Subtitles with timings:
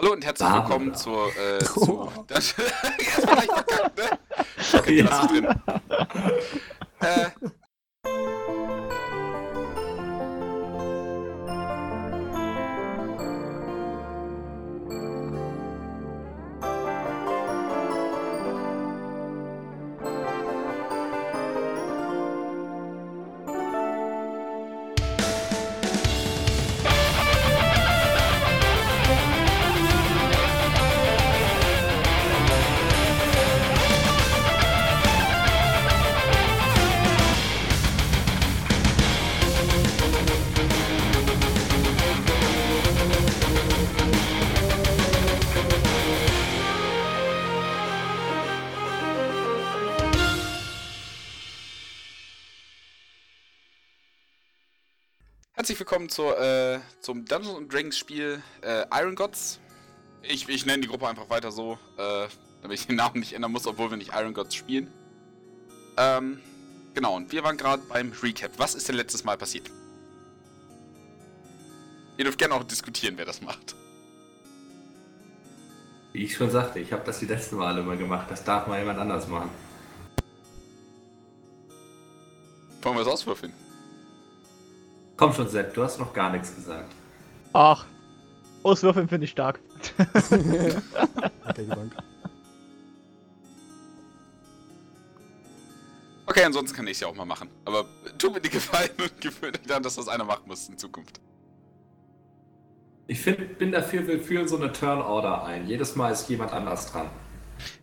[0.00, 1.26] Hallo und herzlich Ah, willkommen zur.
[1.36, 2.54] Äh, zu, das,
[3.00, 4.18] jetzt war ich verkackt, ne?
[4.78, 5.26] Okay, Ja.
[5.26, 5.48] drin.
[7.00, 7.26] Äh,
[55.68, 59.60] herzlich willkommen zur, äh, zum Dungeons Dragons Spiel äh, Iron Gods.
[60.22, 62.26] Ich, ich nenne die Gruppe einfach weiter so, äh,
[62.62, 64.90] damit ich den Namen nicht ändern muss, obwohl wir nicht Iron Gods spielen.
[65.98, 66.40] Ähm,
[66.94, 68.52] genau, und wir waren gerade beim Recap.
[68.56, 69.70] Was ist denn letztes Mal passiert?
[72.16, 73.74] Ihr dürft gerne auch diskutieren, wer das macht.
[76.14, 78.30] Wie ich schon sagte, ich habe das die letzten Male immer gemacht.
[78.30, 79.50] Das darf mal jemand anders machen.
[82.80, 83.67] Wollen wir es auswürfeln?
[85.18, 86.94] Komm schon, Sepp, du hast noch gar nichts gesagt.
[87.52, 87.84] Ach,
[88.62, 89.58] Auswürfeln finde ich stark.
[89.98, 91.92] Hat die Bank.
[96.24, 97.50] Okay, ansonsten kann ich es ja auch mal machen.
[97.64, 97.84] Aber
[98.16, 101.20] tu mir die Gefallen und gewöhne dich daran, dass das einer machen muss in Zukunft.
[103.08, 105.66] Ich find, bin dafür, wir führen so eine Turn-Order ein.
[105.66, 107.10] Jedes Mal ist jemand anders dran.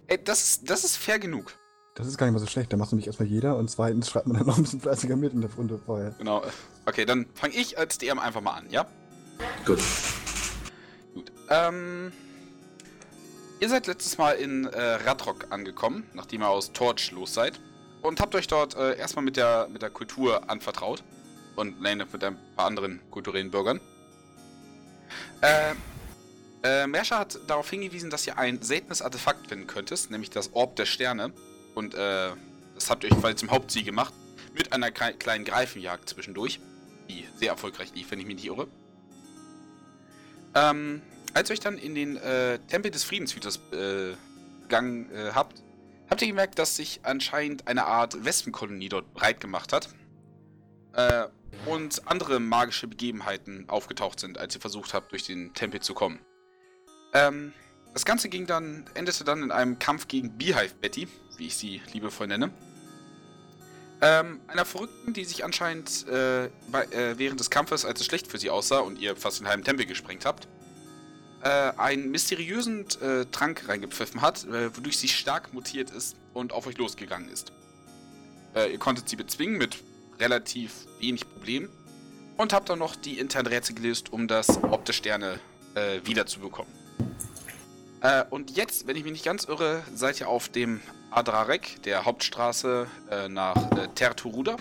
[0.07, 1.51] Ey, das das ist fair genug.
[1.95, 2.71] Das ist gar nicht mal so schlecht.
[2.73, 5.33] Da macht nämlich erstmal jeder und zweitens schreibt man dann noch ein bisschen fleißiger mit
[5.33, 6.11] in der Runde vorher.
[6.17, 6.43] Genau.
[6.85, 8.85] Okay, dann fange ich als DM einfach mal an, ja?
[9.65, 9.79] Gut.
[11.13, 11.31] Gut.
[11.49, 12.11] Ähm.
[13.61, 17.61] Ihr seid letztes Mal in äh, Radrock angekommen, nachdem ihr aus Torch los seid.
[18.01, 21.01] Und habt euch dort äh, erstmal mit der, mit der Kultur anvertraut.
[21.55, 23.79] Und Lane mit ein paar anderen kulturellen Bürgern.
[25.39, 25.73] Äh,
[26.63, 30.75] äh, Mersha hat darauf hingewiesen, dass ihr ein seltenes Artefakt finden könntest, nämlich das Orb
[30.75, 31.31] der Sterne.
[31.75, 32.31] Und äh,
[32.73, 34.13] das habt ihr euch quasi zum Hauptziel gemacht.
[34.53, 36.59] Mit einer klei- kleinen Greifenjagd zwischendurch.
[37.09, 38.67] Die sehr erfolgreich lief, wenn ich mich nicht irre.
[40.55, 41.01] Ähm,
[41.33, 44.15] als ihr euch dann in den äh, Tempel des Friedenshüters äh,
[44.61, 45.61] gegangen äh, habt,
[46.09, 49.89] habt ihr gemerkt, dass sich anscheinend eine Art Wespenkolonie dort breit gemacht hat.
[50.93, 51.27] Äh,
[51.65, 56.19] und andere magische Begebenheiten aufgetaucht sind, als ihr versucht habt, durch den Tempel zu kommen.
[57.13, 57.53] Ähm,
[57.93, 61.81] das Ganze ging dann, endete dann in einem Kampf gegen Beehive Betty, wie ich sie
[61.93, 62.51] liebevoll nenne.
[64.01, 68.27] Ähm, einer Verrückten, die sich anscheinend äh, bei, äh, während des Kampfes, als es schlecht
[68.27, 70.47] für sie aussah und ihr fast den halben Tempel gesprengt habt,
[71.43, 76.67] äh, einen mysteriösen äh, Trank reingepfiffen hat, äh, wodurch sie stark mutiert ist und auf
[76.67, 77.53] euch losgegangen ist.
[78.53, 79.77] Äh, ihr konntet sie bezwingen mit
[80.19, 81.69] relativ wenig Problemen
[82.37, 85.39] und habt dann noch die internen Rätsel gelöst, um das Ob der Sterne
[86.05, 86.71] wiederzubekommen.
[88.05, 90.79] Äh, und jetzt, wenn ich mich nicht ganz irre, seid ihr auf dem
[91.09, 94.57] Adrarek, der Hauptstraße äh, nach äh, Terturuda.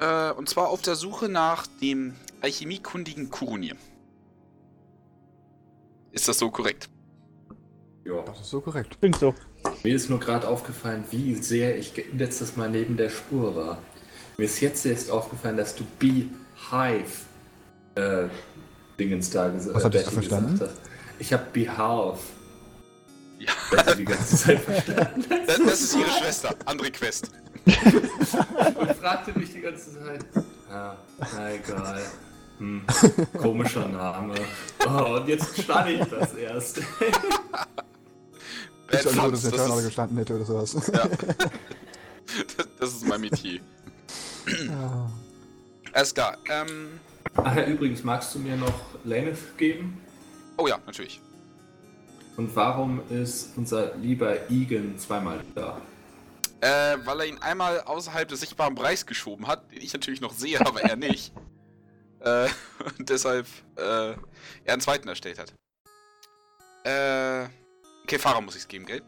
[0.00, 3.76] Äh, und zwar auf der Suche nach dem alchemiekundigen Kurunir.
[6.10, 6.88] Ist das so korrekt?
[8.04, 8.20] Ja.
[8.22, 8.98] Das ist so korrekt.
[8.98, 9.32] Klingt so.
[9.84, 13.78] Mir ist nur gerade aufgefallen, wie sehr ich letztes Mal neben der Spur war.
[14.38, 17.12] Mir ist jetzt erst aufgefallen, dass du Beehive
[17.94, 18.24] äh,
[18.98, 20.52] Dingens da ges Was äh, Betty verstanden?
[20.58, 20.91] gesagt hast.
[21.22, 22.18] Ich habe Behalf.
[23.38, 23.52] Ja.
[23.70, 25.24] Betty die ganze Zeit verstanden.
[25.46, 27.30] Das, das ist ihre Schwester, André Quest.
[27.64, 30.24] und fragte mich die ganze Zeit.
[30.68, 30.96] Ja,
[31.32, 32.02] na egal.
[32.58, 32.82] Hm,
[33.40, 34.34] komischer Name.
[34.84, 36.78] Oh, und jetzt stand ich das erst.
[36.78, 36.84] Ich
[38.88, 40.90] Bad schon so, dass der das, ist, gestanden hätte oder sowas.
[40.92, 41.08] ja.
[42.56, 43.60] das, das ist mein Metier.
[44.70, 45.08] Ah.
[45.92, 46.36] Alles klar.
[46.50, 46.98] Ähm,
[47.36, 48.74] Ach ja, übrigens, magst du mir noch
[49.04, 50.02] Laneth geben?
[50.56, 51.20] Oh ja, natürlich.
[52.36, 55.80] Und warum ist unser lieber Egan zweimal da?
[56.60, 60.32] Äh, weil er ihn einmal außerhalb des sichtbaren Bereichs geschoben hat, den ich natürlich noch
[60.32, 61.32] sehe, aber er nicht.
[62.24, 62.48] Äh,
[62.98, 64.16] und deshalb äh, er
[64.64, 65.52] einen zweiten erstellt hat.
[66.84, 67.48] Äh,
[68.04, 69.02] okay, Fahrer muss ich es geben, gell?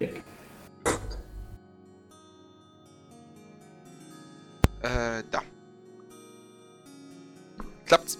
[0.00, 0.08] Ja.
[4.82, 5.42] Äh, da.
[7.86, 8.18] Klappt's?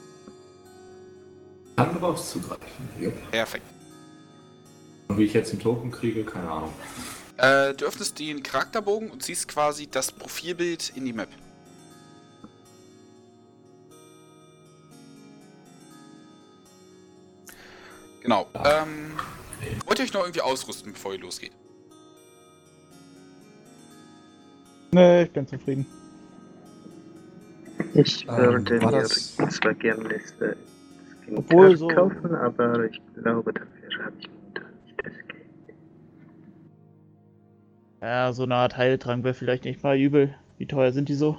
[1.85, 2.67] Kann darauf zugreifen.
[3.31, 3.65] Perfekt.
[5.09, 6.73] Und wie ich jetzt einen Token kriege, keine Ahnung.
[7.39, 11.29] Äh, du öffnest den Charakterbogen und siehst quasi das Profilbild in die Map.
[18.23, 18.49] Genau.
[18.55, 19.13] Ähm,
[19.87, 21.53] wollt ihr euch noch irgendwie ausrüsten, bevor ihr losgeht?
[24.93, 25.87] Nee, ich bin zufrieden.
[27.95, 30.55] Ich Ähm, würde war mir das- zwar gerne das äh,
[31.37, 34.61] Obwohl so- kaufen, aber ich glaube, dafür habe ich nicht
[34.99, 35.77] das Geld.
[38.03, 40.35] Ja, so eine Art Heiltrank wäre vielleicht nicht mal übel.
[40.59, 41.39] Wie teuer sind die so?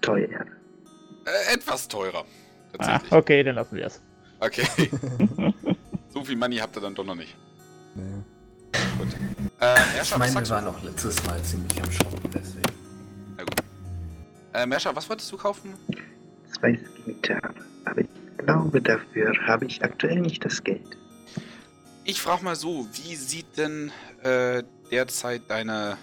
[0.00, 0.28] Teuer.
[1.26, 2.24] Äh, etwas teurer.
[2.78, 4.02] Ah, okay, dann lassen wir es.
[4.40, 4.66] Okay.
[6.10, 7.34] so viel Money habt ihr dann doch noch nicht.
[7.94, 8.02] Nee.
[8.98, 9.08] Gut.
[9.60, 12.62] Äh, Ich Merscha, was meine, wir waren auch letztes Mal ziemlich am Shoppen, deswegen.
[13.36, 13.54] Na gut.
[14.52, 15.74] Äh, Merscha, was wolltest du kaufen?
[16.52, 17.54] Zwei Skincard.
[17.84, 18.08] Aber ich
[18.44, 20.96] glaube, dafür habe ich aktuell nicht das Geld.
[22.04, 23.90] Ich frage mal so, wie sieht denn
[24.22, 25.96] äh, derzeit deine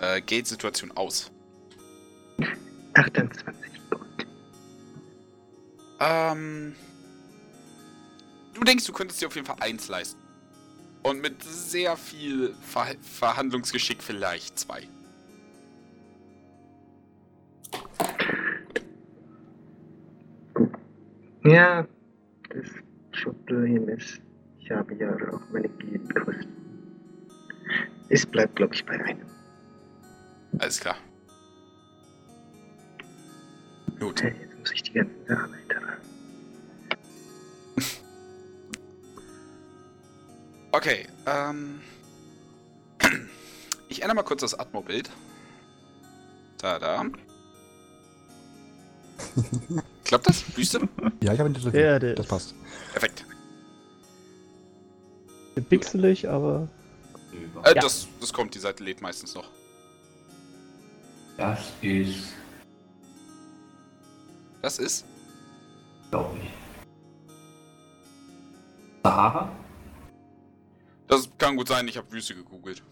[0.00, 1.30] äh, Gate-Situation aus?
[2.94, 3.54] 28
[3.90, 4.26] Gold.
[6.00, 6.74] Ähm,
[8.54, 10.20] du denkst, du könntest dir auf jeden Fall eins leisten.
[11.04, 14.88] Und mit sehr viel Ver Verhandlungsgeschick vielleicht zwei.
[21.44, 21.86] Ja,
[22.50, 22.66] das
[23.22, 24.20] Problem ist,
[24.58, 26.52] ich habe ja auch meine Geldkosten.
[28.08, 29.26] Es bleibt, glaube ich, bei einem.
[30.58, 30.96] Alles klar.
[34.00, 34.22] Gut.
[34.22, 36.02] Hey, Jetzt muss ich die ganzen Sachen weitertragen.
[40.70, 41.80] Okay, ähm.
[43.88, 45.10] Ich ändere mal kurz das Atmo-Bild.
[46.58, 47.04] Da, da.
[50.08, 50.42] Klappt das?
[50.56, 50.88] Wüste?
[51.22, 51.54] Ja, ich habe ihn.
[51.74, 52.54] Ja, der Das ist passt.
[52.92, 53.24] Perfekt.
[55.68, 56.68] pixelig, aber
[57.64, 57.80] Äh, Ja.
[57.82, 59.50] das, das kommt, die Seite lädt meistens noch.
[61.36, 62.32] Das ist,
[64.62, 65.04] Das ist?
[66.10, 66.50] glaube ich.
[69.04, 69.52] Sahara?
[71.06, 72.82] Das kann gut sein, ich habe Wüste gegoogelt.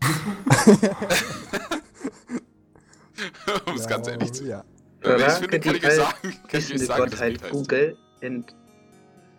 [3.66, 4.64] um es ganz ehrlich zu Ja.
[5.02, 7.10] Wenn ich Verrate finde, kann die ich euch sagen, kann ich euch Wissende sagen, das
[7.10, 7.52] Gottheit Bild heißt.
[7.52, 8.54] Google und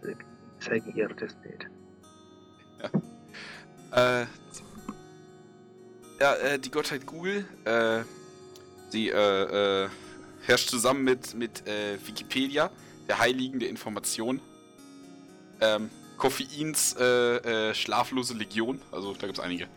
[0.04, 0.16] äh,
[0.60, 1.68] zeigen ihr das Bild.
[3.92, 4.26] Äh,
[6.20, 8.04] ja, äh, die Gottheit Google, äh,
[8.90, 9.90] sie äh, äh,
[10.42, 12.72] herrscht zusammen mit, mit äh, Wikipedia,
[13.08, 14.42] der Heiligen der Information,
[15.62, 19.68] ähm, Koffeins äh, äh, schlaflose Legion, also da gibt's einige.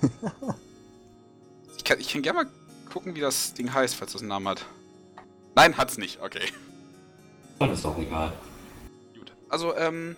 [1.76, 2.50] ich kann, ich kann gerne mal
[2.92, 4.66] gucken, wie das Ding heißt, falls das einen Namen hat.
[5.58, 6.52] Nein, hat's nicht, okay.
[7.58, 8.32] Das ist doch egal.
[9.18, 9.32] Gut.
[9.48, 10.16] Also, ähm,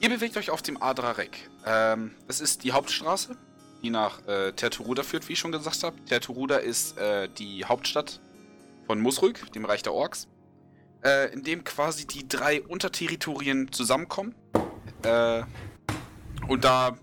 [0.00, 1.48] ihr bewegt euch auf dem Adrarek.
[1.64, 3.36] Ähm, das ist die Hauptstraße,
[3.84, 5.94] die nach äh, Terturuda führt, wie ich schon gesagt habe.
[6.06, 8.18] Terturuda ist äh, die Hauptstadt
[8.88, 10.26] von Musrück, dem Reich der Orks,
[11.04, 14.34] äh, in dem quasi die drei Unterterritorien zusammenkommen.
[15.04, 15.44] Äh,
[16.48, 16.98] und da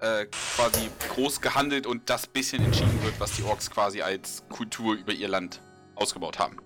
[0.00, 4.96] äh, quasi groß gehandelt und das bisschen entschieden wird, was die Orks quasi als Kultur
[4.96, 5.62] über ihr Land
[5.96, 6.56] ausgebaut haben.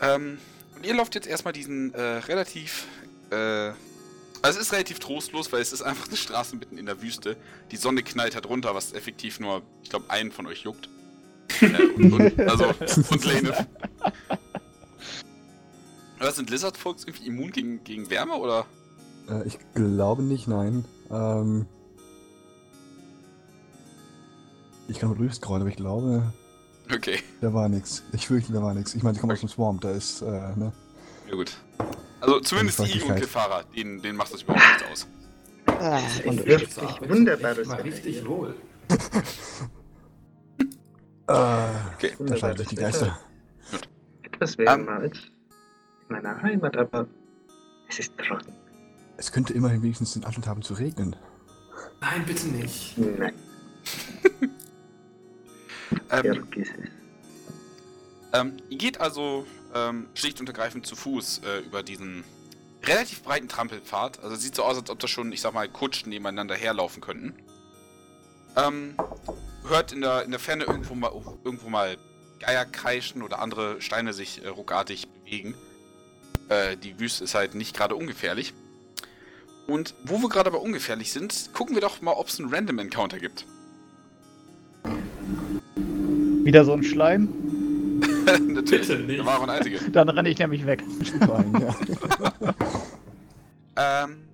[0.00, 0.38] Ähm,
[0.76, 2.86] und ihr lauft jetzt erstmal diesen äh, relativ.
[3.30, 3.72] Äh,
[4.40, 7.36] also es ist relativ trostlos, weil es ist einfach eine Straße mitten in der Wüste.
[7.72, 10.88] Die Sonne knallt halt runter, was effektiv nur, ich glaube, einen von euch juckt.
[11.60, 11.66] äh,
[11.96, 12.66] und, und, also,
[13.10, 13.66] und Lane.
[16.18, 18.66] Was sind Lizard Folks irgendwie immun gegen, gegen Wärme oder?
[19.28, 20.84] Äh, ich glaube nicht, nein.
[21.10, 21.66] Ähm,
[24.88, 26.32] ich kann mal durchscrollen, aber ich glaube,
[26.94, 28.02] Okay, da war nichts.
[28.12, 28.94] Ich fürchte, da war nichts.
[28.94, 30.72] Ich meine, ich komme aus dem Swamp, da ist, äh, ne?
[31.28, 31.56] ja gut.
[32.20, 33.20] Also zumindest Feuchtigkeit.
[33.20, 35.06] Kefara, denen, denen macht das überhaupt nichts aus.
[35.80, 38.54] ah, und wirft So sich wunderbares mal richtig wohl.
[38.88, 38.94] Äh,
[41.96, 42.12] Okay.
[42.20, 43.18] da scheiden sich die Geister.
[44.22, 45.10] Etwas wärmer Ähm.
[45.12, 45.12] in
[46.08, 47.06] meiner Heimat, aber
[47.88, 48.52] es ist trocken.
[49.18, 51.14] Es könnte immerhin wenigstens den Anstand haben zu regnen.
[52.00, 52.96] Nein, bitte nicht.
[52.96, 53.34] Nein,
[56.10, 56.46] Ähm.
[58.32, 62.24] Ähm, ihr geht also ähm, schlicht und ergreifend zu Fuß äh, über diesen
[62.84, 64.22] relativ breiten Trampelpfad.
[64.22, 67.34] Also sieht so aus, als ob da schon, ich sag mal, Kutschen nebeneinander herlaufen könnten.
[68.56, 68.94] Ähm,
[69.66, 71.12] hört in der, in der Ferne irgendwo mal,
[71.44, 71.96] irgendwo mal
[72.40, 75.54] Geier kreischen oder andere Steine sich äh, ruckartig bewegen.
[76.48, 78.54] Äh, die Wüste ist halt nicht gerade ungefährlich.
[79.66, 82.78] Und wo wir gerade aber ungefährlich sind, gucken wir doch mal, ob es einen Random
[82.78, 83.44] Encounter gibt.
[86.48, 87.28] Wieder so ein Schleim.
[88.48, 88.88] Natürlich.
[88.88, 89.24] Bitte nicht.
[89.24, 89.78] War auch ein einziger.
[89.92, 90.82] Dann renne ich nämlich weg.
[93.80, 94.24] Ähm.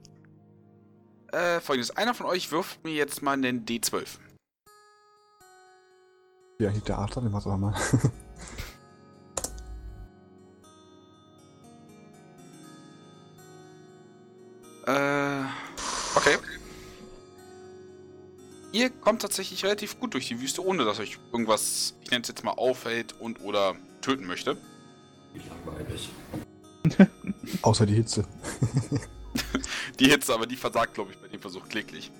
[1.33, 1.95] Äh, folgendes.
[1.95, 4.17] Einer von euch wirft mir jetzt mal einen D12.
[6.61, 7.75] ja, hier der Arthur, den war's auch mal.
[14.87, 15.45] Äh,
[16.17, 16.39] okay.
[18.75, 22.29] Ihr kommt tatsächlich relativ gut durch die Wüste, ohne dass euch irgendwas, ich nenne es
[22.29, 24.57] jetzt mal, auffällt und oder töten möchte.
[25.65, 26.11] Langweilig.
[27.63, 28.27] Außer die Hitze.
[30.01, 32.11] Die Hitze, aber die versagt, glaube ich, bei dem Versuch kläglich.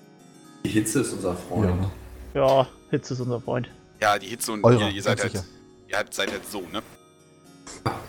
[0.63, 1.87] Die Hitze ist unser Freund.
[2.33, 2.41] Ja.
[2.41, 3.69] Ja, Hitze ist unser Freund.
[4.01, 5.45] Ja, die Hitze und Eurer, ihr, ihr seid halt, sicher.
[5.87, 6.81] ihr halt, seid halt so, ne?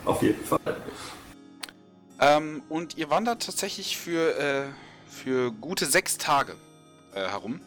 [0.05, 0.77] Auf jeden Fall.
[2.21, 4.65] Ähm, und ihr wandert tatsächlich für, äh,
[5.09, 6.55] für gute sechs Tage
[7.15, 7.61] äh, herum.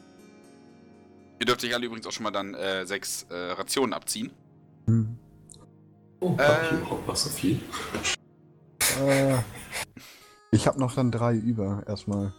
[1.40, 4.32] Ihr dürft euch alle übrigens auch schon mal dann äh, sechs äh, Rationen abziehen.
[4.88, 5.18] Hm.
[6.20, 6.44] Oh, Äh.
[6.44, 7.60] hab ich überhaupt noch so viel?
[9.02, 9.38] Äh,
[10.52, 12.34] ich habe noch dann drei über, erstmal.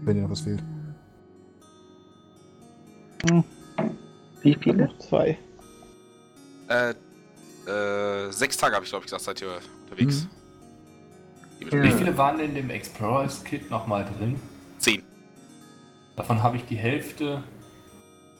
[0.00, 0.62] Wenn dir noch was fehlt.
[4.42, 4.86] Wie viele?
[4.86, 5.38] Noch zwei.
[6.68, 6.94] Äh,
[7.70, 10.26] äh, sechs Tage habe ich, glaube ich, gesagt, seid ihr unterwegs.
[11.60, 11.82] Mhm.
[11.82, 14.40] Wie viele waren in dem Explorers Kit nochmal drin?
[14.78, 15.04] Zehn.
[16.16, 17.42] Davon habe ich die Hälfte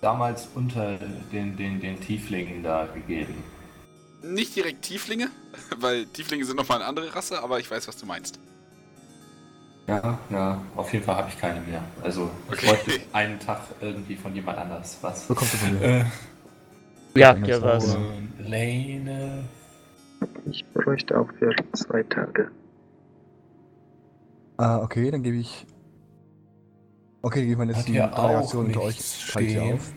[0.00, 0.96] damals unter
[1.32, 3.34] den, den, den Tieflingen da gegeben.
[4.22, 5.28] Nicht direkt Tieflinge,
[5.78, 8.38] weil Tieflinge sind nochmal eine andere Rasse, aber ich weiß, was du meinst.
[9.88, 11.82] Ja, ja, auf jeden Fall habe ich keine mehr.
[12.02, 12.66] Also ich Okay.
[12.66, 15.26] bräuchte einen Tag irgendwie von jemand anders was.
[15.26, 15.82] Bekommst du von mir.
[15.84, 16.04] Äh,
[17.16, 17.96] Ja, war was.
[17.96, 19.44] und Lane.
[20.46, 22.50] Ich bräuchte auch für zwei Tage.
[24.56, 25.66] Ah, okay, dann gebe ich.
[27.24, 28.98] Okay, ich meine Hat letzten drei Aktionen unter euch.
[29.32, 29.92] Teile ich auf.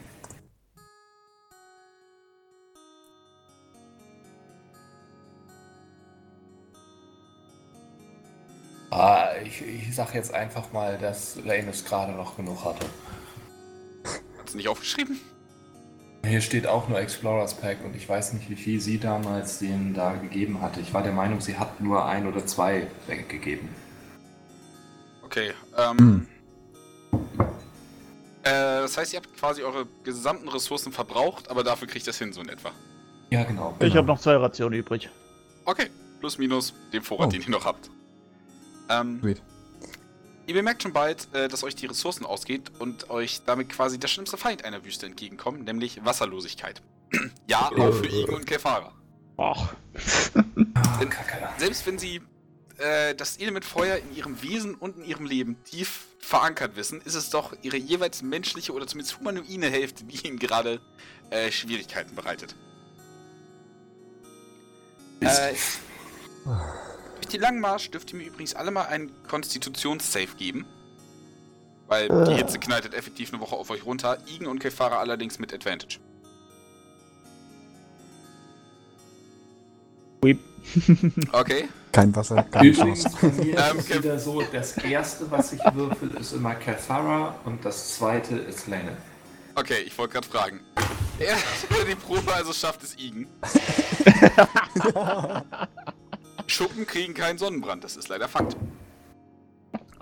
[8.91, 12.86] Ah, ich, ich sag jetzt einfach mal, dass Lane es gerade noch genug hatte.
[14.41, 15.20] Hast du nicht aufgeschrieben?
[16.25, 19.94] Hier steht auch nur Explorers Pack und ich weiß nicht, wie viel sie damals denen
[19.94, 20.79] da gegeben hatte.
[20.79, 23.70] Ich war der Meinung, sie hat nur ein oder zwei weggegeben.
[25.24, 25.51] Okay.
[25.77, 26.27] Ähm, Hm.
[28.43, 28.50] Äh,
[28.81, 32.41] das heißt, ihr habt quasi eure gesamten Ressourcen verbraucht, aber dafür kriegt das hin, so
[32.41, 32.72] in etwa.
[33.31, 33.75] Ja, genau.
[33.79, 35.10] Ich habe noch zwei Rationen übrig.
[35.65, 35.89] Okay.
[36.19, 37.31] Plus, minus dem Vorrat, Oh.
[37.31, 37.89] den ihr noch habt.
[38.89, 39.41] Ähm, Sweet.
[40.48, 44.07] Ihr bemerkt schon bald, äh, dass euch die Ressourcen ausgeht und euch damit quasi der
[44.07, 46.81] schlimmste Feind einer Wüste entgegenkommt, nämlich Wasserlosigkeit.
[47.48, 48.91] ja, auch für Igen und Kefara.
[49.38, 49.74] Ach,
[50.75, 51.50] Ah, Kacke.
[51.57, 52.22] Selbst wenn sie
[52.77, 57.13] äh, das Element Feuer in ihrem Wesen und in ihrem Leben tief verankert wissen, ist
[57.15, 60.82] es doch ihre jeweils menschliche oder zumindest humanoide Hälfte, die ihnen gerade
[61.29, 62.55] äh, Schwierigkeiten bereitet.
[65.22, 65.53] Äh,
[67.15, 70.65] durch die langen Marsch dürft ihr mir übrigens alle mal einen Konstitutions-Save geben.
[71.88, 72.38] Weil die Äh.
[72.38, 74.17] Hitze knallt effektiv eine Woche auf euch runter.
[74.25, 76.00] Igen und Kefara allerdings mit Advantage.
[80.24, 80.39] Weep.
[81.31, 81.67] Okay.
[81.91, 83.17] Kein Wasser, keine Übrigens, Chance.
[83.22, 87.36] bei mir Ähm, ist es wieder so, das erste, was ich würfel, ist immer Cathara
[87.45, 88.98] und das zweite ist Lane.
[89.55, 90.60] Okay, ich wollte gerade fragen.
[91.19, 91.36] Er,
[91.89, 93.27] die Probe also schafft, ist Igen.
[96.48, 98.57] Schuppen kriegen keinen Sonnenbrand, das ist leider Fakt.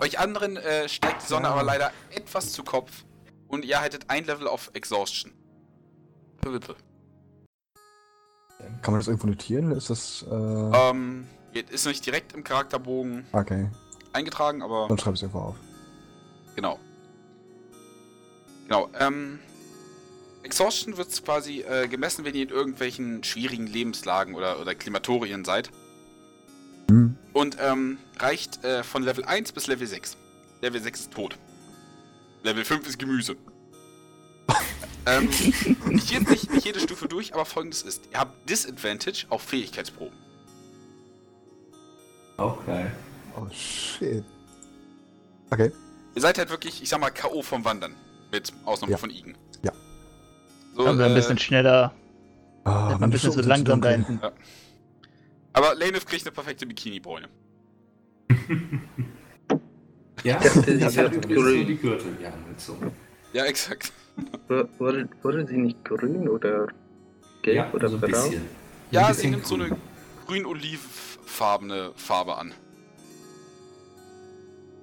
[0.00, 3.04] Euch anderen äh, steigt die Sonne aber leider etwas zu Kopf
[3.46, 5.32] und ihr haltet ein Level auf Exhaustion.
[6.42, 6.74] Wippe.
[8.82, 9.72] Kann man das irgendwo notieren?
[9.72, 10.24] Ist das.
[10.30, 11.26] Äh, Ähm,
[11.70, 13.68] ist nicht direkt im Charakterbogen okay,
[14.12, 15.56] eingetragen, aber dann schreibe ich es irgendwo auf.
[16.56, 16.78] genau.
[18.66, 19.38] Genau, ähm.
[20.42, 25.70] Exhaustion wird quasi äh, gemessen, wenn ihr in irgendwelchen schwierigen Lebenslagen oder, oder Klimatorien seid.
[26.90, 27.16] Hm.
[27.32, 30.18] Und ähm, reicht äh, von Level 1 bis Level 6.
[30.60, 31.38] Level 6 ist tot.
[32.42, 33.36] Level 5 ist Gemüse.
[35.06, 35.28] ähm,
[35.90, 39.42] ich gehe jetzt nicht, nicht jede Stufe durch, aber folgendes ist: Ihr habt Disadvantage auf
[39.42, 40.16] Fähigkeitsproben.
[42.36, 42.86] Okay.
[43.36, 44.24] Oh shit.
[45.50, 45.70] Okay.
[46.14, 47.42] Ihr seid halt wirklich, ich sag mal, K.O.
[47.42, 47.94] vom Wandern.
[48.32, 48.98] Mit Ausnahme Ja.
[48.98, 49.36] von Igen.
[49.62, 49.72] Ja.
[50.74, 51.92] So, also ein äh, bisschen schneller,
[52.64, 54.20] Ah, ein bisschen so langsam da hinten.
[55.52, 57.28] Aber Lanef kriegt eine perfekte Bikini-Bräune.
[60.24, 62.90] Ja, Ja, ich das habe die Gürtel hier angezogen.
[63.32, 63.92] Ja, exakt.
[64.48, 66.68] Wu- Wurde, wurde sie nicht grün oder
[67.42, 68.10] gelb Ja, oder so ein braun?
[68.12, 68.42] bisschen.
[68.90, 69.78] Ja, Ein sie nimmt so eine grün.
[70.26, 72.52] grün-olivfarbene Farbe an.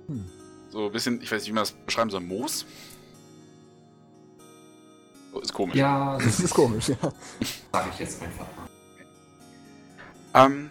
[0.08, 0.26] Hm.
[0.70, 2.66] So ein bisschen, ich weiß nicht, wie man das beschreiben soll, Moos?
[5.32, 5.76] So, ist komisch.
[5.76, 6.96] Ja, Das ist komisch, ja.
[7.72, 8.46] sage ich jetzt einfach
[10.34, 10.46] mal.
[10.46, 10.70] Ähm,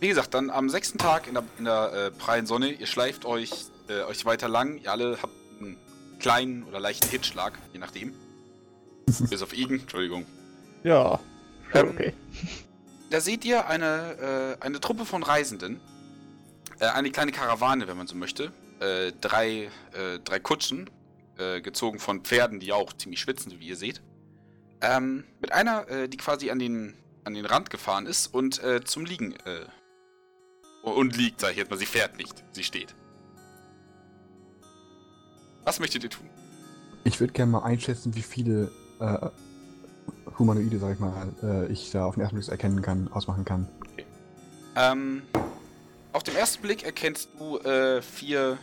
[0.00, 3.24] wie gesagt, dann am sechsten Tag in der, in der äh, prallen Sonne, ihr schleift
[3.24, 5.32] euch, äh, euch weiter lang, ihr alle habt
[6.18, 8.14] kleinen oder leichten Hitschlag, je nachdem.
[9.06, 10.26] Bis auf Igen, Entschuldigung.
[10.82, 11.20] Ja,
[11.72, 12.14] Ähm, okay.
[13.10, 15.80] Da seht ihr eine, äh, eine Truppe von Reisenden,
[16.78, 18.52] äh, eine kleine Karawane, wenn man so möchte.
[18.80, 20.90] Äh, drei, äh, drei Kutschen,
[21.38, 24.02] äh, gezogen von Pferden, die auch ziemlich schwitzen, wie ihr seht.
[24.80, 26.94] Ähm, mit einer, äh, die quasi an den,
[27.24, 29.34] an den Rand gefahren ist und zum Liegen.
[30.82, 31.78] Und liegt, sag ich jetzt mal.
[31.78, 32.94] Sie fährt nicht, sie steht.
[35.64, 36.28] Was möchtet ihr tun?
[37.04, 39.28] Ich würde gerne mal einschätzen, wie viele äh,
[40.38, 43.68] Humanoide, sag ich mal, äh, ich da auf den ersten Blick erkennen kann, ausmachen kann.
[44.76, 45.22] Ähm,
[46.12, 48.58] auf den ersten Blick erkennst du äh, vier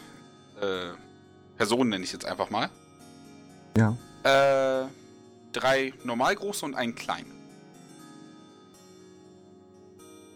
[0.61, 0.91] äh,
[1.57, 2.69] Personen, nenne ich jetzt einfach mal.
[3.77, 3.97] Ja.
[4.23, 4.87] Äh,
[5.53, 7.31] drei normal große und einen kleinen.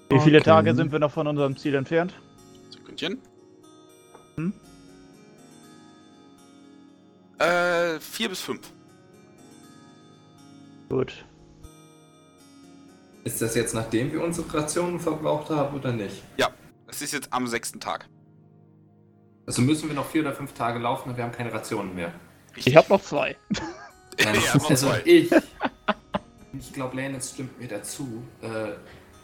[0.10, 0.45] Wie viele Okay.
[0.45, 2.13] Tage sind wir noch von unserem Ziel entfernt?
[2.69, 3.19] Sekündchen.
[4.36, 4.53] Hm?
[7.39, 8.72] Äh, vier bis fünf.
[10.89, 11.25] Gut.
[13.24, 16.24] Ist das jetzt nachdem wir unsere Rationen verbraucht haben oder nicht?
[16.96, 18.08] Das ist jetzt am sechsten Tag.
[19.46, 22.13] Also müssen wir noch vier oder fünf Tage laufen und wir haben keine Rationen mehr.
[22.56, 23.36] Ich habe noch zwei.
[24.20, 25.01] ja, noch also zwei.
[25.04, 25.30] ich,
[26.58, 28.24] ich glaube, Lannis stimmt mir dazu.
[28.42, 28.75] Äh,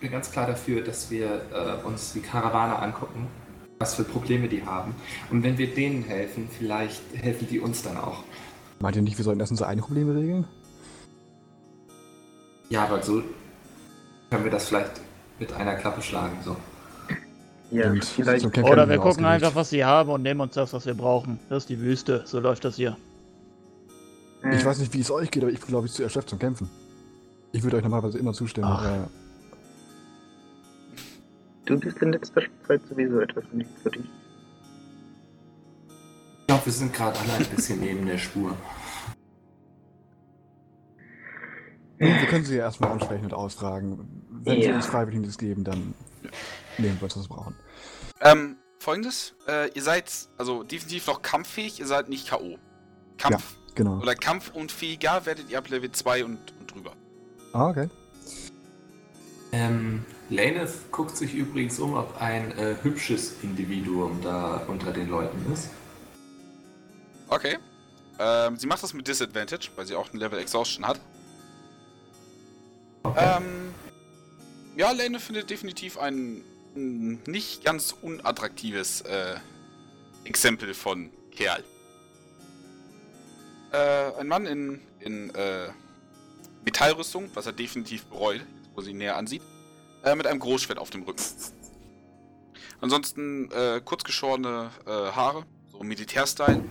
[0.02, 3.28] bin ganz klar dafür, dass wir äh, uns die Karawane angucken,
[3.82, 4.96] was für Probleme die haben.
[5.32, 8.24] Und wenn wir denen helfen, vielleicht helfen die uns dann auch.
[8.80, 10.46] Meint ihr nicht, wir sollten erst unsere eigenen Probleme regeln?
[12.70, 13.22] Ja, aber so
[14.30, 15.02] können wir das vielleicht
[15.40, 16.38] mit einer Klappe schlagen.
[16.44, 16.56] So.
[17.72, 18.42] Ja, Und vielleicht.
[18.42, 19.34] zum Kämpfen Oder wir gucken ausgelegt.
[19.44, 21.40] einfach, was sie haben und nehmen uns das, was wir brauchen.
[21.50, 22.24] Das ist die Wüste.
[22.26, 22.98] So läuft das hier.
[24.54, 26.40] Ich weiß nicht, wie es euch geht, aber ich bin, glaube ich, zu erschöpft zum
[26.40, 26.70] Kämpfen.
[27.52, 28.68] Ich würde euch normalerweise immer zustimmen.
[28.70, 28.86] Ach.
[31.66, 34.06] Du bist in letzter Zeit sowieso etwas nicht für dich.
[36.42, 38.56] Ich glaube, wir sind gerade alle ein bisschen neben der Spur.
[41.98, 44.08] wir können sie ja erstmal ansprechen und ausfragen.
[44.44, 44.76] Wenn sie Ja.
[44.76, 45.94] uns freiwillig nichts geben, dann
[46.80, 47.56] nehmen wir uns, was wir brauchen.
[48.22, 49.36] Ähm, folgendes.
[49.48, 52.58] Äh, ihr seid also definitiv noch kampffähig, ihr seid nicht K.O.
[53.18, 54.00] Kampf Genau.
[54.02, 56.94] oder kampfunfähiger werdet ihr ab Level 2 und, und drüber.
[57.54, 57.88] Ah, okay.
[59.52, 65.52] Ähm, Laneth guckt sich übrigens um, ob ein äh, hübsches Individuum da unter den Leuten
[65.52, 65.70] ist.
[67.28, 67.58] Okay.
[68.20, 71.00] Ähm, sie macht das mit Disadvantage, weil sie auch ein Level Exhaustion hat.
[73.04, 73.38] Okay.
[73.38, 73.74] Ähm,
[74.78, 76.44] ja, Lane findet definitiv ein,
[76.76, 79.36] ein nicht ganz unattraktives äh,
[80.24, 81.64] Exempel von Kerl.
[83.74, 85.70] Äh, ein Mann in, in äh,
[86.64, 88.42] Metallrüstung, was er definitiv bereut,
[88.76, 89.42] wo sie ihn näher ansieht,
[90.04, 91.24] äh, mit einem Großschwert auf dem Rücken.
[92.80, 96.64] Ansonsten äh, kurzgeschorene äh, Haare, so Militärstyle,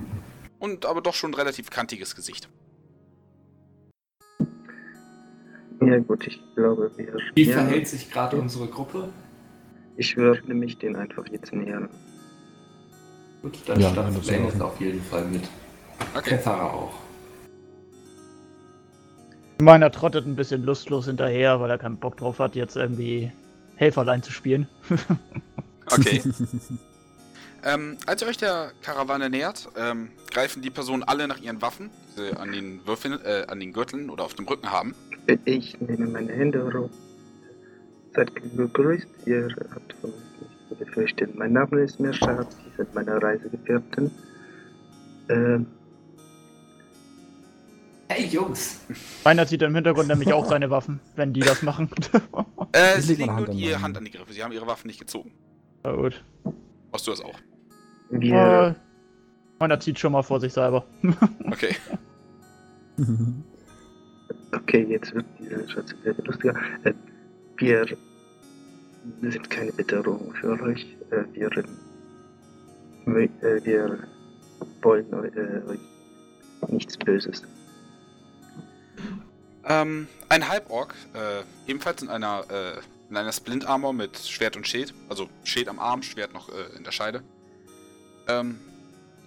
[0.59, 2.49] und aber doch schon ein relativ kantiges Gesicht.
[5.83, 7.17] Ja gut, ich glaube, wir.
[7.35, 9.09] Wie ja, verhält sich gerade unsere Gruppe?
[9.97, 11.89] Ich würde mich den einfach jetzt nähern.
[13.43, 14.63] Gut, dann Ja, Laneth laufen.
[14.63, 15.43] auf jeden Fall mit.
[16.15, 16.31] Okay.
[16.37, 16.95] Kefara auch.
[19.61, 23.31] Meiner trottet ein bisschen lustlos hinterher, weil er keinen Bock drauf hat, jetzt irgendwie
[23.77, 24.69] Helferlein zu spielen.
[25.93, 26.23] Okay.
[27.65, 31.91] ähm, als ihr euch der Karawane nähert, ähm, greifen die Personen alle nach ihren Waffen,
[32.17, 34.95] die sie an den Würfeln, äh, an den Gürteln oder auf dem Rücken haben.
[35.47, 36.91] Ich nehme meine Hände hoch.
[38.15, 40.13] Seid gegrüßt, ihr habt von
[40.69, 41.31] zu befürchten.
[41.35, 44.13] Mein Name ist Mirschad, Sie sind meine Reisegefährten.
[45.29, 45.67] Ähm,
[48.13, 48.81] Hey Jungs!
[49.23, 51.89] Meiner zieht im Hintergrund nämlich auch seine Waffen, wenn die das machen.
[52.73, 54.65] Äh, sie leg legen nur Hand an die Hand an die Griffe, sie haben ihre
[54.65, 55.33] Waffen nicht gezogen.
[55.83, 56.23] Na gut.
[56.93, 57.35] Machst du das auch?
[58.11, 58.81] wir, Äh,
[59.59, 60.85] meiner zieht schon mal vor sich selber.
[61.47, 61.75] Okay.
[64.53, 66.55] okay, jetzt wird diese Schatz wieder lustiger.
[66.85, 66.93] Äh,
[67.59, 67.87] wir
[69.33, 70.97] sind keine Bedrohung für euch.
[71.11, 71.51] Äh, wir,
[73.07, 73.99] äh, wir
[74.83, 77.43] wollen äh, euch nichts Böses.
[79.71, 84.67] Ähm, ein Halborg, äh, ebenfalls in einer, äh, in einer Splint Armor mit Schwert und
[84.67, 87.23] Schild, also Schild am Arm, Schwert noch äh, in der Scheide,
[88.27, 88.59] ähm,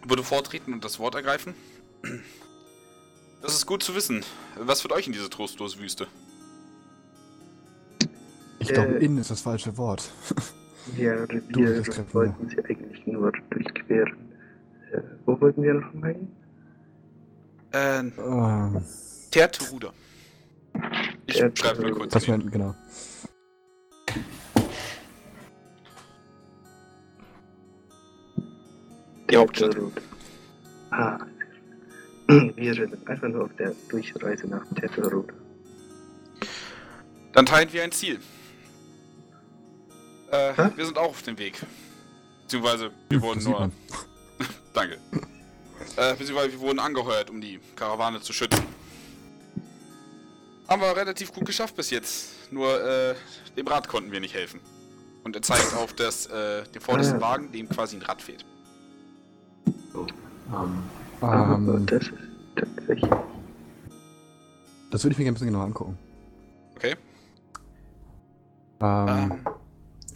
[0.05, 1.53] würde vortreten und das Wort ergreifen.
[3.41, 4.25] Das ist gut zu wissen.
[4.57, 6.07] Was führt euch in diese trostlose Wüste?
[8.59, 10.11] Ich glaube, Äh, innen ist das falsche Wort.
[10.97, 14.17] Wir, Du, wir wollten sie eigentlich nur durchqueren.
[14.91, 16.27] Äh, wo wollten wir noch mal hin?
[17.71, 18.83] Äh, Ähm,
[19.31, 19.93] Terteruda.
[21.27, 21.55] Ich Terteruda.
[21.55, 22.13] schreibe mal kurz.
[22.13, 22.75] das wäre, genau.
[29.29, 29.71] Die Hauptstadt.
[29.71, 29.93] Tetrarud.
[30.91, 31.17] Ah.
[32.55, 35.29] Wir sind einfach nur auf der Durchreise nach Tetrarud.
[37.33, 38.19] Dann teilen wir ein Ziel.
[40.31, 40.69] Äh, Hä?
[40.75, 41.59] wir sind auch auf dem Weg.
[42.43, 43.59] Beziehungsweise, wir wurden Das sieht nur.
[43.61, 43.71] man.
[44.73, 44.97] Danke.
[45.95, 48.61] Äh, beziehungsweise, wir wurden angeheuert, um die Karawane zu schützen.
[50.67, 52.51] Haben wir relativ gut geschafft bis jetzt.
[52.51, 53.15] Nur, äh,
[53.57, 54.59] dem Rad konnten wir nicht helfen.
[55.23, 57.21] Und er zeigt auf das, äh, den vordersten.
[57.21, 58.45] Wagen, dem quasi ein Rad fehlt.
[59.95, 60.83] Ähm,
[61.21, 62.11] Aber Ähm, das ist
[62.55, 63.09] tatsächlich.
[64.91, 65.97] das würde ich mir gerne ein bisschen genauer angucken.
[66.75, 66.95] Okay.
[68.81, 69.45] Ähm, Ähm,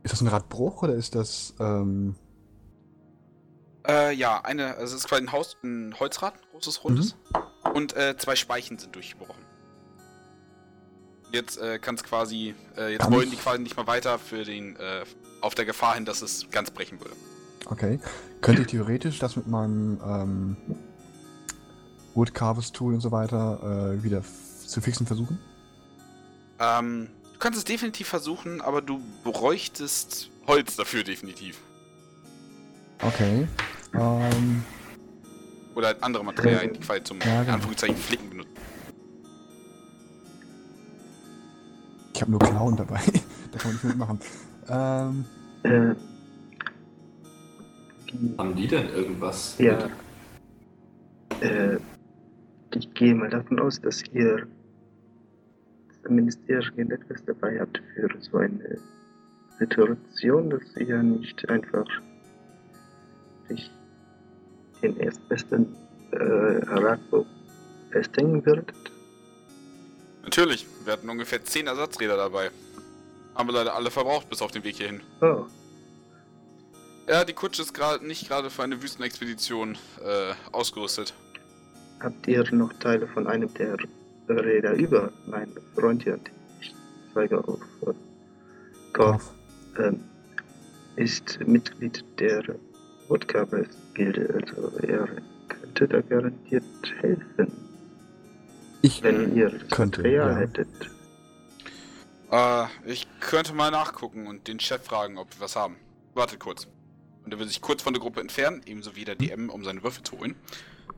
[0.04, 1.54] Ist das ein Radbruch oder ist das.
[1.60, 2.16] Ähm,
[3.88, 7.16] Äh, ja, eine, also es ist quasi ein Haus, ein Holzrad, ein großes rundes.
[7.74, 9.42] Und äh, zwei Speichen sind durchgebrochen.
[11.32, 14.44] Jetzt äh, kann es quasi, äh, jetzt Kann wollen die quasi nicht mehr weiter für
[14.44, 15.04] den, äh,
[15.42, 17.16] auf der Gefahr hin, dass es ganz brechen würde.
[17.66, 18.00] okay.
[18.40, 20.58] Könnte ich theoretisch das mit meinem ähm,
[22.14, 24.24] Woodcarvers Tool und so weiter äh, wieder
[24.66, 25.40] zu fixen versuchen?
[26.60, 31.58] Ähm, du kannst es definitiv versuchen, aber du bräuchtest Holz dafür definitiv.
[33.02, 33.48] Okay.
[33.94, 34.64] Ähm,
[35.76, 37.56] Oder halt andere Materialien, die quasi zum Ja, genau.
[37.56, 38.52] Anführungszeichen Flicken benutzen.
[42.18, 43.00] Ich habe nur Klauen dabei.
[43.52, 44.20] da kann man nicht mitmachen.
[44.70, 45.26] Ähm,
[45.64, 45.96] Äh,
[48.38, 49.56] haben die denn irgendwas?
[49.60, 49.88] ja.
[51.42, 51.78] Äh,
[52.74, 54.48] ich gehe mal davon aus, dass ihr
[56.04, 58.80] zumindest irgendetwas dabei habt für so eine
[59.60, 61.86] Situation, dass ihr nicht einfach
[63.48, 63.70] durch
[64.82, 65.68] den erstbesten
[66.12, 67.28] äh, Radbuch
[67.92, 68.74] festhängen würdet.
[70.28, 72.52] Natürlich, wir hatten ungefähr 10 Ersatzräder dabei.
[73.34, 75.00] Haben wir leider alle verbraucht bis auf den Weg hierhin.
[75.22, 75.46] Oh,
[77.08, 81.14] Ja, die Kutsche ist gerade nicht gerade für eine Wüstenexpedition äh, ausgerüstet.
[82.02, 83.78] habt ihr noch Teile von einem der
[84.28, 85.14] Räder über?
[85.28, 86.20] Mein Freund hier,
[86.60, 86.76] ich
[87.14, 87.94] zeige auf äh,
[88.92, 89.32] Gorf,
[89.80, 90.04] ähm,
[90.98, 92.44] ist Mitglied der
[93.08, 95.08] Woodcarvers-Gilde, also er
[95.48, 96.66] könnte da garantiert
[97.00, 97.67] helfen,
[98.82, 100.38] ich wenn ihr könnte, Material ja.
[100.38, 100.68] hättet.
[102.32, 105.78] Äh, ich könnte mal nachgucken und den Chef fragen, ob wir was haben.
[106.14, 106.68] Wartet kurz.
[107.24, 109.84] Und er will sich kurz von der Gruppe entfernen, ebenso wie der DM, um seine
[109.84, 110.36] Würfel zu holen.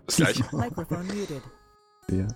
[0.06, 0.40] Bis gleich.
[2.10, 2.28] Ja.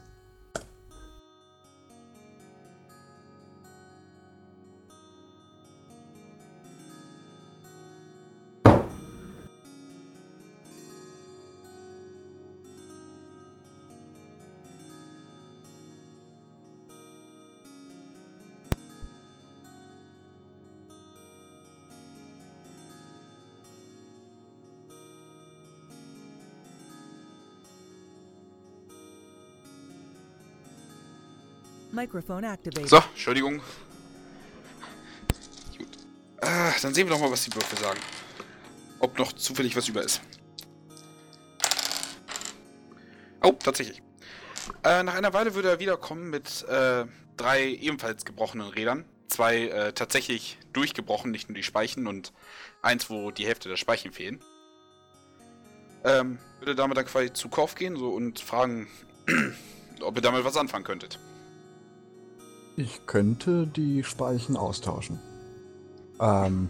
[32.87, 33.61] So, Entschuldigung.
[35.77, 35.87] Gut.
[36.41, 37.99] Ah, dann sehen wir doch mal, was die Würfel sagen.
[38.99, 40.21] Ob noch zufällig was über ist.
[43.41, 44.01] Oh, tatsächlich.
[44.83, 47.05] Äh, nach einer Weile würde er wiederkommen mit äh,
[47.37, 49.05] drei ebenfalls gebrochenen Rädern.
[49.27, 52.31] Zwei äh, tatsächlich durchgebrochen, nicht nur die Speichen und
[52.81, 54.39] eins, wo die Hälfte der Speichen fehlen.
[56.05, 58.87] Ähm, würde damit dann quasi zu Kauf gehen so, und fragen,
[60.01, 61.19] ob ihr damit was anfangen könntet.
[62.75, 65.19] Ich könnte die Speichen austauschen.
[66.19, 66.69] Ähm,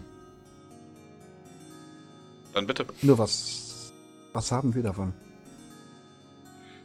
[2.52, 2.86] Dann bitte.
[3.02, 3.92] nur was.
[4.32, 5.12] Was haben wir davon?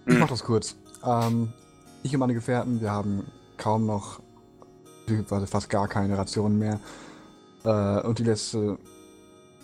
[0.06, 0.20] Ich Hm.
[0.20, 0.76] mach das kurz.
[1.04, 1.52] Ähm,
[2.04, 3.26] ich und meine Gefährten, wir haben
[3.58, 4.22] kaum noch,
[5.06, 6.80] beziehungsweise fast gar keine Rationen mehr.
[7.66, 8.78] Äh, und die letzte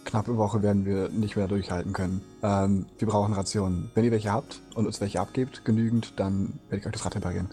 [0.04, 2.22] knappe Woche werden wir nicht mehr durchhalten können.
[2.44, 3.90] Ähm, wir brauchen Rationen.
[3.96, 7.16] Wenn ihr welche habt und uns welche abgebt, genügend, dann werde ich euch das Rad
[7.16, 7.50] reparieren.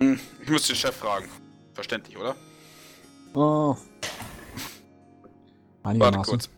[0.00, 1.28] Hm, Ich muss den Chef fragen.
[1.74, 2.34] Verständlich, oder?
[3.34, 3.76] Oh.
[5.82, 6.48] Warte kurz.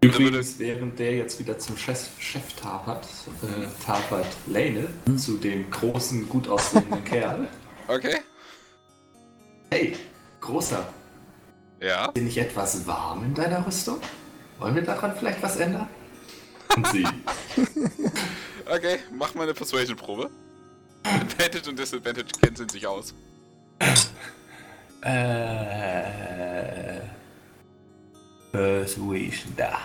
[0.00, 3.04] Übrigens, während der jetzt wieder zum Chef, Chef tapert,
[3.42, 7.48] äh, tapert Lane zu dem großen, gut aussehenden Kerl.
[7.88, 8.18] Okay.
[9.70, 9.96] Hey,
[10.40, 10.86] großer,
[11.80, 12.10] Ja.
[12.12, 14.00] bin ich etwas warm in deiner Rüstung?
[14.60, 15.88] Wollen wir daran vielleicht was ändern?
[16.76, 17.04] Und sie.
[18.70, 20.28] Okay, mach mal eine Persuasion-Probe.
[21.14, 23.14] Advantage und Disadvantage kennen sich aus.
[25.02, 26.98] Äh.
[28.52, 29.78] Persuasion da.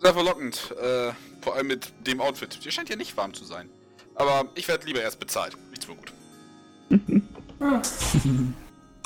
[0.00, 0.74] Sehr verlockend.
[0.80, 2.64] Äh, vor allem mit dem Outfit.
[2.64, 3.70] Dir scheint ja nicht warm zu sein.
[4.14, 5.56] Aber ich werde lieber erst bezahlt.
[5.70, 6.12] Nichts mehr gut.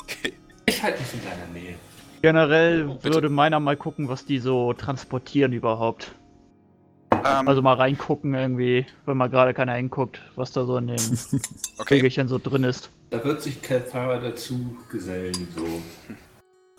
[0.02, 0.32] Okay.
[0.66, 1.78] Ich halte mich in deiner Nähe.
[2.22, 3.14] Generell bitte.
[3.14, 6.12] würde meiner mal gucken, was die so transportieren überhaupt.
[7.12, 10.98] Ähm, Also mal reingucken irgendwie, wenn mal gerade keiner hinguckt, was da so in den
[11.78, 12.26] okay.
[12.26, 12.90] So drin ist.
[13.10, 15.66] da wird sich Calthara dazu gesellen, so.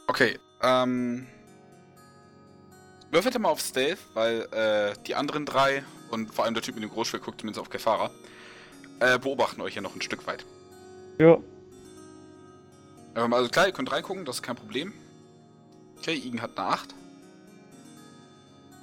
[0.07, 1.25] Okay, ähm.
[3.11, 6.83] Würfelt mal auf Stealth, weil äh, die anderen drei und vor allem der Typ mit
[6.83, 8.09] dem Großschwert guckt zumindest auf Kefara,
[9.01, 10.45] äh, beobachten euch ja noch ein Stück weit.
[11.19, 11.37] Ja.
[13.15, 14.93] Ähm, also klar, ihr könnt reingucken, das ist kein Problem.
[16.01, 16.95] Okay, Igen hat eine 8.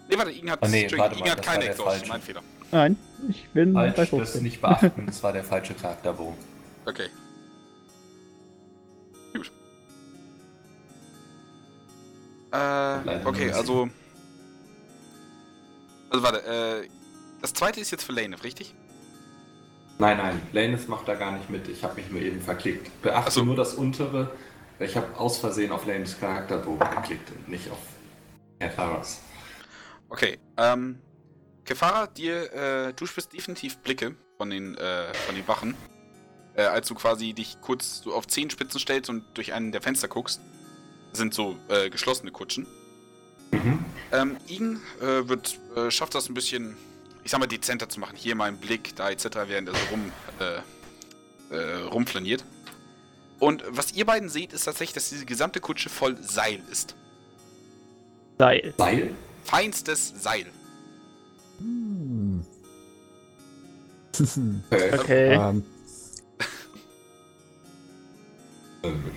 [0.08, 2.06] Nee, warte, Igen hat, Ah, nee, warte Igen mal, hat das keine falsche.
[2.08, 2.42] mein Fehler.
[2.70, 2.96] Nein,
[3.28, 4.42] ich bin bei Falsch, das 15.
[4.42, 6.36] nicht beachten, das war der falsche Charakterbogen.
[6.86, 7.08] Okay.
[9.34, 9.50] Gut.
[12.52, 13.88] Äh, okay, also.
[16.10, 16.44] Also warte,
[16.84, 16.88] äh.
[17.40, 18.74] Das zweite ist jetzt für Lane, richtig?
[19.98, 21.68] Nein, nein, Laneth macht da gar nicht mit.
[21.68, 22.90] Ich habe mich nur eben verklickt.
[23.02, 23.44] Beachte Ach so.
[23.44, 24.30] nur das untere.
[24.80, 27.78] Ich habe aus Versehen auf Laneths Charakterbogen geklickt und nicht auf
[28.60, 29.20] Catharas.
[30.08, 31.00] Okay, ähm.
[31.64, 35.74] Kefara, dir, äh, du spürst definitiv Blicke von den, äh, von den Wachen.
[36.54, 40.08] Äh, als du quasi dich kurz so auf Zehenspitzen stellst und durch einen der Fenster
[40.08, 40.40] guckst.
[41.10, 42.66] Das sind so, äh, geschlossene Kutschen.
[43.50, 43.84] Mhm.
[44.12, 46.74] Ähm, Igen äh, wird, äh, schafft das ein bisschen,
[47.22, 48.16] ich sag mal, dezenter zu machen.
[48.16, 52.44] Hier mal einen Blick, da etc., während er so rum, äh, äh, rumflaniert.
[53.38, 56.94] Und was ihr beiden seht, ist tatsächlich, dass diese gesamte Kutsche voll Seil ist.
[58.38, 58.74] Seil.
[58.76, 59.14] Seil?
[59.44, 60.46] Feinstes Seil.
[61.58, 62.44] Hm.
[64.70, 65.34] Äh, Okay.
[65.34, 65.64] ähm,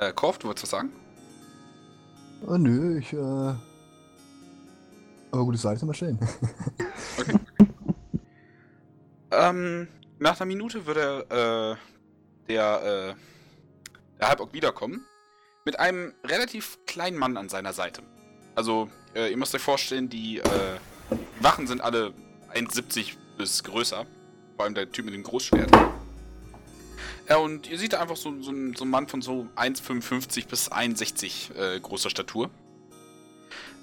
[0.00, 0.90] Äh, Korf, du wolltest was sagen?
[2.46, 3.16] oh, nö, ich, äh.
[3.16, 3.58] Aber
[5.44, 6.18] gutes Seil ist immer stehen.
[9.30, 11.95] Ähm, nach einer Minute würde äh,
[12.48, 15.04] der, äh, der Halborg wiederkommen.
[15.64, 18.02] Mit einem relativ kleinen Mann an seiner Seite.
[18.54, 20.44] Also, äh, ihr müsst euch vorstellen, die äh,
[21.40, 22.14] Wachen sind alle
[22.54, 24.06] 1,70 bis größer.
[24.56, 25.70] Vor allem der Typ mit dem Großschwert.
[27.28, 30.70] Ja, und ihr seht da einfach so, so, so einen Mann von so 1,55 bis
[30.70, 32.50] 1,60 äh, großer Statur.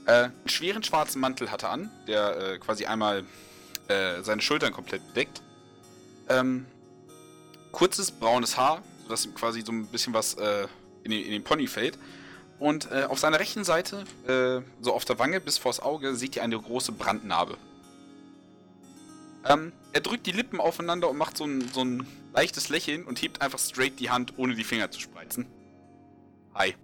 [0.05, 3.25] Äh, einen schweren schwarzen Mantel hat er an, der äh, quasi einmal
[3.89, 5.41] äh, seine Schultern komplett bedeckt.
[6.29, 6.65] Ähm,
[7.73, 10.67] kurzes braunes Haar, sodass ihm quasi so ein bisschen was äh,
[11.03, 11.99] in, den, in den Pony fällt.
[12.59, 16.37] Und äh, auf seiner rechten Seite, äh, so auf der Wange bis vors Auge, seht
[16.37, 17.57] ihr eine große Brandnarbe.
[19.45, 23.21] Ähm, er drückt die Lippen aufeinander und macht so ein, so ein leichtes Lächeln und
[23.21, 25.45] hebt einfach straight die Hand, ohne die Finger zu spreizen.
[26.53, 26.75] Hi.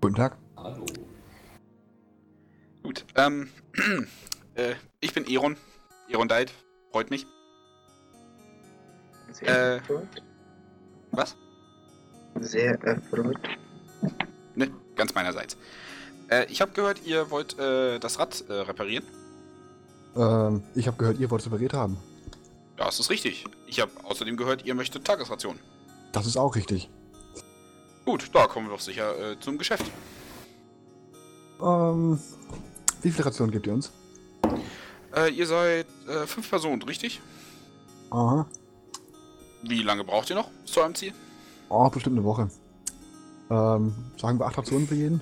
[0.00, 0.36] Guten Tag.
[0.56, 0.86] Hallo.
[2.84, 3.50] Gut, ähm,
[4.54, 5.56] äh, ich bin Eron.
[6.08, 6.52] Eron Deit.
[6.92, 7.26] Freut mich.
[9.32, 9.76] Sehr Äh.
[9.76, 10.08] erfreut.
[11.12, 11.36] Was?
[12.40, 13.38] Sehr erfreut.
[14.54, 15.56] Ne, ganz meinerseits.
[16.28, 19.04] Äh, ich habe gehört, ihr wollt äh, das Rad äh, reparieren.
[20.16, 21.96] Ähm, ich habe gehört, ihr wollt es repariert haben.
[22.78, 23.44] Ja, das ist richtig.
[23.66, 25.58] Ich habe außerdem gehört, ihr möchtet Tagesration.
[26.12, 26.88] Das ist auch richtig.
[28.04, 29.84] Gut, da kommen wir doch sicher äh, zum Geschäft.
[31.60, 32.18] Ähm,
[33.02, 33.90] wie viele Rationen gebt ihr uns?
[35.14, 37.20] Äh, ihr seid äh, fünf Personen, richtig?
[38.10, 38.46] Aha.
[39.62, 41.12] Wie lange braucht ihr noch zu eurem Ziel?
[41.68, 42.48] Oh, bestimmt eine Woche.
[43.50, 45.20] Ähm, sagen wir acht Rationen für jeden?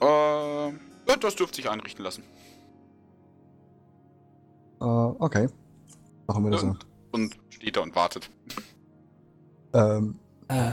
[0.00, 2.24] Äh, ja, das dürfte sich einrichten lassen.
[4.80, 5.48] Äh, okay.
[6.26, 6.66] Machen wir das so.
[6.68, 8.30] Und, und steht da und wartet.
[9.72, 10.18] Ähm,
[10.48, 10.72] Äh,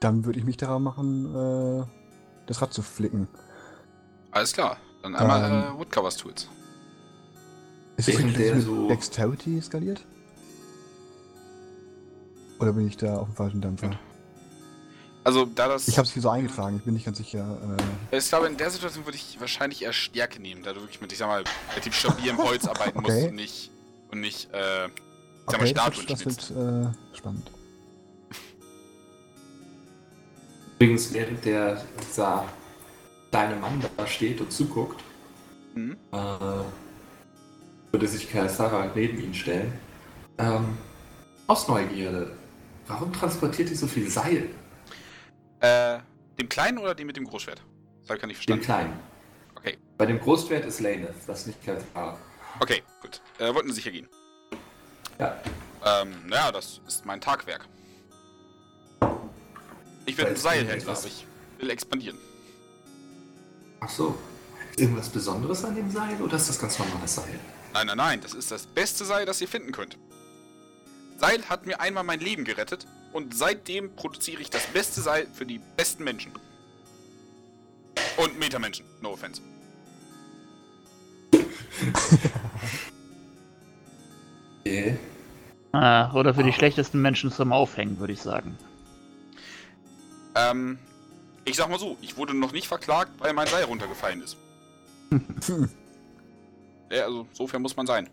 [0.00, 1.86] dann würde ich mich daran machen, äh,
[2.46, 3.26] das Rad zu flicken.
[4.32, 4.76] Alles klar.
[5.02, 5.74] Dann einmal Ähm.
[5.74, 6.48] äh, Woodcovers Tools.
[7.96, 10.04] Ist der dass es so- mit Dexterity skaliert?
[12.58, 13.98] Oder bin ich da auf dem falschen Dämpfer?
[15.24, 15.88] Also, da das.
[15.88, 17.58] Ich habe es hier so eingetragen, ich bin nicht ganz sicher.
[18.12, 21.00] Äh, Ich glaube, in der Situation würde ich wahrscheinlich eher Stärke nehmen, da du wirklich
[21.00, 23.28] mit, ich sag mal, relativ stabilem Holz arbeiten musst Okay.
[23.28, 23.70] und nicht,
[24.12, 24.92] und nicht, äh, ich
[25.48, 26.56] sag mal, okay, das Statuen wird, das schnitzen.
[26.56, 27.50] wird äh, spannend.
[30.78, 32.44] übrigens, während der dieser
[33.30, 35.02] kleine Mann da steht und zuguckt,
[35.74, 35.96] Mhm.
[36.12, 36.16] äh,
[37.92, 39.72] würde sich Kaisara neben ihn stellen.
[40.38, 40.76] Ähm,
[41.46, 42.32] aus Neugierde.
[42.86, 44.48] Warum transportiert ihr so viel Seil?
[45.60, 45.98] Äh,
[46.38, 47.62] dem Kleinen oder dem mit dem Großschwert?
[48.02, 48.64] Das habe ich gar nicht Den verstanden.
[48.64, 49.00] Kleinen.
[49.56, 49.78] Okay.
[49.98, 52.18] Bei dem Großschwert ist Laneth, das ist nicht Kaisara.
[52.60, 53.20] Okay, gut.
[53.38, 54.08] Äh, wollten sicher gehen.
[55.18, 55.40] Ja.
[55.84, 57.66] Ähm, naja, das ist mein Tagwerk.
[60.04, 61.26] Ich bin ein Seilhändler, aber ich
[61.58, 62.18] will expandieren.
[63.80, 64.16] Ach so.
[64.70, 67.40] Ist irgendwas Besonderes an dem Seil oder ist das ganz normales Seil?
[67.76, 69.98] Nein, nein, nein, das ist das beste Seil, das ihr finden könnt.
[71.18, 75.44] Seil hat mir einmal mein Leben gerettet und seitdem produziere ich das beste Seil für
[75.44, 76.32] die besten Menschen.
[78.16, 79.42] Und Metamenschen, no offense.
[84.60, 84.98] Okay.
[85.72, 88.56] Ah, oder für die schlechtesten Menschen zum Aufhängen, würde ich sagen.
[90.34, 90.78] Ähm,
[91.44, 94.38] ich sag mal so, ich wurde noch nicht verklagt, weil mein Seil runtergefallen ist.
[96.90, 98.08] ja, also, sofern muss man sein.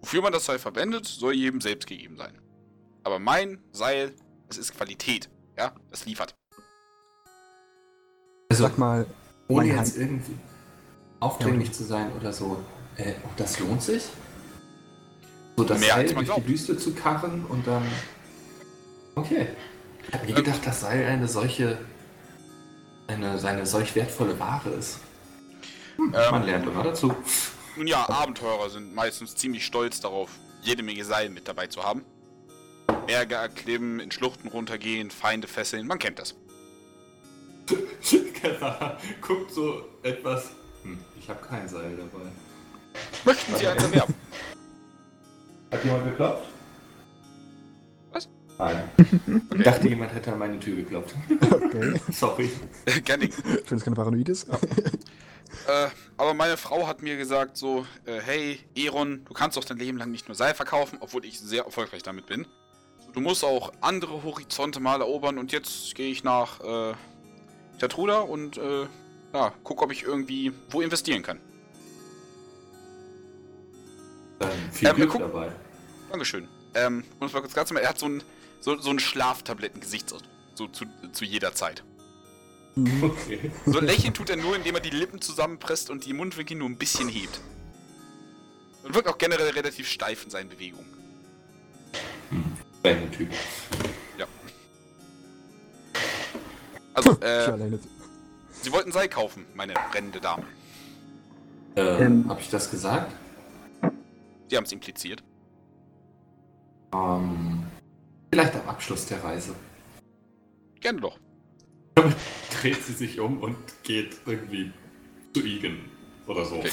[0.00, 2.38] Wofür man das Seil verwendet, soll jedem selbst gegeben sein.
[3.04, 4.12] Aber mein Seil,
[4.48, 5.30] das ist Qualität.
[5.56, 6.34] Ja, das liefert.
[8.50, 9.06] Also, Sag mal,
[9.48, 10.36] ohne jetzt irgendwie
[11.20, 12.62] aufdringlich zu sein oder so,
[12.96, 14.04] äh, ob das lohnt sich?
[15.56, 16.48] So das Mehr Seil man durch die glaubt.
[16.48, 17.84] Wüste zu karren und dann.
[19.14, 19.48] Okay.
[20.08, 21.78] Ich habe nie gedacht, dass Seil eine solche.
[23.06, 24.98] eine seine solch wertvolle Ware ist.
[25.96, 27.14] Hm, man Ähm, lernt immer dazu.
[27.76, 30.30] Nun ja, Abenteurer sind meistens ziemlich stolz darauf,
[30.62, 32.04] jede Menge Seil mit dabei zu haben.
[33.06, 36.36] Berge erklimmen, in Schluchten runtergehen, Feinde fesseln, man kennt das.
[38.02, 38.58] Kevin
[39.20, 40.50] guckt so etwas.
[40.82, 42.26] Hm, ich habe kein Seil dabei.
[43.24, 44.14] Möchten Sie eins erwerben?
[45.70, 46.48] Hat jemand geklopft?
[48.12, 48.28] Was?
[48.58, 48.90] Nein.
[49.56, 51.14] Ich dachte, jemand hätte an meine Tür geklopft.
[51.50, 51.94] Okay.
[52.12, 52.50] Sorry.
[53.04, 53.28] Gerne.
[53.68, 54.46] Wenn es keine Paranoid ist.
[55.68, 59.78] Äh, aber meine Frau hat mir gesagt so, äh, hey, Eron, du kannst doch dein
[59.78, 62.46] Leben lang nicht nur Seil verkaufen, obwohl ich sehr erfolgreich damit bin.
[63.12, 66.94] Du musst auch andere Horizonte mal erobern und jetzt gehe ich nach äh,
[67.78, 68.86] Tatruda und äh,
[69.32, 71.40] ja, guck, ob ich irgendwie wo investieren kann.
[74.40, 75.52] Dann viel Ähm, Glück guck- dabei.
[76.10, 76.48] Dankeschön.
[76.74, 78.22] Ähm, um es mal kurz klar zu machen, er hat so ein,
[78.60, 80.30] so, so ein Schlaftabletten-Gesichtsausdruck.
[80.56, 81.82] So zu, zu jeder Zeit.
[82.76, 83.04] Mhm.
[83.04, 83.50] Okay.
[83.66, 86.76] So lächeln tut er nur, indem er die Lippen zusammenpresst und die Mundwinkel nur ein
[86.76, 87.40] bisschen hebt.
[88.82, 90.92] Und wirkt auch generell relativ steif in seinen Bewegungen.
[92.82, 93.30] Dein Typ.
[96.94, 97.78] Also, Ich äh.
[98.62, 100.44] Sie wollten Seil kaufen, meine brennende Dame.
[101.76, 102.26] Äh, Ähm.
[102.28, 103.12] Hab ich das gesagt?
[104.48, 105.22] Sie haben es impliziert.
[106.94, 107.64] Ähm,
[108.30, 109.54] vielleicht am Abschluss der Reise.
[110.80, 111.18] Gerne doch.
[111.94, 114.72] Dreht sie sich um und geht irgendwie
[115.34, 115.78] zu Igen
[116.26, 116.62] oder so.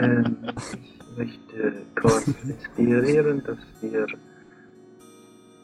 [0.00, 4.06] Ähm, ich möchte Kort inspirieren, dass wir,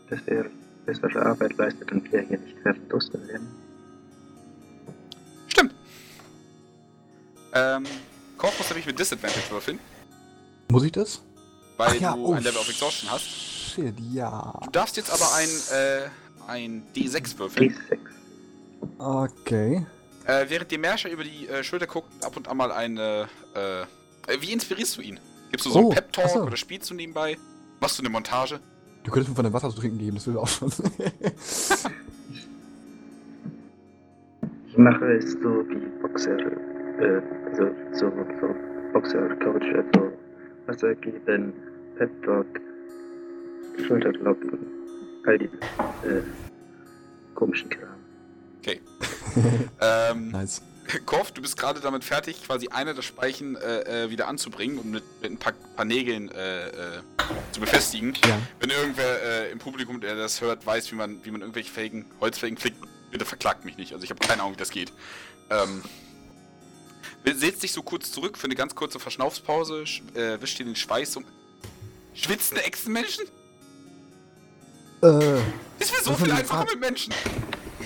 [0.08, 0.46] dass er
[0.86, 3.48] bessere Arbeit leistet und wir hier nicht verdusten werden.
[5.48, 5.74] Stimmt.
[7.54, 7.84] Ähm,
[8.38, 9.78] Korf muss nämlich mit Disadvantage würfeln,
[10.70, 11.22] Muss ich das?
[11.76, 13.24] weil Ach ja, du oh, ein Level of Exhaustion hast.
[13.24, 14.58] Shit, ja.
[14.64, 16.08] Du darfst jetzt aber ein, äh,
[16.46, 17.74] ein D6 würfeln.
[17.90, 17.98] D6.
[18.98, 19.86] Okay.
[20.26, 23.82] Äh, während dir Merscher über die äh, Schulter guckt, ab und an mal eine, äh,
[23.82, 23.86] äh,
[24.40, 25.18] wie inspirierst du ihn?
[25.50, 26.42] Gibst du so Oh, einen Pep-Talk so.
[26.42, 27.36] oder spielst du nebenbei?
[27.80, 28.60] Machst du eine Montage?
[29.02, 30.70] Du könntest mir von dem Wasser zu trinken geben, das will auch schon.
[34.68, 37.20] Ich mache es so wie Boxer, äh,
[37.56, 38.54] so, so, so
[38.92, 40.12] Boxer-Coach, also
[40.66, 41.52] Wasser geben,
[41.98, 42.46] Pep Talk,
[43.86, 44.58] Schulterklopfen,
[45.26, 46.22] all die äh,
[47.34, 47.88] komischen Kram.
[49.80, 50.60] Ähm, nice.
[51.06, 54.90] Korf, du bist gerade damit fertig, quasi eine der Speichen äh, äh, wieder anzubringen und
[54.90, 56.72] mit, mit ein paar, paar Nägeln äh, äh,
[57.52, 58.14] zu befestigen.
[58.26, 58.38] Ja.
[58.60, 62.04] Wenn irgendwer äh, im Publikum, der das hört, weiß, wie man, wie man irgendwelche Felgen,
[62.20, 62.76] Holzfelgen flickt,
[63.10, 63.92] bitte verklagt mich nicht.
[63.94, 64.92] Also ich habe keine Ahnung, wie das geht.
[65.50, 65.82] Ähm,
[67.24, 70.76] setzt dich so kurz zurück für eine ganz kurze Verschnaufspause, sch- äh, wischt dir den
[70.76, 71.24] Schweiß um.
[72.14, 73.24] Schwitzende Echsenmenschen?
[75.02, 75.38] Äh,
[75.80, 77.12] Ist mir so viel die einfacher mit Menschen.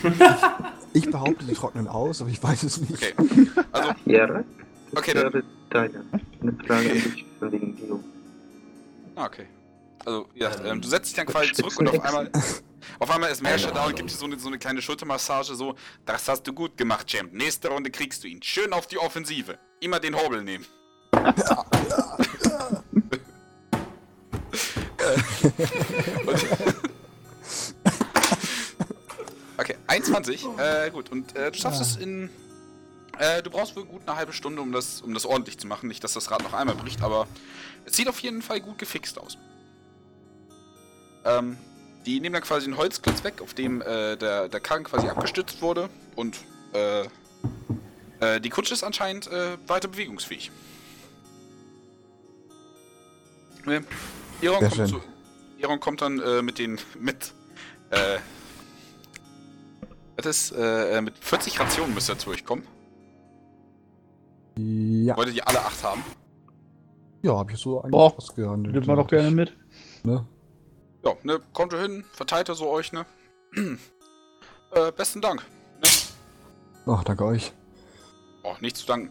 [0.92, 2.92] ich behaupte, die trocknen aus, aber ich weiß es nicht.
[2.92, 3.14] Okay.
[3.72, 4.44] Also, Ja, das
[4.94, 6.04] Okay, dann- wäre deine
[6.40, 8.00] eine Frage an dich von wegen Bio.
[9.16, 9.46] ah, okay.
[10.04, 12.30] Also, ja, Ähm, ähm, du setzt dich dann quasi zurück und auf einmal,
[13.00, 15.74] auf einmal ist Merscher da und gibt dir so eine, so eine kleine Schultermassage, so,
[16.04, 17.32] das hast du gut gemacht, Champ.
[17.32, 18.40] Nächste Runde kriegst du ihn.
[18.42, 19.58] Schön auf die Offensive.
[19.80, 20.64] Immer den Hobel nehmen.
[21.12, 21.18] Äh,
[26.26, 26.75] und-
[29.96, 30.46] 21.
[30.58, 32.30] Äh, gut, und äh, du schaffst es in.
[33.18, 35.88] Äh, du brauchst wohl gut eine halbe Stunde, um das, um das ordentlich zu machen.
[35.88, 37.26] Nicht, dass das Rad noch einmal bricht, aber
[37.86, 39.38] es sieht auf jeden Fall gut gefixt aus.
[41.24, 41.56] Ähm,
[42.04, 45.62] die nehmen dann quasi einen Holzklotz weg, auf dem äh, der, der Karren quasi abgestützt
[45.62, 46.36] wurde und
[46.72, 47.04] äh,
[48.20, 50.50] äh, die Kutsche ist anscheinend äh, weiter bewegungsfähig.
[53.66, 53.80] Äh,
[54.42, 55.02] Iron, kommt zu,
[55.58, 57.32] Iron kommt dann äh, mit den mit
[57.90, 58.18] äh,
[60.16, 62.64] das ist, äh, mit 40 Rationen müsst ihr durchkommen.
[64.58, 66.02] Ja, Wollt ihr die alle acht haben?
[67.22, 68.74] ja, hab ich so eigentlich Boah, was gehandelt.
[68.74, 69.52] Nimmt man doch gerne mit.
[70.04, 70.24] Ne?
[71.04, 73.04] Ja, ne, kommt ihr hin, verteilt er so euch, ne?
[74.72, 75.42] äh, besten Dank.
[75.82, 75.88] Ne?
[76.86, 77.52] Ach, danke euch.
[78.44, 79.10] Oh, nicht zu danken.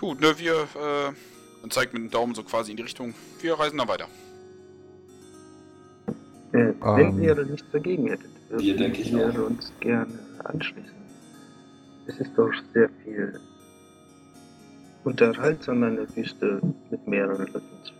[0.00, 1.12] Gut, ne, wir, äh,
[1.62, 3.14] und zeigt mit dem Daumen so quasi in die Richtung.
[3.40, 4.06] Wir reisen dann weiter.
[6.52, 7.22] Äh, wenn Ähm.
[7.22, 9.46] ihr nichts dagegen hättet, würden Wir, denke ich, wir auch.
[9.46, 10.90] uns gerne anschließen.
[12.06, 13.40] Es ist doch sehr viel
[15.04, 17.92] unterhaltsam an der Wüste mit mehreren Leuten zu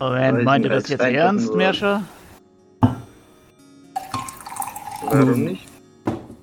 [0.00, 2.02] Moment, meint ihr das jetzt ernst, Merscher?
[5.02, 5.68] Warum nicht?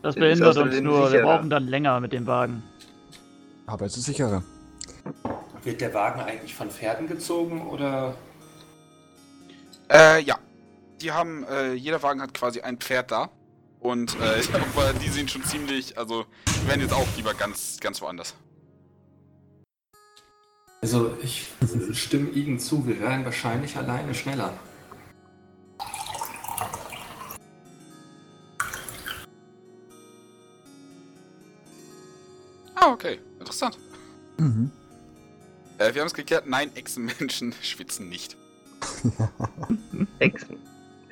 [0.04, 1.02] Das behindert uns nur.
[1.02, 1.24] Wir sicherer.
[1.24, 2.62] brauchen dann länger mit dem Wagen.
[3.66, 4.44] Aber es ist sicherer.
[5.64, 8.16] Wird der Wagen eigentlich von Pferden gezogen oder?
[9.92, 10.38] Äh, ja.
[11.02, 13.30] Die haben, äh, jeder Wagen hat quasi ein Pferd da.
[13.80, 18.02] Und, äh, aber die sind schon ziemlich, also, die werden jetzt auch lieber ganz, ganz
[18.02, 18.36] woanders.
[20.82, 21.48] Also ich
[21.94, 24.54] stimme Ihnen zu, wir wären wahrscheinlich alleine schneller.
[32.76, 33.20] Ah, okay.
[33.40, 33.78] Interessant.
[34.38, 34.72] Mhm.
[35.78, 38.38] Äh, wir haben es geklärt, nein, Echsenmenschen schwitzen nicht.
[40.20, 40.58] Echsen.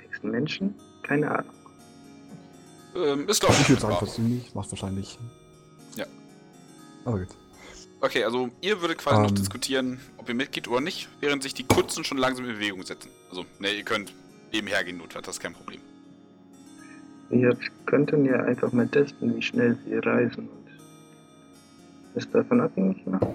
[0.03, 0.76] Echsenmenschen?
[1.03, 1.64] Keine Ahnung.
[2.95, 4.55] Ähm, ist, glaube Ich ich, würde sagen, nicht.
[4.55, 5.19] Macht wahrscheinlich.
[5.95, 6.05] Ja.
[7.03, 7.29] Aber gut.
[8.01, 9.35] Okay, also ihr würdet quasi noch Ähm.
[9.35, 13.09] diskutieren, ob ihr mitgeht oder nicht, während sich die Kutzen schon langsam in Bewegung setzen.
[13.29, 14.13] Also, ne, ihr könnt
[14.53, 15.79] nebenher gehen, notfalls, das ist kein Problem.
[17.29, 20.67] Wir könnten ja einfach mal testen, wie schnell sie reisen und
[22.13, 23.33] es davon abhängig machen.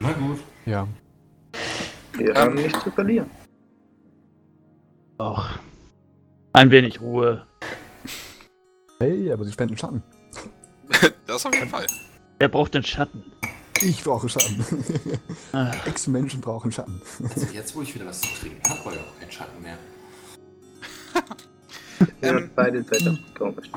[0.00, 0.38] Na gut.
[0.64, 0.88] Ja.
[2.14, 2.36] Wir Ähm.
[2.36, 3.28] haben nichts zu verlieren.
[5.20, 5.58] Och.
[6.54, 7.44] Ein wenig Ruhe.
[9.00, 10.02] Hey, aber sie spenden Schatten.
[11.26, 11.84] das auf jeden Fall.
[12.38, 13.24] Wer braucht den Schatten?
[13.82, 14.64] Ich brauche Schatten.
[15.86, 17.02] Ex-Menschen brauchen Schatten.
[17.34, 19.76] Also jetzt, wo ich wieder was zu trinken habe, brauche ich auch keinen Schatten mehr.
[22.22, 22.36] Ihr Ähm.
[22.36, 23.68] habt beide Seiten auf komisch.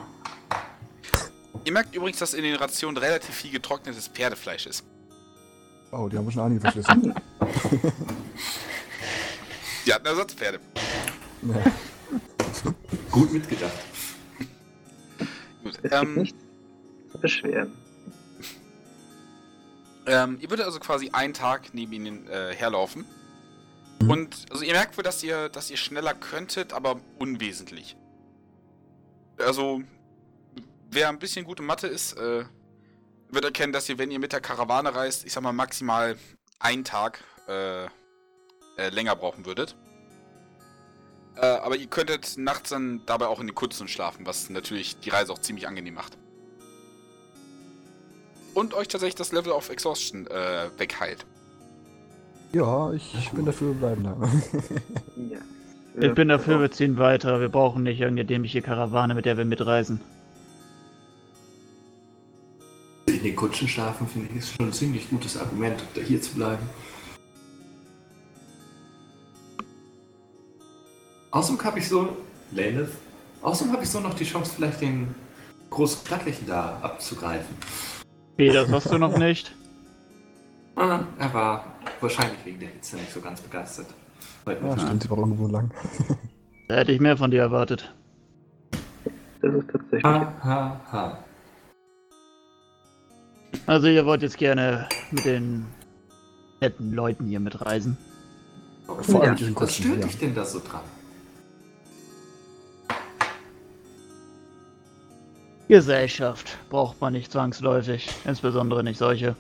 [1.66, 4.86] Ihr merkt übrigens, dass in den Rationen relativ viel getrocknetes Pferdefleisch ist.
[5.92, 7.16] Oh, die haben schon einige verschlissen.
[9.86, 10.60] Die hatten Ersatzpferde.
[11.42, 11.72] ja.
[13.12, 13.74] Gut mitgedacht.
[15.64, 15.76] Gut.
[15.76, 16.40] Es gibt Ähm, nichts
[17.12, 17.72] zu beschweren.
[20.06, 23.06] ähm, ihr würdet also quasi einen Tag neben ihnen äh, herlaufen.
[24.02, 24.10] Mhm.
[24.10, 27.98] Und also ihr merkt wohl, dass ihr, dass ihr schneller könntet, aber unwesentlich.
[29.38, 29.82] Also,
[30.90, 32.46] wer ein bisschen gute Mathe ist, äh,
[33.30, 36.18] wird erkennen, dass ihr, wenn ihr mit der Karawane reist, ich sag mal maximal
[36.60, 37.90] einen Tag äh, äh,
[38.92, 39.76] länger brauchen würdet.
[41.40, 45.10] Äh, aber ihr könntet nachts dann dabei auch in den Kutzen schlafen, was natürlich die
[45.10, 46.18] Reise auch ziemlich angenehm macht.
[48.56, 51.26] Und euch tatsächlich das Level of Exhaustion äh, wegheilt.
[52.54, 54.18] ja, ich bin dafür bleiben da.
[56.00, 56.10] Ja.
[56.10, 57.40] ich bin dafür, wir ziehen weiter.
[57.40, 60.00] Wir brauchen nicht irgendeine dämliche Karawane, mit der wir mitreisen.
[63.08, 66.22] In den Kutschen schlafen, finde ich, ist schon ein ziemlich gutes Argument, um da hier
[66.22, 66.70] zu bleiben.
[71.32, 72.16] Außerdem habe ich so,
[72.52, 72.90] Leneth,
[73.42, 75.14] außerdem habe ich so noch die Chance, vielleicht den
[75.70, 77.56] großen Glattlichen da abzugreifen.
[78.38, 79.54] Nee, das hast du noch nicht.
[80.80, 81.66] Ah, er war
[82.02, 83.88] wahrscheinlich wegen der Hitze nicht so ganz begeistert.
[84.46, 85.72] Heute ja, stimmt, sie war ungewohnt lang.
[86.68, 87.92] Da hätte ich mehr von dir erwartet.
[89.42, 90.04] Das ist tatsächlich.
[90.04, 91.18] Ha, ha, ha.
[93.66, 95.66] Also ihr wollt jetzt gerne mit den
[96.62, 97.98] netten Leuten hier mitreisen.
[98.86, 100.06] Vor allem Ja, Was stört Ja.
[100.06, 100.82] dich denn da so dran?
[105.68, 108.10] Gesellschaft braucht man nicht zwangsläufig.
[108.26, 109.36] Insbesondere nicht solche.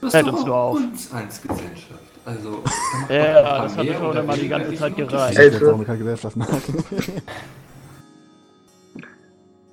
[0.00, 0.76] Das Hält ist uns nur auf.
[0.76, 2.00] uns als Gesellschaft.
[2.24, 2.62] Also,
[3.08, 5.38] Ja, das hat mehr schon immer die ganze Zeit gereicht.
[5.38, 6.84] Ich warum wir keine Gesellschaften haben.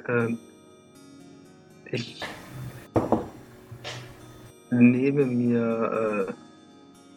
[0.07, 0.39] Ähm,
[1.91, 2.21] ich
[4.71, 6.33] nehme mir, äh,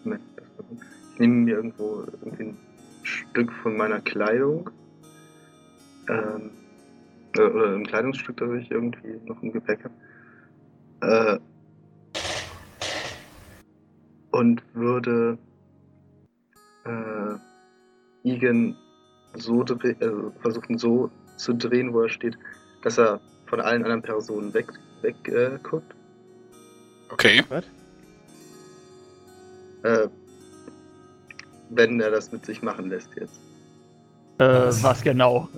[0.05, 0.79] Moment, das war gut.
[1.15, 2.59] ich nehme mir irgendwo irgendwie ein
[3.03, 4.71] Stück von meiner Kleidung,
[6.09, 6.51] ähm,
[7.37, 9.95] äh, oder ein Kleidungsstück, das ich irgendwie noch im Gepäck habe,
[11.01, 11.39] äh,
[14.33, 15.39] und würde
[16.85, 17.35] äh,
[18.23, 18.77] Igen
[19.35, 22.37] so dre- also versuchen so zu drehen, wo er steht,
[22.83, 24.73] dass er von allen anderen Personen weg,
[25.03, 25.95] weg äh, guckt.
[27.11, 27.43] Okay.
[29.83, 30.09] Äh,
[31.71, 33.41] wenn er das mit sich machen lässt jetzt.
[34.41, 34.83] Äh, Was?
[34.83, 35.49] was genau?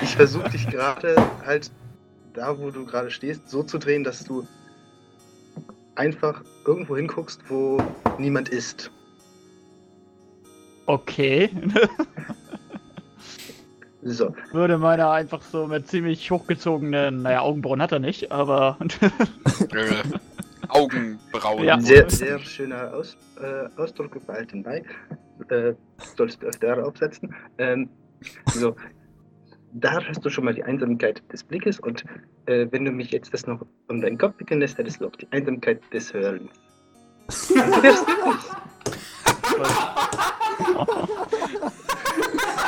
[0.00, 1.70] Ich versuche dich gerade halt
[2.32, 4.46] da, wo du gerade stehst, so zu drehen, dass du
[5.96, 7.78] einfach irgendwo hinguckst, wo
[8.18, 8.90] niemand ist.
[10.86, 11.50] Okay.
[14.04, 18.76] So, Würde meiner einfach so mit ziemlich hochgezogenen, naja, Augenbrauen hat er nicht, aber
[19.72, 20.02] Äh,
[20.66, 21.62] Augenbrauen.
[21.62, 21.80] Ja.
[21.80, 24.82] Sehr, sehr schöner Aus, äh, Ausdruck auf alten Bei.
[25.50, 25.74] Äh,
[26.16, 27.32] sollst du öfter aufsetzen.
[27.58, 27.88] Ähm,
[28.46, 28.76] so,
[29.74, 32.04] da hast du schon mal die Einsamkeit des Blickes und
[32.46, 35.16] äh, wenn du mich jetzt das noch um deinen Kopf wickeln lässt, hättest du auch
[35.16, 36.50] die Einsamkeit des Hörens.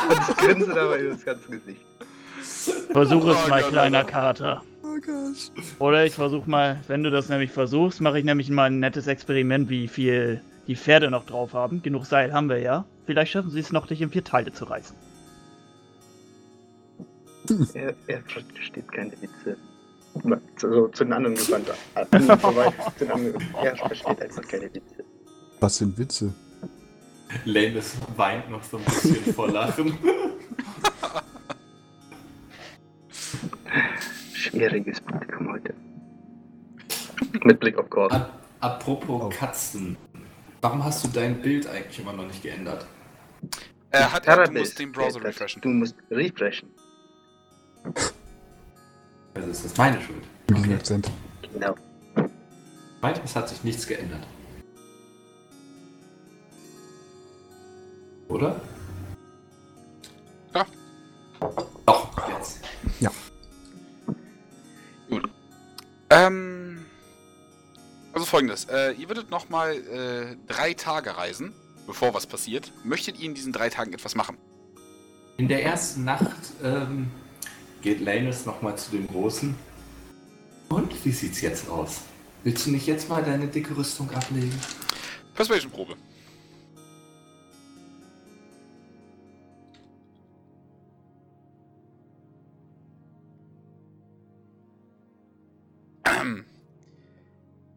[0.08, 1.80] Und ich grinse dabei das ganze Gesicht.
[2.92, 4.04] Versuch es Oh mal, Gott, kleiner.
[4.04, 4.62] Kater.
[4.82, 5.52] Oh Gott.
[5.78, 9.06] Oder ich versuch mal, wenn du das nämlich versuchst, mache ich nämlich mal ein nettes
[9.06, 11.82] Experiment, wie viel die Pferde noch drauf haben.
[11.82, 12.84] Genug Seil haben wir ja.
[13.06, 14.96] Vielleicht schaffen sie es noch, dich in vier Teile zu reißen.
[17.74, 19.56] Er, er versteht keine Witze.
[20.56, 21.68] So, zu den anderen gewandt.
[21.94, 22.06] äh,
[23.64, 25.04] er versteht einfach keine Witze.
[25.60, 26.32] Was sind Witze?
[27.44, 29.98] Lannis weint noch so ein bisschen vor Lachen.
[34.32, 35.74] Schwieriges Publikum heute.
[37.42, 38.20] Mit Blick auf Gordon.
[38.20, 38.30] Ap
[38.60, 39.28] apropos Oh.
[39.28, 39.96] Katzen.
[40.60, 42.86] Warum hast du dein Bild eigentlich immer noch nicht geändert?
[43.90, 45.60] Er hat, er, du musst den Browser refreshen.
[45.60, 46.70] Du musst refreshen.
[49.34, 50.22] Also ist das meine Schuld.
[50.48, 50.74] Mit diesem Okay.
[50.74, 51.10] Akzent.
[51.52, 51.74] Genau.
[53.00, 54.26] Meint, es hat sich nichts geändert.
[58.28, 58.60] Oder?
[60.54, 60.66] Ja.
[61.86, 62.60] Doch, jetzt.
[66.10, 66.86] Ähm,
[68.12, 68.66] also folgendes.
[68.66, 71.52] Äh, ihr würdet nochmal äh, drei Tage reisen,
[71.86, 72.72] bevor was passiert.
[72.84, 74.38] Möchtet ihr in diesen drei Tagen etwas machen?
[75.38, 77.10] In der ersten Nacht ähm,
[77.84, 79.54] geht Lannis nochmal zu dem Großen.
[80.70, 82.00] Und wie sieht's jetzt aus?
[82.42, 84.58] Willst du nicht jetzt mal deine dicke Rüstung ablegen?
[85.34, 85.94] Persuasion-Probe.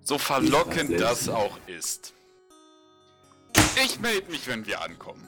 [0.03, 2.13] So verlockend das auch ist.
[3.83, 5.27] Ich melde mich, wenn wir ankommen.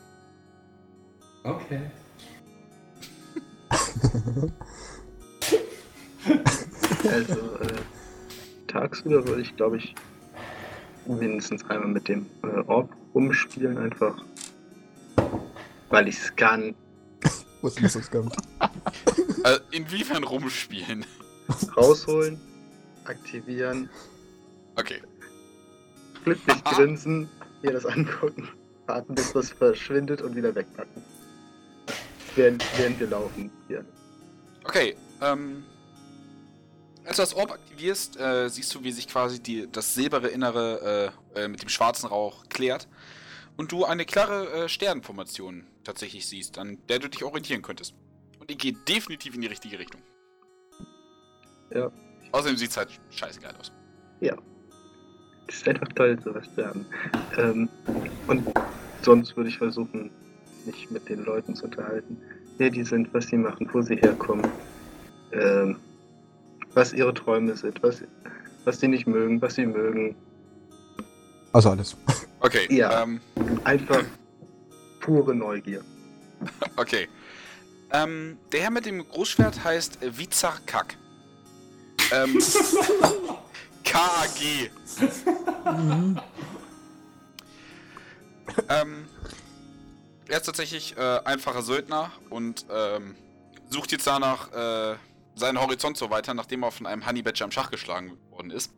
[1.44, 1.82] Okay.
[7.10, 9.96] Also, äh, tagsüber würde ich, glaube ich,
[11.08, 14.16] mindestens einmal mit dem äh, Orb rumspielen, einfach.
[15.90, 16.76] Weil ich es kann.
[17.62, 18.36] Nicht, dass das kommt.
[19.44, 21.06] Äh, inwiefern rumspielen?
[21.76, 22.40] Rausholen,
[23.06, 23.90] aktivieren,
[24.76, 25.02] Okay.
[26.24, 27.28] glücklich grinsen,
[27.64, 28.48] mir das angucken,
[28.86, 31.04] warten, bis das verschwindet und wieder wegpacken.
[32.40, 33.52] Während, während wir laufen.
[33.68, 33.84] Hier.
[34.64, 35.66] Okay, ähm.
[37.04, 41.12] Als du das Orb aktivierst, äh, siehst du, wie sich quasi die, das silbere Innere
[41.36, 42.88] äh, äh, mit dem schwarzen Rauch klärt.
[43.58, 47.94] Und du eine klare äh, Sternenformation tatsächlich siehst, an der du dich orientieren könntest.
[48.40, 50.02] Und die geht definitiv in die richtige Richtung.
[51.74, 51.92] Ja.
[52.32, 53.72] Außerdem sieht es halt scheißegal aus.
[55.50, 56.86] Das ist einfach toll, sowas zu haben.
[57.38, 57.68] Ähm,
[58.28, 58.48] und
[59.02, 60.12] sonst würde ich versuchen,
[60.66, 62.18] mich mit den Leuten zu unterhalten.
[62.58, 64.48] Wer die sind, was sie machen, wo sie herkommen.
[65.32, 65.78] Ähm,
[66.74, 68.04] was ihre Träume sind, was,
[68.66, 70.16] was sie nicht mögen, was sie mögen.
[71.54, 71.96] Also alles.
[72.42, 73.04] Okay, Ja.
[73.04, 73.20] ähm,
[73.64, 74.04] Einfach
[75.02, 75.82] pure Neugier.
[76.78, 77.08] okay.
[77.92, 80.96] Ähm, der Herr mit dem Großschwert heißt Vizar Kak.
[82.12, 82.38] Ähm,
[83.84, 84.70] KAG.
[88.70, 89.06] ähm,
[90.30, 93.16] er ist tatsächlich äh, einfacher Söldner und ähm,
[93.70, 94.96] sucht jetzt danach äh,
[95.36, 98.72] seinen Horizont so weiter, nachdem er von einem Honey Badger am Schach geschlagen worden ist.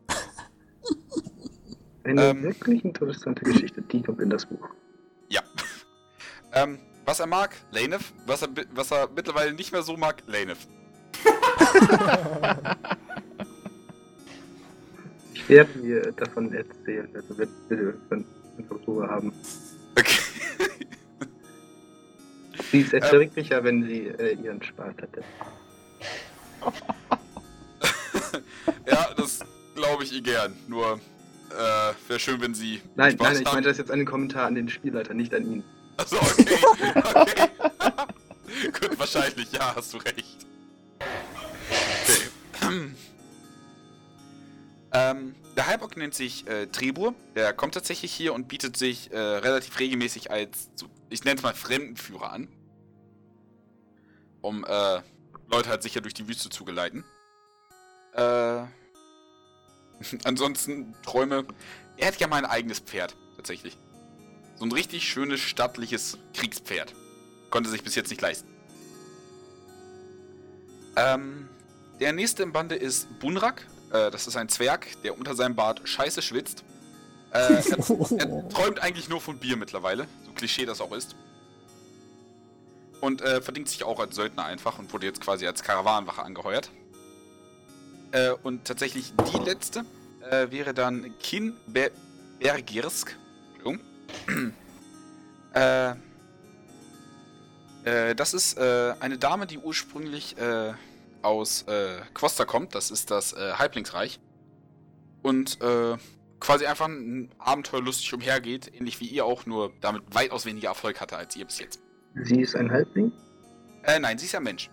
[2.04, 2.42] Eine Ähm.
[2.42, 4.68] wirklich interessante Geschichte, die kommt in das Buch.
[5.28, 5.42] Ja.
[6.52, 8.02] ähm, was er mag, Laneth.
[8.26, 10.58] Was er, was er mittlerweile nicht mehr so mag, Laneth.
[15.34, 17.94] Ich werde mir davon erzählen, also wenn wir
[18.58, 19.32] einfach Ruhe haben.
[19.98, 20.20] Okay.
[22.70, 23.02] Sie ist Ähm.
[23.02, 25.22] erträglicher, wenn sie äh, ihren Spaß hatte.
[28.86, 29.40] ja, das
[29.74, 30.54] glaube ich ihr gern.
[30.68, 31.00] Nur,
[31.50, 32.80] äh, wäre schön, wenn sie.
[32.94, 35.64] Nein, Spaß nein, ich meine das jetzt einen Kommentar an den Spielleiter, nicht an ihn.
[35.96, 36.56] Achso, okay.
[36.94, 37.48] okay.
[38.80, 40.46] Gut, wahrscheinlich, ja, hast du recht.
[42.60, 42.90] Okay.
[44.92, 47.14] ähm, der Halbock nennt sich äh, Trebur.
[47.34, 50.70] Der kommt tatsächlich hier und bietet sich äh, relativ regelmäßig als,
[51.10, 52.48] ich nenne es mal Fremdenführer an.
[54.40, 55.00] Um äh,
[55.48, 57.04] Leute halt sicher durch die Wüste zu geleiten.
[58.14, 58.64] Äh,
[60.24, 61.44] ansonsten Träume.
[61.96, 63.76] Er hätte ja mal ein eigenes Pferd, tatsächlich.
[64.56, 66.94] So ein richtig schönes, stattliches Kriegspferd.
[67.50, 68.48] Konnte sich bis jetzt nicht leisten.
[70.96, 71.48] Ähm,
[72.00, 73.66] der nächste im Bande ist Bunrak.
[73.92, 76.64] Äh, das ist ein Zwerg, der unter seinem Bart scheiße schwitzt.
[77.32, 77.62] Äh, er,
[78.18, 81.14] er träumt eigentlich nur von Bier mittlerweile, so Klischee das auch ist.
[83.00, 86.70] Und äh, verdingt sich auch als Söldner einfach und wurde jetzt quasi als Karawanenwache angeheuert.
[88.12, 89.84] Äh, und tatsächlich die letzte
[90.30, 91.90] äh, wäre dann Kin Ber
[92.38, 93.16] Bergirsk.
[93.54, 93.80] Entschuldigung.
[95.54, 95.94] äh,
[98.14, 100.72] das ist äh, eine Dame, die ursprünglich äh,
[101.22, 102.74] aus äh, Quosta kommt.
[102.74, 104.20] Das ist das äh, Halblingsreich.
[105.22, 105.96] Und äh,
[106.40, 111.16] quasi einfach ein Abenteuerlustig umhergeht, ähnlich wie ihr auch, nur damit weitaus weniger Erfolg hatte
[111.16, 111.80] als ihr bis jetzt.
[112.24, 113.12] Sie ist ein Halbling?
[113.84, 114.68] Äh, nein, sie ist ja ein Mensch.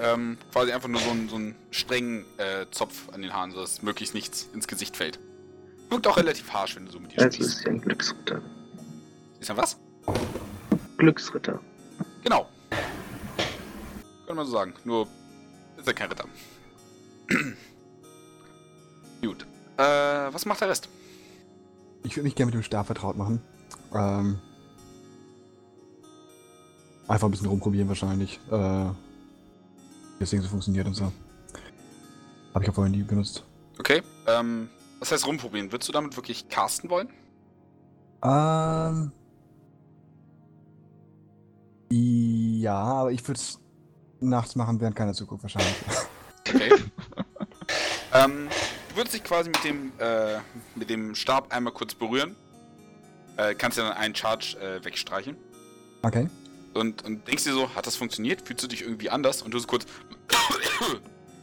[0.00, 3.82] Ähm, quasi einfach nur so einen, so einen strengen äh, Zopf an den Haaren, sodass
[3.82, 5.20] möglichst nichts ins Gesicht fällt.
[5.90, 7.56] Wirkt auch relativ harsch, wenn du so mit ihr Also sprichst.
[7.56, 8.40] ist sie ein Glücksritter.
[9.38, 9.78] Ist ja was?
[10.96, 11.60] Glücksritter.
[12.24, 12.48] Genau.
[14.32, 14.72] Kann man so sagen.
[14.86, 15.06] Nur
[15.76, 16.24] ist er kein Ritter.
[19.20, 19.46] Gut.
[19.76, 19.82] Äh,
[20.32, 20.88] was macht der Rest?
[22.02, 23.42] Ich würde mich gerne mit dem Stab vertraut machen.
[23.92, 24.38] Ähm,
[27.08, 28.40] einfach ein bisschen rumprobieren wahrscheinlich.
[28.50, 28.86] Äh,
[30.18, 31.12] Ding so funktioniert und so.
[32.54, 33.44] Habe ich ja vorhin nie benutzt.
[33.78, 34.00] Okay.
[34.26, 35.70] Ähm, was heißt rumprobieren?
[35.72, 37.10] Würdest du damit wirklich casten wollen?
[38.24, 39.12] Ähm.
[41.90, 43.61] Ja, aber ich würde es
[44.28, 45.74] nachts machen, während keiner zuguckt wahrscheinlich.
[46.48, 46.70] Okay.
[48.14, 48.48] ähm,
[48.90, 50.38] du würdest dich quasi mit dem, äh,
[50.74, 52.36] mit dem Stab einmal kurz berühren.
[53.36, 55.36] Äh, kannst dir dann einen Charge äh, wegstreichen.
[56.02, 56.28] Okay.
[56.74, 58.42] Und, und denkst dir so, hat das funktioniert?
[58.42, 59.42] Fühlst du dich irgendwie anders?
[59.42, 59.86] Und du so kurz.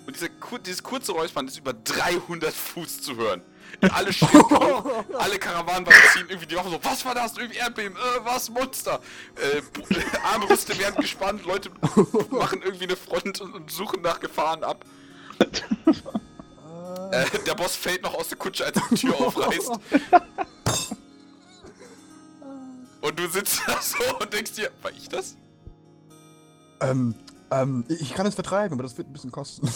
[0.05, 0.29] Und dieser,
[0.65, 3.43] dieses kurze Räuspern ist über 300 Fuß zu hören.
[3.91, 7.37] Alle stehen auf, alle Karawanenwagen ziehen irgendwie die Waffen so, was war das?
[7.37, 8.49] Irgendwie Erdbeben, äh, was?
[8.49, 8.99] Monster?
[9.35, 9.61] Äh,
[10.33, 11.71] Armbrüste werden gespannt, Leute
[12.29, 14.85] machen irgendwie eine Front und, und suchen nach Gefahren ab.
[17.11, 19.71] Äh, der Boss fällt noch aus der Kutsche, als er die Tür aufreißt.
[23.01, 25.35] Und du sitzt da so und denkst dir, war ich das?
[26.81, 27.15] Ähm,
[27.51, 29.67] ähm, ich kann es vertreiben, aber das wird ein bisschen kosten.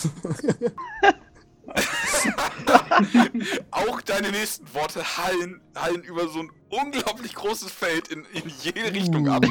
[3.71, 8.93] Auch deine nächsten Worte hallen, hallen über so ein unglaublich großes Feld in, in jede
[8.93, 9.45] Richtung ab.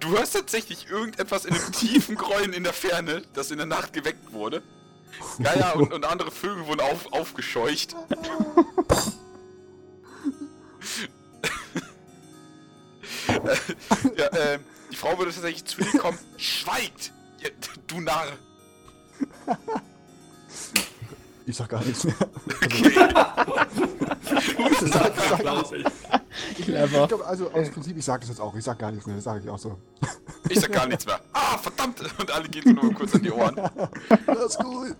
[0.00, 3.92] Du hörst tatsächlich irgendetwas in einem tiefen Grollen in der Ferne, das in der Nacht
[3.92, 4.62] geweckt wurde.
[5.40, 7.94] Geier und, und andere Vögel wurden auf, aufgescheucht.
[13.28, 13.36] Äh,
[14.16, 16.18] ja, ähm, die Frau würde tatsächlich zu dir kommen.
[16.36, 17.12] Schweigt!
[17.86, 18.26] Du Narr!
[21.52, 22.14] Ich sag gar nichts mehr.
[22.62, 22.90] Okay.
[24.80, 25.66] Sag, sag,
[26.56, 27.06] ich Clever.
[27.06, 28.56] glaub, also aus Prinzip, ich sag das jetzt auch.
[28.56, 29.78] Ich sag gar nichts mehr, das sage ich auch so.
[30.48, 31.20] Ich sag gar nichts mehr.
[31.34, 32.00] Ah, verdammt!
[32.18, 33.54] Und alle gehen so nur kurz an die Ohren.
[33.54, 34.96] Das ist cool.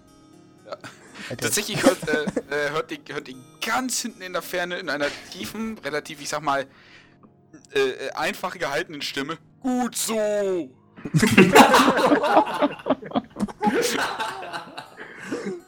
[0.67, 0.73] Ja.
[0.73, 1.37] Okay.
[1.39, 2.25] Tatsächlich hört, äh,
[2.55, 3.37] äh, hört, ihr, hört ihr
[3.67, 6.67] ganz hinten in der Ferne in einer tiefen, relativ, ich sag mal,
[7.75, 9.39] äh, äh, einfach gehaltenen Stimme.
[9.63, 10.71] Gut so!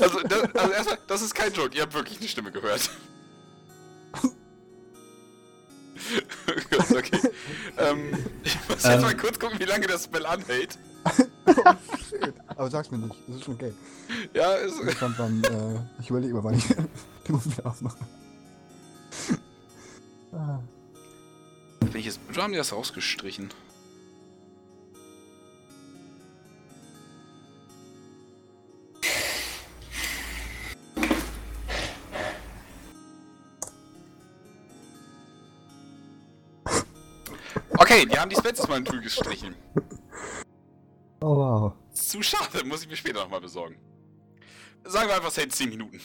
[0.00, 2.90] also, das, also erstmal, das ist kein Joke, ihr habt wirklich eine Stimme gehört.
[6.90, 7.20] okay.
[7.78, 8.12] Ähm,
[8.42, 9.00] ich muss jetzt Ähm.
[9.02, 10.78] mal kurz gucken, wie lange das Spell anhält.
[12.08, 12.34] Shit.
[12.48, 13.72] Aber sag's mir nicht, das ist schon okay.
[14.32, 16.88] Ja, ist, Ich, fand, äh, ich überlege mal, wann ich den
[17.28, 17.98] Mund wieder aufmache.
[20.32, 20.58] Ah.
[21.92, 22.18] Welches.
[22.32, 23.50] Wo haben die das rausgestrichen?
[37.94, 39.54] Okay, die haben die Spells mal in Tool gestrichen.
[41.20, 41.72] Oh wow.
[41.92, 43.76] Zu schade, muss ich mir später nochmal besorgen.
[44.84, 46.00] Sagen wir einfach, es hält 10 Minuten.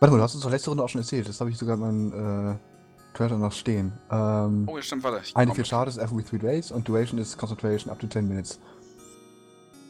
[0.00, 1.28] Warte mal, du hast uns doch letzte Runde auch schon erzählt.
[1.28, 3.92] Das habe ich sogar in meinem äh, Trailer noch stehen.
[4.10, 5.20] Ähm, Oh, ja, stimmt, warte.
[5.22, 5.54] Ich eine.
[5.54, 8.58] Field Charges every 3 days und Duration is Concentration up to 10 minutes.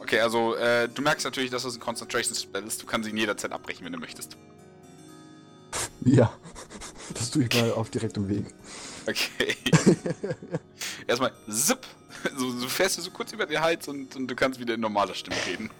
[0.00, 2.82] Okay, also, äh, du merkst natürlich, dass das ein Concentration Spell ist.
[2.82, 4.36] Du kannst ihn jederzeit abbrechen, wenn du möchtest.
[6.04, 6.32] Ja.
[7.18, 8.46] Das tue ich mal auf direktem Weg.
[9.06, 9.56] Okay.
[11.06, 11.80] Erstmal zip.
[12.36, 14.80] So, so fährst du so kurz über den Hals und, und du kannst wieder in
[14.80, 15.70] normaler Stimme reden.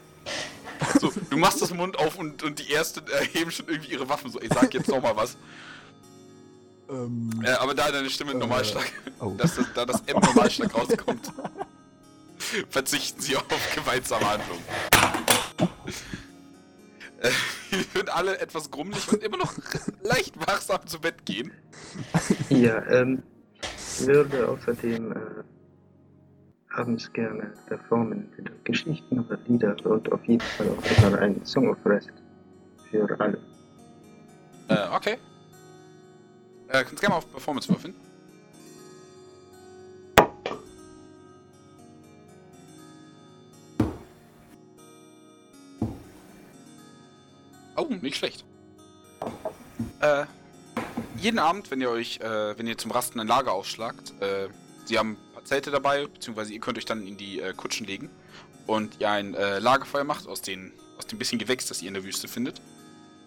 [1.01, 4.31] So, du machst das Mund auf und, und die Ersten erheben schon irgendwie ihre Waffen.
[4.31, 5.37] So, ich sag jetzt nochmal was.
[6.89, 9.35] Ähm, Äh, aber da deine Stimme in Äh, Normalschlag, oh.
[9.37, 11.33] dass das, da das M Normalschlag rauskommt,
[12.71, 14.63] verzichten sie auf gewaltsame Handlungen.
[17.71, 19.53] Äh, tönt alle etwas grummelig und immer noch
[20.03, 21.51] leicht wachsam zu Bett gehen.
[22.49, 23.23] Ja, ähm,
[23.61, 25.17] ich würde außerdem äh,
[26.71, 31.69] abends gerne performen, entweder Geschichten oder Lieder und auf jeden Fall auch immer einen Song
[31.69, 32.13] of Rest
[32.91, 33.39] für alle.
[34.69, 35.17] Äh, okay.
[36.69, 37.95] Äh, kannst gerne mal auf Performance würfeln.
[47.79, 48.45] Oh, nicht schlecht.
[50.01, 50.25] Äh,
[51.17, 54.49] jeden Abend, wenn ihr euch, äh, wenn ihr zum Rasten ein Lager aufschlagt, äh,
[54.85, 57.87] sie haben ein paar Zelte dabei, beziehungsweise ihr könnt euch dann in die äh, Kutschen
[57.87, 58.11] legen
[58.67, 61.95] und ihr ein äh, Lagerfeuer macht aus den, aus dem bisschen Gewächs, das ihr in
[61.95, 62.61] der Wüste findet.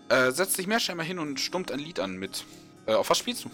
[0.09, 2.43] Äh, setzt sich Meerscheimer hin und stummt ein Lied an mit.
[2.87, 3.49] Äh, auf was spielst du?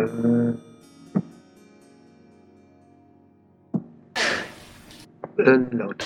[0.00, 0.54] Äh,
[5.42, 6.04] äh, laut.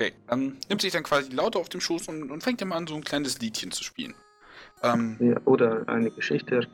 [0.00, 2.68] Okay, ähm, nimmt sich dann quasi die Laute auf dem Schoß und, und fängt dann
[2.68, 4.14] mal an, so ein kleines Liedchen zu spielen.
[4.82, 6.66] Ähm, Ja, oder eine Geschichte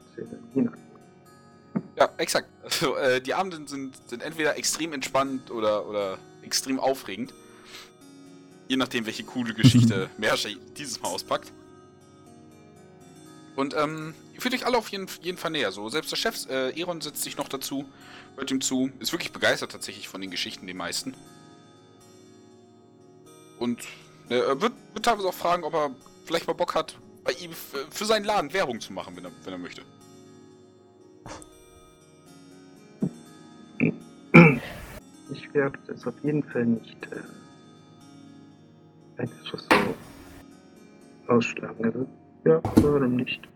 [1.97, 2.49] ja, exakt.
[2.63, 7.35] Also, äh, die Abende sind, sind entweder extrem entspannt oder, oder extrem aufregend.
[8.69, 11.51] Je nachdem, welche coole Geschichte Merscher dieses Mal auspackt.
[13.57, 15.73] Und ähm, ihr fühlt euch alle auf jeden, jeden Fall näher.
[15.73, 17.87] So, selbst der Chef, äh, Eron setzt sich noch dazu,
[18.37, 21.15] hört ihm zu, ist wirklich begeistert tatsächlich von den Geschichten, die meisten.
[23.59, 23.81] Und
[24.29, 25.91] äh, er wird, wird teilweise auch fragen, ob er
[26.25, 29.31] vielleicht mal Bock hat, bei ihm für, für seinen Laden Werbung zu machen, wenn er,
[29.45, 29.83] wenn er möchte.
[35.31, 37.23] Ich werde es auf jeden Fall nicht äh,
[39.17, 39.95] einfach so
[41.29, 41.85] ausschlagen.
[41.85, 42.07] Also,
[42.45, 43.49] ja, warum nicht?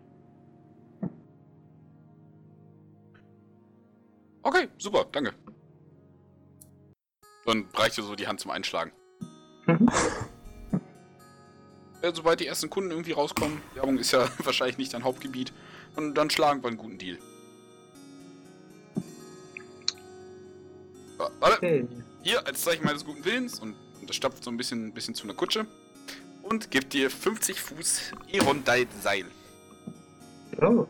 [4.42, 5.32] Okay, super, danke.
[7.46, 8.92] Dann reicht dir so die Hand zum Einschlagen.
[9.78, 9.88] Mhm.
[12.02, 15.52] Ja, sobald die ersten Kunden irgendwie rauskommen, Werbung ist ja wahrscheinlich nicht dein Hauptgebiet,
[15.96, 17.18] und dann schlagen wir einen guten Deal.
[21.18, 21.86] Warte, Okay.
[22.22, 25.24] hier als Zeichen meines guten Willens und, und das stapft so ein bisschen, bisschen zu
[25.24, 25.66] einer Kutsche
[26.42, 29.26] und gibt dir 50 Fuß Erondite Seil.
[30.62, 30.86] Oh.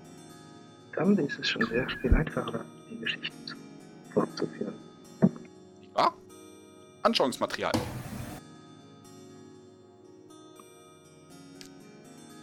[0.95, 3.57] Damit ist es schon sehr viel einfacher, die Geschichten zu,
[4.12, 4.74] fortzuführen.
[5.81, 6.14] Nicht wahr?
[7.03, 7.72] Anschauungsmaterial.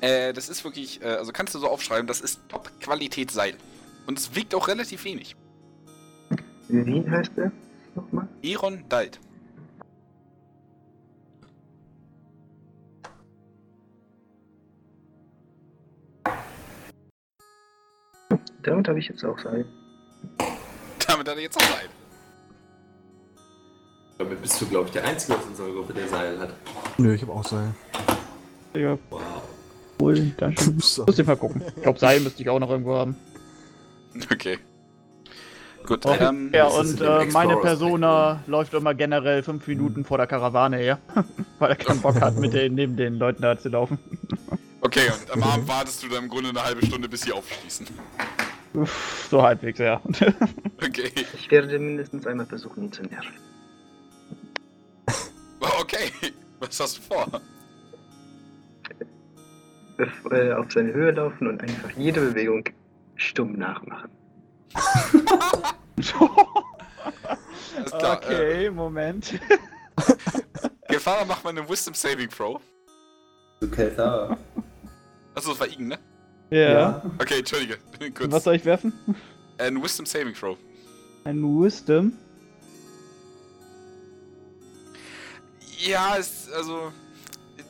[0.08, 3.56] Äh, das ist wirklich, äh, also kannst du so aufschreiben, das ist Top-Qualität Seil.
[4.06, 5.36] Und es wiegt auch relativ wenig.
[6.70, 7.52] Wie heißt er
[7.94, 8.30] nochmal?
[8.42, 9.20] Eron Dalt.
[18.64, 19.66] Damit habe ich jetzt auch Seil.
[21.06, 21.90] Damit hat er jetzt auch Seil.
[24.18, 26.54] Damit bist du, glaube ich, der Einzige aus unserer Gruppe, der Seil hat.
[26.98, 27.74] Nö, ich habe auch Seil.
[28.74, 29.57] Ja, Wow.
[30.00, 30.56] Wohl, schon.
[30.56, 31.06] Puster.
[31.06, 31.62] Muss ich mal gucken.
[31.76, 33.16] Ich glaube, Seil müsste ich auch noch irgendwo haben.
[34.32, 34.58] Okay.
[35.86, 40.28] Gut, Oh, ähm, ja, und äh, meine Persona läuft immer generell fünf Minuten vor der
[40.28, 41.00] Karawane her,
[41.60, 43.98] weil er keinen Bock hat, mit den, neben den Leuten da zu laufen.
[44.82, 47.88] okay, und am Abend wartest du dann im Grunde eine halbe Stunde, bis sie aufschließen.
[48.74, 50.02] Uff, so halbwegs, ja.
[50.86, 51.10] Okay.
[51.34, 53.34] Ich werde mindestens einmal versuchen, ihn zu nerven.
[55.80, 56.12] Okay.
[56.60, 57.42] Was hast du vor?
[59.98, 62.64] Äh, auf seine Höhe laufen und einfach jede Bewegung
[63.16, 64.12] stumm nachmachen.
[67.90, 68.18] Klar.
[68.18, 69.40] okay, Moment.
[70.90, 72.62] Äh, Gefahr, mach mal eine Wisdom Saving Throw.
[73.60, 74.38] Du Keltar.
[75.36, 76.00] Achso, das war Igen, ne?
[76.50, 77.02] Ja.
[77.20, 77.78] Okay, entschuldige.
[78.14, 78.32] Kurz.
[78.32, 78.94] Was soll ich werfen?
[79.58, 80.58] Ein Wisdom Saving Throw.
[81.24, 82.14] Ein Wisdom.
[85.80, 86.94] Ja, ist, also.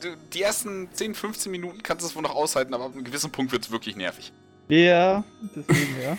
[0.00, 3.04] Du, die ersten 10, 15 Minuten kannst du es wohl noch aushalten, aber ab einem
[3.04, 4.32] gewissen Punkt wird es wirklich nervig.
[4.68, 5.24] Ja,
[5.56, 6.16] deswegen ja.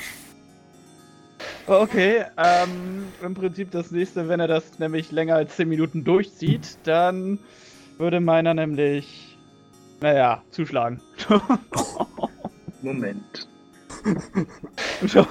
[1.67, 6.77] Okay, ähm, im Prinzip das nächste, wenn er das nämlich länger als 10 Minuten durchzieht,
[6.83, 7.39] dann
[7.97, 9.37] würde meiner nämlich,
[10.01, 11.01] naja, zuschlagen.
[12.81, 13.47] Moment.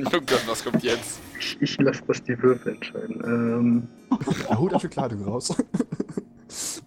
[0.00, 1.18] Oh Gott, was kommt jetzt?
[1.38, 3.20] Ich, ich lasse das die Würfel entscheiden.
[3.24, 3.88] Ähm,
[4.48, 5.54] Er holt dafür Kleidung raus.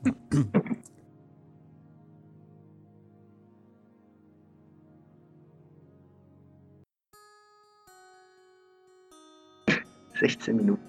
[0.05, 0.11] Äh,
[10.19, 10.83] 16 Minuten.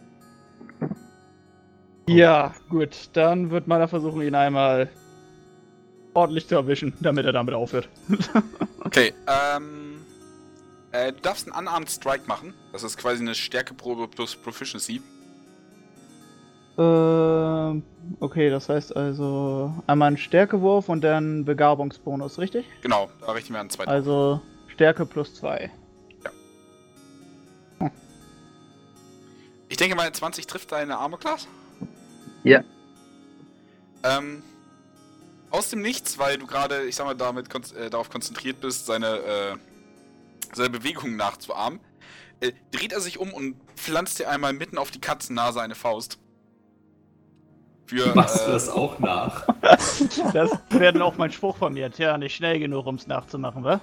[2.08, 4.90] ja, gut, dann wird meiner versuchen, ihn einmal
[6.14, 7.88] ordentlich zu erwischen, damit er damit aufhört.
[8.84, 9.92] Okay, ähm.
[10.90, 12.52] Äh, du darfst einen Unarmed Strike machen.
[12.72, 15.00] Das ist quasi eine Stärkeprobe plus Proficiency.
[16.78, 17.82] Ähm,
[18.20, 22.66] okay, das heißt also einmal ein Stärkewurf und dann Begabungsbonus, richtig?
[22.82, 23.84] Genau, da richten wir an zwei.
[23.84, 25.70] Also Stärke plus 2.
[29.68, 31.48] Ich denke mal, 20 trifft deine Armor Class.
[32.44, 32.62] Ja.
[34.02, 34.42] Ähm,
[35.50, 38.84] aus dem Nichts, weil du gerade, ich sag mal, damit kon äh, darauf konzentriert bist,
[38.84, 39.56] seine, äh,
[40.52, 41.80] seine Bewegungen nachzuahmen,
[42.40, 46.18] äh, dreht er sich um und pflanzt dir einmal mitten auf die Katzennase eine Faust.
[47.92, 49.46] Für, Machst du äh, das auch nach?
[49.62, 51.90] Das wäre dann auch mein Spruch von mir.
[51.90, 53.80] Tja, nicht schnell genug, um es nachzumachen, wa?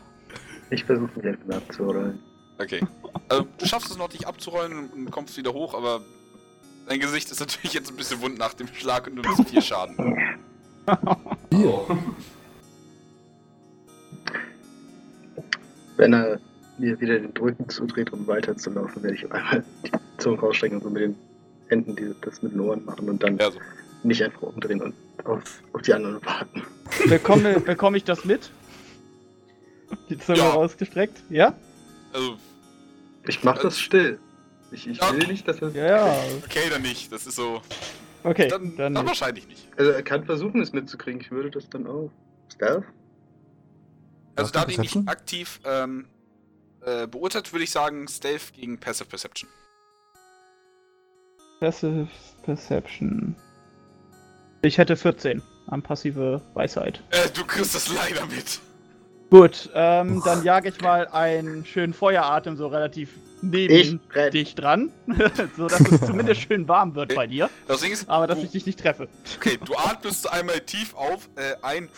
[0.71, 2.19] Ich versuche mich einfach abzurollen.
[2.59, 2.81] Okay.
[3.29, 6.01] Also, du schaffst es noch, dich abzurollen und- kommst wieder hoch, aber
[6.87, 9.61] dein Gesicht ist natürlich jetzt ein bisschen wund nach dem Schlag und du nimmst vier
[9.61, 10.17] Schaden.
[11.53, 11.85] Oh.
[15.97, 16.39] Wenn er
[16.79, 20.89] mir wieder den Rücken zudreht, um weiterzulaufen, werde ich einmal die Zunge rausstrecken und so
[20.89, 21.15] mit den
[21.67, 23.59] Händen die, das mit den Ohren machen und dann Ja, so.
[24.03, 24.93] Nicht einfach umdrehen und
[25.25, 25.43] auf,
[25.73, 26.63] auf die anderen warten.
[27.07, 28.51] Bekomme, bekomme ich das mit?
[30.09, 30.49] Die Zunge Ja.
[30.49, 31.23] rausgestreckt?
[31.29, 31.53] Ja?
[32.13, 32.37] Also,
[33.27, 34.19] Ich mache das still.
[34.71, 35.11] Ich, ich Ja.
[35.15, 35.69] will nicht, dass er.
[35.69, 36.21] Ja, ja.
[36.45, 37.11] okay, dann nicht.
[37.11, 37.61] Das ist so.
[38.23, 39.67] Okay, Dann, dann, dann wahrscheinlich nicht.
[39.77, 41.21] Also er kann versuchen, es mitzukriegen.
[41.21, 42.11] Ich würde das dann auch.
[42.53, 42.83] Stealth?
[44.35, 46.05] Also da die nicht aktiv ähm,
[46.85, 49.49] äh, beurteilt, würde ich sagen Stealth gegen Passive Perception.
[51.59, 52.07] Passive
[52.43, 53.35] Perception.
[54.61, 57.01] Ich hätte 14 an passive Weisheit.
[57.11, 58.59] Äh, du kriegst das leider mit.
[59.29, 64.89] Gut, ähm, dann jage ich mal einen schönen Feueratem so relativ neben Ich dich dran,
[65.55, 68.45] so dass es zumindest schön warm wird bei dir, Das Ding ist, aber dass du,
[68.45, 69.07] ich dich nicht treffe.
[69.37, 71.89] okay, du atmest einmal tief auf, äh, ein.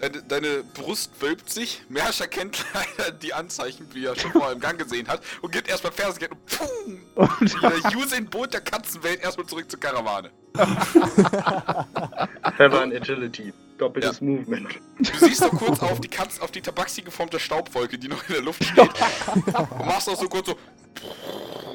[0.00, 1.82] Deine, deine Brust wölbt sich.
[1.90, 2.64] Mersch erkennt
[2.98, 6.26] leider die Anzeichen, wie er schon vorher im Gang gesehen hat, und gibt erstmal Fersen
[6.30, 10.30] und pum, Und wieder Usain Boot der Katzenwelt erstmal zurück zur Karawane.
[12.58, 13.52] And Agility.
[13.76, 14.68] Doppeltes Movement.
[14.98, 18.34] Du siehst doch kurz auf die Katz, auf die Tabaxi geformte Staubwolke, die noch in
[18.34, 18.90] der Luft steht.
[19.34, 20.56] Und machst auch so kurz so.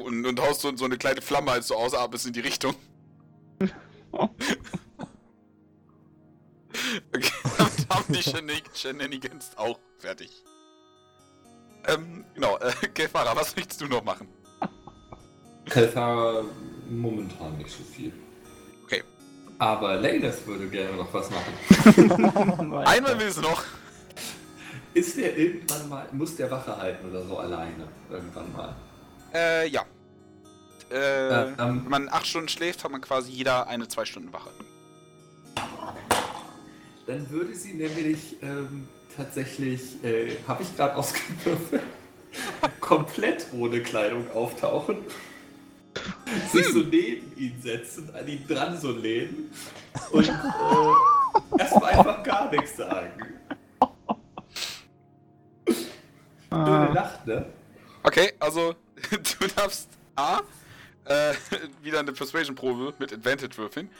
[0.04, 2.74] Und, und haust so, so eine kleine Flamme, als du ausatmest in die Richtung.
[7.14, 10.30] Okay, damit haben die Shenan- Shenanigans auch fertig.
[11.86, 14.28] Ähm, genau, äh, Kefara, was möchtest du noch machen?
[15.68, 16.42] Kelthara
[16.88, 18.12] momentan nicht so viel.
[18.84, 19.02] Okay.
[19.58, 22.72] Aber Leylas würde gerne noch was machen.
[22.86, 23.62] Einmal will es noch.
[24.94, 27.88] Ist der irgendwann mal, muss der Wache halten oder so alleine?
[28.10, 28.74] Irgendwann mal.
[29.34, 29.84] Äh, ja.
[30.90, 31.56] Äh, Äh, ähm.
[31.58, 34.50] wenn man acht Stunden schläft, hat man quasi jeder eine zwei Stunden Wache.
[37.06, 41.82] Dann würde sie nämlich ähm, tatsächlich, äh, habe ich gerade ausgewürfelt,
[42.80, 44.98] komplett ohne Kleidung auftauchen,
[46.52, 49.50] sich so neben ihn setzen, an ihn dran so lehnen
[50.10, 53.12] und äh, erstmal einfach gar nichts sagen.
[56.50, 57.46] Schöne Nacht, ne?
[58.02, 58.74] Okay, also
[59.10, 60.40] du darfst A,
[61.04, 61.34] äh,
[61.82, 63.90] wieder eine Persuasion-Probe mit Advantage würfeln.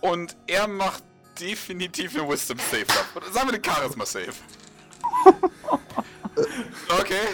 [0.00, 1.02] Und er macht
[1.40, 2.86] definitiv eine Wisdom Save.
[2.88, 3.06] ab.
[3.14, 4.32] Oder sagen wir eine Charisma Save.
[7.00, 7.28] Okay.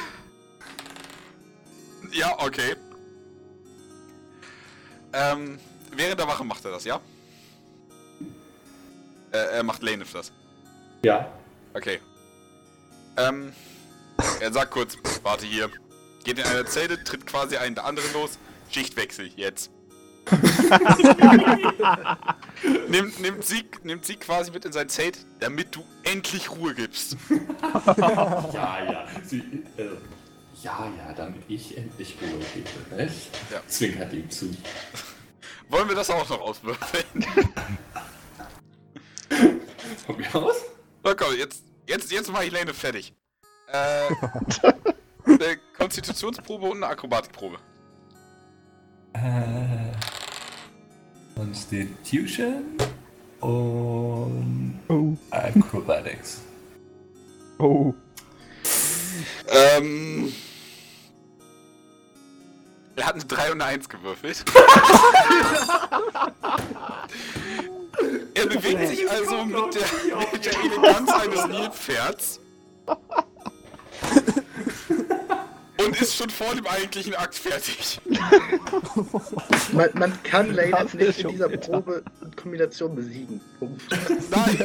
[2.12, 2.76] Ja, okay.
[5.12, 5.58] Ähm,
[5.90, 7.00] während der Wache macht er das, ja?
[9.32, 10.30] Äh, er macht Lanef das.
[11.04, 11.32] Ja.
[11.74, 12.00] Okay.
[13.16, 13.52] Ähm,
[14.40, 15.68] er sagt kurz, warte hier.
[16.22, 18.38] Geht in eine Zelle, tritt quasi einen der anderen los.
[18.70, 19.71] Schichtwechsel, jetzt.
[22.88, 27.16] Nimmt, nimmt, sie, nimmt sie quasi mit in sein Zelt, damit du endlich Ruhe gibst.
[28.52, 29.06] Ja, ja.
[29.24, 29.38] Sie,
[29.76, 29.88] äh,
[30.62, 33.30] ja, ja, damit ich endlich Ruhe gebe, nicht?
[33.50, 33.60] Ja.
[33.66, 34.54] Zwinkert ihm zu.
[35.68, 37.04] Wollen wir das auch noch auswürfeln?
[40.06, 40.56] Von mir aus?
[41.02, 43.14] Na komm, jetzt, jetzt, jetzt mache ich Lane fertig.
[43.68, 44.08] Äh,
[45.24, 47.58] eine Konstitutionsprobe und eine Akrobatikprobe.
[49.14, 49.92] Äh,
[51.34, 52.64] Constitution
[53.40, 55.16] und Oh.
[55.30, 56.42] Acrobatics.
[57.58, 57.94] Oh.
[59.48, 60.32] Ähm.
[62.96, 64.44] Er hat eine 3 und eine 1 gewürfelt.
[68.34, 69.86] er bewegt sich also mit der,
[70.32, 72.40] mit der Eleganz eines Nilpferds.
[75.84, 78.00] Und ist schon vor dem eigentlichen Akt fertig.
[79.72, 81.48] Man, man kann du nicht in dieser.
[81.48, 83.40] Probe und Kombination besiegen.
[84.30, 84.58] Nein,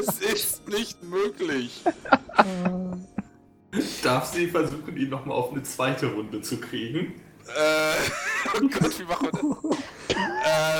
[0.00, 1.82] es ist nicht möglich.
[4.02, 7.20] Darf sie versuchen, ihn nochmal auf eine zweite Runde zu kriegen?
[7.46, 7.94] Äh,
[8.56, 9.78] oh Gott, wie machen wir das?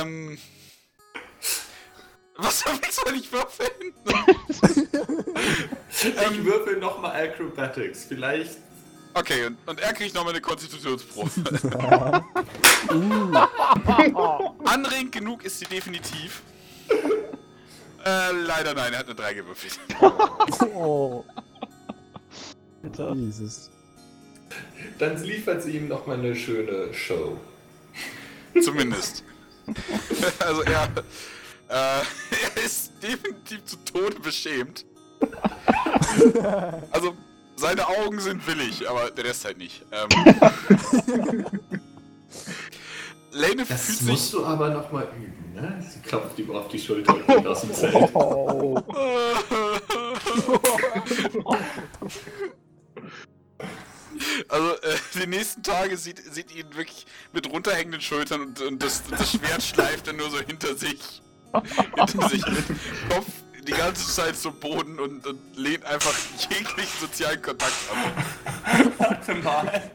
[0.02, 0.38] ähm.
[2.36, 3.94] Was soll ich würfeln?
[5.90, 8.04] Ich würfel nochmal Acrobatics.
[8.04, 8.58] Vielleicht.
[9.18, 11.30] Okay, und, und er kriegt nochmal eine Konstitutionsprobe.
[14.64, 16.42] Anregend genug ist sie definitiv.
[18.04, 19.80] Äh, leider nein, er hat eine 3 gewürfelt.
[20.72, 21.24] Oh,
[22.80, 23.12] Bitte.
[23.16, 23.70] Jesus.
[24.98, 27.40] Dann liefert sie ihm nochmal eine schöne Show.
[28.62, 29.24] Zumindest.
[30.38, 30.84] also er,
[31.68, 31.72] äh,
[32.54, 34.86] er ist definitiv zu Tode beschämt.
[36.92, 37.16] Also
[37.58, 39.84] seine Augen sind willig, aber der Rest halt nicht.
[39.92, 40.08] Ähm,
[43.32, 44.32] Lane Das fühlt musst sich.
[44.32, 45.84] du aber nochmal üben, ne?
[45.86, 48.14] Sie klopft ihm auf die Schulter und geht aus dem Zelt.
[48.14, 48.80] Oh.
[54.48, 59.02] Also äh, die nächsten Tage sieht, sieht ihn wirklich mit runterhängenden Schultern und, und das,
[59.04, 61.22] das Schwert schleift dann nur so hinter sich.
[61.96, 62.42] hinter sich.
[62.42, 63.26] Kopf
[63.68, 66.14] die ganze Zeit zum Boden und, und lehnt einfach
[66.48, 67.96] jeglichen sozialen Kontakt ab.
[68.98, 69.90] Warte mal.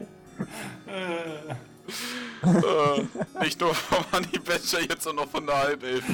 [2.44, 6.04] Äh, nicht nur vom Honey Badger, jetzt auch noch von der Halbelf.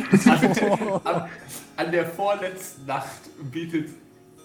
[1.04, 1.28] An,
[1.76, 3.90] an der vorletzten Nacht bietet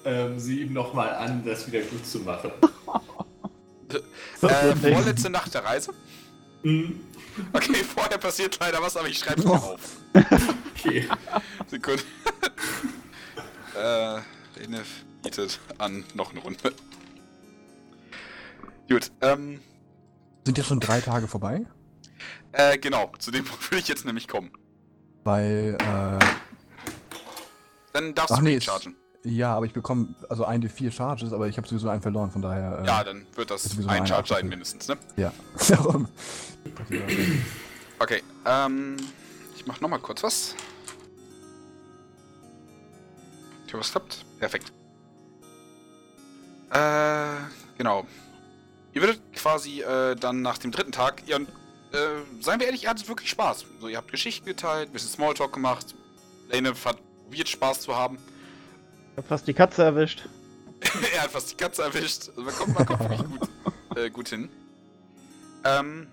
[0.04, 2.52] ähm, sie ihm nochmal an, das wieder gut zu machen.
[4.42, 5.94] Äh, vorletzte Nacht der Reise?
[6.64, 7.00] Mhm.
[7.54, 9.80] Okay, vorher passiert leider was, aber ich schreibe es auf.
[10.78, 11.08] Okay.
[11.68, 12.04] Sekunde.
[13.76, 14.88] Äh, Renef
[15.24, 16.74] bietet an noch eine Runde.
[18.90, 19.60] Gut, ähm,
[20.46, 21.66] Sind jetzt schon drei Tage vorbei?
[22.52, 24.52] äh, genau, zu dem Punkt würde ich jetzt nämlich kommen.
[25.24, 26.26] Weil, äh,
[27.94, 28.96] Dann darfst Ach du nee, chargen.
[29.24, 32.42] ja, aber ich bekomme also ein D4 Charges, aber ich habe sowieso einen verloren, von
[32.44, 32.80] daher.
[32.84, 34.44] Äh, Ja, dann wird das ein Charge sein Abschlüsse.
[34.46, 34.98] mindestens, ne?
[35.18, 35.34] Ja.
[35.70, 36.08] Darum.
[37.98, 38.98] Okay, ähm,
[39.56, 40.56] ich mach nochmal kurz was.
[43.76, 44.26] Hoffe, es klappt.
[44.40, 44.72] Perfekt.
[46.72, 48.06] Äh, genau.
[48.94, 51.96] Ihr würdet quasi äh, dann nach dem dritten Tag, und, äh,
[52.40, 53.66] seien wir ehrlich, ihr hattet wirklich Spaß.
[53.82, 55.94] So, ihr habt Geschichten geteilt, ein bisschen Smalltalk gemacht.
[56.50, 58.18] Lane hat probiert Spaß zu haben.
[59.12, 60.28] Ich hab fast die Katze erwischt.
[61.14, 62.30] er hat fast die Katze erwischt.
[62.30, 63.50] Also man kommt, man kommt wirklich gut,
[63.98, 64.50] äh, gut hin.
[65.66, 66.08] Ähm,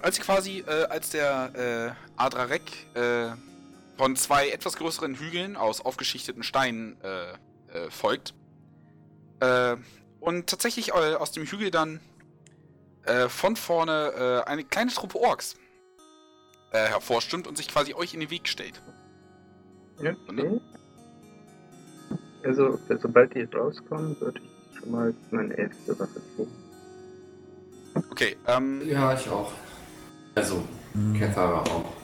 [0.00, 2.62] als ihr quasi, äh, als der äh, Adrarek
[2.94, 3.32] äh,
[4.00, 7.32] von zwei etwas größeren Hügeln aus aufgeschichteten Steinen äh,
[7.76, 8.32] äh, folgt
[9.40, 9.76] äh,
[10.20, 12.00] und tatsächlich äh, aus dem Hügel dann
[13.04, 15.56] äh, von vorne äh, eine kleine Truppe Orks
[16.72, 18.80] äh, hervorstürmt und sich quasi euch in den Weg stellt.
[20.00, 20.60] Ja, okay.
[22.42, 26.48] Also, sobald die rauskommen, würde ich schon mal meine erste Waffe ziehen.
[28.10, 29.52] Okay, ähm, Ja, ich auch.
[30.34, 30.62] Also,
[30.94, 31.12] Hm.
[31.18, 31.99] Käfer auch.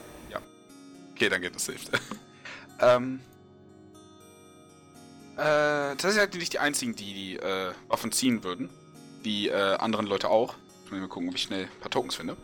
[1.17, 1.89] Okay, dann geht das hilft.
[2.79, 3.19] ähm.
[5.33, 8.69] Äh, tatsächlich seid ihr nicht die einzigen, die die äh, Waffen ziehen würden.
[9.25, 10.53] Die äh, anderen Leute auch.
[10.85, 12.37] Ich will mal gucken, ob ich schnell ein paar Tokens finde.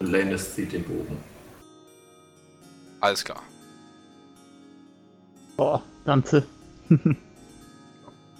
[0.00, 1.16] Landis zieht den Bogen.
[3.00, 3.42] Alles klar.
[5.56, 6.46] Boah, Ganze.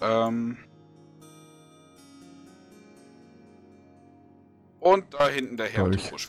[0.02, 0.58] Ähm.
[4.80, 6.26] Und da hinten der Herr mit dem Dolch.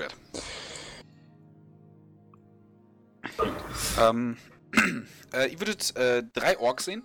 [3.99, 4.37] Ähm,
[5.33, 7.03] äh, ihr würdet äh, drei Orks sehen,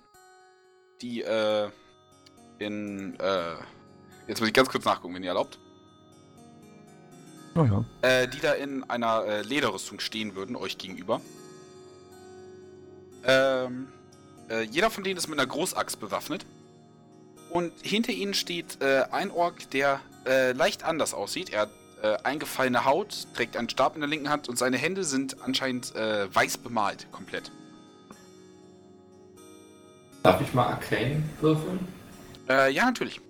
[1.02, 1.70] die äh,
[2.58, 3.18] in.
[3.18, 3.54] Äh,
[4.26, 5.58] jetzt muss ich ganz kurz nachgucken, wenn ihr erlaubt.
[7.56, 7.84] Oh ja.
[8.02, 11.20] Äh, die da in einer äh, Lederrüstung stehen würden, euch gegenüber.
[13.24, 13.88] Ähm,
[14.48, 16.46] äh, jeder von denen ist mit einer Großaxt bewaffnet.
[17.50, 21.50] Und hinter ihnen steht ein Ork, der äh, leicht anders aussieht.
[21.50, 21.70] Er hat
[22.03, 25.94] äh, eingefallene Haut, trägt einen Stab in der linken Hand und seine Hände sind anscheinend
[25.94, 27.51] äh, weiß bemalt, komplett.
[30.22, 31.80] Darf ich mal Arcane würfeln?
[32.48, 33.20] Äh, ja, natürlich.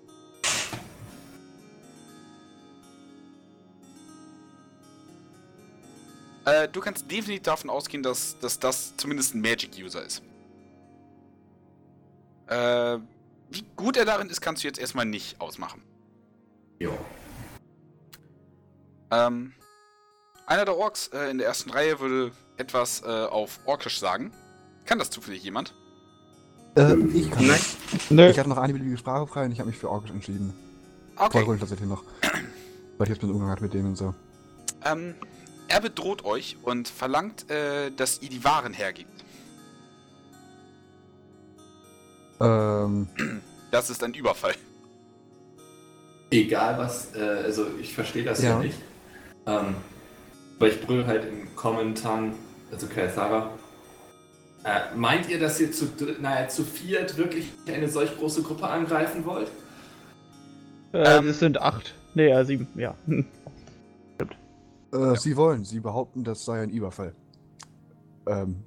[6.45, 10.23] Äh, du kannst definitiv davon ausgehen, dass, dass das zumindest ein Magic-User ist.
[12.47, 12.97] Äh,
[13.49, 15.81] wie gut er darin ist, kannst du jetzt erstmal nicht ausmachen.
[16.79, 16.97] Jo.
[19.11, 19.53] Ähm,
[20.45, 24.31] einer der Orks äh, in der ersten Reihe würde etwas äh, auf Orkisch sagen.
[24.85, 25.73] Kann das zufällig jemand?
[26.75, 27.59] Äh, ich kann Nein.
[27.91, 28.11] nicht.
[28.11, 28.29] Nö.
[28.29, 30.53] Ich hatte noch eine beliebige Sprache frei und ich habe mich für Orkisch entschieden.
[31.17, 31.43] Okay.
[31.43, 32.03] Vorher tatsächlich noch.
[32.97, 34.13] Weil ich jetzt mit Umgang hatte mit denen und so.
[34.85, 35.15] Ähm,
[35.67, 39.23] er bedroht euch und verlangt, äh, dass ihr die Waren hergebt.
[42.39, 43.07] Ähm,
[43.69, 44.55] Das ist ein Überfall.
[46.31, 48.59] egal was, äh, also ich verstehe das ja, Ja.
[48.59, 48.77] nicht.
[49.47, 49.75] Ähm,
[50.57, 52.23] aber ich brülle halt im Kommentar,
[52.71, 53.49] also Kaethara.
[54.63, 55.85] Äh, meint ihr, dass ihr zu,
[56.19, 59.49] naja, zu viert wirklich eine solch große Gruppe angreifen wollt?
[60.93, 61.29] Äh, Ähm.
[61.29, 61.95] es sind acht.
[62.13, 62.95] Nee, ja, sieben, ja.
[63.07, 63.25] Hm.
[64.93, 67.15] Äh, Sie wollen, Sie behaupten, das sei ein Überfall.
[68.27, 68.63] Ähm,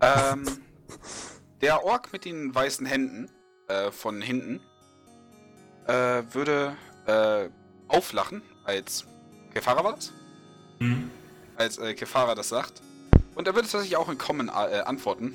[0.00, 0.44] Ähm,
[1.60, 3.28] der Ork mit den weißen Händen
[3.68, 4.60] äh, von hinten
[5.86, 6.72] äh, würde
[7.06, 7.48] äh,
[7.90, 9.06] auflachen, als
[9.52, 10.12] Kefara war das?
[10.78, 11.10] Hm.
[11.56, 12.80] Als äh, Kefara das sagt.
[13.34, 15.34] Und er würde tatsächlich auch in Common äh, antworten.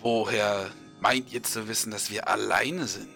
[0.00, 0.70] Woher
[1.00, 3.08] meint ihr zu wissen, dass wir alleine sind?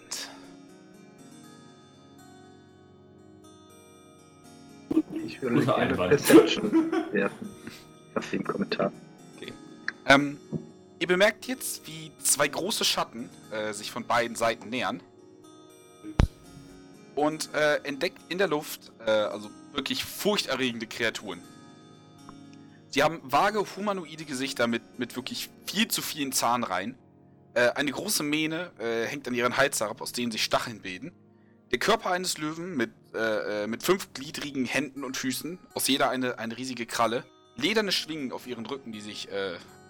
[5.25, 6.09] Ich würde Guter gerne Einwand.
[6.09, 7.49] Perception werfen.
[8.15, 8.91] Nach dem Kommentar.
[10.07, 10.37] Ähm,
[10.99, 15.01] ihr bemerkt jetzt, wie zwei große Schatten äh, sich von beiden Seiten nähern.
[17.17, 21.41] Und äh, entdeckt in der Luft, äh, also wirklich furchterregende Kreaturen.
[22.89, 26.95] Sie haben vage humanoide Gesichter mit, mit wirklich viel zu vielen Zahnreihen.
[27.55, 31.11] Äh, eine große Mähne äh, hängt an ihren Hals herab, aus denen sich Stacheln bilden.
[31.71, 36.11] Der Körper eines Löwen mit, äh, äh, mit fünf gliedrigen Händen und Füßen, aus jeder
[36.11, 37.25] eine, eine riesige Kralle.
[37.55, 39.27] Lederne Schwingen auf ihren Rücken, die sich,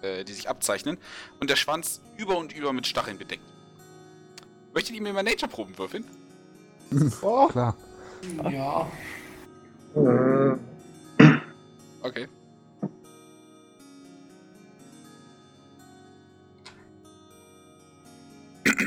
[0.02, 0.96] die sich abzeichnen.
[1.38, 3.42] Und der Schwanz über und über mit Stacheln bedeckt.
[4.72, 6.06] Möchtet ihr mir mal Nature-Proben würfeln?
[7.22, 7.76] Oh, klar.
[8.50, 8.86] Ja.
[9.94, 10.56] Äh,
[12.00, 12.28] Okay.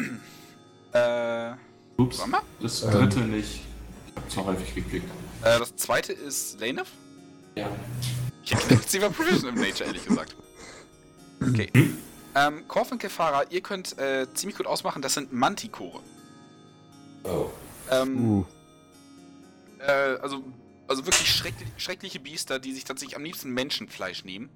[0.93, 1.51] äh,
[1.97, 2.41] Ups, warte mal.
[2.61, 2.91] das Ähm.
[2.91, 3.61] dritte nicht.
[4.07, 5.09] Ich hab zu häufig geklickt.
[5.43, 6.87] Äh, das zweite ist Lanef.
[7.55, 7.69] Ja.
[8.43, 10.35] Ich hätte sie war Provision im Nature, ehrlich gesagt.
[11.41, 11.69] Okay.
[12.33, 15.99] Ähm, Korf und Kefara, ihr könnt äh, ziemlich gut ausmachen, das sind Mantikore.
[17.23, 17.49] Oh.
[17.91, 18.45] Ähm, Uh,
[19.79, 20.43] äh, also,
[20.87, 24.49] also wirklich schreckli schreckliche Biester, die sich tatsächlich am liebsten Menschenfleisch nehmen.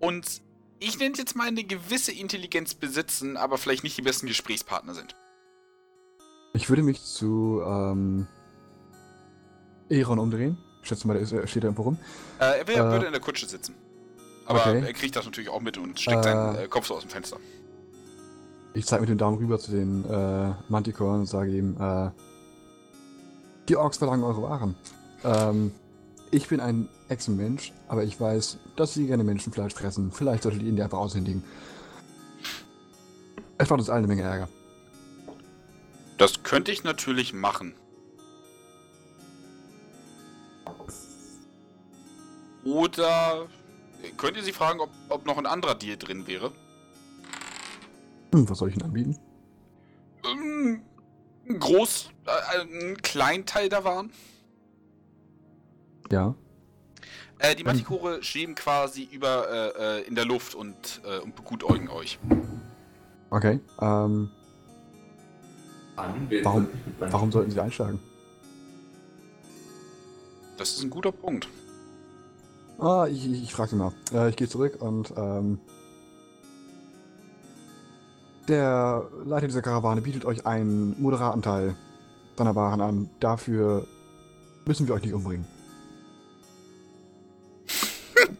[0.00, 0.42] Und
[0.80, 4.94] ich nenne es jetzt mal eine gewisse Intelligenz besitzen, aber vielleicht nicht die besten Gesprächspartner
[4.94, 5.14] sind.
[6.54, 8.26] ich würde mich zu ähm,
[9.88, 10.58] Eron umdrehen.
[10.82, 11.98] Ich schätze mal, der ist, er steht da irgendwo rum.
[12.40, 13.74] Äh, er wär, Äh, würde in der Kutsche sitzen.
[14.46, 14.82] Aber okay.
[14.84, 16.30] er kriegt das natürlich auch mit und steckt Äh.
[16.30, 17.36] seinen äh, Kopf so aus dem Fenster.
[18.74, 22.10] Ich zeige mit dem Daumen rüber zu den äh, Manticoren und sage ihm, äh,
[23.68, 24.74] die Orks verlangen eure Waren.
[25.24, 25.72] Ähm,
[26.30, 30.12] ich bin ein Echsenmensch, aber ich weiß, dass sie gerne Menschenfleisch fressen.
[30.12, 31.44] Vielleicht solltet ihr ihn die einfach aushändigen.
[33.58, 34.48] Es macht uns allen eine Menge Ärger.
[36.18, 37.74] Das könnte ich natürlich machen.
[42.64, 43.46] Oder
[44.16, 46.52] könnt ihr sie fragen, ob, ob noch ein anderer Deal drin wäre?
[48.32, 49.18] Hm, was soll ich ihnen anbieten?
[50.24, 50.82] Ähm,
[51.48, 54.10] ein groß, äh, ein Kleinteil der Waren.
[56.10, 56.34] Ja.
[57.38, 61.88] Äh, die Mantikore schweben quasi über äh, äh, in der Luft und, äh, und begutäugen
[61.88, 62.18] euch.
[63.30, 63.58] Okay.
[63.80, 64.30] Ähm,
[65.96, 66.68] Warum-
[66.98, 68.00] warum sollten sie einsteigen?
[70.56, 71.48] Das ist ein guter Punkt.
[72.78, 73.92] Ah, ich, ich, ich frage sie mal.
[74.12, 75.60] Äh, ich gehe zurück und ähm,
[78.48, 81.74] der Leiter dieser Karawane bietet euch einen moderaten Teil
[82.36, 83.10] seiner Waren an.
[83.20, 83.86] Dafür
[84.64, 85.46] müssen wir euch nicht umbringen.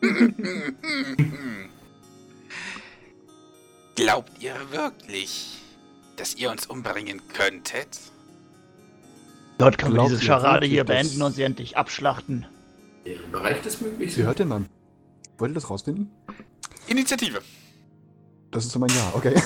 [3.94, 5.60] Glaubt ihr wirklich,
[6.16, 8.12] dass ihr uns umbringen könntet?
[9.58, 12.46] dort können wir diese Scharade hier beenden und sie endlich abschlachten.
[13.04, 14.16] Im Bereich des Möglichen.
[14.16, 14.68] Wie hört den Mann?
[15.38, 16.10] Wollt ihr das rausfinden?
[16.88, 17.40] Initiative.
[18.52, 19.34] Das ist so mein Ja, okay.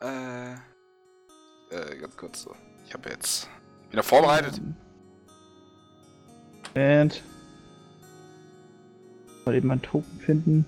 [0.00, 0.54] Äh,
[1.70, 2.56] äh, ganz kurz so.
[2.84, 3.48] Ich habe jetzt
[3.90, 4.60] wieder vorbereitet.
[6.74, 7.22] Und.
[9.44, 10.66] Mal eben einen Token finden.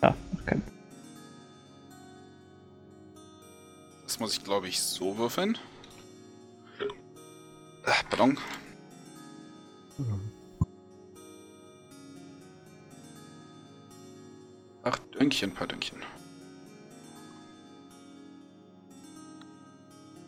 [0.00, 0.60] Ja, okay.
[4.04, 5.58] Das muss ich, glaube ich, so würfeln.
[7.90, 8.38] Äh, pardon.
[14.84, 15.98] Ach, Dönkchen, paar Dönkchen.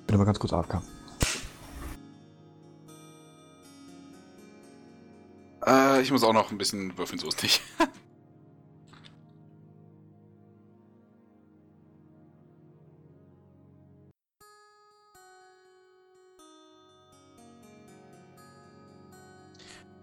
[0.06, 0.82] Bin aber ganz kurz AFK.
[5.64, 7.62] Äh, ich muss auch noch ein bisschen würfeln, so ist nicht.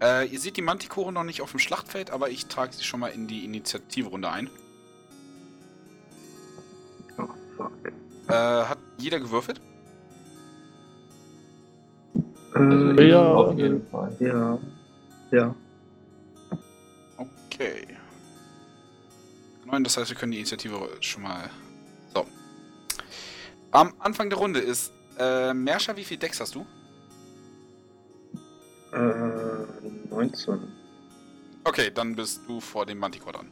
[0.00, 3.00] Äh, ihr seht die Mantikore noch nicht auf dem Schlachtfeld, aber ich trage sie schon
[3.00, 4.48] mal in die Initiativrunde ein.
[7.18, 7.72] Oh, fuck.
[8.28, 9.60] Äh, hat jeder gewürfelt?
[12.54, 13.34] Also Äh, Ja.
[13.34, 14.16] auf jeden Fall.
[14.20, 14.58] ja.
[15.30, 15.54] Ja.
[17.16, 17.86] Okay.
[19.66, 21.48] Neun, das heißt, wir können die Initiative schon mal.
[22.14, 22.26] So.
[23.70, 24.92] Am Anfang der Runde ist.
[25.18, 26.64] Äh, Merscha, wie viel Decks hast du?
[28.92, 28.96] Äh,
[30.10, 30.58] 19.
[31.64, 33.48] Okay, dann bist du vor dem Manticore dran.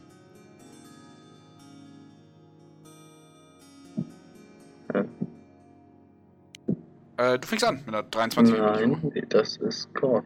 [7.17, 8.57] Äh, du fängst an mit einer 23.
[8.57, 10.23] Nein, das ist Core.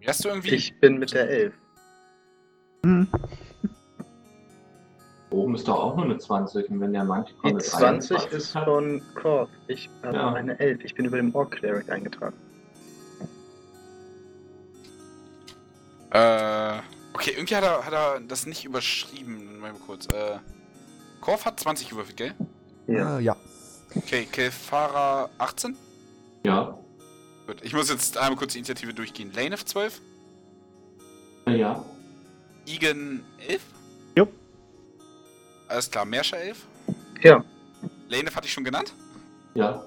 [0.00, 0.54] Wie hast du irgendwie?
[0.54, 1.54] Ich bin mit der 11.
[2.84, 3.06] Hm.
[5.30, 8.32] Oben ist doch auch nur eine 20 und wenn der Manticore Die eine 20 23
[8.38, 9.48] ist von Core.
[9.68, 10.32] Ich habe Ja.
[10.32, 10.84] eine 11.
[10.84, 12.36] Ich bin über dem Orc Cleric eingetragen.
[16.14, 16.78] Äh,
[17.12, 19.58] okay, irgendwie hat er, hat er das nicht überschrieben.
[19.58, 20.06] Mal kurz.
[20.06, 20.38] Äh,
[21.20, 22.34] Korf hat 20 gewürfelt, gell?
[22.86, 23.18] Ja.
[23.18, 23.36] Äh, ja.
[23.96, 25.76] Okay, Kefara 18.
[26.44, 26.78] Ja,
[27.46, 29.30] Gut, ich muss jetzt einmal kurz die Initiative durchgehen.
[29.34, 30.00] Lanef 12.
[31.46, 31.84] ja,
[32.64, 33.60] Igen 11.
[34.16, 34.32] Jupp.
[35.68, 36.66] Alles klar, Merscha 11.
[37.22, 37.44] Ja.
[38.08, 38.94] Lanef hatte ich schon genannt.
[39.54, 39.82] ja,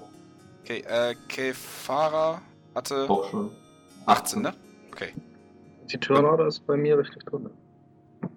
[0.62, 2.42] Okay, äh, Kefara
[2.74, 3.50] hatte auch schon.
[4.06, 4.54] 18, ne?
[4.92, 5.14] Okay.
[5.90, 7.50] Die Turnorder ist bei mir richtig drin.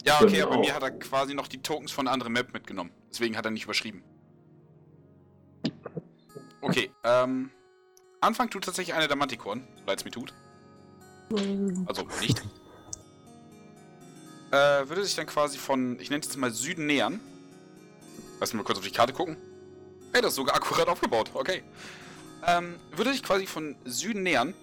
[0.06, 2.54] Ja, okay, aber bei mir hat er quasi noch die Tokens von einer anderen Map
[2.54, 2.92] mitgenommen.
[3.10, 4.04] Deswegen hat er nicht überschrieben.
[6.62, 7.52] Okay, ähm.
[8.24, 10.32] Anfang tut tatsächlich einer der Mantikoren, so leid es mir tut.
[11.88, 12.40] Also nicht.
[14.52, 17.20] äh, würde sich dann quasi von, ich nenne es jetzt mal Süden nähern.
[18.40, 19.38] Lass mich mal kurz auf die Karte gucken.
[20.14, 21.64] Ey, das ist sogar akkurat aufgebaut, okay.
[22.46, 24.54] Ähm, würde sich quasi von Süden nähern.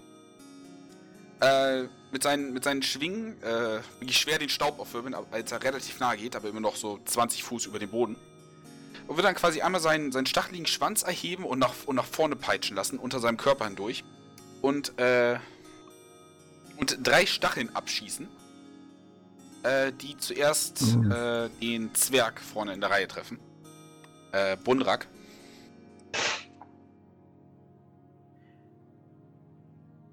[1.41, 5.99] Äh, mit seinen, mit seinen Schwingen, äh, wirklich schwer den Staub aufwirbeln, als er relativ
[5.99, 8.15] nahe geht, aber immer noch so 20 Fuß über dem Boden.
[9.07, 12.35] Und wird dann quasi einmal seinen, seinen stacheligen Schwanz erheben und nach, und nach vorne
[12.35, 14.03] peitschen lassen, unter seinem Körper hindurch.
[14.61, 15.39] Und, äh,
[16.77, 18.27] und drei Stacheln abschießen,
[19.63, 21.11] äh, die zuerst Mhm.
[21.11, 23.39] äh, den Zwerg vorne in der Reihe treffen.
[24.31, 25.07] Äh, Bundrak.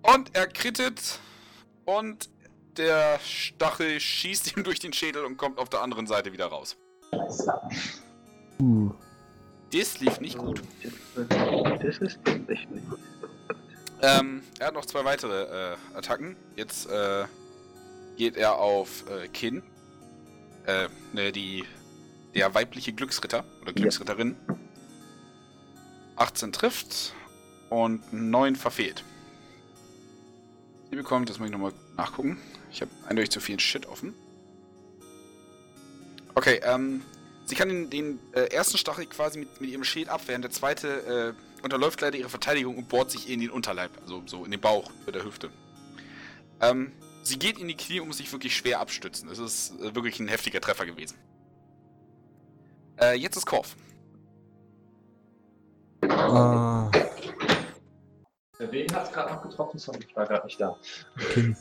[0.03, 1.19] Und er krittet
[1.87, 2.29] und
[2.77, 6.77] der Stachel schießt ihm durch den Schädel und kommt auf der anderen Seite wieder raus.
[8.61, 8.91] Uh,
[9.73, 10.63] Das lief nicht gut.
[11.15, 12.99] Das ist echt nicht gut.
[14.03, 16.37] Ähm, er hat noch zwei weitere äh, Attacken.
[16.55, 17.25] Jetzt äh,
[18.17, 19.63] geht er auf äh, Kin.
[20.67, 21.65] Äh, ne, die,
[22.35, 24.37] der weibliche Glücksritter oder Glücksritterin.
[26.17, 27.15] 18 trifft
[27.71, 29.05] und 9 verfehlt.
[30.91, 32.39] Bekommt, das muss ich nochmal nachgucken.
[32.73, 34.15] Ich habe eindeutig zu viel Shit offen.
[36.35, 37.03] Okay, ähm,
[37.45, 40.43] sie kann den, den äh, ersten Stachel quasi mit, mit ihrem Schild abwehren.
[40.43, 44.45] Der zweite äh, unterläuft leider ihre Verteidigung und bohrt sich in den Unterleib, also so
[44.45, 45.51] in den Bauch, über der Hüfte.
[46.61, 46.93] Ähm,
[47.23, 49.29] sie geht in die Knie und muss sich wirklich schwer abstützen.
[49.29, 51.17] Das ist äh, wirklich ein heftiger Treffer gewesen.
[53.01, 53.77] Äh, jetzt ist Korf.
[56.03, 57.06] äh,
[58.59, 59.79] Wen hat es gerade noch getroffen?
[59.79, 60.77] Sorry, ich war gerade nicht da.
[61.33, 61.57] Kin.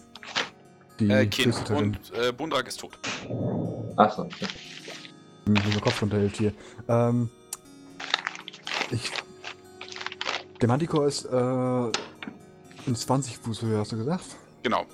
[0.99, 1.43] Die Äh, Kin.
[1.51, 2.97] Glücksritterin, Und äh, Bundrak ist tot.
[3.97, 4.47] Achso, okay.
[5.45, 6.53] mir den Kopf runterhält hier.
[6.87, 7.29] Ähm,
[8.91, 9.11] ich.
[10.61, 11.91] Der Manticore ist äh,
[12.87, 14.23] in 20 Fuß Höhe, hast du gesagt?
[14.63, 14.85] Genau.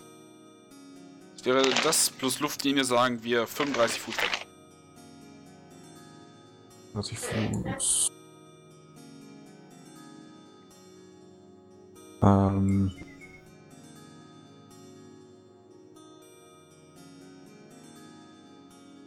[1.37, 4.47] Das wäre das plus Luftlinie, sagen wir 35 Fuß weg.
[6.93, 8.11] 20 Fuß.
[12.22, 12.91] Ähm.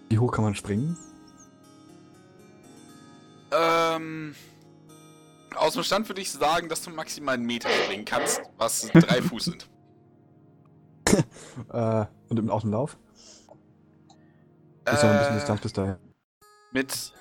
[0.09, 0.97] Wie hoch kann man springen?
[3.53, 4.35] Ähm.
[5.55, 9.23] Aus dem Stand würde ich sagen, dass du maximal einen Meter springen kannst, was drei
[9.23, 9.69] Fuß sind.
[11.73, 12.97] Äh, und im Außenlauf?
[14.85, 15.97] Ist noch ein bisschen Äh, Distanz bis dahin.
[16.73, 17.13] Mit,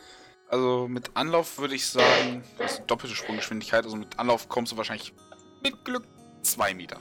[0.49, 3.83] also mit Anlauf würde ich sagen, das ist eine doppelte Sprunggeschwindigkeit.
[3.83, 5.13] Also mit Anlauf kommst du wahrscheinlich
[5.63, 6.03] mit Glück
[6.41, 6.97] zwei Meter.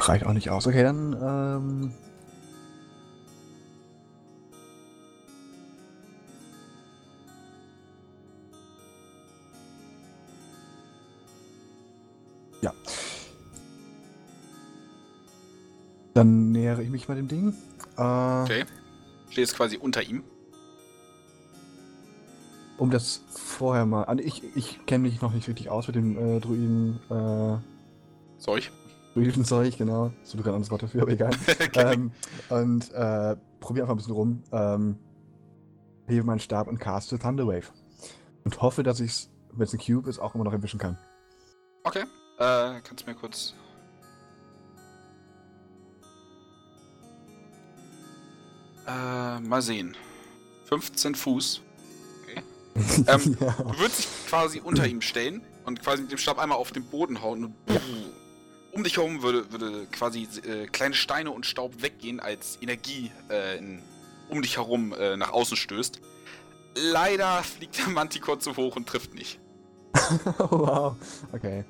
[0.00, 0.66] Reicht auch nicht aus.
[0.66, 1.92] Okay, dann, ähm.
[12.62, 12.72] Ja.
[16.14, 17.54] Dann nähere ich mich mal dem Ding.
[17.96, 18.64] Äh, Okay.
[19.30, 20.24] Steht jetzt quasi unter ihm.
[22.78, 24.04] Um das vorher mal.
[24.04, 27.00] Also ich ich kenne mich noch nicht richtig aus mit dem äh, Druiden.
[27.10, 28.70] Äh, Zeug.
[29.14, 30.12] Druidenzeug, genau.
[30.22, 31.32] So du gerade anderes Wort dafür, aber egal.
[31.74, 32.12] ähm,
[32.48, 34.42] und äh, probiere einfach ein bisschen rum.
[34.52, 34.96] Ähm,
[36.06, 37.72] hebe meinen Stab und caste Thunderwave.
[38.44, 40.96] Und hoffe, dass ich es, wenn es ein Cube ist, auch immer noch erwischen kann.
[41.82, 42.04] Okay.
[42.38, 43.54] Äh, kannst du mir kurz.
[48.86, 49.96] Äh, mal sehen.
[50.66, 51.62] 15 Fuß.
[53.06, 53.50] Ähm, ja.
[53.52, 56.84] Du würdest dich quasi unter ihm stellen und quasi mit dem Stab einmal auf den
[56.84, 57.54] Boden hauen und
[58.72, 63.58] um dich herum würde, würde quasi äh, kleine Steine und Staub weggehen, als Energie äh,
[63.58, 63.82] in,
[64.28, 66.00] um dich herum äh, nach außen stößt.
[66.92, 69.40] Leider fliegt der Manticore zu hoch und trifft nicht.
[70.38, 70.94] wow.
[71.32, 71.64] Okay.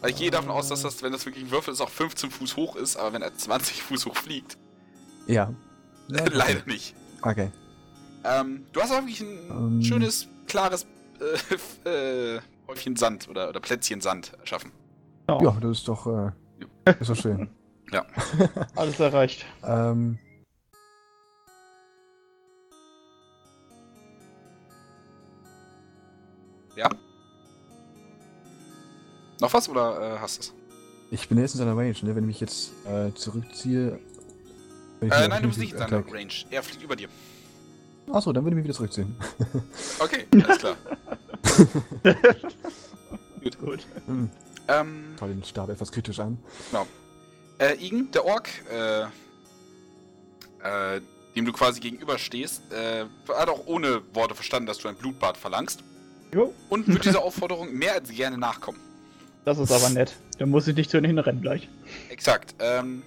[0.00, 2.30] Weil ich gehe davon aus, dass das, wenn das wirklich ein Würfel ist, auch 15
[2.30, 4.58] Fuß hoch ist, aber wenn er 20 Fuß hoch fliegt,
[5.26, 5.52] Ja.
[6.08, 6.94] leider nicht.
[7.22, 7.50] Okay.
[8.26, 9.82] Ähm, du hast auch wirklich ein Ähm.
[9.82, 10.86] schönes, klares
[11.84, 11.88] äh,
[12.36, 14.72] äh, Häufchen Sand oder, oder Plätzchen Sand erschaffen.
[15.28, 16.32] Ja, das ist doch, äh,
[17.00, 17.48] ist doch schön.
[18.74, 19.46] Alles erreicht.
[19.64, 20.18] ähm,
[29.40, 30.54] Noch was oder äh, hast du es?
[31.10, 32.16] ich bin jetzt in seiner Range, ne?
[32.16, 33.98] Wenn ich mich jetzt äh, zurückziehe.
[35.00, 36.32] Äh, nein, du bist nicht in seiner Range.
[36.50, 37.08] Er fliegt über dir.
[38.12, 39.16] Achso, dann würde ich mich wieder zurückziehen.
[39.98, 40.76] Okay, alles klar.
[43.60, 43.86] Gut.
[44.06, 44.30] Hm,
[44.68, 46.38] ähm, Schau den Stab etwas kritisch an.
[47.58, 49.02] äh, Igen, der Ork, äh,
[50.62, 51.00] äh,
[51.36, 55.82] dem du quasi gegenüberstehst, äh, hat auch ohne Worte verstanden, dass du ein Blutbad verlangst.
[56.34, 56.52] Jo.
[56.68, 58.80] Und wird dieser Aufforderung mehr als gerne nachkommen.
[59.44, 60.16] Das ist aber nett.
[60.38, 61.68] Dann muss ich nicht zu ihnen rennen gleich.
[62.10, 62.54] Exakt.
[62.58, 63.02] Ähm,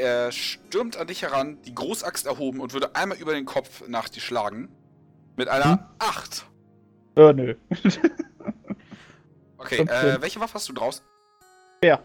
[0.00, 4.08] er stürmt an dich heran, die Großaxt erhoben und würde einmal über den Kopf nach
[4.08, 4.68] dir schlagen.
[5.36, 5.78] Mit einer Hm?
[5.98, 6.46] 8.
[7.16, 7.54] Äh, nö.
[9.58, 9.88] Okay, 15.
[9.88, 11.04] äh, welche Waffe hast du draußen?
[11.76, 12.02] Speer.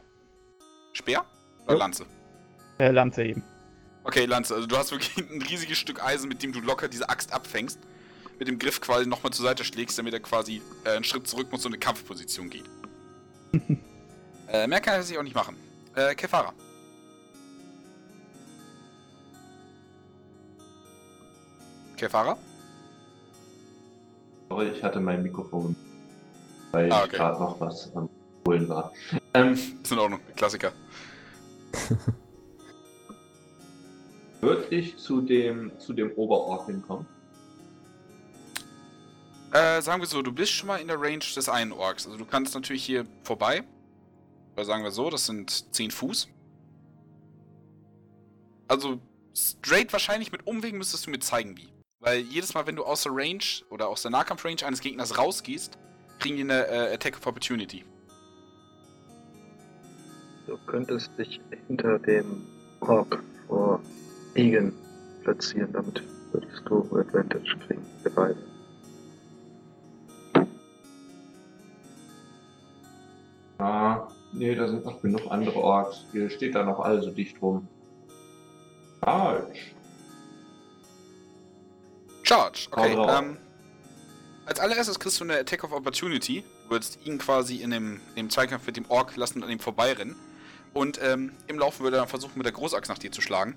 [0.92, 1.24] Speer?
[1.64, 1.80] Oder Jo.
[1.80, 2.06] Lanze?
[2.80, 3.44] Äh, Lanze eben.
[4.04, 7.08] Okay, Lanze, also du hast wirklich ein riesiges Stück Eisen, mit dem du locker diese
[7.08, 7.80] Axt abfängst.
[8.38, 11.48] Mit dem Griff quasi nochmal zur Seite schlägst, damit er quasi äh, einen Schritt zurück
[11.52, 12.66] muss und in eine Kampfposition geht.
[14.50, 15.56] äh, mehr kann er sich auch nicht machen.
[15.96, 16.54] Äh, Kefara.
[21.96, 22.38] Kefara?
[24.50, 25.76] Sorry, ich hatte mein Mikrofon,
[26.72, 27.18] weil Ah, ich okay.
[27.18, 28.10] gerade noch was am
[28.48, 28.92] Holen war.
[29.34, 30.72] Ähm, Ist in Ordnung, Klassiker.
[34.42, 37.06] würde ich zu dem, zu dem Oberorg hinkommen?
[39.52, 42.06] Äh, sagen wir so, du bist schon mal in der Range des einen Orks.
[42.06, 43.64] Also du kannst natürlich hier vorbei.
[44.56, 46.28] Oder sagen wir so, das sind 10 Fuß.
[48.68, 49.00] Also
[49.36, 51.70] straight wahrscheinlich mit Umwegen müsstest du mir zeigen, wie.
[52.00, 55.78] Weil jedes Mal, wenn du aus der Range oder aus der Nahkampf-Range eines Gegners rausgehst,
[56.20, 57.84] kriegen die eine äh, Attack of Opportunity.
[60.48, 62.46] Du könntest dich hinter dem
[62.82, 63.82] Ork vor
[64.36, 64.74] Igen
[65.24, 68.38] platzieren, damit würdest du Advantage kriegen, für beide.
[73.58, 76.06] Ah, nee, da sind noch genug andere Orks.
[76.12, 77.68] Hier steht da noch alle so dicht rum.
[79.02, 79.74] Falsch.
[82.26, 82.94] Charge, okay.
[82.94, 83.38] Ähm,
[84.46, 86.44] als allererstes kriegst du eine Attack of Opportunity.
[86.66, 89.50] Du würdest ihn quasi in dem, in dem Zweikampf mit dem Ork lassen und an
[89.52, 90.16] ihm vorbeirennen.
[90.74, 93.56] Und ähm, im Laufen würde er dann versuchen, mit der Großaxt nach dir zu schlagen.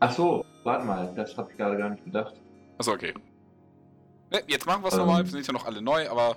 [0.00, 2.34] Ach so, warte mal, das habe ich gerade gar nicht gedacht.
[2.78, 3.12] Achso, okay.
[4.30, 5.00] Ne, jetzt machen wir es Ähm.
[5.00, 5.24] nochmal.
[5.24, 6.36] Wir sind ja noch alle neu, aber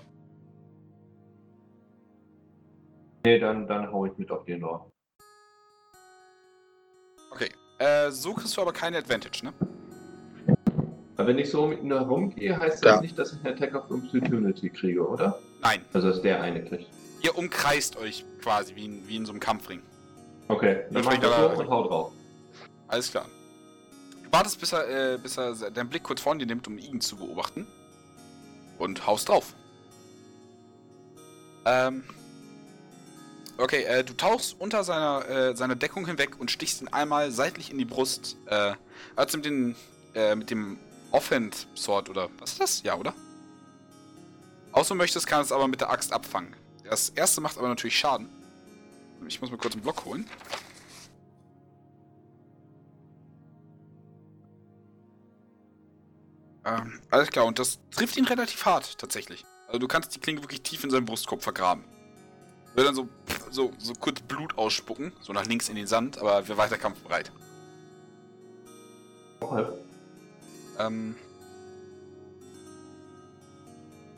[3.25, 4.85] Nee, dann, dann hau ich mit auf den Ork.
[7.31, 7.49] okay.
[7.79, 9.53] Äh, so kriegst du aber keine Advantage, ne?
[11.15, 13.01] Aber wenn ich so mit ihm da rumgehe, heißt das Ja.
[13.01, 15.37] nicht, dass ich eine Attack of Opportunity kriege, oder?
[15.61, 15.85] Nein.
[15.93, 16.87] Also, dass der eine kriegt.
[17.21, 19.81] Ihr umkreist euch quasi wie in, wie in so einem Kampfring.
[20.47, 22.11] Okay, dann mach ich das und hau drauf.
[22.87, 23.25] Alles klar.
[24.23, 26.99] Du wartest, bis er, äh, bis er deinen Blick kurz vor dir nimmt, um ihn
[26.99, 27.65] zu beobachten.
[28.79, 29.53] Und haust drauf.
[31.65, 32.03] Ähm.
[33.57, 37.71] Okay, äh, du tauchst unter seiner, äh, seiner Deckung hinweg und stichst ihn einmal seitlich
[37.71, 38.35] in die Brust.
[38.47, 38.73] Äh,
[39.15, 39.75] als mit dem,
[40.15, 40.77] äh, mit dem
[41.13, 42.83] Offhand Sword oder was ist das?
[42.83, 43.13] Ja, oder?
[44.71, 46.55] Außer du möchtest, kann es aber mit der Axt abfangen.
[46.83, 48.27] Das erste macht aber natürlich Schaden.
[49.27, 50.27] Ich muss mir kurz einen Block holen.
[56.65, 59.45] Ähm, alles klar, und das trifft ihn relativ hart, tatsächlich.
[59.67, 61.83] Also du kannst die Klinge wirklich tief in seinen Brustkorb vergraben.
[62.73, 63.07] Will dann so,
[63.51, 67.31] so, so kurz Blut ausspucken, so nach links in den Sand, aber wir weiter kampfbereit.
[69.41, 69.67] Okay.
[70.79, 71.15] Ähm.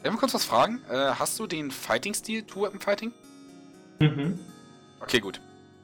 [0.04, 0.82] ich mal kurz was fragen?
[0.90, 3.12] Äh, hast du den Fighting-Stil, Two-Weapon-Fighting?
[4.00, 4.40] Mhm.
[5.00, 5.42] Okay, gut.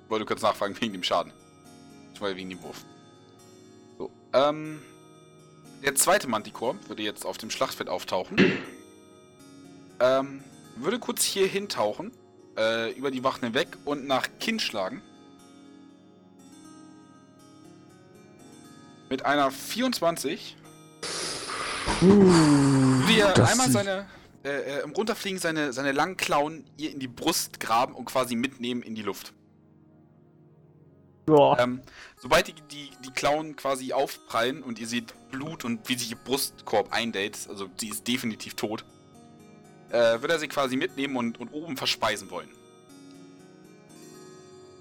[0.09, 1.31] Wollte kurz nachfragen wegen dem Schaden.
[2.13, 2.83] Ich meine, wegen dem Wurf.
[3.97, 4.81] So, ähm.
[5.83, 8.37] Der zweite Manticore würde jetzt auf dem Schlachtfeld auftauchen.
[9.99, 10.43] ähm,
[10.75, 12.11] würde kurz hier hintauchen,
[12.55, 15.01] äh, über die Wachen hinweg und nach Kinn schlagen.
[19.09, 20.55] Mit einer 24
[22.01, 24.05] würde er das einmal seine,
[24.43, 28.35] äh, äh, im Runterfliegen seine, seine langen Klauen ihr in die Brust graben und quasi
[28.35, 29.33] mitnehmen in die Luft.
[31.29, 31.59] Ja.
[31.59, 31.81] Ähm,
[32.17, 36.17] sobald die, die, die Klauen quasi aufprallen und ihr seht Blut und wie sich ihr
[36.17, 38.83] Brustkorb eindellt, also sie ist definitiv tot,
[39.91, 42.49] äh, wird er sie quasi mitnehmen und, und oben verspeisen wollen.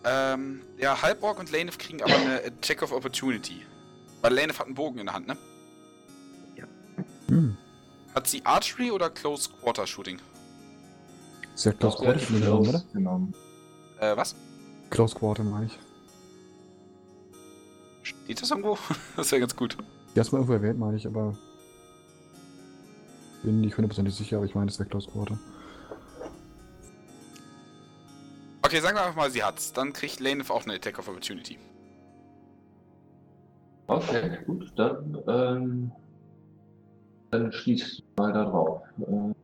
[0.04, 3.62] Ähm, der Halborg und Lanef kriegen aber eine Check of Opportunity.
[4.22, 5.36] Weil Lanef hat einen Bogen in der Hand, ne?
[7.30, 7.56] Hm.
[8.14, 10.18] Hat sie Archery oder Close Quarter Shooting?
[11.54, 12.78] Sehr Close Doch, der Quarter, hat genommen, oder?
[12.80, 13.34] Close genommen.
[14.00, 14.34] Äh, was?
[14.90, 15.78] Close Quarter meine ich.
[18.02, 18.76] Steht das irgendwo?
[19.16, 19.76] das wäre ganz gut.
[20.14, 21.36] Die hast du mal irgendwo erwähnt, meine ich, aber.
[23.42, 25.38] Bin nicht hundertprozentig sicher, aber ich meine, das wäre Close Quarter.
[28.62, 29.72] Okay, sagen wir einfach mal, sie hat's.
[29.72, 31.58] Dann kriegt Lanef auch eine Attack of Opportunity.
[33.86, 35.92] Okay, gut, dann, ähm,
[37.30, 38.82] dann schließt mal da drauf.
[39.00, 39.34] Äh,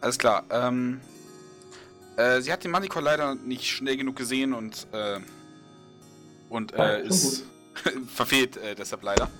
[0.00, 0.44] Alles klar.
[0.50, 1.00] Ähm,
[2.18, 5.18] äh, sie hat den Manticore leider nicht schnell genug gesehen und äh,
[6.50, 7.44] und äh, ist
[8.14, 9.30] verfehlt äh, deshalb leider.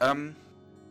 [0.00, 0.34] Ähm,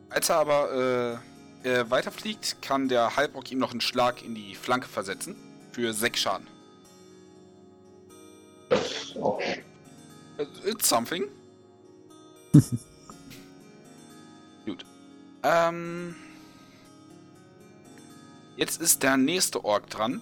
[0.10, 1.20] als er aber
[1.68, 5.36] äh, weiterfliegt, kann der Halbrock ihm noch einen Schlag in die Flanke versetzen
[5.72, 6.48] für 6 Schaden.
[8.70, 9.58] ist auch Äh,
[10.66, 11.26] It's something.
[14.66, 14.86] Gut.
[15.44, 16.16] Ähm.
[18.56, 20.22] Jetzt ist der nächste Ork dran.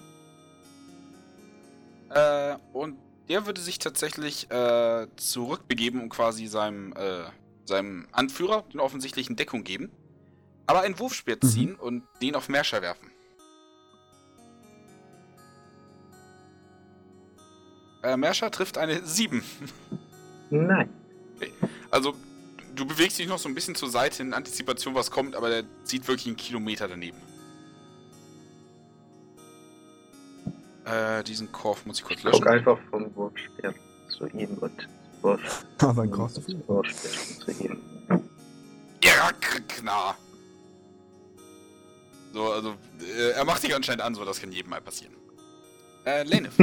[2.09, 2.97] Äh, und
[3.29, 7.23] der würde sich tatsächlich äh, zurückbegeben und quasi seinem, äh,
[7.65, 9.91] seinem Anführer den offensichtlichen Deckung geben.
[10.67, 11.47] Aber ein Wurfspeer Mhm.
[11.47, 13.11] ziehen und den auf Merscher werfen.
[18.03, 19.43] Äh, Merscher trifft eine 7.
[20.49, 20.89] Nein.
[21.89, 22.13] Also,
[22.75, 25.63] du bewegst dich noch so ein bisschen zur Seite in Antizipation, was kommt, aber der
[25.83, 27.17] zieht wirklich einen Kilometer daneben.
[30.85, 32.47] Äh, diesen Korf muss ich kurz Guck löschen.
[32.47, 33.73] einfach vom Wurfspeer
[34.07, 34.87] zu ihm und
[35.23, 35.65] Wurf.
[35.79, 36.61] Aber ein Cross zu viel.
[36.67, 37.11] Wurfspeer
[37.55, 37.81] zu ihm.
[39.03, 39.31] Ja,
[39.67, 40.15] kna.
[42.35, 45.15] So, also, äh, er macht dich anscheinend an, so das kann jedem mal passieren.
[46.05, 46.53] Äh, Lenef.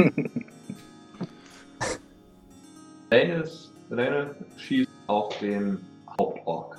[3.09, 5.83] Lannis, Lannis schießt auf den
[6.19, 6.77] Hauptorg.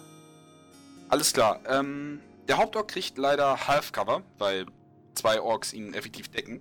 [1.09, 1.59] Alles klar.
[1.67, 4.65] Ähm, der Hauptork kriegt leider Half-Cover, weil
[5.15, 6.61] zwei Orks ihn effektiv decken.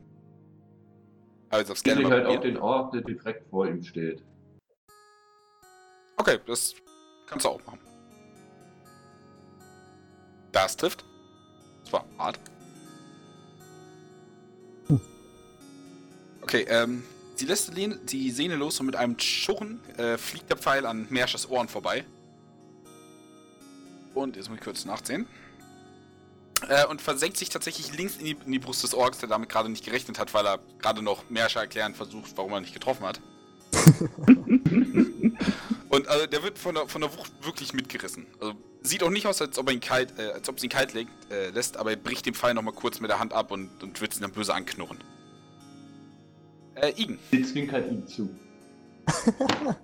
[1.51, 4.23] Also gerne sich mal halt auf den Ort, der direkt vor ihm steht.
[6.17, 6.73] Okay, das
[7.27, 7.77] kannst du auch machen.
[10.51, 11.05] Das trifft.
[11.93, 12.39] War hart.
[16.41, 17.03] Okay, ähm,
[17.35, 21.49] sie lässt die Sehne los und mit einem Schurren äh, fliegt der Pfeil an Merschers
[21.49, 22.03] Ohren vorbei.
[24.13, 25.27] Und jetzt muss ich kurz nachsehen.
[26.67, 29.49] Äh, und versenkt sich tatsächlich links in die, in die Brust des Orks, der damit
[29.49, 33.05] gerade nicht gerechnet hat, weil er gerade noch Merscher erklären versucht, warum er nicht getroffen
[33.05, 33.21] hat.
[35.89, 38.25] Und also der wird von der, von der Wucht wirklich mitgerissen.
[38.39, 40.69] Also sieht auch nicht aus, als ob er ihn kalt, äh, als ob es ihn
[40.69, 43.51] kalt legt, äh, lässt, aber er bricht den Pfeil nochmal kurz mit der Hand ab
[43.51, 44.97] und, und wird ihn dann böse anknurren.
[46.75, 47.19] Äh, Igen.
[47.31, 48.29] Sie zwinkert ihm zu.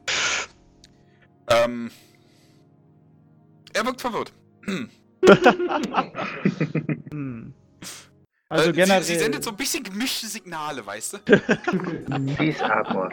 [1.49, 1.89] Ähm.
[3.73, 4.31] Er wirkt verwirrt.
[4.65, 4.89] Hm.
[7.11, 7.53] Hm.
[8.49, 9.03] Also äh, generell.
[9.03, 11.17] Sie, sie sendet so ein bisschen gemischte Signale, weißt du?
[12.37, 13.11] Peace Armor.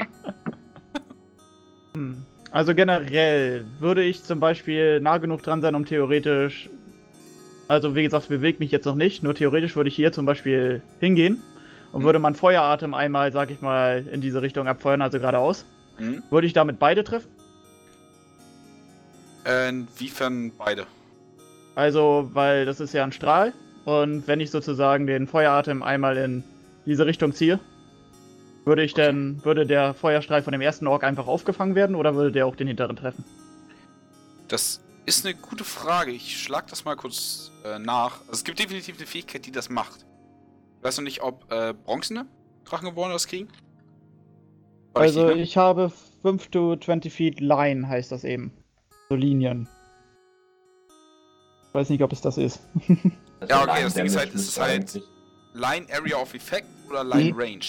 [1.95, 2.25] Hm.
[2.51, 6.70] Also generell würde ich zum Beispiel nah genug dran sein, um theoretisch.
[7.68, 9.23] Also wie gesagt, bewegt mich jetzt noch nicht.
[9.23, 11.43] Nur theoretisch würde ich hier zum Beispiel hingehen
[11.93, 12.06] und Hm.
[12.06, 15.64] würde man Feueratem einmal, sag ich mal, in diese Richtung abfeuern, also geradeaus.
[15.98, 16.23] Hm.
[16.31, 17.28] Würde ich damit beide treffen?
[19.44, 20.86] Äh, inwiefern beide?
[21.74, 23.52] Also, weil das ist ja ein Strahl.
[23.85, 26.43] Und wenn ich sozusagen den Feueratem einmal in
[26.86, 27.60] diese Richtung ziehe,
[28.67, 32.33] würde ich dann, würde der Feuerstrahl von dem ersten Ork einfach aufgefangen werden oder würde
[32.33, 33.25] der auch den hinteren treffen?
[34.49, 36.11] Das ist eine gute Frage.
[36.11, 38.21] Ich schlag das mal kurz äh, nach.
[38.23, 40.05] Also es gibt definitiv eine Fähigkeit, die das macht.
[40.79, 42.27] Ich weiß noch nicht, ob äh, bronzene
[42.65, 43.49] Drachengeboren das kriegen?
[44.93, 45.43] War Also richtig, ne?
[45.45, 48.53] ich habe 5 to 20 feet Line, heißt das eben.
[49.09, 49.69] So Linien.
[51.73, 52.61] Weiß nicht, ob es das ist.
[53.39, 55.03] Das Ja, okay, ein das Ding ist halt, ist halt-.
[55.55, 57.39] Line Area of Effect oder Line Mhm.
[57.39, 57.65] Range?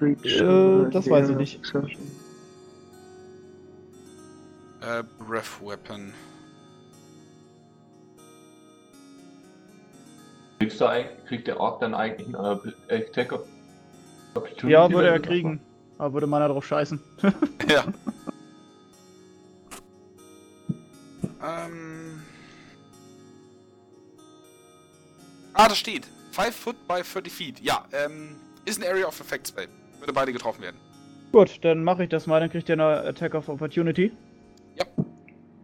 [0.00, 1.60] Äh, das weiß ich nicht.
[4.80, 6.12] Äh, Breath Weapon.
[10.58, 13.40] Kriegst du eigentlich, kriegt der Ork dann eigentlich einen äh, Attack of
[14.34, 14.68] Opportunity?
[14.68, 15.60] Ja, würde er kriegen.
[15.98, 17.00] Aber würde meiner drauf scheißen.
[17.68, 17.84] ja.
[21.42, 22.22] ähm.
[25.52, 26.06] Ah, das steht.
[26.32, 27.60] 5 foot by 30 feet.
[27.60, 28.36] Ja, ähm,
[28.66, 29.68] ist ein Area of Effect Spell.
[30.00, 30.76] Würde beide getroffen werden.
[31.32, 34.12] Gut, dann mache ich das mal, dann kriegt ihr eine Attack of Opportunity.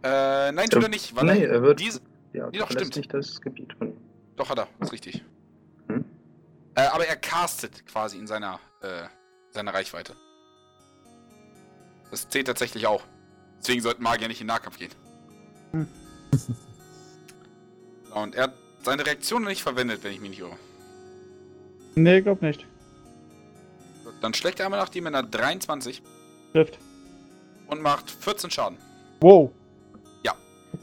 [0.03, 1.79] Äh, nein, tut er nicht, weil nee, er wird.
[1.79, 2.01] diese.
[2.33, 2.95] ja, Nee, doch, stimmt.
[2.97, 3.97] nicht das Gebiet von ihm.
[4.35, 5.23] Doch, hat er, ist richtig.
[5.87, 6.03] Hm.
[6.75, 9.03] Äh, aber er castet quasi in seiner, äh,
[9.51, 10.13] seiner Reichweite.
[12.11, 13.01] Das zählt tatsächlich auch.
[13.59, 14.91] Deswegen sollten Magier nicht in den Nahkampf gehen.
[15.71, 15.87] Hm.
[18.13, 18.53] Und er hat
[18.83, 20.57] seine Reaktion noch nicht verwendet, wenn ich mich nicht irre.
[21.95, 22.67] Nee, glaub nicht.
[24.23, 26.01] Dann schlägt er einmal nach dir mit einer 23
[26.53, 26.79] Trifft.
[27.67, 28.77] und macht 14 Schaden.
[29.19, 29.51] Wow.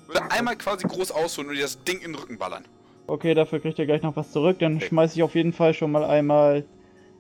[0.07, 2.65] Würde einmal quasi groß ausholen und dir das Ding in den Rücken ballern.
[3.07, 4.59] Okay, dafür kriegt ihr gleich noch was zurück.
[4.59, 4.87] Dann Okay.
[4.89, 6.65] schmeiße ich auf jeden Fall schon mal einmal,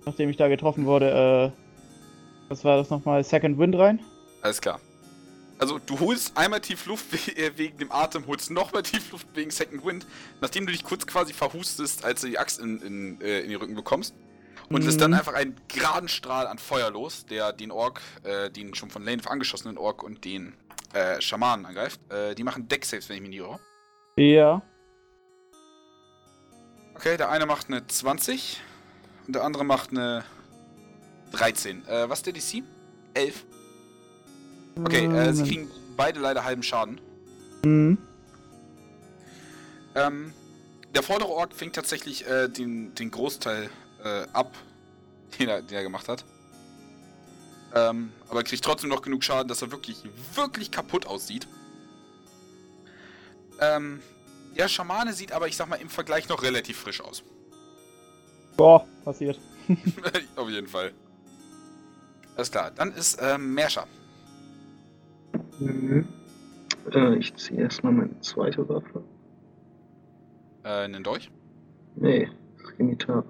[0.04, 3.22] nachdem ich da getroffen wurde, äh, was war das nochmal?
[3.24, 4.00] Second Wind rein.
[4.42, 4.80] Alles klar.
[5.58, 7.06] Also du holst einmal tief Luft
[7.38, 10.06] äh, wegen dem Atem, holst nochmal tief Luft wegen Second Wind,
[10.40, 13.54] nachdem du dich kurz quasi verhustest, als du die Axt in, in, äh, in die
[13.56, 14.14] Rücken bekommst.
[14.72, 15.16] Und lässt dann Mhm.
[15.18, 19.20] einfach einen geraden Strahl an Feuer los, der den Ork, äh, den schon von Lane
[19.26, 20.54] angeschossenen Ork und den
[20.92, 22.00] äh, Schamanen angreift.
[22.12, 23.58] Äh, die machen Deck-Saves, wenn ich mich nicht irre.
[24.16, 24.62] Ja.
[26.94, 28.60] Okay, der eine macht eine 20
[29.26, 30.24] und der andere macht eine
[31.32, 31.86] 13.
[31.88, 32.62] Äh, was ist der DC?
[33.14, 33.44] 11.
[34.84, 35.48] Okay, äh, sie Moment.
[35.48, 37.00] kriegen beide leider halben Schaden.
[37.64, 37.98] Mhm.
[39.96, 40.32] Ähm,
[40.94, 43.68] der vordere Ork fängt tatsächlich äh, den, den Großteil
[44.04, 44.56] äh, ab,
[45.38, 46.24] den er, den er gemacht hat.
[47.74, 50.02] Ähm, aber kriegt trotzdem noch genug Schaden, dass er wirklich,
[50.34, 51.46] wirklich kaputt aussieht.
[53.60, 54.00] Ähm,
[54.56, 57.22] der Schamane sieht aber, ich sag mal, im Vergleich noch relativ frisch aus.
[58.56, 59.38] Boah, passiert.
[60.36, 60.92] Auf jeden Fall.
[62.36, 63.86] Alles klar, dann ist ähm, Merscher.
[65.58, 66.08] Mhm.
[66.92, 69.04] Äh, ich ziehe erstmal meine zweite Waffe.
[70.64, 71.30] Äh, einen Dolch.
[71.96, 72.28] Nee,
[72.76, 73.24] Scimitar.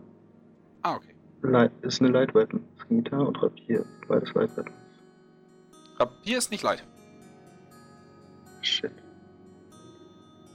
[0.82, 1.14] Ah, okay.
[1.42, 2.62] Light, ist eine Light Weapon.
[2.84, 3.84] Scimitar und Rapier.
[4.08, 4.72] Beides Light Weapon.
[5.98, 6.84] Rapier ist nicht leid.
[8.62, 8.92] Shit.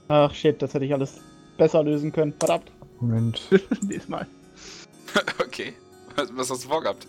[0.08, 1.20] Ach shit, das hätte ich alles
[1.58, 2.32] besser lösen können.
[2.38, 2.70] Verdammt.
[3.00, 3.40] Moment.
[3.82, 4.26] Diesmal.
[5.40, 5.72] okay.
[6.14, 7.06] Was, was hast du vorgehabt?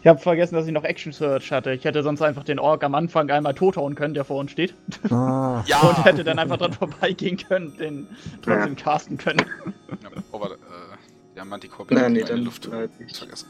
[0.00, 1.72] Ich habe vergessen, dass ich noch Action Search hatte.
[1.72, 4.74] Ich hätte sonst einfach den Ork am Anfang einmal tothauen können, der vor uns steht.
[5.10, 5.80] Ah, Ja!
[5.80, 8.06] Und hätte dann einfach dran vorbeigehen können, den
[8.42, 9.44] trotzdem casten können.
[11.50, 12.70] Manticore Nein, nee, dann Luft.
[12.70, 13.48] bleib Ich vergessen.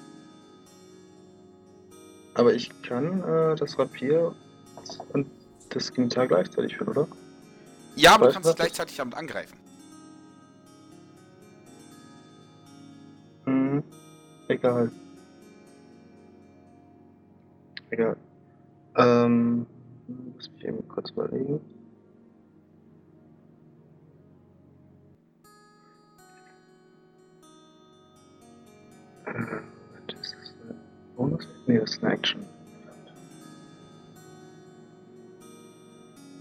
[2.34, 4.34] Aber ich kann äh, das Rapier
[5.12, 5.26] und
[5.68, 7.08] das Scimitar gleichzeitig führen, oder?
[7.96, 9.58] Ja, aber du kannst was gleichzeitig damit angreifen.
[13.44, 13.82] Mhm.
[14.48, 14.90] Egal.
[17.90, 18.16] Egal.
[18.96, 19.66] Ähm,
[20.08, 21.60] muss ich eben kurz überlegen.
[29.34, 29.60] Äh,
[30.08, 30.76] das ist ein
[31.16, 31.46] Bonus?
[31.66, 32.44] Nee, das ist eine Action.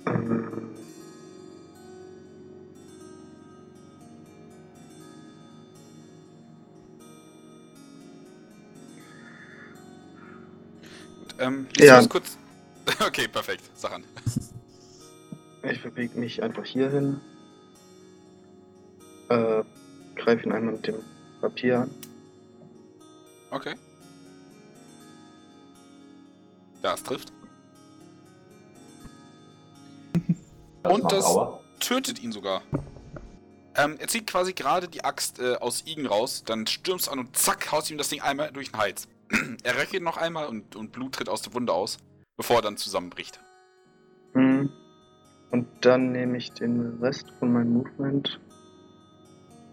[0.08, 0.70] Ähm,
[11.40, 12.06] ähm, ja.
[12.08, 12.38] kurz.
[13.06, 13.62] Okay, perfekt.
[13.76, 14.04] Sag an.
[15.62, 17.22] Ich bewege mich einfach hier hin.
[19.30, 19.64] Äh,
[20.16, 20.96] greife ihn einmal mit dem
[21.40, 21.92] Papier an.
[23.52, 23.76] Okay.
[26.84, 27.34] Ja, es trifft.
[30.84, 31.60] Das Und das- Aua.
[31.80, 32.62] Tötet ihn sogar.
[33.76, 37.20] Ähm, er zieht quasi gerade die Axt äh, aus Igen raus, dann stürmst du an
[37.20, 39.08] und zack, haust ihm das Ding einmal durch den Hals.
[39.64, 41.98] er röchelt noch einmal und, und Blut tritt aus der Wunde aus,
[42.36, 43.40] bevor er dann zusammenbricht.
[44.34, 44.70] Mhm.
[45.52, 48.40] Und dann nehme ich den Rest von meinem Movement.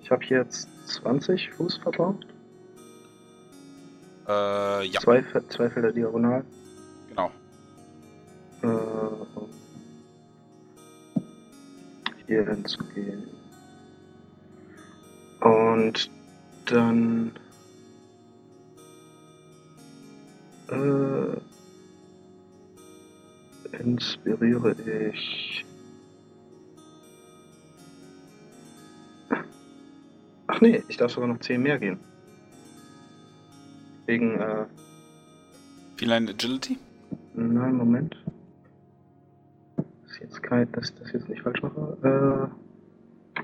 [0.01, 2.27] Ich habe hier jetzt 20 Fuß verbraucht.
[4.29, 6.45] Äh, ja, Zwei, zwei Felder diagonal.
[7.09, 7.31] genau.
[8.63, 8.67] Äh,
[12.27, 13.29] hier hinzugehen.
[15.41, 16.11] Und
[16.67, 17.31] dann
[20.71, 21.37] äh,
[23.79, 24.75] inspiriere
[25.13, 25.65] ich.
[30.49, 32.01] Ach nee, ich darf sogar noch 10 mehr gehen.
[34.07, 34.67] Wegen, äh,
[35.97, 36.79] Feline Agility?
[37.35, 38.17] nein, Moment.
[39.77, 42.51] Das ist jetzt kein, dass ich das jetzt nicht falsch mache.
[43.37, 43.41] Äh,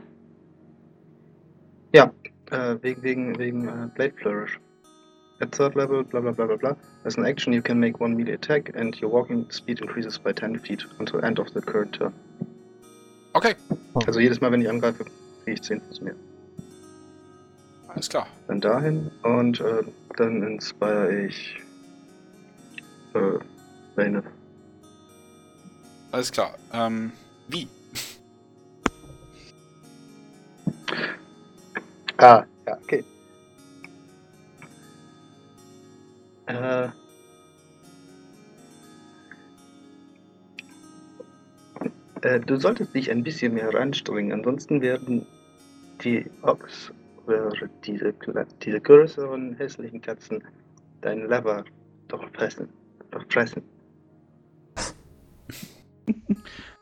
[1.97, 2.13] ja,
[2.51, 4.59] äh, wegen, wegen, wegen äh, Blade Flourish.
[5.41, 6.77] At third level, bla bla bla bla bla.
[7.05, 10.33] As an action, you can make one melee attack and your walking speed increases by
[10.33, 12.13] 10 feet until end of the current turn.
[13.35, 13.55] Okay,
[14.07, 15.05] Also jedes Mal, wenn ich angreife,
[15.45, 16.15] kriege ich 10 Fuß mehr.
[17.95, 18.27] Alles klar.
[18.49, 19.83] Dann dahin und äh,
[20.17, 21.61] dann inspire ich
[23.15, 23.39] äh,
[23.95, 24.23] Bane.
[26.11, 26.55] Alles klar.
[26.73, 27.13] Ähm,
[27.49, 27.69] wie?
[32.19, 33.05] Ah, ja, okay.
[36.47, 36.89] Äh.
[42.23, 45.27] Äh, du solltest dich ein bisschen mehr anstrengen, ansonsten werden
[46.05, 46.93] die Ochs
[47.41, 48.15] oder diese,
[48.63, 50.43] diese größeren hässlichen Katzen
[51.01, 51.65] dein Lever
[52.09, 52.69] doch fressen.
[53.11, 53.63] Doch fressen.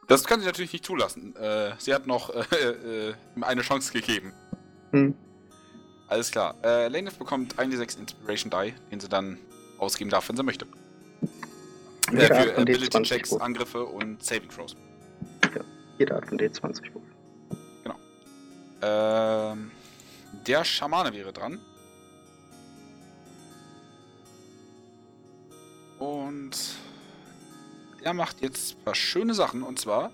[0.09, 1.37] Das kann sie natürlich nicht zulassen.
[1.37, 4.33] Äh, sie hat noch äh, äh, eine Chance gegeben.
[4.91, 5.15] Hm.
[6.09, 6.57] Alles klar.
[6.65, 9.39] Äh, Laneth bekommt 1d6 Inspiration Die, den sie dann
[9.79, 10.67] ausgeben darf, wenn sie möchte.
[12.13, 13.43] Äh, für von Ability D20 Checks, Wurf.
[13.43, 14.77] Angriffe und Saving Throws.
[15.99, 17.05] Jede Art von D20 Wurf.
[18.83, 19.71] Ähm,
[20.47, 21.61] der Schamane wäre dran.
[25.99, 26.57] Und
[28.03, 29.63] er macht jetzt ein paar schöne Sachen.
[29.63, 30.13] Und zwar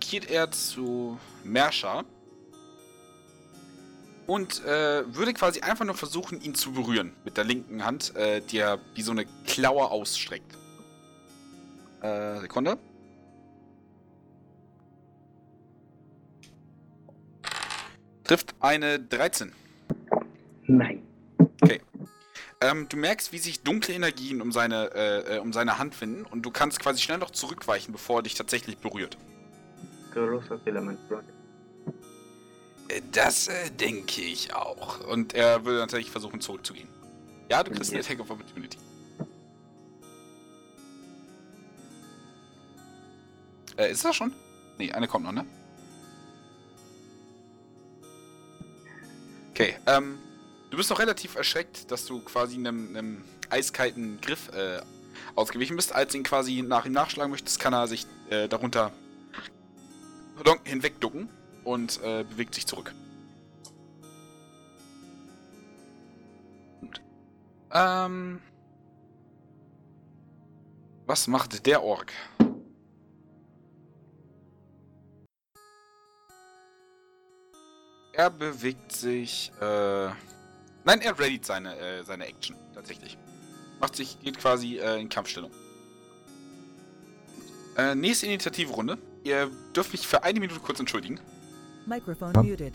[0.00, 2.04] geht er zu Mersha
[4.26, 8.40] und äh, würde quasi einfach nur versuchen, ihn zu berühren mit der linken Hand, äh,
[8.40, 10.56] die er wie so eine Klaue ausstreckt.
[12.00, 12.78] Äh, Sekunde.
[18.24, 19.52] Trifft eine 13.
[20.66, 21.02] Nein.
[22.60, 26.24] Ähm, du merkst, wie sich dunkle Energien um seine, äh, äh, um seine Hand finden
[26.24, 29.18] und du kannst quasi schnell noch zurückweichen, bevor er dich tatsächlich berührt.
[30.14, 31.00] Großer Filament.
[32.88, 35.04] Äh, Das äh, denke ich auch.
[35.08, 36.86] Und er würde natürlich versuchen, zurückzugehen.
[37.50, 38.06] Ja, du kriegst eine Yes.
[38.06, 38.78] Attack of Opportunity.
[43.76, 44.32] Äh, ist das schon?
[44.78, 45.44] Nee, eine kommt noch, ne?
[49.52, 50.18] Okay, ähm,
[50.70, 54.80] du bist noch relativ erschreckt, dass du quasi einem, einem eiskalten Griff äh,
[55.34, 55.94] ausgewichen bist.
[55.94, 58.92] Als ihn quasi nach ihm nachschlagen möchtest, kann er sich äh, darunter
[60.64, 61.28] hinwegducken
[61.64, 62.94] und äh, bewegt sich zurück.
[66.80, 67.02] Gut.
[67.72, 68.40] Ähm.
[71.04, 72.10] Was macht der Ork?
[78.12, 79.52] Er bewegt sich.
[79.60, 79.64] Äh,
[80.84, 83.16] nein, er readyt seine, äh, seine Action tatsächlich.
[83.80, 85.50] Macht sich, geht quasi äh, in Kampfstellung.
[87.76, 88.98] Äh, nächste Initiativrunde.
[89.24, 91.20] Ihr dürft mich für eine Minute kurz entschuldigen.
[91.86, 92.42] Microphone Ja.
[92.42, 92.74] muted.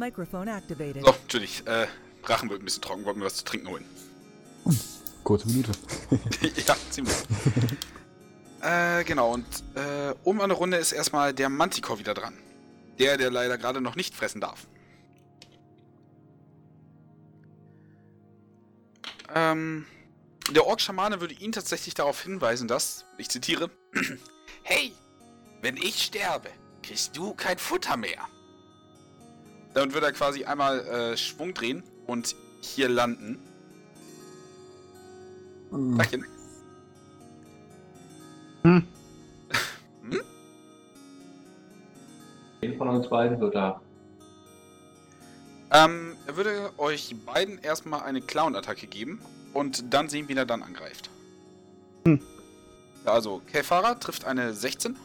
[0.00, 1.04] Microphone activated.
[1.04, 1.66] So, natürlich.
[1.66, 1.86] Äh,
[2.24, 3.84] Rachen wird ein bisschen trocken, wollten wir was zu trinken holen.
[5.24, 5.72] Kurze Minute.
[6.66, 7.14] ja, ziemlich.
[8.62, 12.34] äh, genau, und äh, um eine Runde ist erstmal der Manticore wieder dran.
[12.98, 14.66] Der, der leider gerade noch nicht fressen darf.
[19.34, 19.86] Ähm,
[20.50, 23.70] der Ork-Schamane würde ihn tatsächlich darauf hinweisen, dass, ich zitiere,
[24.62, 24.92] Hey,
[25.62, 26.48] wenn ich sterbe,
[26.82, 28.26] kriegst du kein Futter mehr.
[29.74, 33.38] Damit würde er quasi einmal äh, Schwung drehen und hier landen.
[35.70, 36.24] Hm, Tachchen.
[42.60, 43.80] Wen von uns beiden wird da?
[45.72, 49.20] Ähm, er würde euch beiden erstmal eine Clown-Attacke geben
[49.54, 51.10] und dann sehen, wie er dann angreift.
[52.04, 52.20] Hm.
[53.04, 54.96] Also, Kefara trifft eine 16.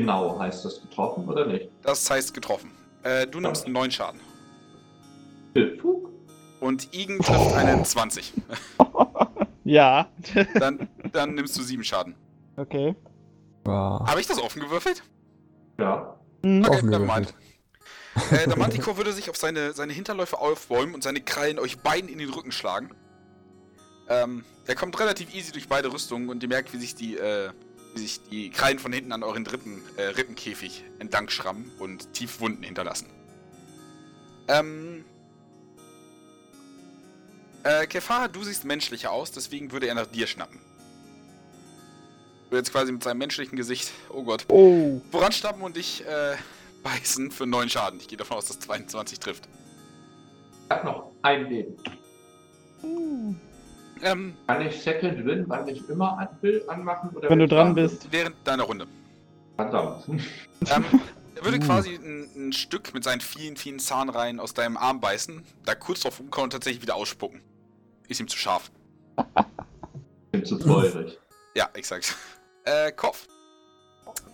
[0.00, 1.68] Genau, heißt das getroffen oder nicht?
[1.82, 2.70] Das heißt getroffen.
[3.02, 4.20] Äh, du nimmst 9 Schaden.
[6.60, 8.32] Und Igen trifft eine 20.
[9.64, 10.08] Ja.
[10.58, 12.14] Dann, dann nimmst du 7 Schaden.
[12.56, 12.94] okay.
[13.66, 15.02] Habe ich das offen gewürfelt?
[15.78, 16.16] Ja.
[16.42, 16.64] Hm.
[16.64, 17.34] Okay, Offen nevermind.
[18.16, 18.42] gewürfelt.
[18.42, 22.08] Äh, der Manticore würde sich auf seine, seine Hinterläufe aufbäumen und seine Krallen euch beiden
[22.08, 22.92] in den Rücken schlagen.
[24.08, 27.50] Ähm, der kommt relativ easy durch beide Rüstungen und ihr merkt, wie sich die, äh,
[27.94, 32.40] wie sich die Krallen von hinten an euren Rippen, äh, Rippenkäfig entlang schrammen und tief
[32.40, 33.06] Wunden hinterlassen.
[34.48, 35.04] Ähm.
[37.64, 40.58] Äh, Kefar, du siehst menschlicher aus, deswegen würde er nach dir schnappen.
[42.50, 45.00] Würde jetzt quasi mit seinem menschlichen Gesicht, oh Gott, Oh.
[45.10, 46.36] voran schnappen und dich, äh,
[46.82, 48.00] beißen für 9 Schaden.
[48.00, 49.48] Ich gehe davon aus, dass 22 trifft.
[50.64, 51.76] Ich hab noch ein Leben.
[54.02, 57.10] Ähm, Kann ich Second Win, wann ich immer an will, anmachen?
[57.16, 58.08] Oder Wenn du dran bist.
[58.10, 58.86] während deiner Runde.
[59.56, 60.04] Verdammt.
[60.74, 60.84] Ähm,
[61.36, 61.60] er würde Uh.
[61.66, 66.00] quasi ein, ein Stück mit seinen vielen, vielen Zahnreihen aus deinem Arm beißen, da kurz
[66.00, 67.40] drauf rumkommen und tatsächlich wieder ausspucken.
[68.08, 68.70] Ist ihm zu scharf.
[70.30, 71.18] Ich bin zu feurig.
[71.54, 72.14] Ja, exakt.
[72.64, 73.26] Äh, Kopf.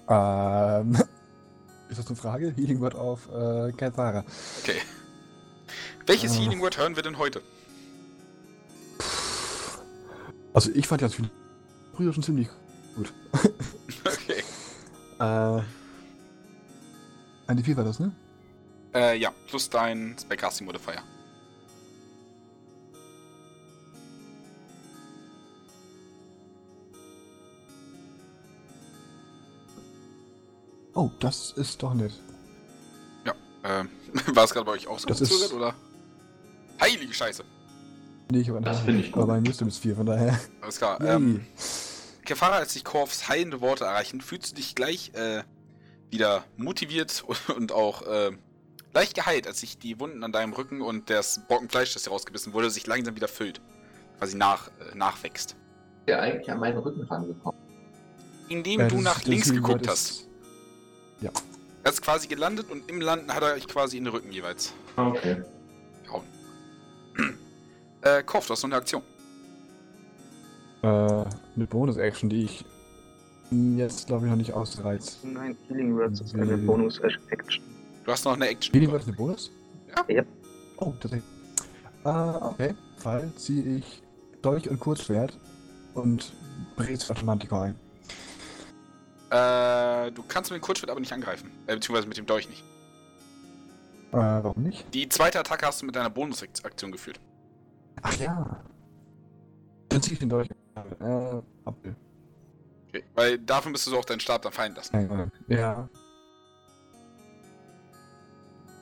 [0.09, 0.95] Ähm.
[1.89, 2.53] Ist das eine Frage?
[2.57, 4.25] Healing Word auf äh, Kathara.
[4.63, 4.81] Okay.
[6.07, 6.41] Welches Ah.
[6.41, 7.43] Healing Word hören wir denn heute?
[10.55, 11.17] Also ich fand ja das
[11.95, 12.49] früher schon ziemlich
[12.97, 13.13] gut.
[14.07, 14.43] Okay.
[15.19, 15.63] Äh.
[17.47, 18.13] Eine 4 war das, ne?
[18.95, 21.03] Äh, ja, plus dein Spellcasting Modifier.
[30.95, 32.13] Oh, das ist doch nett.
[33.67, 33.89] Ähm,
[34.35, 35.75] war es gerade bei euch auch so Das gezögert, ist- oder?
[36.81, 37.43] Heilige Scheiße.
[38.31, 39.23] Nee, ich habe Das finde ich gut.
[39.23, 40.39] Aber mein Wisdom ist 4, von daher.
[40.61, 41.01] Alles klar.
[41.01, 41.45] Ähm,
[42.25, 45.43] Kefara, als dich Korfs heilende Worte erreichen, fühlst du dich gleich äh,
[46.11, 47.25] wieder motiviert
[47.57, 48.31] und auch äh,
[48.95, 52.11] leicht geheilt, als sich die Wunden an deinem Rücken und das Brocken Fleisch, das dir
[52.11, 53.61] rausgebissen wurde, sich langsam wieder füllt.
[54.19, 55.51] Quasi nach, äh, nachwächst.
[55.51, 55.59] Ist
[56.09, 57.61] der eigentlich an meinen Rücken rangekommen?
[58.49, 60.11] Indem Äh, du nach das links geguckt hast.
[60.11, 60.29] ist-
[61.21, 61.31] Ja.
[61.83, 64.73] Er ist quasi gelandet und im Landen hat er euch quasi in den Rücken jeweils.
[64.97, 65.43] Okay.
[66.05, 66.25] gehauen.
[68.05, 69.03] Äh, Korf, du hast noch eine Aktion.
[70.83, 72.65] Äh, eine Bonus-Action, die ich
[73.51, 75.19] jetzt, glaube ich, noch nicht ausreiz.
[75.23, 76.67] Nein, Healing Words ist eine Mhm.
[76.67, 77.65] Bonus-Action.
[78.05, 78.73] Du hast noch eine Action.
[78.75, 79.51] Healing Word ist eine Bonus?
[79.97, 80.05] Ja.
[80.15, 80.23] Ja.
[80.77, 81.23] Oh, tatsächlich.
[82.05, 82.75] Äh, okay.
[82.99, 84.03] Fall ziehe ich
[84.43, 85.39] Dolch und Kurzschwert
[85.95, 86.35] und
[86.77, 87.75] Brez Atlantico ein.
[89.31, 91.51] Äh, du kannst mit dem Kurzschwert aber nicht angreifen.
[91.67, 92.63] Äh, beziehungsweise mit dem Dolch nicht.
[94.13, 94.85] Äh, warum nicht?
[94.93, 97.19] Die zweite Attacke hast du mit deiner Bonusaktion geführt.
[98.03, 98.61] Ach ja.
[99.93, 100.49] Ich den Dolch.
[101.01, 101.95] Äh, Apfel.
[102.89, 103.05] Okay.
[103.15, 105.31] Weil dafür müsstest du auch deinen Stab dann fallen lassen.
[105.49, 105.89] Ja.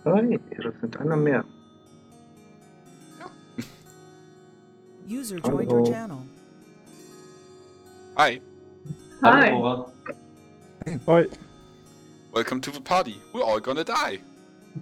[0.05, 1.45] Hey, hier sind einer mehr.
[5.09, 6.19] User joined your channel.
[8.17, 8.41] Hi,
[9.23, 9.53] Hi.
[11.07, 11.29] Oi.
[12.33, 13.21] welcome to the party.
[13.33, 14.21] We're all gonna die.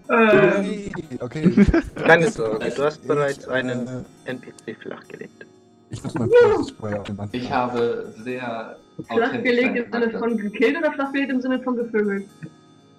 [0.08, 0.90] Äh,
[1.20, 1.52] okay.
[1.96, 3.86] Keine Sorge, du hast bereits ich, einen
[4.24, 5.46] Äh, NPC flachgelegt.
[5.90, 6.30] ich muss mein
[6.68, 7.28] Spray auf den Mann.
[7.32, 8.76] Ich habe sehr
[9.08, 12.26] flachgelegt im Sinne von gekillt oder flachgelegt im Sinne von gevögelt?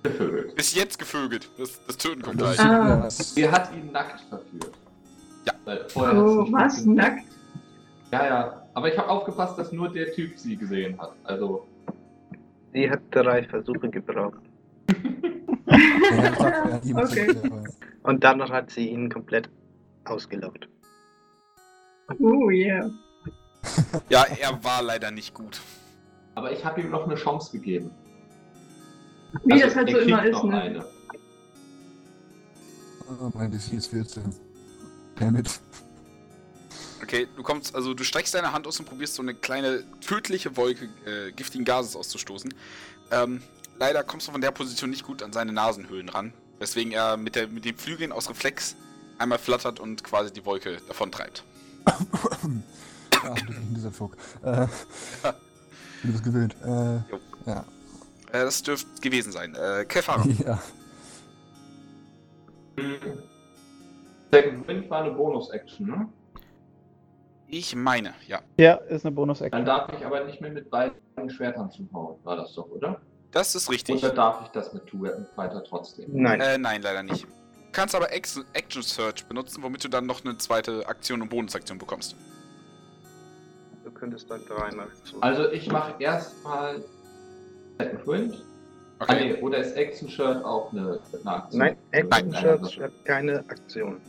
[0.03, 0.55] gevögelt.
[0.55, 1.47] Bis jetzt gevögelt.
[1.57, 2.59] Das, das Töten kommt gleich.
[2.59, 3.07] Ah.
[3.09, 4.71] Sie hat ihn nackt verführt.
[5.45, 5.53] Ja.
[5.65, 5.99] Weil Oh,
[6.51, 6.75] was?
[6.75, 6.97] funktioniert.
[6.97, 7.23] Nackt?
[8.11, 8.63] Ja, ja.
[8.73, 11.13] Aber ich habe aufgepasst, dass nur der Typ sie gesehen hat.
[11.23, 11.67] Also,
[12.73, 14.39] Sie hat drei Versuche gebraucht.
[16.95, 17.35] Okay.
[18.03, 19.49] Und dann hat sie ihn komplett
[20.05, 20.67] ausgelockt.
[22.19, 22.89] Oh, yeah.
[24.09, 25.61] Ja, er war leider nicht gut.
[26.35, 27.91] aber ich habe ihm noch eine Chance gegeben.
[29.45, 30.61] Wie Also, das halt so immer ist, ne?
[30.61, 30.85] eine.
[33.21, 34.23] Oh, mein DC ist 14.
[35.17, 35.59] Damit.
[37.03, 40.55] Okay, du kommst, also du streckst deine Hand aus und probierst so eine kleine tödliche
[40.57, 42.53] Wolke äh, giftigen Gases auszustoßen.
[43.11, 43.41] Ähm,
[43.81, 47.35] leider kommst du von der Position nicht gut an seine Nasenhöhlen ran, weswegen er mit,
[47.35, 48.75] der, mit den Flügeln aus Reflex
[49.17, 51.43] einmal flattert und quasi die Wolke davontreibt.
[53.23, 54.17] Ah, du bist dieser Fuck.
[54.41, 54.65] Äh,
[56.01, 56.55] bin das gewöhnt.
[56.63, 57.65] Äh, ja.
[58.31, 59.53] Äh, das dürfte gewesen sein.
[59.53, 60.25] Äh, Kefara.
[60.43, 60.59] ja.
[62.77, 62.97] Hm.
[64.31, 66.09] Second Wind war eine Bonus-Action, ne?
[67.45, 68.41] Ich meine, ja.
[68.57, 69.63] Ja, ist eine Bonus-Action.
[69.63, 72.17] Dann darf ich aber nicht mehr mit beiden Schwertern zuhauen.
[72.23, 72.99] War das doch, oder?
[73.31, 74.03] Das ist richtig.
[74.03, 76.09] Oder darf ich das mit Two-Weapon Fighter trotzdem?
[76.11, 76.41] Nein.
[76.41, 77.23] Äh, nein, leider nicht.
[77.23, 77.29] Du
[77.71, 78.43] kannst aber Action
[78.83, 82.15] Search benutzen, womit du dann noch eine zweite Aktion und Bonusaktion bekommst.
[83.85, 84.87] Du könntest dann dreimal.
[85.21, 86.83] Also ich mache erstmal
[87.79, 88.45] Second Wind.
[88.99, 89.33] Ah, Okay.
[89.33, 91.59] nee, oder ist Action Shirt auch eine, eine Aktion?
[91.59, 94.01] Nein, Action Nein, Search hat keine Aktion.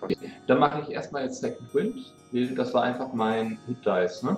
[0.00, 0.16] Okay.
[0.46, 2.12] Dann mache ich erstmal jetzt Second Wind.
[2.56, 4.36] Das war einfach mein Hit Dice, ne?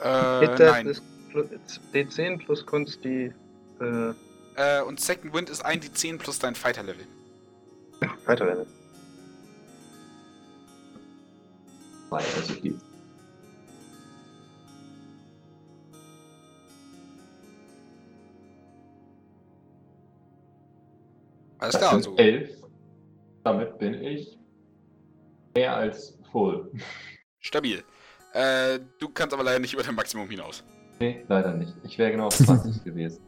[0.00, 0.86] Äh, Hitter nein.
[0.86, 1.02] ist
[1.34, 3.32] plus, D10 plus Kunst die
[3.80, 4.14] äh,
[4.56, 7.04] Äh, und Second Wind ist 1 die 10 plus dein Fighter-Level.
[8.24, 8.66] weiterlevel.
[12.08, 12.78] 2, also die.
[21.58, 22.16] Alles klar, sind so.
[22.16, 22.50] 11.
[23.42, 24.38] Damit bin ich
[25.54, 26.70] mehr als full.
[27.40, 27.82] Stabil.
[28.32, 30.62] Äh, du kannst aber leider nicht über dein Maximum hinaus.
[31.00, 31.72] Nee, leider nicht.
[31.82, 33.20] Ich wäre genau auf 20 gewesen.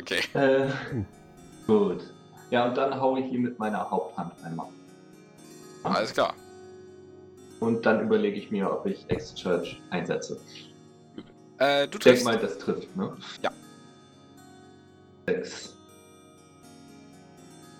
[0.00, 0.20] Okay.
[0.34, 0.68] Äh,
[1.66, 2.02] gut.
[2.50, 4.66] Ja, und dann haue ich ihn mit meiner Haupthand einmal.
[5.82, 6.34] Alles klar.
[7.60, 10.38] Und dann überlege ich mir, ob ich Ex-Church einsetze.
[11.58, 12.24] Äh, du Ich denke triffst.
[12.24, 13.16] mal, das trifft, ne?
[13.42, 13.50] Ja.
[15.26, 15.74] 6.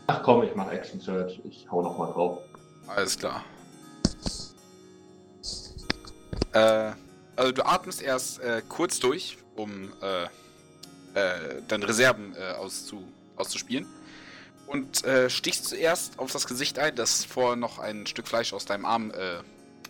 [0.06, 1.40] Ach komm, ich mache Action Church.
[1.44, 2.38] Ich hau nochmal drauf.
[2.86, 3.44] Alles klar.
[6.52, 6.92] Äh,
[7.36, 10.24] also du atmest erst äh, kurz durch, um äh,
[11.14, 13.06] äh, deine Reserven äh, auszu
[13.36, 13.86] auszuspielen.
[14.66, 18.64] Und äh, stichst zuerst auf das Gesicht ein, das vorher noch ein Stück Fleisch aus
[18.64, 19.40] deinem Arm äh,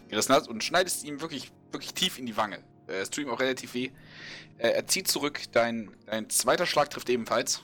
[0.09, 2.59] gerissen hat und schneidest ihm wirklich, wirklich tief in die Wange.
[2.87, 3.91] Es tut ihm auch relativ weh.
[4.59, 7.63] Er zieht zurück, dein, dein zweiter Schlag trifft ebenfalls.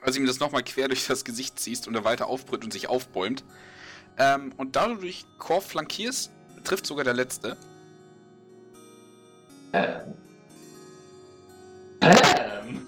[0.00, 2.72] Als du ihm das nochmal quer durch das Gesicht ziehst und er weiter aufbrüllt und
[2.72, 3.44] sich aufbäumt.
[4.18, 6.30] Ähm, und da du durch Korf flankierst,
[6.66, 7.56] trifft sogar der letzte.
[9.72, 10.14] Ähm.
[12.00, 12.86] Ähm.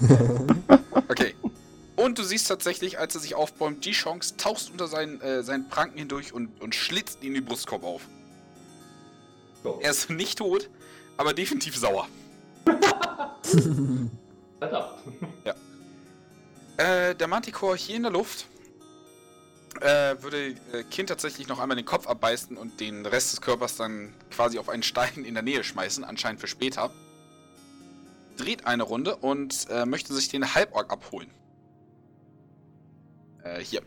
[1.08, 1.34] Okay.
[1.96, 5.68] Und du siehst tatsächlich, als er sich aufbäumt, die Chance, tauchst unter seinen, äh, seinen
[5.68, 8.08] Pranken hindurch und, und schlitzt ihn den Brustkorb auf.
[9.62, 9.78] So.
[9.82, 10.70] Er ist nicht tot,
[11.18, 12.08] aber definitiv sauer.
[14.58, 14.92] Verdammt.
[16.78, 18.46] Äh, der Manticore hier in der Luft
[19.80, 23.76] äh, würde äh, Kind tatsächlich noch einmal den Kopf abbeißen und den Rest des Körpers
[23.76, 26.90] dann quasi auf einen Stein in der Nähe schmeißen, anscheinend für später.
[28.36, 31.30] Dreht eine Runde und äh, möchte sich den Halborg abholen.
[33.44, 33.82] Äh, hier.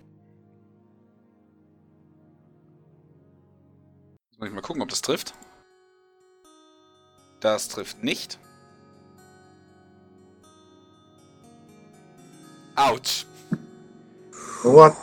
[4.38, 5.34] Muss ich mal gucken, ob das trifft.
[7.40, 8.40] Das trifft nicht.
[12.76, 13.26] Autsch.
[14.64, 14.96] What?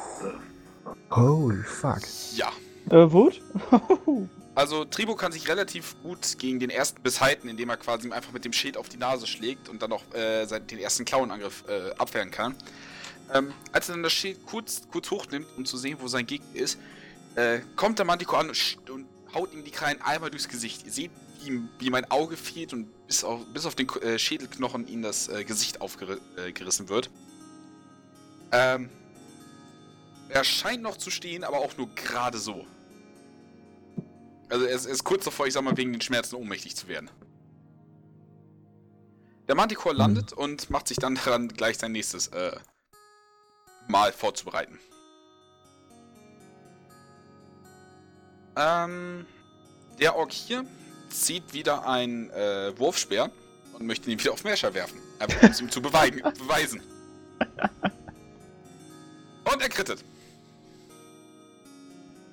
[1.16, 2.01] Holy fuck.
[2.34, 2.51] Ja.
[2.90, 3.40] Äh, Wut?
[4.55, 8.12] Also Tribo kann sich relativ gut gegen den ersten Biss halten, indem er quasi ihm
[8.12, 11.64] einfach mit dem Schild auf die Nase schlägt und dann auch äh, den ersten Klauenangriff
[11.68, 12.55] äh, abwehren kann.
[13.32, 16.55] Ähm, als er dann das Schild kurz, kurz hochnimmt, um zu sehen, wo sein Gegner
[16.55, 16.78] ist,
[17.34, 20.84] äh, kommt der Manticore an und, und haut ihm die Krallen einmal durchs Gesicht.
[20.84, 21.10] Ihr seht,
[21.40, 24.86] wie, ihm- wie ihm ein Auge fehlt und bis auf, bis auf den äh, Schädelknochen
[24.86, 27.09] ihm das äh, Gesicht aufgerissen wird.
[28.52, 28.90] Ähm,
[30.32, 32.66] er scheint noch zu stehen, aber auch nur gerade so.
[34.48, 36.88] Also er ist, er ist kurz davor, ich sag mal, wegen den Schmerzen ohnmächtig zu
[36.88, 37.10] werden.
[39.46, 42.56] Der Manticore landet und macht sich dann daran, gleich sein nächstes äh,
[43.88, 44.78] Mal vorzubereiten.
[48.56, 49.26] Ähm,
[50.00, 50.64] der Ork hier
[51.10, 53.30] zieht wieder ein äh, Wurfspeer
[53.74, 54.98] und möchte ihn wieder auf Merscher werfen.
[55.18, 56.80] Einfach um es ihm zu beweigen, beweisen.
[59.44, 60.04] Und er krittet.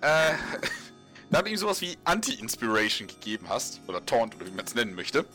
[0.02, 0.34] Äh,
[1.32, 4.96] da du ihm sowas wie Anti-Inspiration gegeben hast, oder Taunt, oder wie man es nennen
[4.96, 5.26] möchte,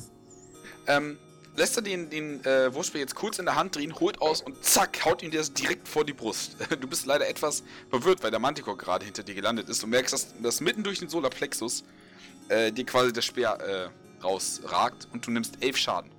[0.86, 1.18] ähm,
[1.56, 4.62] lässt er den, den äh, Wurfspeer jetzt kurz in der Hand drehen, holt aus und
[4.64, 6.56] zack, haut ihm das direkt vor die Brust.
[6.80, 10.12] Du bist leider etwas verwirrt, weil der Manticore gerade hinter dir gelandet ist und merkst,
[10.12, 11.84] dass, dass mitten durch den Solarplexus
[12.48, 16.10] äh, dir quasi der Speer äh, rausragt und du nimmst elf Schaden.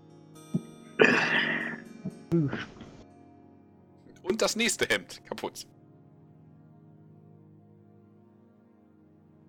[4.24, 5.66] Und das nächste Hemd kaputt.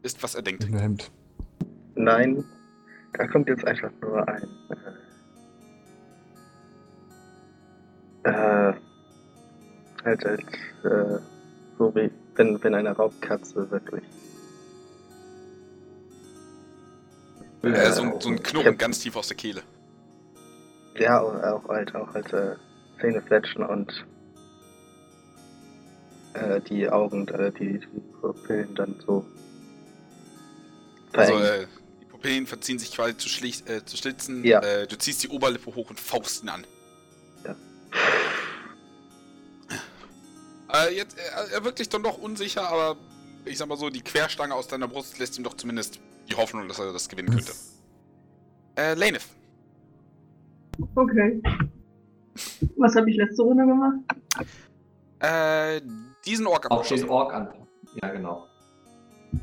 [0.03, 0.65] Ist was er denkt.
[0.65, 1.11] Ein Hemd.
[1.95, 2.45] Nein,
[3.15, 4.49] da kommt jetzt einfach nur ein.
[8.25, 8.75] Äh, äh,
[10.05, 10.43] halt als,
[10.85, 11.19] äh,
[11.79, 14.05] so wie wenn, wenn eine Raubkatze wirklich.
[17.63, 19.63] Äh, so, ein- so ein Knochen ganz tief aus der Kehle.
[20.97, 22.55] Ja, auch, auch halt, auch halt äh,
[23.01, 24.05] Zähne fletschen und
[26.35, 29.25] äh, die Augen, äh, die, die Pupillen dann so.
[31.13, 31.67] Also, äh,
[32.01, 34.45] die Pupillen verziehen sich quasi zu, schlicht, äh, zu schlitzen.
[34.45, 34.61] Ja.
[34.61, 36.67] Äh, du ziehst die Oberlippe hoch und faust ihn an.
[37.45, 37.57] Ja.
[40.73, 42.97] Äh, jetzt, er, er wirkt sich dann doch unsicher, aber
[43.45, 46.69] ich sag mal so, die Querstange aus deiner Brust lässt ihm doch zumindest die Hoffnung,
[46.69, 47.53] dass er das gewinnen könnte.
[48.77, 49.27] Äh, Laneth.
[50.95, 51.43] Okay.
[52.77, 53.97] Was habe ich letzte Runde gemacht?
[55.21, 55.81] Äh,
[56.25, 57.09] diesen Ork Auf den abgeschossen.
[57.09, 57.49] Ork an.
[58.03, 58.47] Ja, genau.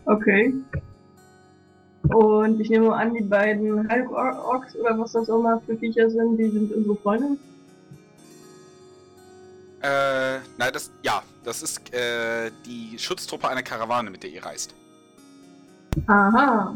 [0.05, 0.53] Okay.
[2.09, 6.37] Und ich nehme an, die beiden Halborks oder was das auch immer für Viecher sind,
[6.37, 7.37] die sind unsere Freunde.
[9.81, 14.73] Äh, nein, das, ja, das ist äh, die Schutztruppe einer Karawane, mit der ihr reist.
[16.07, 16.75] Aha.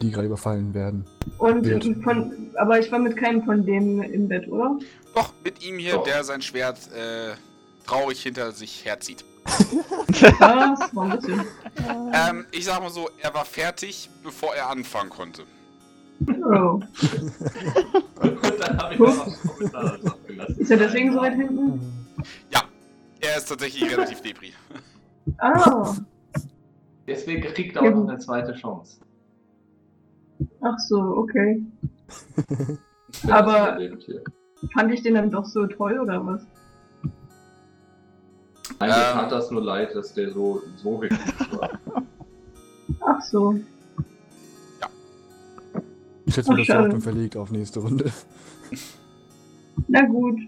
[0.00, 1.04] Die gerade überfallen werden.
[1.38, 2.02] Und Wild.
[2.02, 4.78] von, aber ich war mit keinem von denen im Bett, oder?
[5.14, 6.04] Doch, mit ihm hier, Doch.
[6.04, 7.34] der sein Schwert äh,
[7.86, 9.24] traurig hinter sich herzieht.
[10.08, 11.44] Das war ein bisschen.
[12.12, 15.42] Ähm, ich sag mal so, er war fertig, bevor er anfangen konnte.
[16.26, 16.80] Oh.
[18.20, 20.58] Und dann habe ich noch was Kommentar abgelassen.
[20.58, 21.98] Ist er deswegen so weit hinten?
[23.20, 24.54] Er ist tatsächlich relativ debris.
[25.38, 25.94] Ah.
[27.06, 29.00] Deswegen kriegt er auch noch eine zweite Chance.
[30.60, 31.62] Ach so, okay.
[33.28, 33.78] Aber-.
[34.74, 36.46] Fand ich den dann doch so toll oder was?
[38.80, 39.12] Nein, mir Ähm.
[39.14, 41.00] tat das nur leid, dass der so, so
[41.52, 41.78] war.
[43.00, 43.58] Ach so.
[46.26, 46.84] Ich schätze, das schade.
[46.84, 48.12] Hoffnung verlegt auf nächste Runde.
[49.88, 50.40] Na gut.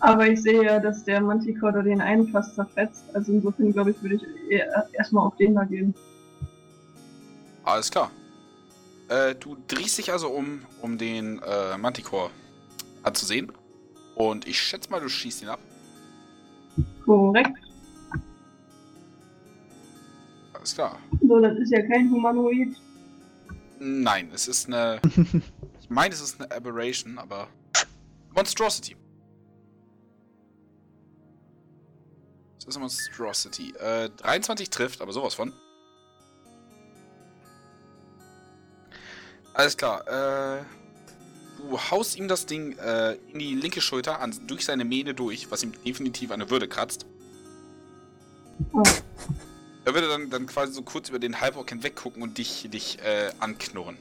[0.00, 3.04] Aber ich sehe ja, dass der Manticore den einen fast zerfetzt.
[3.14, 4.62] Also insofern glaube ich, würde ich
[4.92, 5.94] erstmal auf den da gehen.
[7.64, 8.10] Alles klar.
[9.08, 12.30] Äh, du drehst dich also um, um den äh, Manticore
[13.02, 13.52] anzusehen.
[14.14, 15.60] Und ich schätze mal, du schießt ihn ab.
[17.08, 17.58] Korrekt.
[20.52, 20.98] Alles klar.
[21.26, 22.76] So, das ist ja kein Humanoid.
[23.78, 25.00] Nein, es ist eine.
[25.80, 27.48] ich meine, es ist eine Aberration, aber.
[28.34, 28.94] Monstrosity.
[32.58, 33.72] Es ist eine Monstrosity.
[33.80, 35.54] Äh, 23 trifft, aber sowas von.
[39.54, 40.77] Alles klar, äh.
[41.58, 45.50] Du haust ihm das Ding äh, in die linke Schulter an, durch seine Mähne durch,
[45.50, 47.04] was ihm definitiv eine Würde kratzt.
[48.72, 48.82] Oh.
[49.84, 52.98] Er würde dann, dann quasi so kurz über den Halborg hinweg gucken und dich, dich
[53.00, 53.96] äh, anknurren.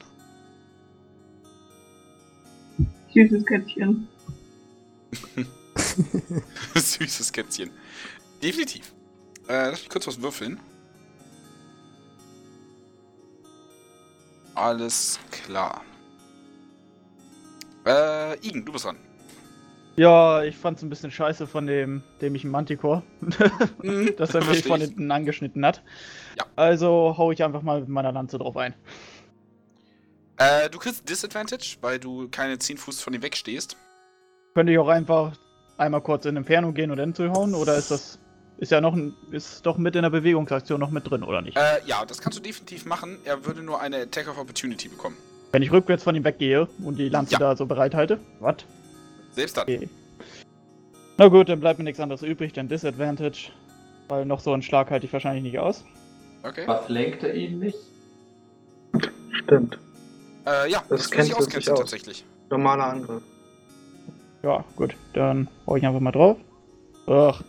[3.14, 4.08] Süßes Kätzchen.
[6.76, 7.72] Süßes Kätzchen.
[8.44, 8.94] Definitiv.
[9.48, 10.60] Äh, lass mich kurz was würfeln.
[14.54, 15.84] Alles klar.
[17.88, 18.98] Äh, Igen, du bist dran.
[19.96, 23.02] Ja, ich fand's ein bisschen scheiße von dem dämlichen Manticore,
[23.82, 25.82] Mhm, dass er mich von hinten angeschnitten hat.
[26.38, 26.46] Ja.
[26.56, 28.76] Also hau ich einfach mal mit meiner Lanze drauf ein.
[30.38, 33.76] Äh, du kriegst Disadvantage, weil du keine 10 Fuß von ihm wegstehst.
[34.54, 35.36] Könnte ich auch einfach
[35.78, 37.56] einmal kurz in Inferno gehen und dann zuhauen?
[37.56, 38.20] Oder ist das.
[38.60, 41.56] Ist ja noch ein, ist doch mit in der Bewegungsaktion noch mit drin, oder nicht?
[41.58, 43.20] Äh, ja, das kannst du definitiv machen.
[43.24, 45.16] Er würde nur eine Attack of Opportunity bekommen.
[45.52, 47.40] Wenn ich rückwärts von ihm weggehe und die Lanze Ja.
[47.40, 48.20] da so bereithalte.
[48.40, 48.58] Was?
[49.32, 49.64] Selbst dann.
[49.64, 49.90] Okay.
[51.18, 53.52] Na gut, dann bleibt mir nichts anderes übrig, dann Disadvantage.
[54.10, 55.84] Weil noch so einen Schlag halte ich wahrscheinlich nicht aus.
[56.44, 56.66] Okay.
[56.68, 57.78] Aber flankt er ihn nicht?
[59.32, 59.78] Stimmt.
[60.46, 61.80] Äh, ja, das, Das kennt sich ausgrenzen aus.
[61.80, 62.26] tatsächlich.
[62.50, 63.24] Normaler Angriff.
[64.44, 66.38] Ja, gut, dann hau ich einfach mal drauf.
[67.08, 67.42] Ach,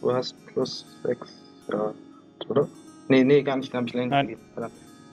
[0.00, 1.28] Du hast plus 6,
[1.70, 1.92] ja,
[2.48, 2.66] oder?
[3.08, 4.28] Nee, nee, gar nicht, da hab ich länger Nein.
[4.28, 4.42] gegeben.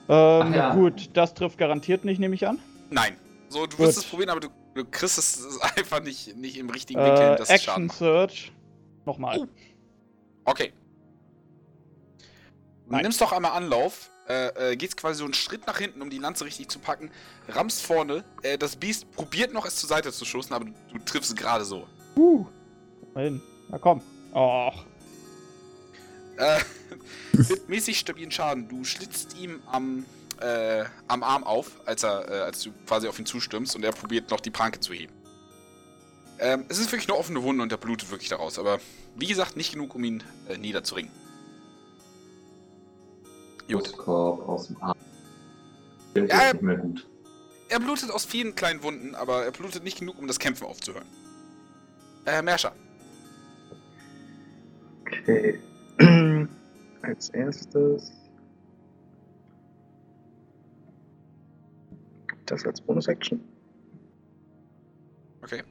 [0.08, 0.74] Ähm, ja.
[0.74, 2.58] gut, das trifft garantiert nicht, nehme ich an.
[2.90, 3.16] Nein.
[3.50, 3.86] So, du Gut.
[3.86, 7.36] wirst es probieren, aber du, du kriegst es einfach nicht, nicht im richtigen Winkel, Äh,
[7.36, 7.98] dass es Schaden Action.
[8.06, 8.52] Search.
[9.04, 9.38] Nochmal.
[9.40, 9.46] Oh.
[10.44, 10.72] Okay.
[12.86, 13.02] Nein.
[13.02, 16.16] nimmst doch einmal Anlauf, äh, äh, gehst quasi so einen Schritt nach hinten, um die
[16.18, 17.10] Lanze richtig zu packen,
[17.48, 20.98] rammst vorne, äh, das Biest probiert noch es zur Seite zu stoßen, aber du, du
[21.04, 21.86] triffst es gerade so.
[22.16, 22.46] Uh.
[23.14, 23.42] Mal hin.
[23.68, 24.00] Na komm.
[24.34, 24.84] Och.
[26.38, 26.60] Äh,
[27.32, 28.68] mit mäßig stabilen Schaden.
[28.68, 30.06] Du schlitzt ihm am,
[30.40, 33.92] äh, am Arm auf, als, er, äh, als du quasi auf ihn zustürmst und er
[33.92, 35.12] probiert noch die Pranke zu heben.
[36.38, 38.78] Ähm, es ist wirklich eine offene Wunde und er blutet wirklich daraus, aber
[39.16, 41.10] wie gesagt, nicht genug, um ihn äh, niederzuringen.
[43.68, 43.82] Gut.
[43.82, 44.96] Brustkorb aus dem Arm.
[46.14, 47.06] Ja, ist nicht mehr gut.
[47.68, 51.06] Er blutet aus vielen kleinen Wunden, aber er blutet nicht genug, um das Kämpfen aufzuhören.
[52.24, 52.72] Äh, Merscher.
[55.02, 55.60] Okay.
[57.02, 58.12] Als erstes.
[62.46, 63.40] Das als Bonus-Action.
[65.42, 65.62] Okay.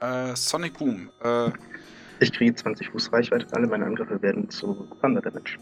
[0.00, 1.10] Äh, Sonic Boom.
[1.22, 1.50] Äh,
[2.20, 3.46] Ich kriege 20 Fuß Reichweite.
[3.52, 5.58] Alle meine Angriffe werden zu Thunder Damage.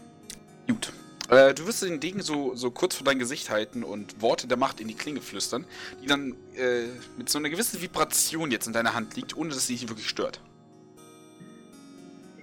[0.67, 0.93] gut.
[1.29, 4.57] Äh, du wirst den Degen so, so kurz vor dein Gesicht halten und Worte der
[4.57, 5.65] Macht in die Klinge flüstern,
[6.01, 6.87] die dann äh,
[7.17, 10.09] mit so einer gewissen Vibration jetzt in deiner Hand liegt, ohne dass sie dich wirklich
[10.09, 10.41] stört.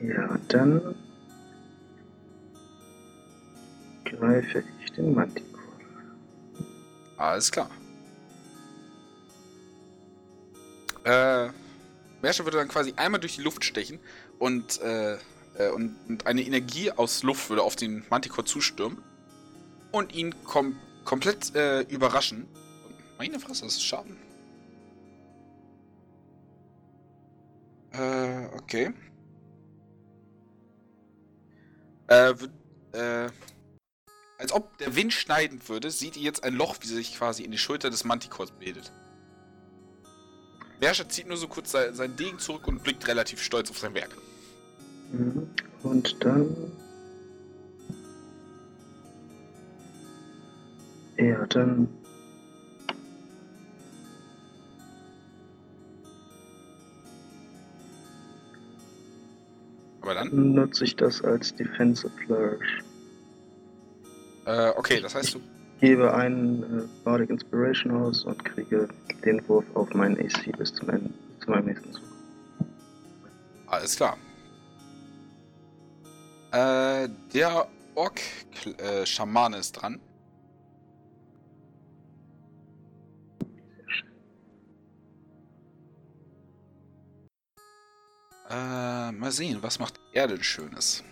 [0.01, 0.95] Ja, dann
[4.05, 5.63] greife ich den Manticore.
[7.17, 7.71] Alles klar.
[11.05, 11.49] Äh,
[12.23, 13.99] Merscher würde dann quasi einmal durch die Luft stechen
[14.39, 15.15] und, äh,
[15.57, 18.99] äh, und, und eine Energie aus Luft würde auf den Manticore zustürmen
[19.93, 22.47] und ihn kom komplett äh, überraschen.
[23.17, 24.17] Meine Fresse, das ist Schaden.
[27.93, 28.93] Äh, okay.
[32.09, 32.35] Äh,
[32.93, 33.31] äh,
[34.39, 37.51] als ob der Wind schneiden würde, seht ihr jetzt ein Loch, wie sich quasi in
[37.51, 38.93] die Schulter des Manticores bildet.
[40.81, 43.95] Berscher zieht nur so kurz sein, seinen Degen zurück und blickt relativ stolz auf sein
[43.95, 44.17] Werk.
[45.13, 45.49] Mhm.
[45.83, 46.57] Und dann.
[51.17, 51.89] Ja, dann.
[60.01, 62.83] Aber dann, nutze ich das als Defensive Flourish.
[64.47, 65.41] äh, okay, das heißt, du
[65.81, 68.89] Gebe einen äh, Bardic Inspiration aus und kriege
[69.25, 72.03] den Wurf auf meinen AC bis zum Ende, bis zu meinem nächsten Zug.
[73.69, 74.17] Alles klar.
[76.51, 80.01] Äh, der Ork-Schamane ist dran.
[88.51, 91.05] Äh, mal sehen, was macht er denn Schönes?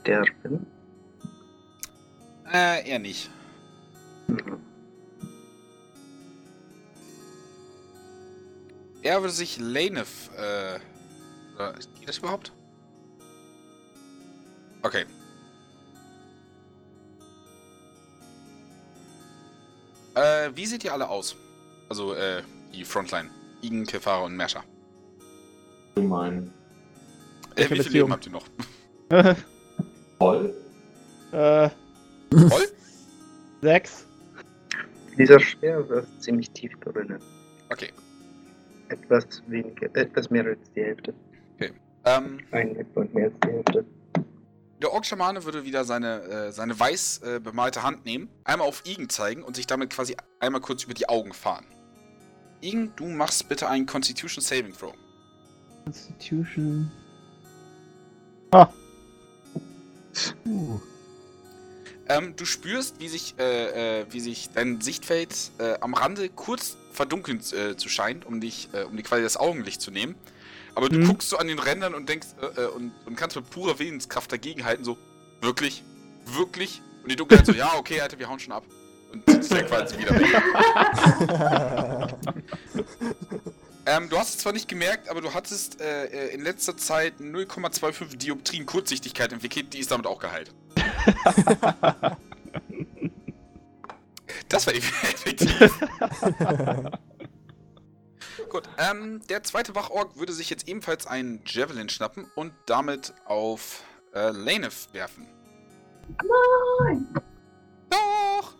[0.00, 0.66] Sterben.
[2.52, 3.30] Äh, er nicht.
[4.28, 4.60] Mhm.
[9.02, 10.78] Er würde sich Lanef, äh,
[11.56, 12.52] oder, geht das überhaupt?
[14.82, 15.04] Okay.
[20.14, 21.36] Äh, wie seht ihr alle aus?
[21.88, 22.42] Also, äh,
[22.72, 23.30] die Frontline.
[23.62, 24.64] Igen, Kefara und Merscher.
[25.94, 26.52] Du meinen.
[27.56, 27.92] Äh, wie viel Beziehung?
[27.92, 28.46] Leben habt ihr noch?
[30.18, 30.54] Voll?
[31.32, 31.68] äh,
[32.48, 32.66] Voll?
[33.62, 34.06] sechs.
[35.16, 37.20] Dieser Speer ist ziemlich tief drinnen.
[37.70, 37.92] Okay.
[38.88, 41.14] Etwas weniger, etwas mehr als die Hälfte.
[42.06, 43.84] Ähm, Ein etwas mehr als die Hälfte.
[44.82, 49.08] der Ork-Schamane würde wieder seine, äh, seine weiß äh, bemalte Hand nehmen, einmal auf Igen
[49.08, 51.64] zeigen und sich damit quasi einmal kurz über die Augen fahren.
[52.60, 54.92] Igen, du machst bitte einen Constitution Saving Throw.
[55.84, 56.90] Constitution.
[58.52, 58.68] Ah,
[60.46, 60.78] Uh,
[62.06, 66.76] Ähm, du spürst, wie sich, äh, äh, wie sich dein Sichtfeld äh, am Rande kurz
[66.92, 70.14] verdunkeln äh, zu scheint, um dich, äh, um dir quasi das Augenlicht zu nehmen.
[70.74, 71.06] Aber du Mhm.
[71.06, 74.84] guckst so an den Rändern und denkst, äh, und, und kannst mit purer Willenskraft dagegenhalten,
[74.84, 74.98] so,
[75.40, 75.82] wirklich?
[76.26, 76.82] Wirklich?
[77.02, 78.64] Und die Dunkelheit so, ja, okay, Alter, wir hauen schon ab.
[79.12, 80.28] Und dann quasi wieder weg.
[83.86, 87.20] Ähm, du hast es zwar nicht gemerkt, aber du hattest äh, äh, in letzter Zeit
[87.20, 90.54] 0,25 Dioptrien Kurzsichtigkeit entwickelt, die ist damit auch geheilt.
[94.48, 95.50] das war effektiv.
[98.48, 103.82] Gut, ähm, der zweite Wachorg würde sich jetzt ebenfalls einen Javelin schnappen und damit auf
[104.14, 105.26] äh, Lanef werfen.
[106.22, 107.06] Nein!
[107.90, 108.54] Doch!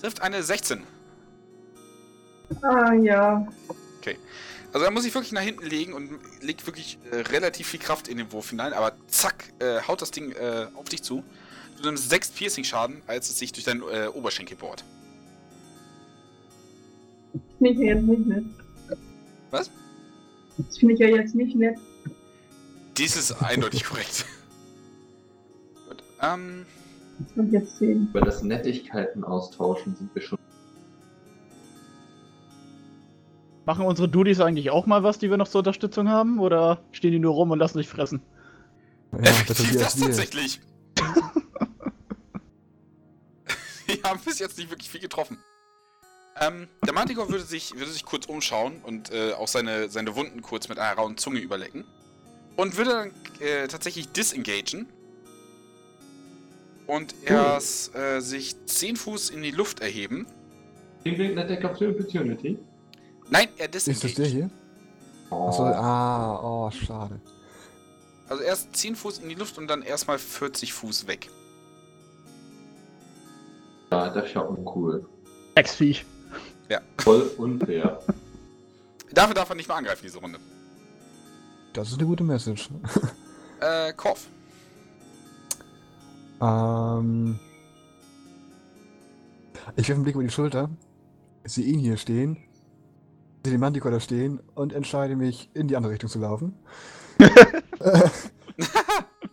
[0.00, 0.82] Trifft eine 16.
[2.62, 3.46] Ah, ja.
[4.72, 6.10] Also er muss sich wirklich nach hinten legen und
[6.42, 10.12] legt wirklich äh, relativ viel Kraft in den Wurf hinein, aber zack, äh, haut das
[10.12, 11.24] Ding äh, auf dich zu.
[11.76, 14.84] Du nimmst 6 Piercing-Schaden, als es sich durch deinen äh, Oberschenkel bohrt.
[17.60, 18.44] Ich ja jetzt nicht nett.
[19.50, 19.70] Was?
[20.56, 21.76] Das finde ich ja jetzt nicht nett.
[22.96, 24.24] Dies ist eindeutig korrekt.
[25.88, 26.64] Gut, ähm,
[27.18, 28.08] ich jetzt sehen.
[28.10, 30.38] Über das Nettigkeiten austauschen sind wir schon.
[33.70, 36.40] Machen unsere Dudis eigentlich auch mal was, die wir noch zur Unterstützung haben?
[36.40, 38.20] Oder stehen die nur rum und lassen sich fressen?
[39.12, 40.06] ja, das effektiv ist das wir.
[40.06, 40.60] tatsächlich.
[43.86, 45.38] Wir haben bis jetzt nicht wirklich viel getroffen.
[46.40, 50.42] Ähm, der Manticore würde sich, würde sich kurz umschauen und äh, auch seine, seine Wunden
[50.42, 51.84] kurz mit einer rauen Zunge überlecken.
[52.56, 54.88] Und würde dann äh, tatsächlich disengagen.
[56.88, 60.26] Und erst äh, sich 10 Fuß in die Luft erheben.
[61.04, 62.58] Klingt Attack of the Opportunity.
[63.30, 64.32] Nein, er Ist das der disengaged.
[64.32, 64.50] hier?
[65.30, 65.48] Oh.
[65.48, 67.20] Achso, ah, oh, schade.
[68.28, 71.28] Also erst 10 Fuß in die Luft und dann erstmal 40 Fuß weg.
[73.90, 75.08] Ja, das ist ja uncool.
[75.54, 76.04] Ex-Viech.
[76.98, 78.00] Voll unfair.
[79.12, 80.38] Dafür darf er nicht mehr angreifen, diese Runde.
[81.72, 82.68] Das ist eine gute Message.
[83.62, 84.26] Äh, Korf.
[86.40, 87.38] Ähm.
[89.76, 90.70] Ich werfe einen Blick über die Schulter,
[91.44, 92.38] sehe ihn hier stehen,
[93.44, 96.54] sehe den Manticore da stehen und entscheide mich, in die andere Richtung zu laufen.
[97.80, 98.08] Äh,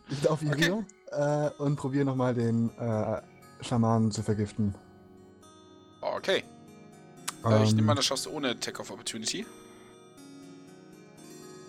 [0.09, 0.85] ich laufe hier Okay.
[1.11, 3.21] äh, und probiere nochmal den äh,
[3.59, 4.73] Schamanen zu vergiften.
[5.99, 6.45] Okay.
[7.45, 9.45] Äh, ich Ähm, nehme an, das schaffst du ohne Attack of Opportunity.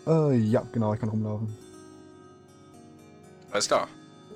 [0.07, 1.53] Äh, ja, genau, ich kann rumlaufen.
[3.51, 3.89] Alles klar.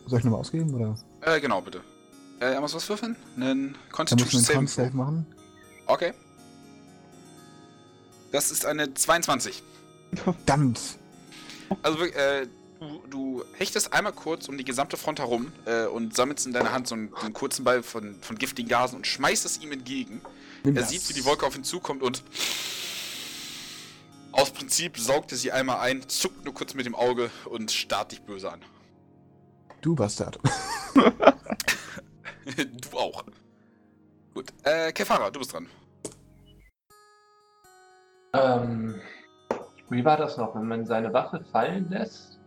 [0.07, 0.97] Soll ich nochmal ausgeben oder?
[1.21, 1.81] Äh, genau, bitte.
[2.41, 3.15] Äh, er muss was würfeln?
[3.37, 5.27] Einen Constitution Save machen.
[5.87, 6.13] Okay.
[8.33, 9.63] Das ist eine 22.
[10.15, 10.81] Verdammt.
[11.83, 12.47] Also äh,
[12.81, 16.73] du, du hechtest einmal kurz um die gesamte Front herum äh, und sammelst in deiner
[16.73, 20.21] Hand so einen, einen kurzen Ball von, von giftigen Gasen und schmeißt es ihm entgegen.
[20.65, 20.91] Nimm Er das.
[20.91, 22.23] sieht, wie die Wolke auf ihn zukommt und
[24.33, 28.13] aus Prinzip saugt er sie einmal ein, zuckt nur kurz mit dem Auge und starrt
[28.13, 28.63] dich böse an.
[29.83, 30.39] Du Bastard.
[30.95, 33.25] du auch.
[34.33, 34.53] Gut.
[34.63, 35.69] Äh, Kefara, du bist dran.
[38.35, 38.95] Ähm,
[39.91, 40.55] wie war das noch?
[40.55, 42.39] Wenn man seine Waffe fallen lässt,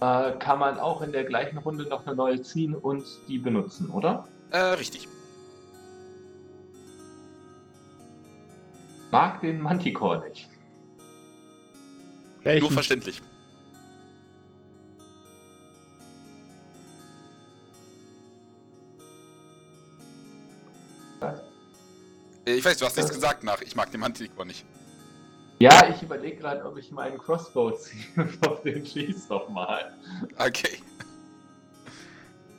[0.00, 3.88] äh, kann man auch in der gleichen Runde noch eine neue ziehen und die benutzen,
[3.90, 4.28] oder?
[4.50, 5.08] Äh, richtig.
[9.10, 10.50] Mag den Manticore nicht.
[12.60, 13.22] Nur verständlich.
[22.44, 23.16] Ich weiß, du hast nichts Was?
[23.16, 23.60] gesagt nach.
[23.62, 24.66] Ich mag den Manticore nicht.
[25.60, 29.96] Ja, ich überlege gerade, ob ich meinen Crossbow ziehe und auf den schieß nochmal.
[30.36, 30.78] Okay.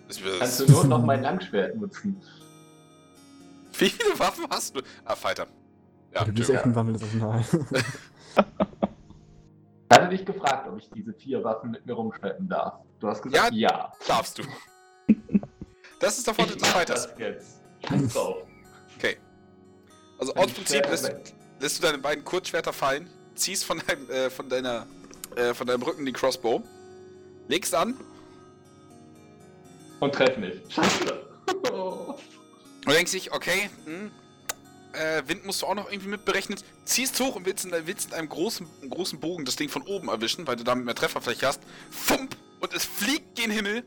[0.07, 2.22] Das Kannst du nur noch mein Langschwert nutzen.
[3.78, 4.82] Wie viele Waffen hast du?
[5.03, 5.48] Ah, Fighter.
[6.14, 7.44] Ja, du bist echt ein wandelndes Arsenal.
[9.88, 12.80] Ich hatte dich gefragt, ob ich diese vier Waffen mit mir rumschleppen darf.
[12.99, 13.94] Du hast gesagt, ja.
[14.07, 14.44] darfst du.
[15.99, 17.07] Das ist der Vorteil des Fighters.
[17.07, 17.62] das jetzt.
[17.88, 18.38] Scheiß drauf.
[20.18, 21.14] Also aus Prinzip lässt,
[21.60, 24.88] lässt du deine beiden Kurzschwerter fallen, ziehst von deinem, äh, von deiner,
[25.36, 26.64] äh, von deinem Rücken den Crossbow,
[27.48, 27.96] legst an
[30.00, 30.62] Und treff mich.
[30.70, 31.26] Scheiße.
[31.72, 34.12] und denkst dich, okay, hm,
[34.94, 38.14] äh, Wind musst du auch noch irgendwie mitberechnen, ziehst hoch und willst in, willst in
[38.14, 41.62] einem großen, großen Bogen das Ding von oben erwischen, weil du damit mehr Trefferfläche hast.
[41.90, 42.36] Fump!
[42.62, 43.84] Und es fliegt gen Himmel.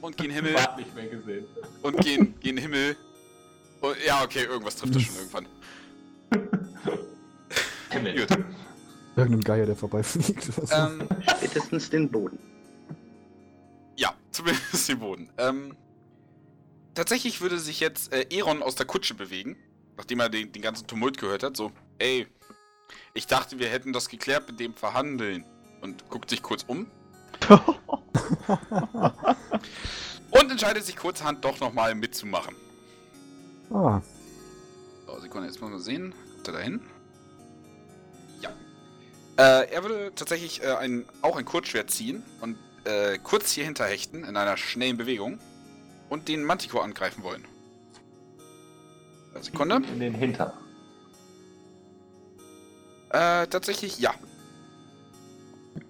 [0.00, 0.60] Und gen Himmel.
[0.60, 1.46] Hat nicht mehr gesehen.
[1.82, 2.96] und gen, gen Himmel.
[3.84, 5.46] Und, ja, okay, irgendwas trifft das schon irgendwann.
[7.90, 8.26] Himmel.
[8.26, 8.38] Gut.
[9.16, 10.50] Irgendein Geier, der vorbeifliegt.
[10.72, 12.38] Ähm, Spätestens den Boden.
[13.96, 15.28] Ja, zumindest den Boden.
[15.36, 15.76] Ähm,
[16.94, 19.56] tatsächlich würde sich jetzt äh, Eron aus der Kutsche bewegen,
[19.98, 21.54] nachdem er den, den ganzen Tumult gehört hat.
[21.54, 22.26] So, ey,
[23.12, 25.44] ich dachte, wir hätten das geklärt mit dem Verhandeln.
[25.82, 26.90] Und guckt sich kurz um.
[30.30, 32.56] Und entscheidet sich kurzerhand doch nochmal mitzumachen.
[33.74, 34.02] Ah,
[35.06, 36.14] So, Sekunde, jetzt muss man sehen.
[36.34, 36.80] Kommt er da hin?
[38.40, 38.50] Ja.
[39.36, 44.24] Äh, er würde tatsächlich äh, ein, auch ein Kurzschwert ziehen und äh, kurz hier hinterhechten
[44.24, 45.38] in einer schnellen Bewegung
[46.08, 47.44] und den Manticore angreifen wollen.
[49.34, 49.76] Eine Sekunde.
[49.76, 50.52] In den Hintern.
[53.10, 54.14] Äh, tatsächlich ja.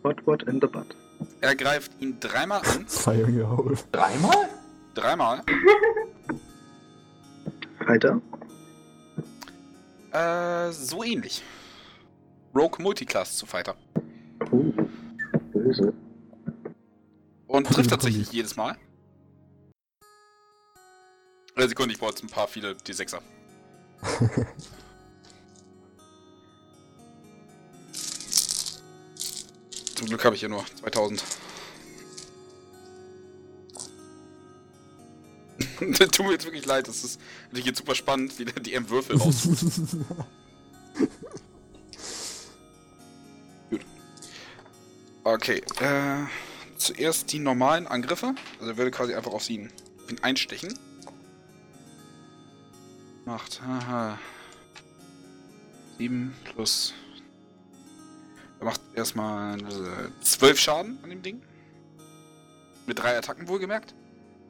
[0.02, 0.96] What, what in the butt?
[1.40, 2.86] Er greift ihn dreimal an.
[3.06, 3.76] Hole.
[3.92, 4.48] Dreimal?
[4.94, 5.42] Dreimal.
[7.86, 8.20] Weiter?
[10.12, 11.42] Äh, so ähnlich.
[12.54, 13.76] Rogue Multiclass zu Fighter.
[14.50, 14.72] Oh,
[15.52, 15.92] böse.
[17.46, 18.76] Und trifft tatsächlich jedes Mal.
[21.56, 23.20] Eine Sekunde, ich brauche jetzt ein paar viele D6er.
[29.94, 31.22] Zum Glück habe ich ja nur 2000.
[36.12, 39.16] Tut mir jetzt wirklich leid, das ist natürlich jetzt super spannend, wie der DM Würfel
[39.16, 39.48] raus.
[43.70, 43.80] Gut.
[45.24, 46.26] Okay, äh,
[46.76, 48.34] zuerst die normalen Angriffe.
[48.58, 49.72] Also er würde quasi einfach auf ihn,
[50.04, 50.78] auf ihn einstechen.
[53.24, 54.18] Macht, haha.
[55.98, 56.92] 7 plus.
[58.58, 61.42] Er macht erstmal äh, 12 Schaden an dem Ding.
[62.86, 63.94] Mit drei Attacken wohlgemerkt.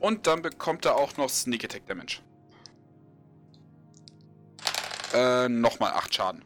[0.00, 2.18] Und dann bekommt er auch noch Sneak Attack Damage.
[5.14, 6.44] Äh, nochmal 8 Schaden.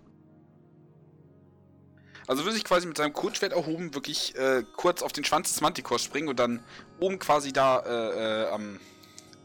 [2.28, 5.62] Also würde sich quasi mit seinem Kurzschwert erhoben wirklich äh, kurz auf den Schwanz des
[5.62, 6.62] Manticores springen und dann
[7.00, 8.78] oben quasi da äh, äh, am,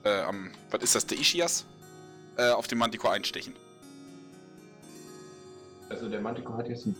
[0.04, 1.66] äh, am, was ist das, der Ischias?
[2.36, 3.56] Äh, auf den Manticore einstechen.
[5.88, 6.96] Also der Manticore hat jetzt ein...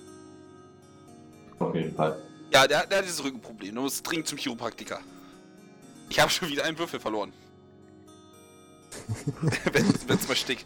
[1.60, 2.18] Auf jeden Fall.
[2.52, 3.76] Ja, der, der hat dieses Rückenproblem.
[3.76, 5.00] Du musst dringend zum Chiropraktiker.
[6.10, 7.34] Ich habe schon wieder einen Würfel verloren.
[9.72, 10.66] Wenn es mal stickt.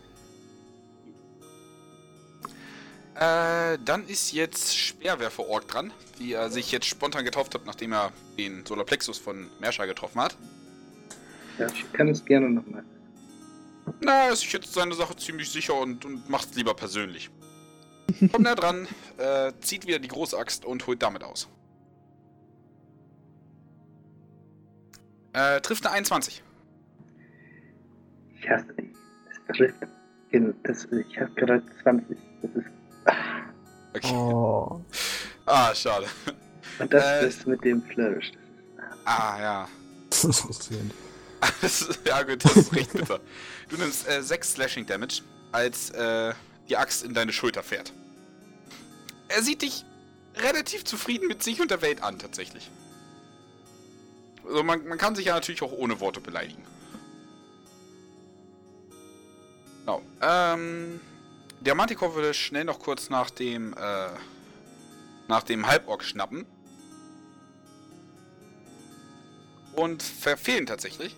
[3.15, 8.11] Äh, dann ist jetzt Speerwerfer-Ork dran, wie er sich jetzt spontan getauft hat, nachdem er
[8.37, 10.37] den Solarplexus von Mersha getroffen hat.
[11.57, 12.83] Ja, ich kann es gerne nochmal.
[14.01, 17.31] Na, ist sich jetzt seine Sache ziemlich sicher und, und macht es lieber persönlich.
[18.31, 18.87] Kommt er dran,
[19.17, 21.47] äh, zieht wieder die große Axt und holt damit aus.
[25.37, 26.41] Äh, trifft eine 21.
[28.39, 28.89] Ich hasse dich.
[29.49, 29.75] Es trifft.
[30.31, 32.17] Gen- Das, ich habe gerade 20.
[32.41, 32.65] Das ist
[33.95, 34.13] Okay.
[34.13, 34.81] Oh.
[35.45, 36.07] Ah, schade.
[36.79, 37.27] Und das Äh.
[37.27, 38.31] ist mit dem Flourish.
[39.05, 39.67] Ah, ja.
[40.09, 40.93] Das ist frustrierend.
[41.61, 43.19] Das ist, ja gut, das ist recht bitter.
[43.69, 46.33] Du nimmst äh, 6 Slashing Damage, als äh,
[46.67, 47.93] die Axt in deine Schulter fährt.
[49.27, 49.85] Er sieht dich
[50.37, 52.71] relativ zufrieden mit sich und der Welt an, tatsächlich.
[54.47, 56.63] Also man, man kann sich ja natürlich auch ohne Worte beleidigen.
[59.79, 60.01] Genau.
[60.21, 60.99] Ähm,
[61.59, 64.09] der Manticore würde schnell noch kurz nach dem, äh,
[65.27, 66.45] nach dem Halborg schnappen.
[69.73, 71.15] Und verfehlen tatsächlich.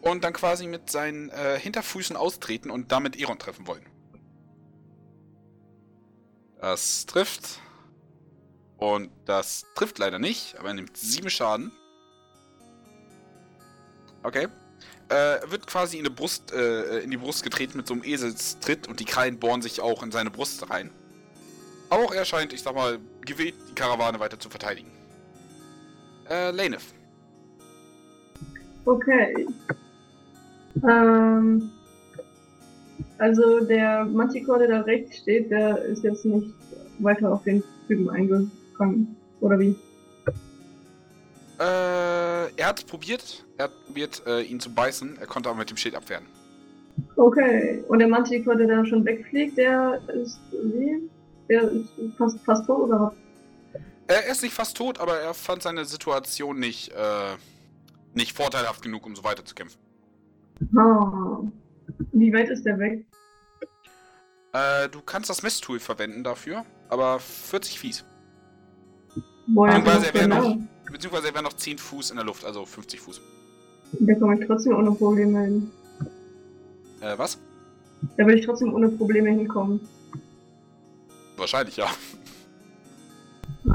[0.00, 3.84] Und dann quasi mit seinen äh, Hinterfüßen austreten und damit Eron treffen wollen.
[6.60, 7.60] Das trifft.
[8.78, 11.72] Und das trifft leider nicht, aber er nimmt 7 Schaden.
[14.22, 14.48] Okay.
[15.08, 18.02] Äh, er wird quasi in die Brust, äh, in die Brust getreten mit so einem
[18.02, 20.90] Eselstritt und die Krallen bohren sich auch in seine Brust rein.
[21.88, 24.90] Aber auch er scheint, ich sag mal, gewillt, die Karawane weiter zu verteidigen.
[26.28, 26.82] Äh, Laneth.
[28.84, 29.46] Okay.
[30.82, 31.70] Ähm,
[33.18, 36.52] also der Manticore, der da rechts steht, der ist jetzt nicht
[36.98, 38.50] weiter auf den Typen eingegangen.
[39.40, 39.76] Oder wie?
[41.58, 41.62] Äh,
[42.56, 43.44] er hat probiert.
[43.56, 45.18] Er hat probiert, äh, ihn zu beißen.
[45.18, 46.24] Er konnte aber mit dem Schild abwehren.
[47.16, 47.82] Okay.
[47.88, 51.08] Und der Manticore, der da schon wegfliegt, der ist wie?
[51.48, 51.88] Der ist
[52.18, 53.12] fast, fast tot oder was?
[54.08, 57.36] Er ist nicht fast tot, aber er fand seine Situation nicht, äh,
[58.14, 59.78] nicht vorteilhaft genug, um so weiter zu kämpfen.
[60.76, 61.40] Ah.
[62.12, 63.04] Wie weit ist der weg?
[64.52, 68.04] Äh, du kannst das Messtool verwenden dafür, aber 40 Fies.
[69.46, 70.56] Beziehungsweise er wäre noch,
[70.90, 73.20] beziehungsweise er wäre noch 10 Fuß in der Luft, also 50 Fuß.
[74.00, 75.70] Da komme ich trotzdem ohne Probleme hin.
[77.00, 77.38] Äh, was?
[78.16, 79.80] Da will ich trotzdem ohne Probleme hinkommen.
[81.36, 81.86] Wahrscheinlich, ja.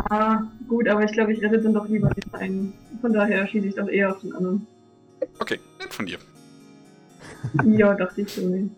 [0.09, 2.73] Ah, gut, aber ich glaube, ich rette dann doch lieber den einen.
[3.01, 4.67] Von daher schieße ich doch eher auf den anderen.
[5.39, 6.17] Okay, nett von dir.
[7.65, 8.41] Ja, dachte ich so.
[8.41, 8.69] Nee.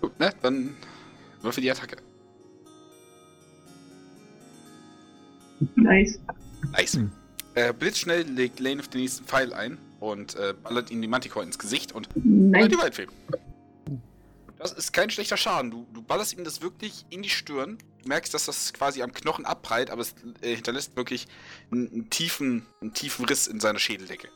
[0.00, 0.32] Gut, ne?
[0.42, 0.70] Dann
[1.40, 1.96] würfel die Attacke.
[5.76, 6.18] Nice.
[6.72, 6.94] Nice.
[6.94, 7.10] Hm.
[7.54, 11.44] Äh, blitzschnell legt Lane auf den nächsten Pfeil ein und äh, ballert ihm die Manticore
[11.44, 12.68] ins Gesicht und Nice.
[12.68, 13.06] die Waldfee.
[14.58, 15.70] Das ist kein schlechter Schaden.
[15.70, 17.78] Du, du ballerst ihm das wirklich in die Stirn.
[18.02, 21.26] Du merkst, dass das quasi am Knochen abprallt, aber es äh, hinterlässt wirklich
[21.70, 24.28] einen, einen, tiefen, einen tiefen Riss in seiner Schädeldecke.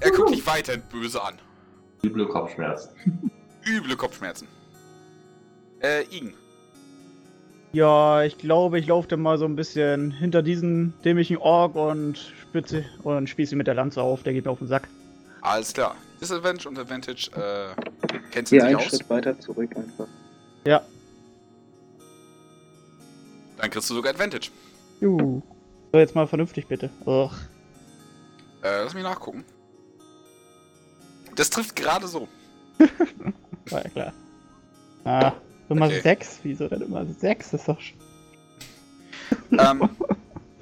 [0.00, 1.38] Er guckt dich weiterhin böse an.
[2.04, 2.90] Üble Kopfschmerzen.
[3.64, 4.48] Üble Kopfschmerzen.
[5.80, 6.34] Äh, Igen.
[7.76, 12.16] Ja, ich glaube, ich laufe dann mal so ein bisschen hinter diesen dämlichen Ork und
[12.16, 14.22] spitze und spieße ihn mit der Lanze auf.
[14.22, 14.88] Der geht mir auf den Sack.
[15.42, 15.94] Alles klar.
[16.18, 17.74] Disadvantage und Advantage, äh,
[18.30, 18.84] kennst du Hier dich einen aus?
[18.86, 20.06] Schritt weiter zurück einfach.
[20.66, 20.80] Ja.
[23.58, 24.48] Dann kriegst du sogar Advantage.
[25.02, 25.42] Juhu.
[25.92, 26.88] So, jetzt mal vernünftig bitte.
[27.04, 27.30] Ugh.
[28.62, 29.44] Äh, lass mich nachgucken.
[31.34, 32.26] Das trifft gerade so.
[33.68, 34.12] War ja klar.
[35.04, 35.32] Ah,
[35.68, 36.00] Nummer Okay.
[36.00, 36.40] 6?
[36.42, 37.50] Wieso denn immer 6?
[37.50, 37.80] Das ist doch.
[37.80, 37.94] sch-
[39.58, 39.88] ähm,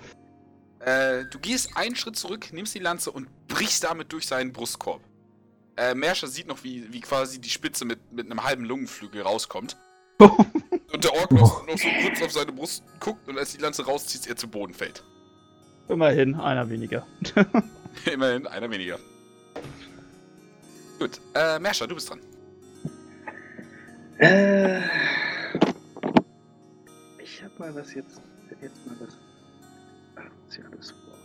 [0.81, 5.01] äh, du gehst einen Schritt zurück, nimmst die Lanze und brichst damit durch seinen Brustkorb.
[5.77, 9.77] Äh, Merscher sieht noch, wie, wie quasi die Spitze mit, mit einem halben Lungenflügel rauskommt.
[10.19, 13.85] und der Ork noch, noch so kurz auf seine Brust guckt und als die Lanze
[13.85, 15.03] rauszieht, er zu Boden fällt.
[15.89, 17.05] Immerhin, einer weniger.
[18.13, 18.99] Immerhin einer weniger.
[21.01, 22.21] Gut, äh, Merscher, du bist dran.
[24.19, 24.81] Äh,
[27.19, 28.21] ich hab mal was jetzt.
[28.61, 29.19] Jetzt mal was.
[30.49, 31.19] Ja alles vor.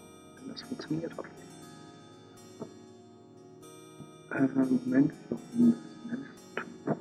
[0.48, 1.50] Das funktioniert, hoffentlich.
[4.32, 5.76] Äh, Moment, warum
[6.06, 7.00] das nicht?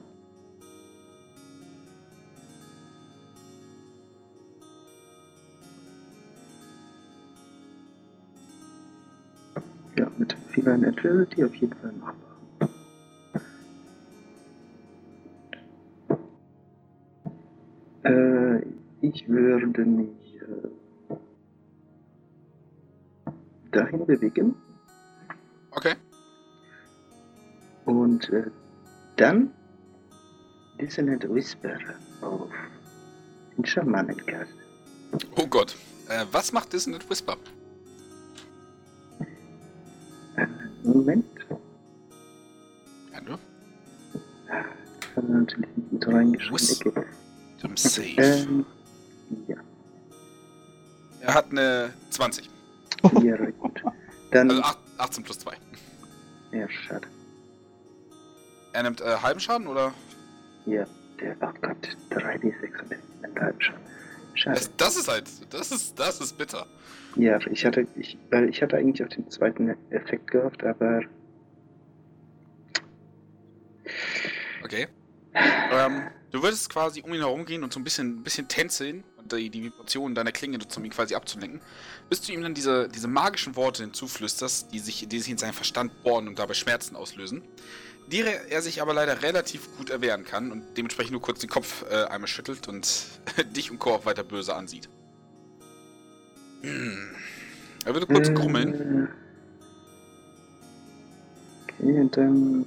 [9.98, 12.27] Ja, mit Fever and Agility auf jeden Fall machbar.
[18.08, 18.62] Äh,
[19.00, 20.68] ich würde mich äh,
[23.72, 24.54] dahin bewegen
[25.70, 25.94] Okay.
[27.84, 28.44] und äh,
[29.16, 29.50] dann
[30.80, 31.76] Dissonant Whisper
[32.22, 32.48] auf
[33.56, 34.58] den Schamanen casten.
[35.36, 35.76] Oh Gott.
[36.08, 37.36] Äh, was macht Dissonant Whisper?
[40.84, 41.24] Moment,
[43.12, 43.38] Ja, ne?
[45.16, 47.04] haben wir natürlich nicht mit reingeschrieben.
[47.60, 48.06] Zum Save.
[48.18, 48.66] Ähm,
[49.46, 49.56] ja,
[51.20, 52.48] Er hat eine 20.
[53.22, 53.82] ja, gut.
[54.30, 55.52] Dann, Also acht- 18 plus 2.
[56.52, 57.06] ja, schade.
[58.72, 59.92] Er nimmt äh, halben Schaden oder?
[60.66, 60.86] Ja,
[61.20, 63.80] der Waffe hat 3d6 und mental Schaden.
[64.34, 64.56] Schade.
[64.58, 66.66] Das, das ist halt, das ist, das ist bitter.
[67.16, 71.00] Ja, ich hatte, ich, weil ich hatte eigentlich auf den zweiten Effekt gehofft, aber
[74.64, 74.86] Okay.
[75.34, 79.04] Ähm, du würdest quasi um ihn herum gehen und so ein bisschen, ein bisschen tänzeln
[79.16, 81.60] und die, die Vibrationen deiner Klinge nutzen, um ihn quasi abzulenken,
[82.08, 85.52] bis du ihm dann diese, diese magischen Worte hinzuflüsterst, die sich, die sich in seinen
[85.54, 87.42] Verstand bohren und dabei Schmerzen auslösen,
[88.10, 91.84] die er sich aber leider relativ gut erwehren kann und dementsprechend nur kurz den Kopf
[91.90, 93.06] äh, einmal schüttelt und
[93.56, 94.88] dich und Korb weiter böse ansieht.
[96.62, 97.14] Hm.
[97.84, 99.08] Er würde kurz grummeln Äh,
[101.80, 102.66] Okay, und dann.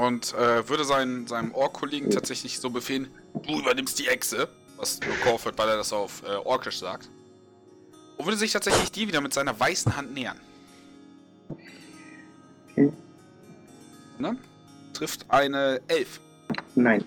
[0.00, 4.48] Und äh, würde seinen, seinem Ork-Kollegen tatsächlich so befehlen, du übernimmst die Echse,
[4.78, 7.10] was nur Corford, weil er das auf äh, Orkisch sagt.
[8.16, 10.40] Und würde sich tatsächlich die wieder mit seiner weißen Hand nähern.
[12.70, 12.90] Okay.
[14.18, 14.38] Ne?
[14.94, 16.18] Trifft eine Elf.
[16.74, 17.04] Nein.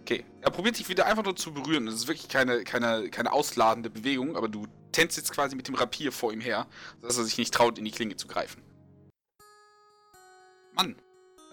[0.00, 1.86] Okay, er probiert dich wieder einfach nur zu berühren.
[1.86, 5.76] Das ist wirklich keine, keine, keine ausladende Bewegung, aber du tänzt jetzt quasi mit dem
[5.76, 6.66] Rapier vor ihm her,
[7.02, 8.64] dass er sich nicht traut, in die Klinge zu greifen.
[10.74, 10.96] Mann,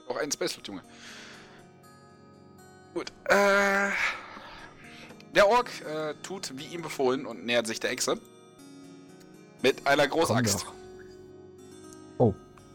[0.07, 0.81] auch einen Spacefoot, Junge.
[2.93, 3.89] Gut, äh.
[5.35, 8.19] Der Ork äh, tut wie ihm befohlen und nähert sich der Echse.
[9.61, 10.65] Mit einer Großaxt.
[12.17, 12.33] Oh.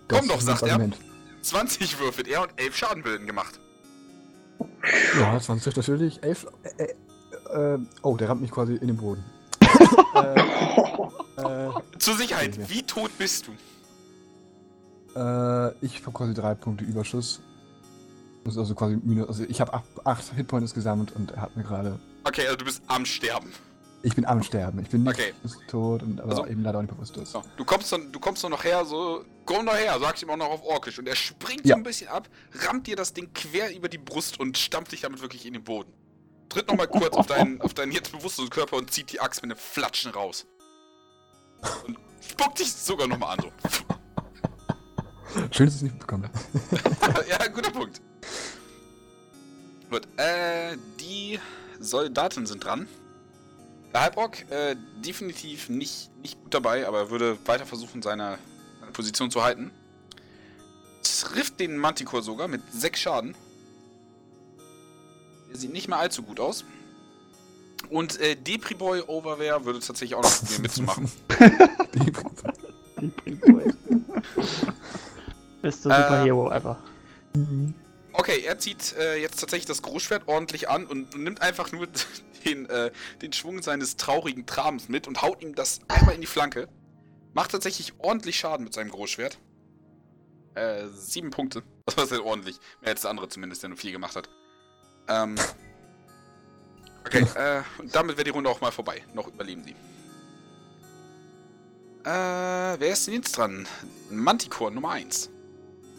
[0.09, 0.73] das Komm doch, ein sagt er.
[0.73, 0.97] Argument.
[1.43, 3.61] 20 würfelt er und 11 Schadenbilden gemacht.
[5.19, 6.23] Ja, 20 natürlich.
[6.23, 6.47] 11.
[6.79, 9.25] Äh, äh, äh, oh, der rammt mich quasi in den Boden.
[10.15, 10.41] äh,
[11.41, 13.53] äh, Zur Sicherheit, wie tot bist du?
[15.17, 17.41] Äh, ich habe quasi drei Punkte Überschuss.
[18.45, 19.29] Das also quasi minus.
[19.29, 21.99] Also ich habe acht, acht Hitpoints gesammelt und er hat mir gerade.
[22.25, 23.53] Okay, also du bist am Sterben.
[24.03, 24.79] Ich bin am Sterben.
[24.81, 25.33] Ich bin nicht Okay.
[25.69, 27.33] tot, und, aber Also- eben leider auch nicht bewusstlos.
[27.33, 30.31] So, du kommst dann, du kommst dann noch her, so, komm doch her, sagst ihm
[30.31, 30.99] auch noch auf Orkisch.
[30.99, 31.75] Und er springt Ja.
[31.75, 32.29] so ein bisschen ab,
[32.67, 35.65] rammt dir das Ding quer über die Brust und stampft dich damit wirklich in den
[35.65, 35.93] Boden.
[36.49, 39.51] Tritt nochmal kurz auf deinen, auf deinen jetzt bewusstlosen Körper und zieht die Axt mit
[39.51, 40.47] einem Flatschen raus.
[41.87, 43.96] Und spuckt dich sogar nochmal an, so.
[45.51, 46.31] Schön, dass ich es nicht bekomme.
[47.29, 48.01] ja, guter Punkt.
[49.91, 51.39] Gut, äh, die
[51.79, 52.89] Soldaten sind dran.
[53.93, 58.39] Der Halborg, äh, definitiv nicht, nicht gut dabei, aber er würde weiter versuchen, seine,
[58.81, 59.71] seine Position zu halten.
[61.03, 63.35] Trifft den Manticore sogar mit 6 Schaden.
[65.49, 66.65] Der sieht nicht mehr allzu gut aus.
[67.89, 71.11] Und äh, Depriboy Overwear würde tatsächlich auch noch probieren mitzumachen.
[73.27, 73.33] Die
[75.71, 75.85] Prinzip.
[75.85, 76.79] Beste Äh, Superhero ever.
[78.13, 81.87] Okay, er zieht äh, jetzt tatsächlich das Großschwert ordentlich an und, und nimmt einfach nur
[82.47, 82.91] den, äh,
[83.21, 86.69] den Schwung seines traurigen Trams mit und haut ihm das einmal in die Flanke.
[87.35, 89.39] Macht tatsächlich ordentlich Schaden mit seinem Großschwert.
[90.55, 91.63] Äh, sieben Punkte.
[91.87, 92.59] Das war sehr ordentlich.
[92.81, 94.29] Mehr als der andere zumindest, der nur vier gemacht hat.
[95.07, 95.37] Ähm.
[97.07, 99.05] Okay, äh, und damit wäre die Runde auch mal vorbei.
[99.15, 99.77] Noch überleben sie.
[102.03, 103.69] Äh, wer ist denn jetzt dran?
[104.11, 105.31] Manticore Nummer 1.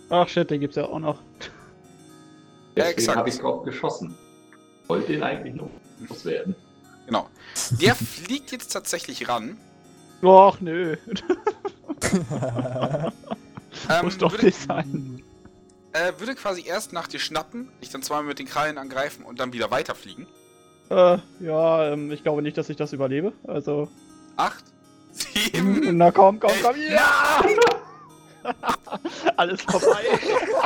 [0.09, 1.15] Ach shit, den gibt's ja auch noch.
[2.75, 3.17] Ja, Deswegen exakt.
[3.17, 4.15] habe ich drauf geschossen.
[4.87, 5.69] Wollte ihn eigentlich nur
[6.07, 6.55] loswerden.
[7.05, 7.27] Genau.
[7.81, 9.57] Der fliegt jetzt tatsächlich ran.
[10.21, 10.95] Och nö.
[13.89, 15.21] Ähm, Muss doch würde, nicht sein.
[15.93, 19.39] äh, würde quasi erst nach dir schnappen, dich dann zweimal mit den Krallen angreifen und
[19.39, 20.25] dann wieder weiterfliegen.
[20.89, 23.33] Äh, ja, ähm, ich glaube nicht, dass ich das überlebe.
[23.45, 23.87] Also.
[24.35, 24.63] Acht,
[25.11, 25.81] sieben.
[25.97, 26.75] Na komm, komm, komm.
[26.91, 27.43] Ja!
[29.37, 30.03] Alles vorbei.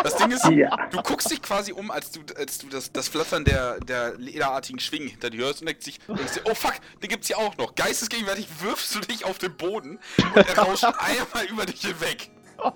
[0.04, 0.76] Das Ding ist, Ja.
[0.92, 4.80] du guckst dich quasi um, als du, als du das, das Flattern der, der lederartigen
[4.80, 7.56] Schwingen hinter dir hörst und denkst, dich, denkst dir, oh fuck, den gibt's hier auch
[7.58, 7.76] noch.
[7.76, 10.00] Geistesgegenwärtig wirfst du dich auf den Boden
[10.36, 12.30] und er rauscht einmal über dich hinweg.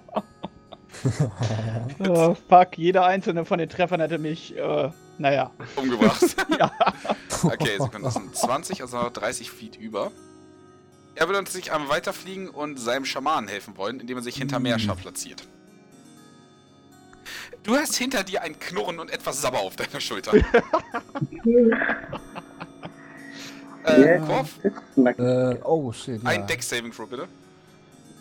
[2.08, 5.52] Oh, fuck, jeder einzelne von den Treffern hätte mich, äh, naja.
[5.76, 6.22] Umgebracht.
[6.58, 6.72] Ja.
[7.44, 10.12] Okay, Sekunde, das sind 20, also noch 30 Feet über.
[11.16, 14.96] Er würde sich einmal weiterfliegen und seinem Schamanen helfen wollen, indem er sich hinter Meerscher
[14.96, 15.48] platziert.
[17.64, 20.34] Du hast hinter dir ein Knurren und etwas Sabber auf deiner Schulter.
[23.86, 24.20] äh.
[24.20, 26.30] Korf, äh, oh shit, ja.
[26.30, 27.28] ein Deck-Saving Throw bitte.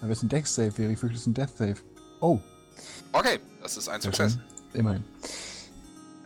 [0.00, 1.76] Wenn es ein Deck-Save wäre, ich fürchte, es ist ein Death-Save.
[2.20, 2.40] Oh,
[3.14, 4.38] Okay, das ist ein Success.
[4.72, 5.04] Immerhin.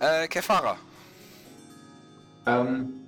[0.01, 0.78] Äh, Kefara.
[2.47, 3.08] Ähm,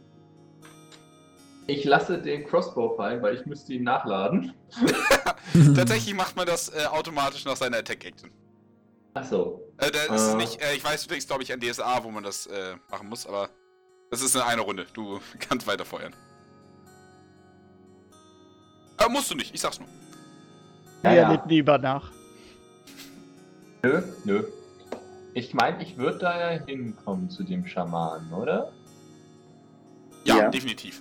[1.71, 4.53] ich lasse den Crossbow fallen, weil ich müsste ihn nachladen.
[5.75, 8.31] Tatsächlich macht man das äh, automatisch nach seiner Attack-Action.
[9.15, 9.61] Achso.
[9.79, 10.37] Äh, ist Äh.
[10.37, 13.09] nicht, äh, ich weiß, du denkst, glaube ich, an DSA, wo man das äh, machen
[13.09, 13.49] muss, aber
[14.11, 14.87] das ist in einer Runde.
[14.93, 16.13] Du kannst weiter feuern.
[18.99, 19.89] Äh, musst du nicht, ich sag's nur.
[21.03, 21.33] Ja, ja.
[21.33, 22.11] lebt lieber nach.
[23.83, 24.45] Nö, nö.
[25.33, 28.71] ich meine, ich würde da ja hinkommen zu dem Schamanen, oder?
[30.25, 30.49] Ja, Ja.
[30.51, 31.01] definitiv.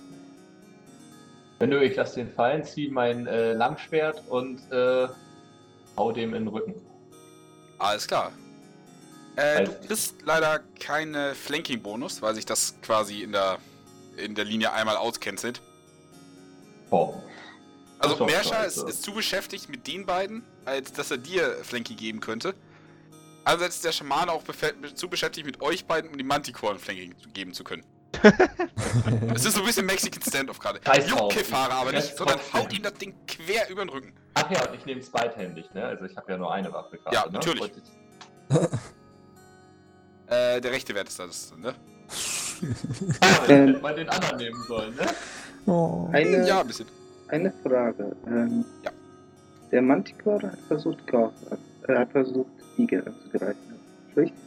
[1.60, 5.08] Wenn du, ich lass den fallen, zieh mein äh, Langschwert und äh,
[5.94, 6.74] hau dem in den Rücken.
[7.78, 8.32] Alles klar.
[9.36, 13.58] Äh, Also- du kriegst leider keine Flanking-Bonus, weil sich das quasi in der,
[14.16, 15.60] in der Linie einmal auscancelt.
[16.90, 17.14] Oh.
[17.98, 22.20] Also Merscha ist, ist zu beschäftigt mit den beiden, als dass er dir Flanking geben
[22.20, 22.54] könnte.
[23.44, 24.42] Andererseits ist der Schamane auch
[24.94, 27.84] zu beschäftigt mit euch beiden, um die Manticore ein Flanking geben zu können.
[29.34, 30.80] Es ist so ein bisschen Mexican Standoff gerade.
[30.80, 34.12] Kefara aber nicht, sondern haut ihm das Ding quer über den Rücken.
[34.34, 35.84] Ach ja, und ich nehme es beidhändig, ne?
[35.84, 37.14] Also ich habe ja nur eine Waffe gerade.
[37.16, 37.32] Ja, ne?
[37.32, 37.72] natürlich.
[40.26, 41.74] Äh, der rechte Wert ist das, ne?
[43.20, 43.66] Ah, Ähm.
[43.68, 45.06] hätte man den anderen nehmen sollen, ne?
[45.66, 46.08] Oh.
[46.12, 46.86] Eine, Ja, ein bisschen.
[47.28, 48.14] eine Frage.
[48.28, 48.92] Ähm, Ja.
[49.72, 51.32] Der Manticore hat versucht, Graf,
[51.88, 53.80] äh, hat versucht, Igel anzugreifen.
[54.16, 54.38] Richtig?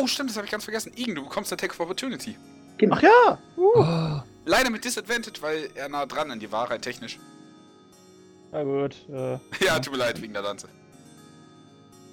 [0.00, 0.92] Oh, stimmt, das habe ich ganz vergessen.
[0.94, 2.36] Igen, du bekommst Attack of Opportunity.
[2.78, 2.96] Genau.
[2.96, 3.38] Ach ja!
[3.56, 3.72] Uh.
[3.76, 4.22] Oh.
[4.44, 7.18] Leider mit Disadvantage, weil er nah dran an dir war, rein technisch.
[8.52, 8.94] Na gut.
[9.08, 10.68] Äh, Ja, tut mir leid, wegen der Lanze.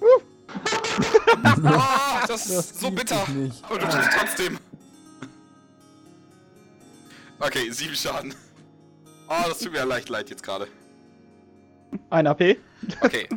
[0.00, 0.20] oh,
[2.26, 3.24] das ist so bitter.
[3.62, 4.58] Aber du triffst trotzdem.
[7.40, 8.34] Okay, sieben Schaden.
[9.28, 10.68] Oh, das tut mir ja leicht leid jetzt gerade.
[12.10, 12.56] ein AP.
[13.00, 13.28] Okay.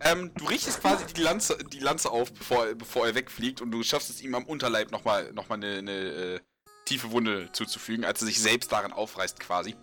[0.00, 3.70] ähm, du richtest quasi die Lanze, die Lanze auf, bevor, er- bevor er wegfliegt und
[3.70, 6.40] du schaffst es ihm am Unterleib nochmal noch mal eine, eine äh,
[6.84, 9.74] tiefe Wunde zuzufügen, als er sich selbst daran aufreißt quasi.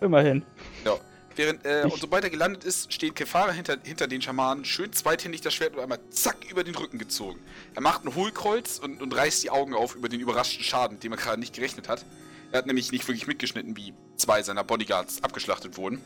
[0.00, 0.44] Immerhin.
[1.36, 5.40] Während, äh, und sobald er gelandet ist, steht Kefara hinter, hinter den Schamanen, schön zweithändig
[5.40, 7.40] das Schwert und einmal zack über den Rücken gezogen.
[7.74, 11.04] Er macht ein Hohlkreuz und, und reißt die Augen auf über den überraschten Schaden, mit
[11.04, 12.04] dem er gerade nicht gerechnet hat.
[12.52, 16.02] Er hat nämlich nicht wirklich mitgeschnitten, wie zwei seiner Bodyguards abgeschlachtet wurden.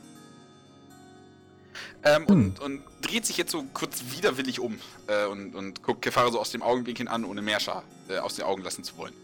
[2.04, 6.30] Ähm, und, und dreht sich jetzt so kurz widerwillig um äh, und, und guckt Kefara
[6.30, 9.14] so aus dem Augenwinkel an, ohne Merscha äh, aus den Augen lassen zu wollen.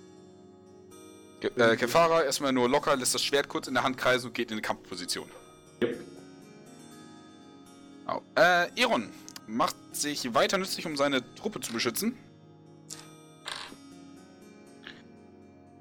[1.41, 4.35] Ke äh, Kefara erstmal nur locker, lässt das Schwert kurz in der Hand kreisen und
[4.35, 5.29] geht in eine Kampfposition.
[8.07, 8.23] Au.
[8.37, 9.09] Äh, Eron
[9.47, 12.17] macht sich weiter nützlich, um seine Truppe zu beschützen.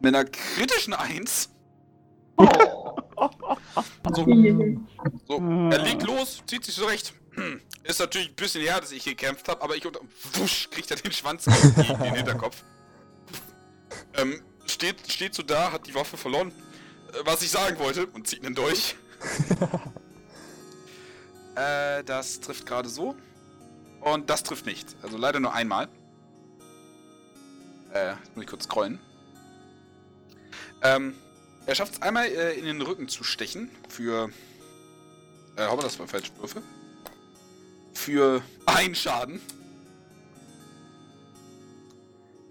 [0.02, 1.50] Mit einer kritischen 1.
[2.38, 2.46] Oh.
[4.16, 4.26] So,
[5.28, 5.38] so.
[5.72, 7.14] Er legt los, zieht sich zurecht.
[7.84, 10.00] Ist natürlich ein bisschen her, dass ich gekämpft habe, aber ich unter.
[10.34, 12.64] Wusch, kriegt er den Schwanz gegen den Hinterkopf.
[14.16, 14.42] Ähm,
[14.72, 16.52] steht, steht so da, hat die Waffe verloren.
[17.14, 18.96] Äh, was ich sagen wollte, und zieht einen durch.
[21.56, 23.16] äh, das trifft gerade so.
[24.02, 24.96] Und das trifft nicht.
[25.02, 25.90] Also leider nur einmal.
[27.94, 29.00] Äh, muss ich kurz scrollen.
[30.82, 31.16] Ähm,
[31.66, 33.70] er schafft es einmal äh, in den Rücken zu stechen.
[33.90, 34.30] Für.
[35.56, 36.62] Äh, wir das mal falsch Würfe?
[37.94, 39.42] Für ein Schaden.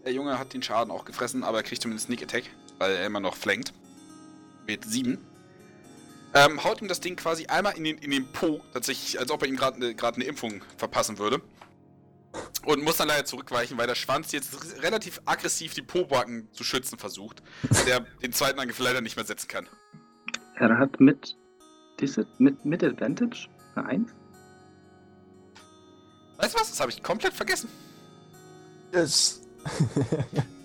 [0.08, 2.44] Der Junge hat den Schaden auch gefressen, aber er kriegt zumindest Sneak Attack,
[2.78, 3.74] weil er immer noch flankt.
[4.66, 5.18] Mit 7.
[6.32, 9.42] Ähm, haut ihm das Ding quasi einmal in den, in den Po, tatsächlich, als ob
[9.42, 11.42] er ihm gerade eine gerade eine Impfung verpassen würde.
[12.64, 16.98] Und muss dann leider zurückweichen, weil der Schwanz jetzt relativ aggressiv die Pobacken zu schützen
[16.98, 17.42] versucht,
[17.86, 19.68] der den zweiten Angriff leider nicht mehr setzen kann.
[20.54, 21.36] Er hat mit,
[22.00, 24.10] diese, mit, mit Advantage eine 1.
[26.38, 26.70] Weißt du was?
[26.70, 27.68] Das habe ich komplett vergessen.
[28.94, 29.42] Yes.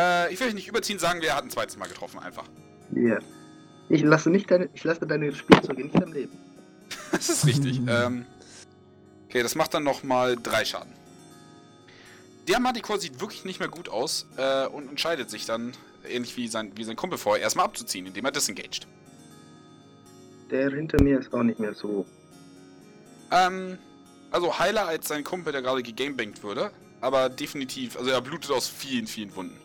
[0.00, 2.44] Äh, ich will dich nicht überziehen, sagen wir, er hat ein zweites Mal getroffen, einfach.
[2.94, 3.18] Ja.
[3.90, 6.32] Ich lasse nicht deine, ich lasse deine Spielzeuge nicht am Leben.
[7.12, 7.80] Das ist richtig.
[7.88, 8.24] ähm,
[9.26, 10.92] okay, das macht dann nochmal drei Schaden.
[12.48, 15.72] Der Manticore sieht wirklich nicht mehr gut aus äh, und entscheidet sich dann,
[16.08, 18.86] ähnlich wie sein, wie sein Kumpel vorher, erstmal abzuziehen, indem er disengaged.
[20.50, 22.06] Der hinter mir ist auch nicht mehr so.
[23.30, 23.76] Ähm,
[24.30, 28.68] also heiler als sein Kumpel, der gerade gegamebankt würde, aber definitiv, also er blutet aus
[28.68, 29.56] vielen, vielen Wunden.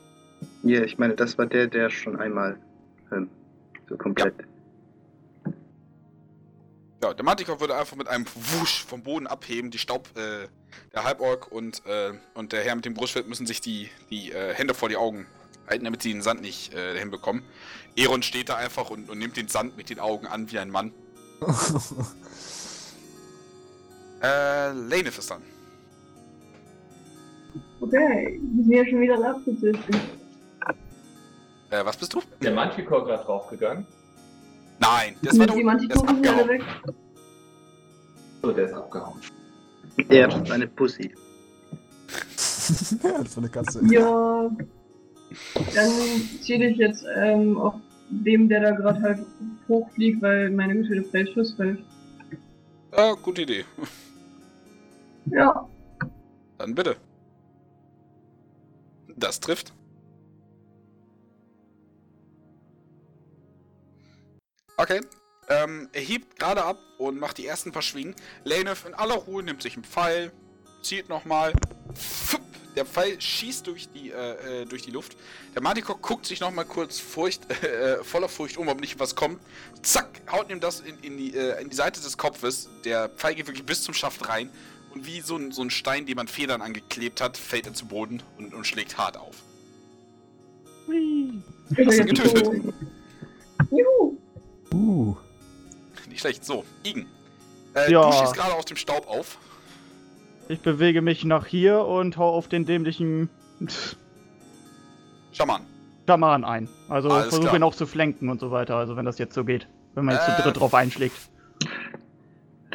[0.64, 2.60] Ja, ich meine, das war der, der schon einmal
[3.12, 3.30] ähm,
[3.90, 4.34] so komplett.
[7.04, 9.70] Ja, der Manticore würde einfach mit einem Wusch vom Boden abheben.
[9.70, 10.48] Die Staub, äh,
[10.94, 14.54] der Halborg und, äh, und der Herr mit dem Brustschwert müssen sich die, die äh,
[14.54, 15.28] Hände vor die Augen
[15.68, 17.44] halten, damit sie den Sand nicht äh, hinbekommen.
[17.96, 20.70] Eron steht da einfach und, und nimmt den Sand mit den Augen an wie ein
[20.70, 20.94] Mann.
[24.22, 25.44] Äh, Laneth ist dann.
[27.86, 29.78] Okay, wir sind ja schon wieder Position.
[31.70, 32.22] Äh, was bist du?
[32.42, 33.86] Der Manticore gerade draufgegangen.
[34.80, 36.50] Nein, das war doch, die der ist alle abgehauen.
[36.50, 36.62] weg.
[38.42, 39.22] So, der ist abgehauen.
[40.10, 41.14] Er ist eine Pussy.
[43.04, 43.82] ja, das war eine Katze.
[43.86, 44.50] Ja.
[45.76, 45.92] Dann
[46.42, 47.76] ziele ich jetzt ähm, auf
[48.10, 49.20] dem, der da gerade halt
[49.68, 51.80] hochfliegt, weil meine Güte, der Play Schuss fällt.
[52.94, 53.64] Äh, gute Idee.
[55.28, 55.68] Ja,
[56.58, 56.96] Dann bitte.
[59.16, 59.74] Das trifft.
[64.78, 65.02] Okay.
[65.48, 68.16] Ähm, er hebt gerade ab und macht die ersten paar Schwingen.
[68.44, 70.32] Lanef in aller Ruhe nimmt sich einen Pfeil,
[70.82, 71.54] zielt nochmal.
[72.76, 75.16] Der Pfeil schießt durch die, äh, äh, durch die Luft.
[75.54, 79.40] Der Manticore guckt sich nochmal kurz Furcht, äh, voller Furcht um, ob nicht was kommt.
[79.82, 82.68] Zack, haut ihm das in, in, die, äh, in die Seite des Kopfes.
[82.84, 84.50] Der Pfeil geht wirklich bis zum Schaft rein.
[84.96, 87.86] Und wie so ein, so ein Stein, dem man Federn angeklebt hat, fällt er zu
[87.86, 89.36] Boden und, und schlägt hart auf.
[90.88, 92.48] Hast ihn getötet.
[93.72, 94.18] Juhu!
[94.74, 95.16] Uh.
[96.08, 96.46] Nicht schlecht.
[96.46, 97.08] So, Igen.
[97.74, 98.10] Äh, Ja.
[98.10, 99.38] Du schießt gerade aus dem Staub auf.
[100.48, 103.30] Ich bewege mich nach hier und hau auf den dämlichen
[105.32, 105.62] Schaman.
[106.08, 106.70] Schaman ein.
[106.88, 109.68] Also versuche ihn auch zu flenken und so weiter, also wenn das jetzt so geht.
[109.96, 111.16] Wenn man jetzt Äh, zu dritt drauf einschlägt.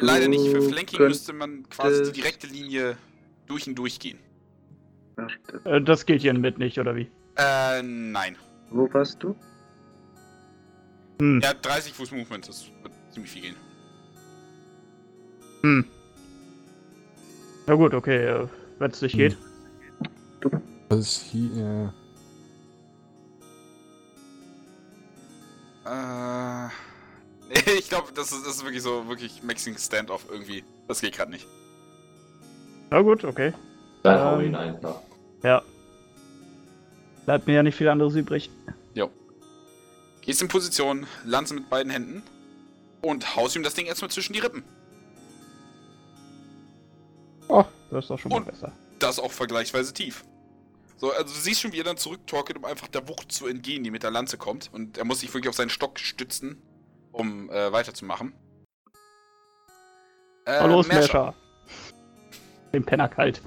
[0.01, 0.49] Leider nicht.
[0.49, 2.97] Für Flanking müsste man quasi die direkte Linie
[3.47, 4.17] durch ihn durchgehen.
[5.15, 7.09] Warte, Äh, das gilt hier mit nicht, oder wie?
[7.37, 8.35] Äh, nein.
[8.69, 9.35] wo warst du?
[11.21, 11.39] Hm.
[11.41, 13.55] Er hat 30 Fuß Movement, das wird ziemlich viel gehen.
[15.61, 15.85] Hm.
[17.67, 18.47] Ja gut, okay, äh,
[18.79, 19.19] wenn es nicht Hm.
[19.19, 19.37] geht.
[20.89, 21.93] Das ist hier.
[25.85, 26.67] Äh.
[27.77, 30.63] Ich glaube, das ist, das ist wirklich so, wirklich Maxing Standoff irgendwie.
[30.87, 31.47] Das geht gerade nicht.
[32.91, 33.53] Ja gut, okay.
[34.03, 34.47] Dann hau Ähm.
[34.47, 35.01] ihn einfach.
[35.43, 35.61] Ja.
[37.25, 38.49] Bleibt mir ja nicht viel anderes übrig.
[40.23, 42.21] Gehst in Position, Lanze mit beiden Händen
[43.01, 44.63] und haust ihm das Ding erstmal zwischen die Rippen.
[47.47, 48.71] Oh, das ist doch schon mal Und- besser.
[48.99, 50.23] Das auch vergleichsweise tief.
[50.97, 53.83] So, also du siehst schon, wie er dann zurücktorkelt, um einfach der Wucht zu entgehen,
[53.83, 54.69] die mit der Lanze kommt.
[54.71, 56.61] Und er muss sich wirklich auf seinen Stock stützen,
[57.11, 58.33] um äh, weiterzumachen.
[60.45, 60.83] Äh, Hallo.
[60.83, 61.33] Smasher.
[62.73, 63.41] Den Penner kalt.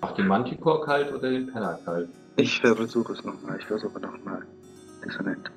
[0.00, 2.08] Mach den Manticore kalt oder den Penner kalt?
[2.36, 3.58] Ich versuche es nochmal.
[3.58, 4.46] Ich versuche nochmal.
[5.04, 5.50] Dissonant.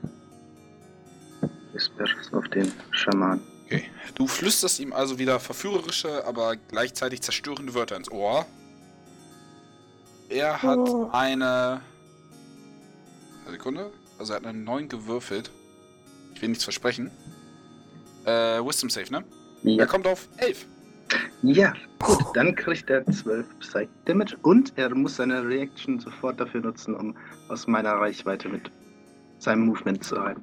[1.73, 3.41] Disperse auf den Schaman.
[3.65, 3.83] Okay.
[4.15, 8.45] Du flüsterst ihm also wieder verführerische, aber gleichzeitig zerstörende Wörter ins Ohr.
[10.29, 10.79] Er hat
[11.11, 11.11] eine.
[11.13, 11.81] Eine
[13.51, 13.91] Sekunde.
[14.17, 15.51] Also er hat eine 9 gewürfelt.
[16.33, 17.11] Ich will nichts versprechen.
[18.25, 19.23] Äh, Wisdom Save, ne?
[19.63, 19.79] Ja.
[19.79, 20.65] Er kommt auf 11.
[21.43, 22.19] Ja, gut.
[22.35, 27.15] Dann kriegt er 12 Psych Damage und er muss seine Reaction sofort dafür nutzen, um
[27.49, 28.71] aus meiner Reichweite mit
[29.39, 30.41] seinem Movement zu rein.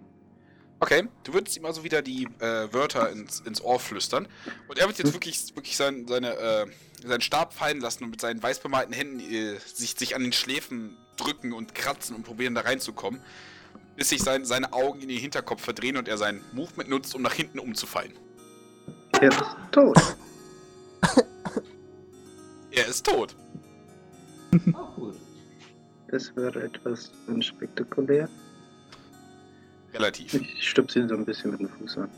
[0.80, 4.28] Okay, du würdest ihm also wieder die äh, Wörter ins, ins Ohr flüstern.
[4.68, 6.66] Und er wird jetzt wirklich, wirklich sein, seine, äh,
[7.04, 10.32] seinen Stab fallen lassen und mit seinen weiß bemalten Händen äh, sich, sich an den
[10.32, 13.20] Schläfen drücken und kratzen und probieren da reinzukommen.
[13.96, 17.22] Bis sich sein, seine Augen in den Hinterkopf verdrehen und er sein Movement nutzt, um
[17.22, 18.12] nach hinten umzufallen.
[19.20, 20.16] Er ist tot.
[22.70, 23.34] Er ist tot.
[24.72, 25.16] Ah, gut.
[26.08, 28.28] Das wäre etwas unspektakulär.
[29.92, 30.32] Relativ.
[30.34, 32.10] Ich stupse ihn so ein bisschen mit dem Fuß an.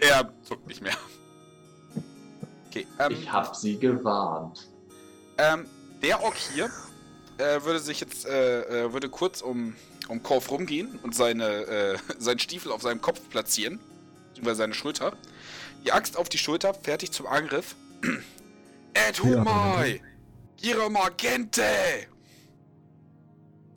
[0.00, 0.96] Er zuckt nicht mehr.
[2.68, 4.68] Okay, ähm, Ich hab sie gewarnt.
[5.38, 5.66] Ähm,
[6.02, 6.68] der Ork hier
[7.40, 9.74] äh, würde sich jetzt, äh, äh, würde kurz um,
[10.08, 13.80] um Korf rumgehen und seine, äh, seinen Stiefel auf seinem Kopf platzieren.
[14.38, 15.12] Über seine Schulter.
[15.84, 17.74] Die Axt auf die Schulter, fertig zum Angriff.
[18.94, 20.00] Et humai!
[20.56, 21.62] Gira Gente!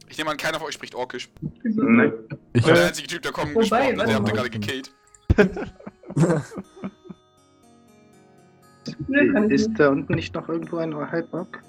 [0.09, 1.30] Ich nehme an, keiner von euch spricht Orkisch.
[1.64, 2.14] Nein.
[2.53, 4.08] Ich bin der einzige Typ, der kommen Wobei, gesprochen hat.
[4.08, 4.93] Der habt ihr gerade gekillt.
[8.85, 11.64] Ich Ist da unten nicht noch irgendwo ein Halbrock?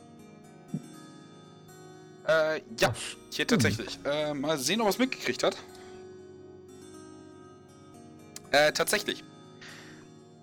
[2.26, 2.94] Äh, ja,
[3.30, 3.98] hier tatsächlich.
[4.04, 5.56] Äh, mal sehen, ob er es mitgekriegt hat.
[8.50, 9.22] Äh, tatsächlich.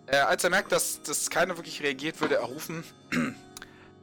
[0.07, 2.83] Äh, als er merkt, dass, dass keiner wirklich reagiert, würde er rufen.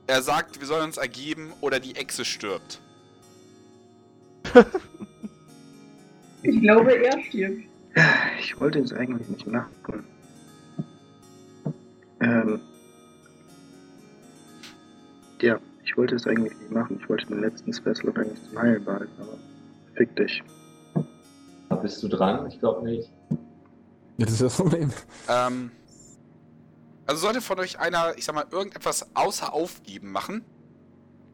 [0.07, 2.81] er sagt, wir sollen uns ergeben oder die Echse stirbt.
[6.43, 7.65] Ich glaube, er stirbt.
[8.41, 10.05] Ich wollte es eigentlich nicht machen.
[12.21, 12.61] Ähm.
[15.41, 16.99] Ja, ich wollte es eigentlich nicht machen.
[17.01, 19.39] Ich wollte den letzten Special eigentlich zum Heilen behalten, aber
[19.95, 20.43] fick dich.
[21.71, 22.47] Da bist du dran?
[22.51, 23.11] Ich glaube nicht.
[24.19, 24.93] das ist das Problem.
[25.29, 25.71] Ähm,
[27.07, 30.45] also sollte von euch einer, ich sag mal, irgendetwas außer Aufgeben machen,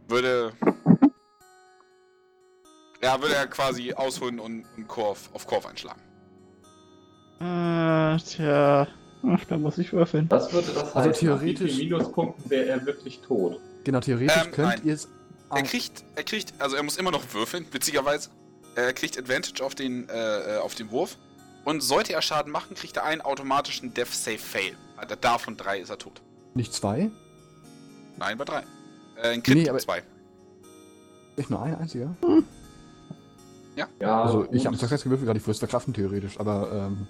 [0.08, 0.52] würde.
[3.02, 6.00] Ja, würde er quasi ausholen und, und Korf, auf Korf einschlagen.
[7.40, 8.86] Äh, tja.
[9.26, 10.26] Ach, da muss ich würfeln.
[10.30, 11.28] Was würde das Also heißen?
[11.28, 13.60] Nach wie theoretisch- vielen Minuspunkten wäre er wirklich tot.
[13.84, 15.08] Genau, theoretisch Ähm, könnt ihr es.
[15.50, 18.30] Er kriegt, er kriegt, also er muss immer noch würfeln, witzigerweise.
[18.74, 21.16] Er kriegt Advantage auf den, äh, äh, auf den Wurf.
[21.64, 24.74] Und sollte er Schaden machen, kriegt er einen automatischen Death Save Fail.
[24.96, 26.20] Also davon drei ist er tot.
[26.54, 27.10] Nicht zwei?
[28.16, 28.64] Nein, bei drei.
[29.16, 30.02] Äh, ein Crit Nee, aber- zwei.
[31.36, 32.14] Echt nur ein einziger?
[33.76, 37.08] Ja, Also ich habe Success gewürfelt, gerade ich würde es verkraften theoretisch, aber ähm,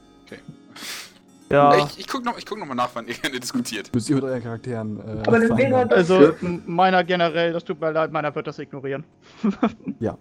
[1.50, 3.90] Ja, Ich, ich guck noch, ich guck noch mal nach, wann ihr gerne diskutiert.
[3.94, 4.98] müsst ihr mit euren Charakteren.
[5.00, 6.10] Äh, Aber das wäre das.
[6.10, 6.34] also
[6.66, 9.04] meiner generell, das tut mir leid, meiner wird das ignorieren.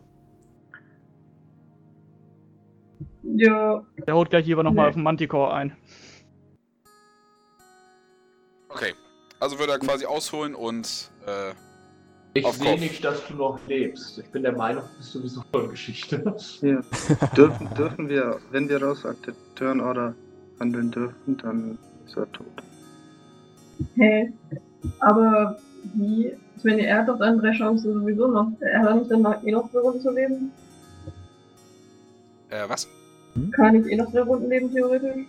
[3.26, 4.90] Ja, Der haut gleich lieber nochmal Nee.
[4.90, 5.76] auf den Manticore ein.
[8.70, 8.94] Okay.
[9.40, 11.54] Also würde er quasi ausholen und äh,
[12.38, 14.20] Ich sehe nicht, dass du noch lebst.
[14.20, 16.22] Ich bin der Meinung, du bist sowieso voll Geschichte.
[16.62, 16.82] Ja.
[17.38, 19.04] Dürfen, dürfen wir, wenn wir raus
[19.56, 20.14] Turn Order
[20.60, 22.48] handeln dürfen, dann ist er tot.
[23.96, 24.32] hä?
[25.00, 25.58] Aber
[25.96, 26.34] wie?
[26.58, 28.52] Ich meine, er hat doch dann drei Chancen sowieso noch.
[28.62, 30.52] Er hat nicht dann eh noch drei Runden zu leben?
[32.50, 32.88] äh, was?
[33.52, 35.26] Kann ich eh noch drei Runden leben, theoretisch?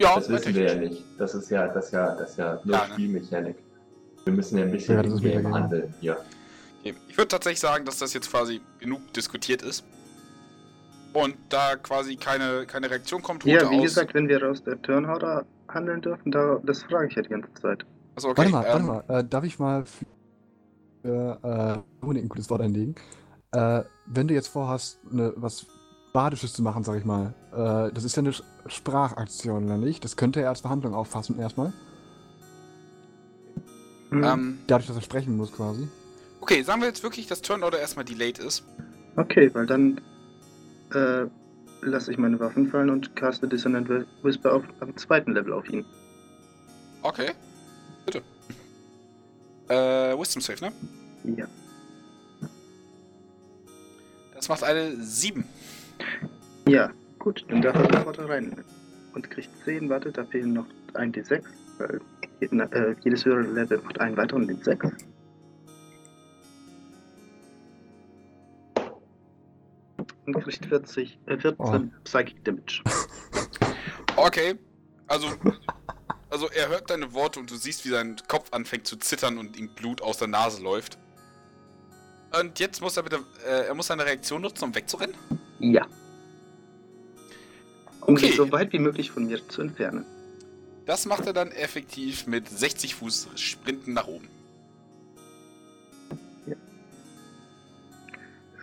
[0.00, 1.04] Ja, Das wissen wir ja nicht.
[1.18, 2.92] Das ist ja, das ist ja, das ist ja nur Ja, ne?
[2.92, 3.56] Spielmechanik.
[4.24, 6.16] Wir müssen ja ein bisschen Ja, das handeln hier.
[6.82, 6.94] Okay.
[7.08, 9.82] Ich würde tatsächlich sagen, dass das jetzt quasi genug diskutiert ist.
[11.14, 13.82] Und da quasi keine, keine Reaktion kommt, holt Ja, er wie aus.
[13.84, 17.28] gesagt, wenn wir aus der Turn Order handeln dürfen, da, das frage ich ja die
[17.30, 17.84] ganze Zeit.
[18.14, 19.18] Also okay, Warte mal, ähm, warte mal.
[19.20, 19.84] Äh, darf ich mal
[21.02, 22.94] für äh, Dominik ein gutes Wort einlegen?
[23.52, 25.66] Äh, wenn du jetzt vorhast, ne, was
[26.12, 28.32] Badisches zu machen, sag ich mal, äh, das ist ja eine
[28.66, 30.04] Sprachaktion, oder nicht?
[30.04, 31.72] Das könnte er als Verhandlung auffassen erstmal.
[34.10, 35.88] Hm, Ähm, Dadurch, dass er sprechen muss quasi.
[36.40, 38.64] okay, sagen wir jetzt wirklich, dass Turn Order erstmal delayed ist.
[39.16, 40.00] Okay, weil dann
[40.94, 41.26] äh,
[41.82, 45.68] lasse ich meine Waffen fallen und caste Dissonant Whi- Whisper auf, am zweiten Level auf
[45.68, 45.84] ihn.
[47.02, 47.30] Okay.
[48.06, 48.22] Bitte.
[49.68, 50.72] Äh, Wisdom Save, ne?
[51.36, 51.46] Ja.
[54.34, 55.44] Das macht eine 7.
[56.68, 58.64] Ja, gut, dann darf er sofort rein.
[59.14, 61.42] Und kriegt 10, warte, da fehlen noch ein D6,
[61.78, 62.00] weil
[62.40, 64.92] äh, jedes höhere Level macht einen weiteren D6.
[70.26, 72.82] Und kriegt 40, äh, 14 Psychic Damage.
[74.16, 74.56] Okay.
[75.06, 75.28] Also,
[76.28, 79.56] also er hört deine Worte und du siehst, wie sein Kopf anfängt zu zittern und
[79.56, 80.98] ihm Blut aus der Nase läuft.
[82.38, 85.14] Und jetzt muss er bitte, äh, er muss seine Reaktion nutzen, um wegzurennen.
[85.60, 85.86] Ja.
[88.00, 88.26] Um Okay.
[88.26, 90.04] sich so weit wie möglich von mir zu entfernen.
[90.84, 94.28] Das macht er dann effektiv mit 60 Fuß Sprinten nach oben.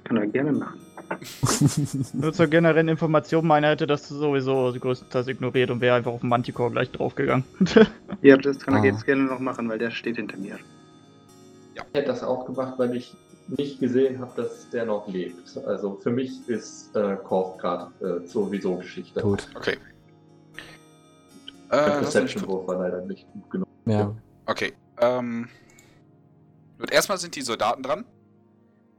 [0.05, 0.79] Kann er gerne machen.
[2.13, 6.29] Nur zur generellen Information, meiner hätte das sowieso größtenteils ignoriert und wäre einfach auf den
[6.29, 7.43] Manticore gleich draufgegangen.
[8.21, 8.85] Ja, das kann er Ah.
[8.85, 10.57] jetzt gerne noch machen, weil der steht hinter mir.
[11.75, 13.15] Ich hätte das auch gemacht, weil ich
[13.47, 15.57] nicht gesehen habe, dass der noch lebt.
[15.67, 17.91] Also für mich ist äh, Korf gerade
[18.23, 19.19] äh, sowieso Geschichte.
[19.19, 19.47] Tot.
[19.55, 19.77] Okay.
[21.71, 23.67] Der Äh, Perception-Wurf war leider nicht gut genug.
[23.85, 24.15] Ja.
[24.47, 24.73] okay.
[25.01, 25.47] Ähm.
[26.79, 28.05] Und erstmal sind die Soldaten dran.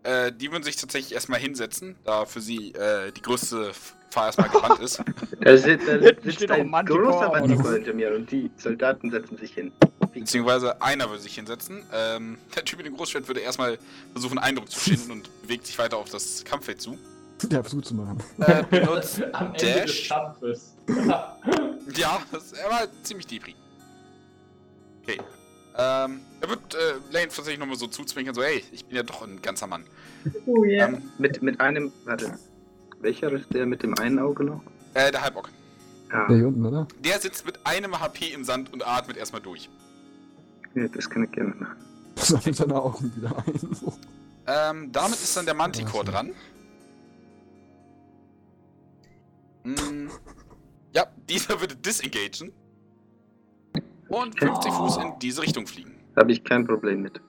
[0.07, 3.73] Äh, die würden sich tatsächlich erstmal hinsetzen, da für sie äh, die größte
[4.09, 5.03] Gefahr erstmal gebannt ist.
[5.41, 7.29] Da sitzt, da sitzt steht auch ein großer?
[7.29, 9.73] Manticore hinter mir und die Soldaten setzen sich hin.
[10.15, 11.85] Beziehungsweise einer würde sich hinsetzen.
[11.93, 13.79] Ähm, der Typ mit dem Großschwert würde erstmal
[14.13, 16.99] versuchen, Eindruck zu schinden und bewegt sich weiter auf das Kampffeld zu.
[17.43, 18.23] Der versucht zu machen.
[18.39, 20.09] Äh, benutzt Am Ende des Dash.
[20.09, 20.77] Kampfes.
[21.97, 23.55] Ja, das, er war ziemlich depri.
[25.03, 25.21] Okay.
[25.79, 29.23] Ähm, er wird äh, Lane tatsächlich nochmal so zuzwinkern, so, hey, ich bin ja doch
[29.23, 29.85] ein ganzer Mann.
[30.47, 30.89] Oh yeah.
[30.89, 32.33] Ähm, Mit, mit einem, warte,
[33.01, 34.63] welcher ist der mit dem einen Auge noch?
[34.95, 35.51] äh, der Halbock.
[36.11, 36.87] Ja, Der hier unten, oder?
[37.05, 39.69] Der sitzt mit einem HP im Sand und atmet erstmal durch.
[40.75, 41.77] ja, das kann ich gerne machen.
[42.17, 43.77] Sammelt seine Augen wieder ein.
[44.47, 46.31] Ähm, damit ist dann der Manticore Ja, dran.
[49.65, 50.09] Mm,
[50.95, 52.53] ja, dieser würde disengagen.
[54.09, 55.95] Und 50 Fuß in diese Richtung fliegen.
[56.15, 57.21] Da habe ich kein Problem mit.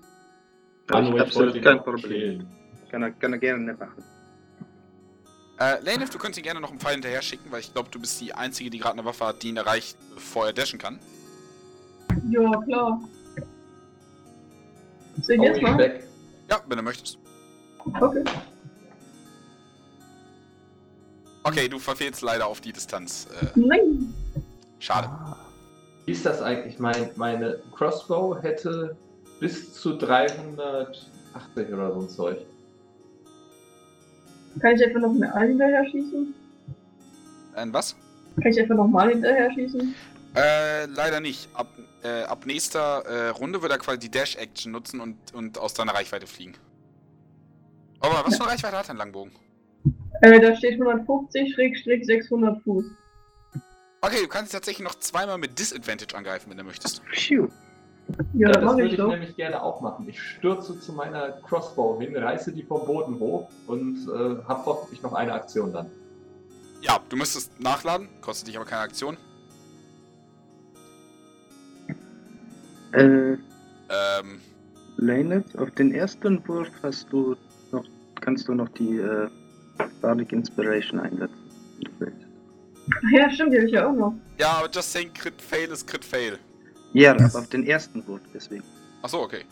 [0.91, 2.01] Habe ich absolut kein Problem.
[2.11, 2.47] killen.
[2.91, 4.03] Kann er, kann er gerne machen.
[5.59, 7.99] Äh, Lanef, du könntest ihn gerne noch einen Pfeil hinterher schicken, weil ich glaube, du
[7.99, 10.99] bist die Einzige, die gerade eine Waffe hat, die ihn erreicht, bevor er dashen kann.
[12.29, 13.01] Ja, klar.
[15.21, 16.03] Soll ich Oh, jetzt weg.
[16.49, 17.17] Ja, wenn du möchtest.
[17.99, 18.23] Okay.
[21.43, 23.27] Okay, du verfehlst leider auf die Distanz.
[23.41, 24.13] Äh, Nein.
[24.79, 25.09] schade.
[26.05, 26.77] Wie ist das eigentlich?
[26.77, 28.95] Mein, meine Crossbow hätte
[29.39, 32.37] bis zu 380 oder so ein Zeug.
[34.61, 36.33] Kann ich einfach noch mal hinterher schießen?
[37.55, 37.95] Ein was?
[38.41, 39.95] Kann ich einfach nochmal hinterher schießen?
[40.35, 41.49] Äh, leider nicht.
[41.53, 41.67] Ab,
[42.03, 45.93] äh, ab nächster äh, Runde wird er quasi die Dash-Action nutzen und, und aus deiner
[45.93, 46.53] Reichweite fliegen.
[47.99, 49.31] Aber was für eine Reichweite hat ein Langbogen?
[50.21, 52.85] Äh, da steht 150 Schrägstrich 600 Fuß.
[54.01, 57.01] Okay, du kannst tatsächlich noch zweimal mit Disadvantage angreifen, wenn du möchtest.
[57.11, 57.49] Phew.
[58.33, 59.09] Ja, Ja, das würde ich doch.
[59.09, 60.07] nämlich gerne auch machen.
[60.07, 65.01] Ich stürze zu meiner Crossbow hin, reiße die vom Boden hoch und äh, habe hoffentlich
[65.01, 65.87] noch eine Aktion dann.
[66.81, 69.17] Ja, du müsstest nachladen, kostet dich aber keine Aktion.
[72.93, 73.33] Äh,
[73.89, 74.41] Ähm,
[74.97, 77.35] Lanet, auf den ersten Wurf hast du
[77.71, 77.85] noch,
[78.19, 79.29] kannst du noch die äh,
[80.01, 81.37] Bardic Inspiration einsetzen.
[83.13, 84.13] ja, stimmt, die habe ich ja auch noch.
[84.37, 86.37] ja, aber just saying Crit Fail ist Crit Fail.
[86.93, 88.63] Ja, aber auf den ersten Wurf, deswegen.
[89.01, 89.43] Achso, okay.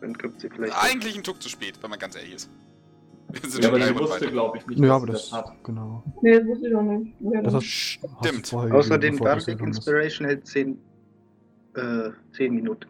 [0.00, 0.74] Dann kommt sie vielleicht.
[0.76, 2.50] Eigentlich ein Tuck zu spät, wenn man ganz ehrlich ist.
[3.28, 5.64] Wir sind Ja, aber die wusste, glaube ich, nicht, Ja, dass aber das, hat.
[5.64, 6.02] genau.
[6.22, 7.12] Nee, das wusste ich auch nicht.
[7.18, 8.52] Woher Das Stimmt.
[8.52, 9.60] Außerdem Bardic.
[9.60, 10.78] Inspiration hält 10,
[11.74, 12.86] äh, 10 Minuten.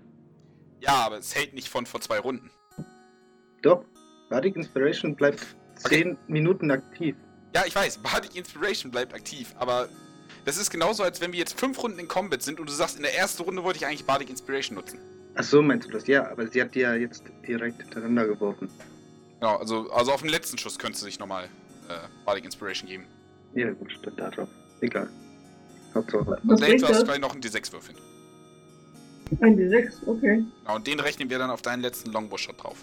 [0.80, 2.50] Ja, aber es hält nicht von vor zwei Runden.
[3.62, 3.84] Doch,
[4.28, 5.40] Bardic Inspiration bleibt
[5.84, 6.02] Okay.
[6.04, 7.16] 10 Minuten aktiv.
[7.54, 9.88] Ja, ich weiß, Bardic Inspiration bleibt aktiv, aber
[10.46, 12.96] das ist genauso, als wenn wir jetzt fünf Runden in Combat sind und du sagst,
[12.96, 14.98] in der ersten Runde wollte ich eigentlich Bardic Inspiration nutzen.
[15.34, 16.06] Ach so, meinst du das?
[16.06, 18.70] Ja, aber sie hat die ja jetzt direkt hintereinander geworfen.
[19.40, 21.44] Genau, also, also auf den letzten Schuss könntest du dich nochmal
[21.88, 23.04] äh, Bardic Inspiration geben.
[23.54, 24.48] Ja, gut, steht da drauf.
[24.80, 25.10] Egal.
[25.94, 26.40] Hauptsache.
[26.46, 27.98] Und bringt du hast gleich noch einen D6 würfeln.
[29.40, 30.44] Ein D6, okay.
[30.62, 32.76] Genau, und den rechnen wir dann auf deinen letzten Longbow-Shot drauf.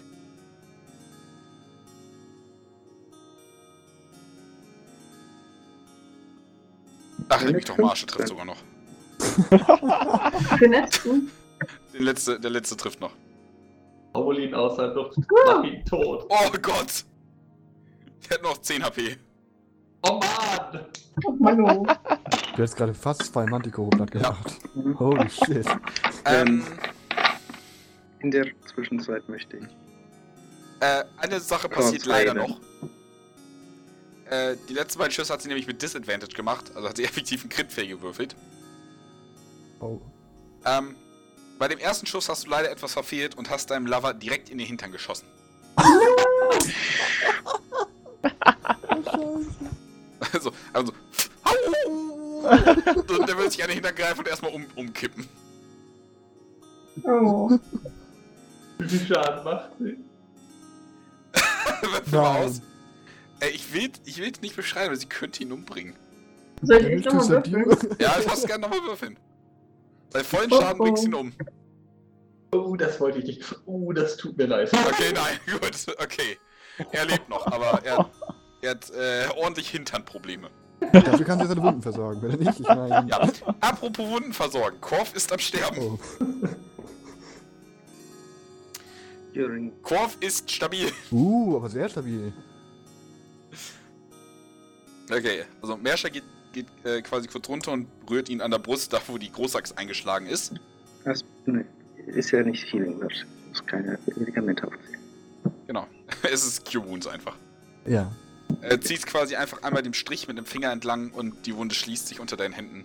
[7.28, 8.56] Ach, leck mich doch Marsche trifft sogar noch.
[10.58, 11.30] Für letzten?
[11.92, 13.12] Der letzte, der letzte trifft noch.
[14.14, 16.26] Hol ihn aus der Luft, mach ihn tot.
[16.28, 17.04] Oh Gott!
[18.28, 19.16] Der hat noch 10 HP.
[20.02, 20.86] Oh Mann!
[21.24, 21.84] Oh, Mann, oh.
[21.86, 24.58] Du hättest gerade fast zwei Manticore platt gemacht.
[24.74, 24.98] Mhm.
[24.98, 25.66] Holy shit.
[26.26, 26.64] Ähm,
[28.20, 29.64] In der Zwischenzeit möchte ich.
[30.80, 32.60] äh, eine Sache Oh, passiert zwei, leider noch.
[34.34, 37.42] Äh, die letzten beiden Schüsse hat sie nämlich mit Disadvantage gemacht, also hat sie effektiv
[37.42, 38.34] einen Crit-Fail gewürfelt.
[39.80, 40.00] Oh.
[40.64, 40.96] Ähm,
[41.58, 44.58] bei dem ersten Schuss hast du leider etwas verfehlt und hast deinem Lover direkt in
[44.58, 45.26] den Hintern geschossen.
[50.32, 50.92] Also, also.
[52.44, 55.28] und der will sich an den Hintern greifen und erstmal um, umkippen.
[57.04, 57.56] Oh.
[58.78, 59.96] Wie viel Schaden macht sie?
[61.82, 62.60] Würfel mal aus.
[63.40, 65.94] Äh, ich will ich will's nicht beschreiben, aber sie könnte ihn umbringen.
[66.62, 67.96] Soll ich tust nochmal würfeln?
[67.98, 69.18] Ja, ich muss gerne nochmal würfeln.
[70.12, 70.84] Bei vollen Schaden oh.
[70.84, 71.32] bringst du ihn um.
[72.52, 73.56] Oh, das wollte ich nicht.
[73.66, 74.72] Oh, das tut mir leid.
[74.72, 76.38] Okay, nein, gut, okay.
[76.92, 78.10] Er lebt noch, aber er,
[78.62, 80.50] er hat äh, ordentlich Hinternprobleme.
[80.92, 82.60] Dafür kann sie seine Wunden versorgen, wenn er nicht.
[82.60, 83.06] Ich meine.
[83.08, 83.28] Ja,
[83.60, 84.80] apropos Wunden versorgen.
[84.80, 85.80] Korf ist am Sterben.
[85.80, 85.98] Oh.
[89.82, 90.92] Korf ist stabil.
[91.10, 92.32] Uh, aber sehr stabil.
[95.16, 98.92] Okay, also Merscher geht, geht äh, quasi kurz runter und rührt ihn an der Brust,
[98.92, 100.54] da wo die Großachs eingeschlagen ist.
[101.04, 101.64] das, ne,
[102.06, 103.26] ist ja nicht Healing Word.
[103.48, 104.98] Muss keine Medikamente aufziehen.
[105.66, 105.86] Genau.
[106.32, 107.36] es ist Q-Wounds einfach.
[107.86, 108.10] Ja.
[108.60, 112.08] Er zieht quasi einfach einmal den Strich mit dem Finger entlang und die Wunde schließt
[112.08, 112.84] sich unter deinen Händen.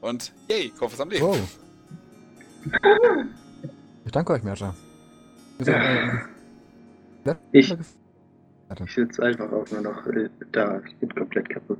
[0.00, 1.24] Und yay, Korf ist am Leben.
[1.24, 1.58] Wow.
[4.04, 4.74] Ich danke euch, Merscher.
[5.58, 6.18] Äh,
[7.52, 7.74] Ich-
[8.74, 8.84] Warte.
[8.90, 10.82] Ich sitze einfach auch nur noch äh, da.
[10.84, 11.78] Ich bin komplett kaputt.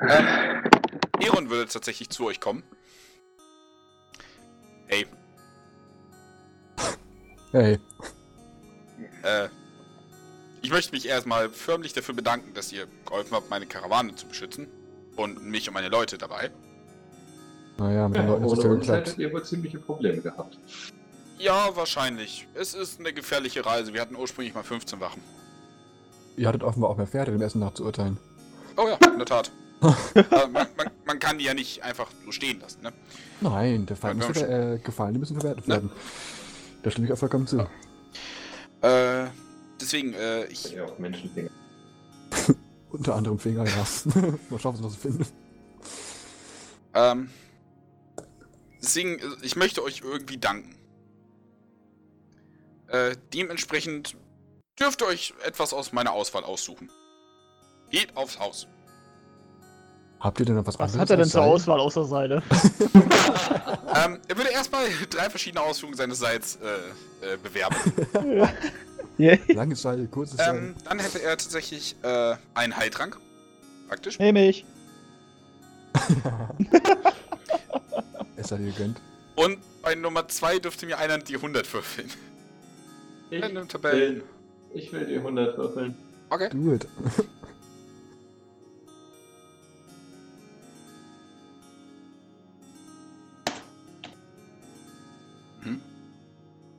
[0.00, 0.26] Ähm,
[1.20, 2.62] Eron würde tatsächlich zu euch kommen.
[4.86, 5.06] Hey,
[7.52, 7.78] Hey.
[9.22, 9.48] äh,
[10.62, 14.66] ich möchte mich erstmal förmlich dafür bedanken, dass ihr geholfen habt, meine Karawane zu beschützen.
[15.16, 16.50] Und mich und meine Leute dabei.
[17.76, 19.18] Naja, mit den Leuten ist es Ohne ja geklappt.
[19.18, 20.58] ihr wohl ziemliche Probleme gehabt.
[21.40, 22.46] Ja, wahrscheinlich.
[22.54, 23.94] Es ist eine gefährliche Reise.
[23.94, 25.22] Wir hatten ursprünglich mal 15 Wachen.
[26.36, 28.18] Ihr hattet offenbar auch mehr Pferde, dem Essen nach zu urteilen.
[28.76, 29.50] Oh ja, in der Tat.
[29.82, 32.92] Man, man, man kann die ja nicht einfach so stehen lassen, ne?
[33.40, 35.74] Nein, der Feind Ja, haben ver äh, gefallen, die müssen verwertet Ja.
[35.76, 35.90] werden.
[36.82, 37.60] Da stimme ich auch vollkommen zu.
[38.82, 39.28] Äh,
[39.80, 40.74] deswegen, äh, ich.
[40.74, 41.48] Ihr auf Menschenfinger.
[42.90, 43.86] Unter anderem Finger, ja.
[44.50, 45.26] Mal schauen, was wir finden.
[46.92, 47.30] Ähm,
[48.82, 50.74] deswegen, äh, ich möchte euch irgendwie danken.
[52.90, 54.16] Äh, dementsprechend
[54.78, 56.90] dürft ihr euch etwas aus meiner Auswahl aussuchen.
[57.90, 58.66] Geht aufs Haus.
[60.20, 61.00] Habt ihr denn noch was, Was anderes?
[61.00, 61.42] hat er denn zur?
[61.42, 62.42] Auswahl außer Seile?
[63.92, 67.74] Ähm, er würde erstmal drei verschiedene Ausführungen seines Seils äh, äh, bewerben.
[69.18, 69.40] Yay.
[69.52, 70.56] Langes Seil, kurzes Seil.
[70.56, 73.18] ähm, dann hätte er tatsächlich äh, einen Heiltrank.
[73.88, 74.18] Praktisch.
[74.20, 74.64] Nehm ich.
[78.36, 79.00] Es sei dir gegönnt.
[79.34, 82.08] Und bei Nummer zwei dürfte mir einer die 100 würfeln.
[83.30, 84.14] Ich In den Tabellen.
[84.16, 84.22] bin
[84.72, 85.94] Ich will die 100 würfeln.
[86.30, 86.48] Okay.
[86.50, 86.86] Do it.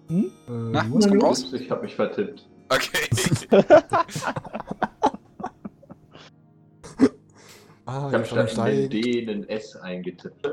[0.08, 0.26] Hm?
[0.48, 0.98] Äh, Na, what?
[1.04, 1.54] was kommt raus?
[1.54, 2.48] Ich habe mich vertippt.
[2.70, 3.08] Okay.
[7.88, 10.48] Ah, Ich Schaden statt den D einen S eingetippt.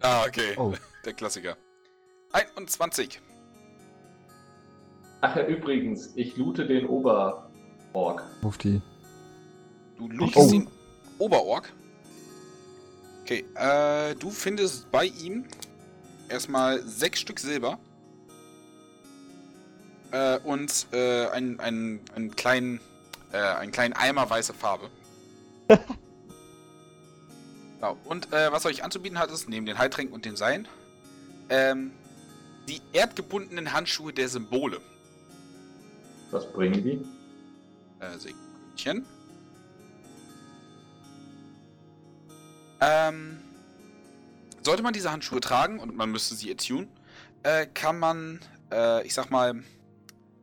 [0.00, 0.54] ah, okay.
[0.56, 0.72] Oh,
[1.04, 1.56] Der Klassiker.
[2.32, 3.20] 21.
[5.22, 8.24] Ach ja, übrigens, ich loote den Oberorg.
[8.42, 8.82] Mufti.
[9.96, 10.50] Du lootest Oh.
[10.50, 10.68] den
[11.18, 11.72] Oberorg.
[13.22, 15.44] Okay, äh, du findest bei ihm
[16.28, 17.78] erstmal sechs Stück Silber.
[20.10, 22.80] Äh, und äh, einen, einen, einen, kleinen,
[23.32, 24.90] äh, einen kleinen Eimer weiße Farbe.
[27.76, 27.96] genau.
[28.04, 30.66] Und äh, was er euch anzubieten hat, ist, neben den Heiltränken und den Seilen,
[31.48, 31.92] ähm,
[32.68, 34.80] die erdgebundenen Handschuhe der Symbole.
[36.32, 37.06] Was bringen die?
[38.00, 39.06] Äh, Sekündchen.
[42.80, 43.38] Ähm,
[44.62, 46.88] sollte man diese Handschuhe tragen und man müsste sie attune,
[47.42, 48.40] äh, kann man,
[48.72, 49.62] äh, ich sag mal,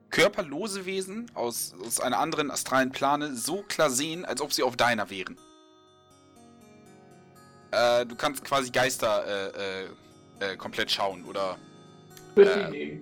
[0.09, 4.77] körperlose Wesen aus, aus einer anderen astralen Plane so klar sehen, als ob sie auf
[4.77, 5.37] deiner wären.
[7.71, 11.57] Äh, du kannst quasi Geister äh, äh, äh, komplett schauen oder
[12.35, 12.99] Äh.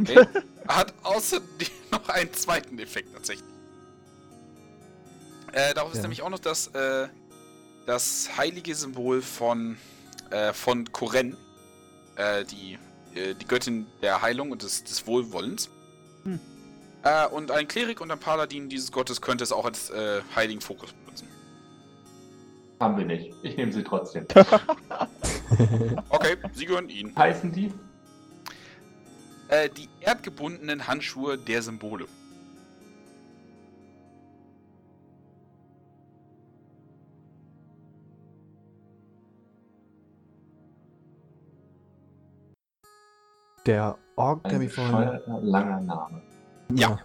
[0.00, 0.26] Okay.
[0.68, 3.48] Hat außerdem noch einen zweiten Effekt tatsächlich.
[5.52, 6.02] Äh, darauf ist Ja.
[6.02, 7.08] nämlich auch noch das, äh,
[7.86, 9.76] das heilige Symbol von,
[10.30, 11.36] äh, von Koren.
[12.16, 12.78] Äh, die,
[13.14, 15.68] äh, die Göttin der Heilung und des, des Wohlwollens.
[16.24, 16.38] Hm.
[17.02, 20.60] Äh, und ein Klerik und ein Paladin dieses Gottes könnte es auch als äh, heiligen
[20.60, 21.28] Fokus benutzen.
[22.80, 23.32] Haben wir nicht.
[23.42, 24.26] Ich nehme sie trotzdem.
[26.08, 27.14] Okay, sie gehören ihnen.
[27.16, 27.72] Heißen die?
[29.54, 32.06] Äh, die erdgebundenen Handschuhe der Symbole.
[43.64, 45.20] Der Ork, der Ein mich vorhin.
[45.42, 46.22] langer Name.
[46.74, 46.98] Ja.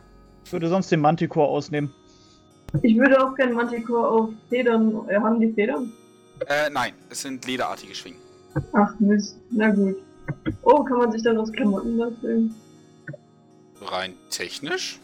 [0.44, 1.94] Ich würde sonst den Manticore ausnehmen.
[2.82, 5.08] Ich würde auch gerne Manticore auf Federn.
[5.08, 5.92] Äh, haben die Federn?
[6.48, 8.20] Äh, nein, es sind lederartige Schwingen.
[8.74, 9.40] Ach Mist.
[9.52, 9.98] Na gut.
[10.64, 12.56] Oh, kann man sich dann aus Klamotten basteln?
[13.82, 15.00] Rein technisch.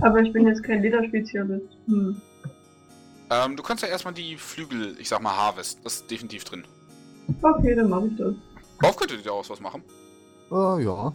[0.00, 1.76] Aber ich bin jetzt kein Lederspezialist.
[1.86, 2.20] Hm.
[3.30, 6.64] Ähm, du kannst ja erstmal die Flügel, ich sag mal Harvest, das ist definitiv drin.
[7.40, 8.34] Okay, dann mache ich das.
[8.80, 9.82] Darauf könntet ihr daraus was machen.
[10.50, 11.14] Äh, ja.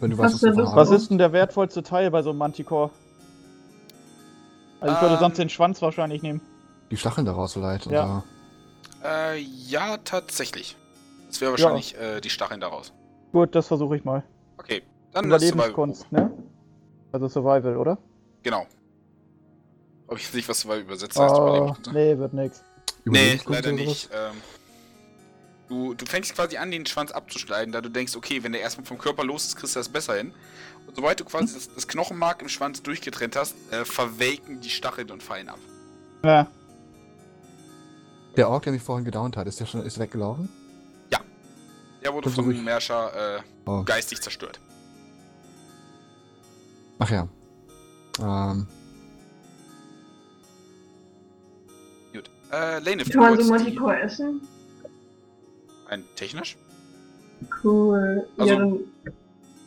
[0.00, 2.30] Wenn du Was weißt, was denn du Was ist denn der wertvollste Teil bei so
[2.30, 2.90] einem Manticore?
[4.80, 5.20] Also ich würde Ähm.
[5.20, 6.40] sonst den Schwanz wahrscheinlich nehmen.
[6.90, 7.86] Die Stacheln daraus vielleicht.
[7.86, 8.24] Ja.
[9.00, 9.08] so.
[9.08, 10.76] Äh, ja, tatsächlich.
[11.32, 12.92] Das wäre wahrscheinlich äh, die Stacheln daraus.
[13.32, 14.22] Gut, das versuche ich mal.
[14.58, 15.24] Okay, dann.
[15.24, 16.30] Überlebenskunst, ne?
[17.10, 17.96] Also Survival, oder?
[18.42, 18.66] Genau.
[20.08, 21.92] Ob ich jetzt nicht was Survival übersetzt heißt, Oh, Überlebenskunst.
[21.94, 22.62] nee, wird nix.
[23.06, 24.10] Nee, leider nicht.
[24.12, 24.36] Ähm,
[25.68, 28.84] du, du fängst quasi an, den Schwanz abzuschneiden, da du denkst, okay, wenn der erstmal
[28.84, 30.34] vom Körper los ist, kriegst du das besser hin.
[30.86, 35.10] Und sobald du quasi das, das Knochenmark im Schwanz durchgetrennt hast, äh, verwelken die Stacheln
[35.10, 35.58] und fallen ab.
[36.24, 36.46] Ja,
[38.36, 40.50] Der Ork, der mich vorhin gedownt hat, ist der schon ist weggelaufen?
[42.02, 42.62] Der wurde vom ich.
[42.62, 43.82] Märscher äh, Oh.
[43.84, 44.58] geistig zerstört.
[46.98, 47.28] Ach ja.
[48.20, 48.66] Ähm,
[52.12, 52.28] Gut.
[52.52, 54.40] Äh, Lane, Kann man so Manticore essen?
[55.88, 56.56] Ein technisch?
[57.62, 58.26] Cool.
[58.36, 58.78] Also- ja, dann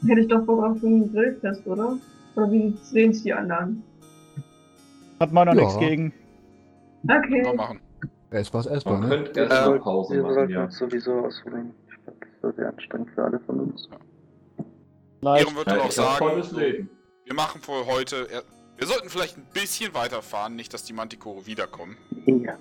[0.08, 1.98] hätte ich doch Bock auf so ein Grillfest, oder?
[2.36, 3.84] Oder wie sehen es die anderen?
[5.20, 5.62] hat man noch Ja.
[5.62, 6.14] nichts gegen.
[7.08, 7.42] Okay.
[7.44, 7.80] Noch machen.
[8.32, 9.16] essbar ist essbar, Man ne?
[9.24, 10.64] könnte erstmal Ähm, Pause Wir machen, sollten ja.
[10.66, 11.74] uns sowieso ausholen.
[12.46, 13.90] War sehr anstrengend für alle von uns.
[15.22, 15.46] Leicht.
[15.46, 16.90] Ihrem wird dann auch sagen,
[17.24, 18.28] wir machen für heute.
[18.78, 21.98] Wir sollten vielleicht ein bisschen weiterfahren, nicht dass die Manticore wiederkommen.
[22.28, 22.56] Ja.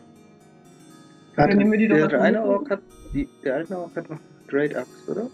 [1.37, 2.43] Dann nehmen wir die doch der, eine.
[2.43, 2.81] Ork hat,
[3.13, 5.29] die, der eine Ork hat noch Great Axe, oder?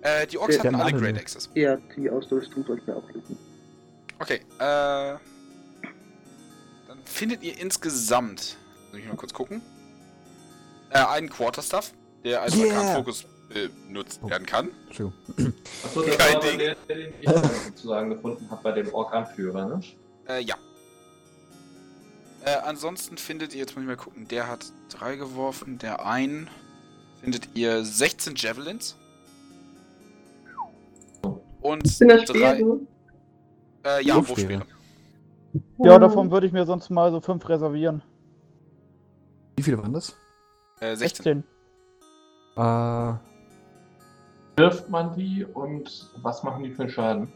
[0.00, 1.18] Äh, die Orks hatten alle haben alle Great.
[1.18, 1.50] Access.
[1.54, 3.36] Ja, die Ausrüstung sollten wir auch lesen.
[4.20, 5.18] Okay, äh.
[6.88, 8.56] Dann findet ihr insgesamt.
[8.90, 9.60] Muss ich mal kurz gucken.
[10.90, 11.92] Äh, einen Quarterstaff,
[12.24, 12.74] der als Yeah.
[12.74, 14.30] Arkan-Fokus benutzt Oh.
[14.30, 14.70] werden kann.
[14.86, 15.52] Entschuldigung.
[15.84, 16.58] Achso, das Kein war Ding.
[16.58, 17.28] der, der den ich
[17.66, 19.80] sozusagen gefunden habe bei dem Ork-Anführer, ne?
[20.28, 20.54] Äh, ja.
[22.44, 26.48] Äh, ansonsten findet ihr, jetzt muss ich mal gucken, der hat drei geworfen, der einen
[27.22, 28.96] findet ihr 16 Javelins.
[31.60, 32.56] Und Sind das drei.
[32.56, 32.80] Speere?
[33.84, 34.16] Äh, ja.
[34.16, 34.66] Wurfspeere.
[35.78, 38.02] Ja, davon würde ich mir sonst mal so fünf reservieren.
[39.56, 40.14] Wie viele waren das?
[40.80, 41.44] Äh, 16.
[41.44, 41.44] 16.
[42.56, 43.14] Äh,
[44.56, 47.28] Wirft man die und was machen die für einen Schaden?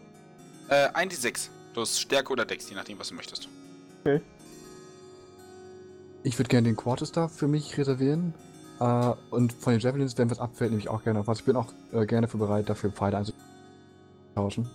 [0.69, 1.49] Äh, 1d6.
[1.73, 3.49] Plus Stärke oder Dex, je nachdem, was du möchtest.
[6.23, 8.35] Ich würde gerne den Quarterstaff für mich reservieren.
[8.81, 11.41] Äh, und von den Javelins, wenn was abfällt, nehme ich auch gerne auf was.
[11.41, 14.69] Ich bin auch äh, gerne für bereit, dafür Pfeile einzutauschen.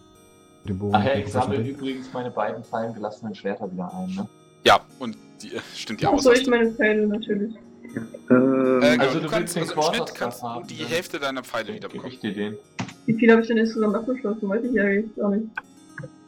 [0.63, 0.95] Mit dem Bogen.
[0.95, 4.27] Ach ja, ich sammle übrigens meine beiden fallen gelassenen Schwerter wieder ein, ne?
[4.65, 6.23] Ja, und die, äh, stimmt ja Ach aus.
[6.23, 7.55] so, ich meine Pfeile natürlich.
[7.83, 8.01] Ja.
[8.29, 10.77] Ähm, Äh, genau, Also du kannst, willst den also im Schnitt kannst du haben, die
[10.77, 12.11] dann- Hälfte deiner Pfeile wieder bekommen.
[12.13, 12.57] ich dir den.
[13.05, 14.47] Wie viel habe ich denn insgesamt abgeschlossen?
[14.49, 15.47] Weiß ich ja jetzt gar nicht.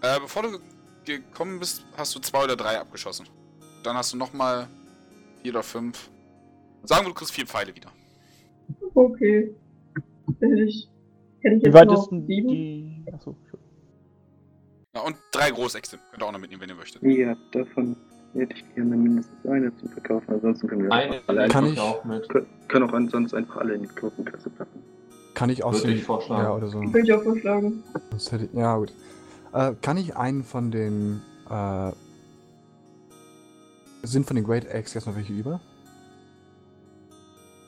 [0.01, 0.59] Äh, bevor du
[1.05, 3.25] gekommen bist, hast du zwei oder drei abgeschossen.
[3.83, 4.67] Dann hast du nochmal
[5.41, 6.09] vier oder fünf.
[6.83, 7.91] Sagen wir, du kriegst vier Pfeile wieder.
[8.93, 9.53] Okay.
[10.39, 10.87] Hätte ich,
[11.41, 12.47] hätte ich Wie jetzt weit noch ist denn sieben?
[12.49, 13.03] die.
[13.13, 13.35] Achso,
[14.95, 15.97] Ja, und drei Großäxte.
[16.11, 17.01] Könnt ihr auch noch mitnehmen, wenn ihr möchtet.
[17.03, 17.95] ja, davon
[18.41, 20.33] hätte ich gerne mindestens eine zum Verkaufen.
[20.33, 22.27] Ansonsten können wir Eine auch alle Kann ich- auch mit.
[22.29, 24.79] Kö- können auch ansonsten einfach alle in die Totenkasse packen.
[25.33, 26.43] Kann ich aus Würde ich vorschlagen.
[26.43, 26.79] Ja, oder so.
[26.81, 27.83] Würde ich auch vorschlagen.
[28.15, 28.93] Ich, ja, gut.
[29.53, 31.21] Äh, kann ich einen von den.
[31.49, 31.91] Äh,
[34.03, 35.59] sind von den Great Axe erstmal welche über?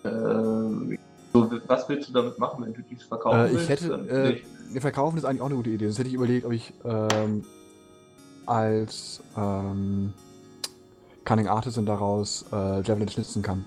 [0.05, 0.97] Ähm,
[1.33, 3.69] so, was willst du damit machen, wenn du dies verkaufen Äh, ich willst?
[3.83, 4.41] hätte.
[4.73, 5.85] Äh, verkaufen ist eigentlich auch eine gute Idee.
[5.85, 7.43] Sonst hätte ich überlegt, ob ich ähm,
[8.45, 10.13] als ähm,
[11.27, 13.65] Cunning Artisan daraus äh, Javelin schnitzen kann.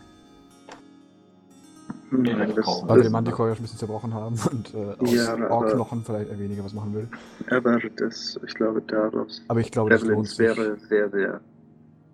[2.11, 4.41] Nee, nein, das das, Weil wir das, den Manticore ja schon ein bisschen zerbrochen haben
[4.51, 7.09] und äh, aus Ja, Orkknochen vielleicht eher weniger was machen würde.
[7.51, 10.39] aber das, ich glaube, daraus Aber ich glaube, das Javelins sich.
[10.39, 11.41] wäre sehr, sehr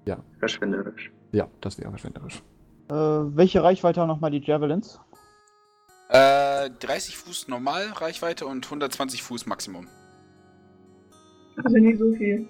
[0.05, 0.18] Ja.
[0.41, 1.12] verschwenderisch.
[1.31, 2.42] Ja, das wäre verschwenderisch.
[2.89, 4.99] Äh, welche Reichweite haben nochmal die Javelins?
[6.08, 9.86] Äh, 30 Fuß normal Reichweite und 120 Fuß Maximum.
[11.65, 12.49] Also nicht so viel.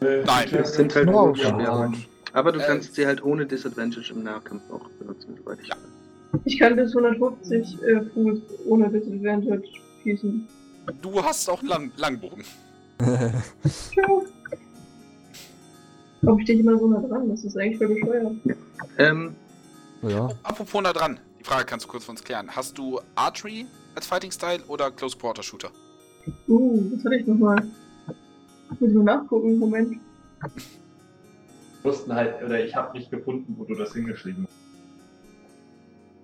[0.00, 0.48] Nein.
[0.52, 1.48] Das sind halt nur ja.
[1.48, 1.92] schwere.
[2.32, 5.74] Aber du Äh, kannst sie halt ohne Disadvantage im Nahkampf auch benutzen, soweit ich Ja.
[5.74, 6.40] weiß.
[6.44, 9.62] Ich kann bis 150 äh, Fuß ohne Disadvantage
[10.02, 10.46] schießen.
[11.02, 12.44] Du hast auch einen Lang Langbogen.
[13.92, 14.24] Ciao.
[16.22, 17.28] Warum stehe ich immer so nah dran?
[17.28, 18.32] Das ist eigentlich voll bescheuert.
[18.98, 19.34] Ähm,
[20.02, 20.28] ja.
[20.42, 21.18] Apropos nah dran.
[21.38, 22.48] Die Frage kannst du kurz für uns klären.
[22.54, 25.70] Hast du Archery als Fighting Style oder Close Quarter Shooter?
[26.48, 27.66] Uh, was hatte ich nochmal?
[28.70, 29.96] Muss ich nur nachgucken, Moment.
[31.82, 34.54] wussten halt, oder ich habe nicht gefunden, wo du das hingeschrieben hast.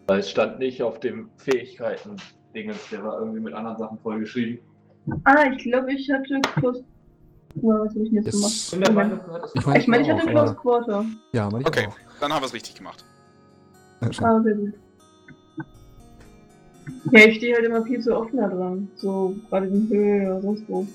[0.06, 4.58] Weil es stand nicht auf dem Fähigkeiten-Dingens, der war irgendwie mit anderen Sachen vollgeschrieben.
[5.24, 6.84] Ah, ich glaube, ich hatte Close...
[7.62, 8.70] Na, was habe ich denn jetzt Yes.
[8.70, 8.84] gemacht?
[8.88, 11.06] Ich meine, Ich meine, ich hatte auch, Close Quarter.
[11.32, 11.96] Ja, meine ich Okay, auch.
[12.20, 13.04] dann haben wir es richtig gemacht.
[14.02, 14.08] Ja.
[14.26, 14.74] Ah, sehr gut.
[17.12, 18.88] Ja, ich stehe halt immer viel zu nah dran.
[18.96, 20.86] So, gerade in Höhe oder sonst wo.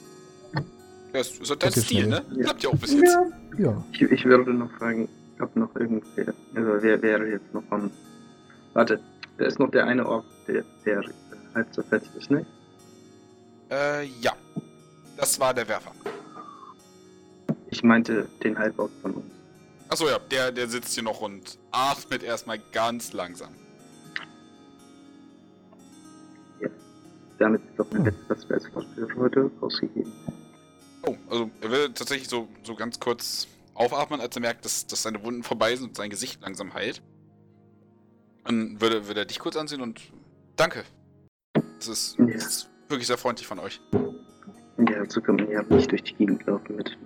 [1.14, 2.24] Ja, ist, ist halt dein Das Stil, ne?
[2.36, 2.44] Ja.
[2.44, 3.04] Klappt ja auch bis jetzt.
[3.04, 3.26] Ja,
[3.58, 3.84] Ja.
[3.92, 7.90] ich, ich würde noch fragen, ob noch irgendwer, also wer wäre jetzt noch am.
[8.74, 9.00] Warte,
[9.38, 11.02] da ist noch der eine Ork, der, der
[11.56, 12.46] halb zerfetzt ist, ne?
[13.72, 14.34] Äh, ja.
[15.18, 15.92] Das war der Werfer.
[17.72, 19.26] Ich meinte den Halborg von uns.
[19.90, 23.50] Achso, ja, der, der sitzt hier noch und atmet erstmal ganz langsam.
[27.40, 30.12] Damit ist doch mein letztes, was wir als Wort für heute ausgegeben
[31.06, 35.04] Oh, also er will tatsächlich so, so ganz kurz aufatmen, als er merkt, dass, dass
[35.04, 37.02] seine Wunden vorbei sind und sein Gesicht langsam heilt.
[38.46, 40.02] Dann würde, würde er dich kurz ansehen und
[40.56, 40.84] danke.
[41.78, 42.26] Das ist, Ja.
[42.28, 43.80] das ist wirklich sehr freundlich von euch.
[43.94, 46.98] Ja, so kann man ja nicht durch die Gegend laufen mit.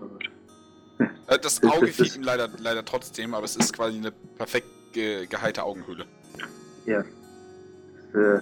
[1.28, 4.12] Äh, Das Auge das- fehlt das- ihm leider, leider trotzdem, aber es ist quasi eine
[4.12, 6.06] perfekt ge geheilte Augenhöhle.
[6.86, 7.04] Ja.
[8.12, 8.42] Das, äh,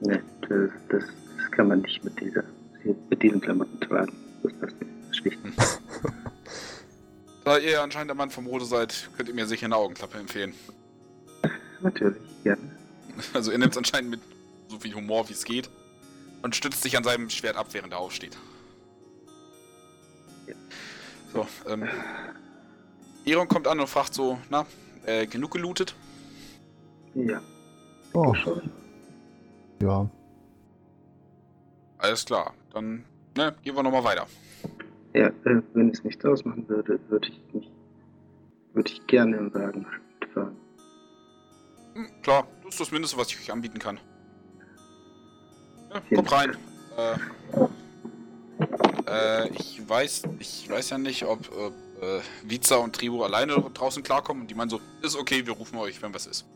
[0.00, 1.04] ne, das, das,
[1.38, 2.42] das kann man nicht mit dieser,
[3.08, 4.12] mit diesen Klamotten tragen.
[5.12, 5.38] Schlicht.
[7.44, 10.54] Da ihr anscheinend der Mann vom Rode seid, könnt ihr mir sicher eine Augenklappe empfehlen.
[11.80, 12.56] Natürlich, ja.
[13.34, 14.20] Also er nimmt es anscheinend mit
[14.68, 15.68] so viel Humor wie es geht
[16.42, 18.38] und stützt sich an seinem Schwert ab, während er aufsteht.
[20.46, 20.54] Ja.
[21.32, 21.88] So, ähm.
[23.24, 24.66] Eron kommt an und fragt so, na,
[25.04, 25.94] äh, genug gelootet?
[27.14, 27.40] Ja.
[28.14, 28.34] Oh,
[29.80, 30.08] ja.
[31.98, 33.04] Alles klar, dann,
[33.36, 34.26] ne, gehen wir nochmal weiter.
[35.14, 37.70] Ja, äh, wenn es nichts ausmachen würde, würde ich mich,
[38.72, 39.86] würde ich gerne im Wagen
[40.32, 40.56] fahren.
[41.94, 43.98] Hm, klar, das ist das Mindeste, was ich euch anbieten kann.
[45.92, 46.56] Ja, kommt rein.
[46.96, 47.16] Äh,
[49.06, 51.40] äh, ich weiß, ich weiß ja nicht, ob
[52.00, 55.78] äh, Viza und Tribo alleine draußen klarkommen und die meinen so, ist okay, wir rufen
[55.78, 56.46] euch, wenn was ist.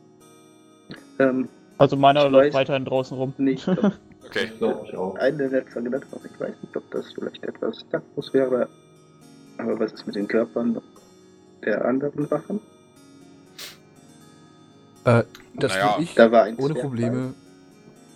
[1.19, 1.49] Ähm,
[1.79, 3.35] Also meiner läuft weiterhin draußen rum.
[3.39, 3.93] nicht, ob
[4.27, 4.51] Okay.
[4.59, 5.15] Glaube ich auch.
[5.17, 6.07] eine letzte Gedanke.
[6.25, 8.69] Ich weiß nicht, ob das vielleicht etwas taktlos wäre.
[9.59, 10.81] Aber was ist mit den Körpern
[11.65, 12.61] der anderen Wachen?
[15.05, 15.23] Äh,
[15.55, 17.35] das Naja, ich Da war ein ohne Zwerg Probleme.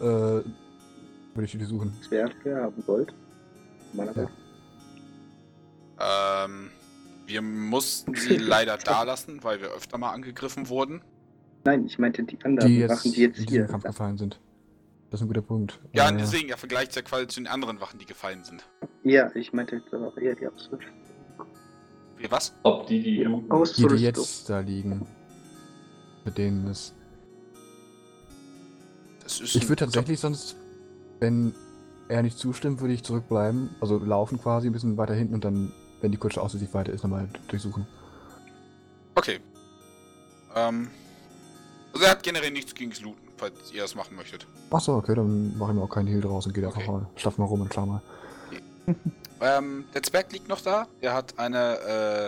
[0.00, 1.92] Äh, würde ich die suchen.
[2.06, 3.14] Zwerge haben Gold.
[3.92, 4.30] Normalerweise.
[6.00, 6.70] Ähm,
[7.26, 11.02] wir mussten sie leider da lassen, weil wir öfter mal angegriffen wurden.
[11.64, 14.40] Nein, ich meinte die anderen Die jetzt, Wachen, die jetzt in hier Kampf gefallen sind.
[15.10, 15.80] Das ist ein guter Punkt.
[15.92, 18.64] Ja, Äh, deswegen, er vergleicht ja quasi zu den anderen Wachen, die gefallen sind.
[19.02, 20.78] Ja, ich meinte jetzt aber auch eher die Ausrüstung.
[22.16, 22.54] Wie was?
[22.62, 23.26] Ob die die
[23.76, 25.06] Die die, jetzt da liegen.
[26.24, 26.94] Mit denen ist.
[29.22, 30.54] Das ist Ich würde tatsächlich sonst,
[31.18, 31.54] wenn
[32.08, 33.70] er nicht zustimmt, würde ich zurückbleiben.
[33.80, 35.72] Also laufen quasi ein bisschen weiter hinten und dann,
[36.02, 37.86] wenn die Kutsche aussichtlich weiter ist, nochmal durchsuchen.
[39.14, 39.40] Okay.
[40.54, 40.88] Ähm.
[41.92, 44.46] Also er hat generell nichts gegen das Looten, falls ihr das machen möchtet.
[44.70, 46.90] Achso, okay, dann mache ich mir auch keinen Heal draus und gehe einfach Okay.
[46.92, 48.02] mal, schlaff mal rum und schau mal.
[49.42, 50.86] Ähm, der Zwerg liegt noch da.
[51.00, 51.78] Er hat eine,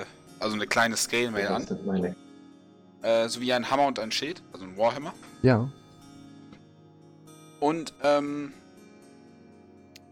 [0.00, 0.04] äh,
[0.42, 1.66] also eine kleine Scale Mail Das an.
[1.66, 2.16] sind meine.
[3.02, 5.12] Äh, sowie ein Hammer und ein Schild, also ein Warhammer.
[5.42, 5.68] Ja,
[7.60, 8.54] Und, ähm,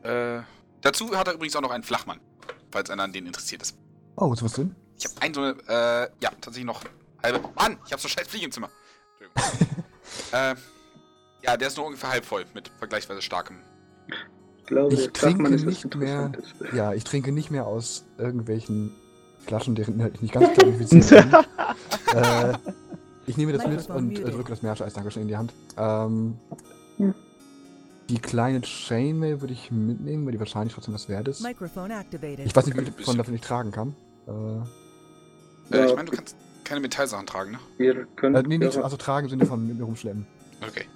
[0.02, 0.40] äh,
[0.82, 2.20] dazu hat er übrigens auch noch einen Flachmann,
[2.70, 3.76] falls einer an den interessiert ist.
[4.16, 4.74] Oh, ist was drin?
[4.98, 6.82] Ich habe einen so eine, äh, ja, tatsächlich noch
[7.22, 7.40] halbe.
[7.56, 8.68] Mann, ich habe so scheiß Fliege im Zimmer.
[9.20, 9.84] Entschuldigung.
[10.32, 10.54] äh,
[11.42, 13.56] ja, der ist nur ungefähr halb voll mit vergleichsweise starkem.
[14.58, 16.32] Ich glaube, Ich trinke ist was nicht mehr-.
[16.74, 18.94] Ja, ich trinke nicht mehr aus irgendwelchen
[19.46, 21.44] Flaschen, deren Inhalt ich nicht ganz identifizieren kann.
[22.52, 22.52] äh,
[23.26, 25.52] ich nehme das mit Microphone und äh, drücke das Meerscheiß Dankeschön in die Hand.
[25.76, 26.38] Ähm,
[26.98, 27.14] Hm.
[28.10, 31.44] Die kleine Chainmail würde ich mitnehmen, weil die wahrscheinlich trotzdem was wert ist.
[31.44, 33.94] Ich weiß nicht, wie viel von davon ich tragen kann.
[34.26, 37.58] Äh, Äh, ich Ja, meine, du kannst keine Metallsachen tragen, ne?
[37.78, 40.26] Wir können, äh, nee, nicht, also tragen im Sinne von mit mir rumschleppen.
[40.66, 40.86] Okay.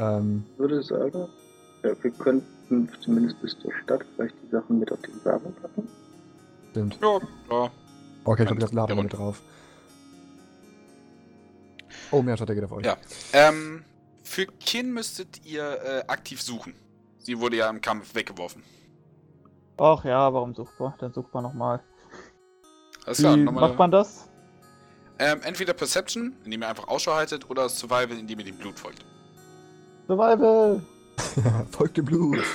[0.00, 1.28] Ähm, würde sagen,
[1.82, 5.88] ja, wir könnten zumindest bis zur Stadt vielleicht die Sachen mit auf den Wagen packen.
[6.70, 6.98] stimmt.
[7.02, 7.20] Ja,
[7.50, 7.70] ja.
[8.24, 9.42] Okay, ich glaube, das laden mit drauf.
[12.10, 12.84] Oh, Meerscheiß, der geht auf euch.
[12.84, 12.96] Ja.
[13.32, 13.84] Ähm,
[14.22, 16.74] für Kin müsstet ihr äh, aktiv suchen.
[17.18, 18.62] Sie wurde ja im Kampf weggeworfen.
[19.78, 20.96] Ach ja, warum suchbar?
[20.98, 21.80] Dann suchbar nochmal.
[23.04, 23.68] Alles Wie klar, nochmal.
[23.68, 24.28] macht man das?
[25.18, 29.04] Ähm, entweder Perception, indem ihr einfach Ausschau haltet, oder Survival, indem ihr dem Blut folgt.
[30.08, 30.80] Survival!
[31.70, 32.38] Folgt dem Blut.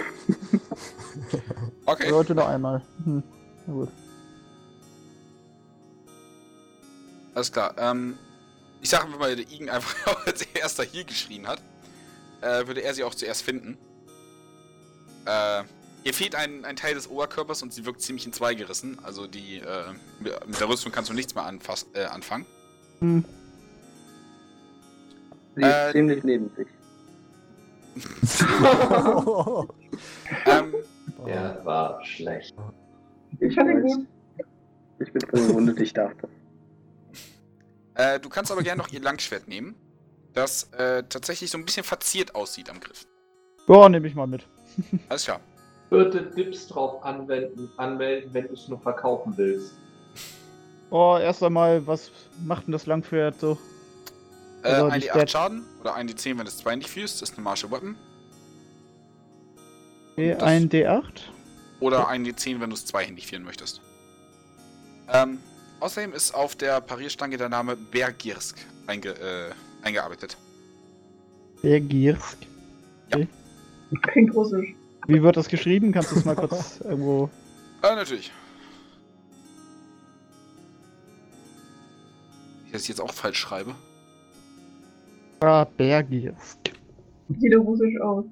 [1.86, 2.10] Okay.
[2.10, 2.82] Leute noch einmal.
[3.04, 3.22] Hm.
[3.68, 3.90] Na gut.
[7.36, 7.76] Alles klar.
[7.78, 8.18] Ähm,
[8.82, 11.62] ich sage, wenn mal der Igen einfach als erster hier geschrien hat,
[12.42, 13.78] äh, würde er sie auch zuerst finden.
[15.26, 15.64] Äh,
[16.04, 18.98] ihr fehlt ein, ein Teil des Oberkörpers und sie wirkt ziemlich in zwei gerissen.
[19.04, 19.84] Also die, äh,
[20.48, 22.46] mit der Rüstung kannst du nichts mehr anfass, äh, anfangen.
[23.00, 23.26] Hm.
[25.56, 26.68] Sie Äh, ist ziemlich neben sich.
[30.46, 30.74] Ähm,
[31.26, 32.54] Der war schlecht.
[33.40, 33.82] Ich weiß.
[33.96, 34.08] gut.
[35.00, 36.30] Ich bin verwundert, ich dachte.
[37.96, 39.76] äh, du kannst aber gerne noch ihr Langschwert nehmen,
[40.34, 43.06] das äh, tatsächlich so ein bisschen verziert aussieht am Griff.
[43.68, 44.48] Ja, nehme ich mal mit.
[45.10, 45.40] Alles klar.
[45.90, 49.74] Bitte Dips drauf anwenden, anmelden, wenn du es nur verkaufen willst.
[50.90, 52.12] Oh, erst einmal, was
[52.44, 53.58] macht denn das Langschwert so?
[54.64, 57.22] Äh, Also ein die D8 Stat- Schaden oder ein D10, wenn es zwei nicht fühlst,
[57.22, 57.96] ist eine Martial Weapon.
[60.14, 61.04] Okay, Das- ein D8.
[61.80, 63.82] Oder ein D10, wenn du es zweihändig führen möchtest.
[65.12, 65.40] Ähm,
[65.82, 69.52] außerdem ist auf der Parierstange der Name Bergirsk einge, äh,
[69.84, 70.38] eingearbeitet.
[71.62, 72.38] Bergirsk.
[74.02, 74.70] Klingt russisch.
[75.08, 75.92] Wie wird das geschrieben?
[75.92, 77.30] Kannst du es mal kurz irgendwo.
[77.82, 78.32] Äh, natürlich.
[82.66, 83.76] Ich das jetzt auch falsch schreibe.
[85.44, 86.72] Ah, Bergirsk.
[87.38, 88.24] Sieht doch russisch aus.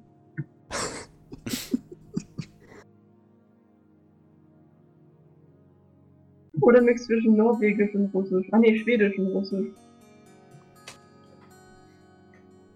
[6.62, 8.46] Oder Mix zwischen Norwegisch und Russisch.
[8.52, 9.66] Ah ne, Schwedisch und Russisch.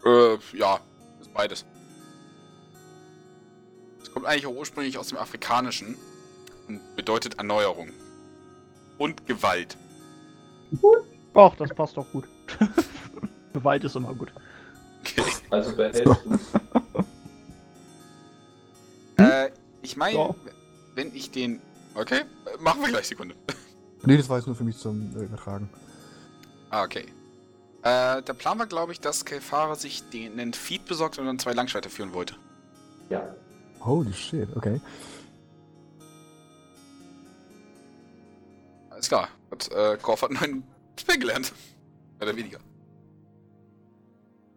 [0.05, 0.81] Äh, ja,
[1.19, 1.65] ist beides.
[4.03, 5.97] Es kommt eigentlich auch ursprünglich aus dem Afrikanischen
[6.69, 7.89] und bedeutet Erneuerung.
[8.99, 9.79] Und Gewalt.
[11.33, 12.29] Ach, das passt doch gut.
[13.57, 14.33] Gewalt ist immer gut.
[15.01, 15.23] Okay.
[15.51, 16.15] Also behältst du
[19.23, 19.51] Äh,
[19.83, 20.35] ich meine, Ja.
[20.95, 21.61] wenn ich den.
[21.95, 22.23] Okay,
[22.61, 23.35] machen wir gleich Sekunde.
[24.05, 25.71] nee, das war jetzt nur für mich zum äh, Übertragen.
[26.71, 27.07] Ah, okay.
[27.83, 31.39] Äh, der Plan war, glaube ich, dass Kelfara sich den einen Feed besorgt und dann
[31.39, 32.35] zwei Langschwerter führen wollte.
[33.09, 33.35] Ja.
[33.81, 34.81] Holy shit, okay.
[38.91, 39.29] Alles klar.
[39.51, 40.63] Hat, äh, Korf hat einen neuen
[40.99, 41.53] Spell gelernt.
[42.19, 42.59] Mehr oder weniger.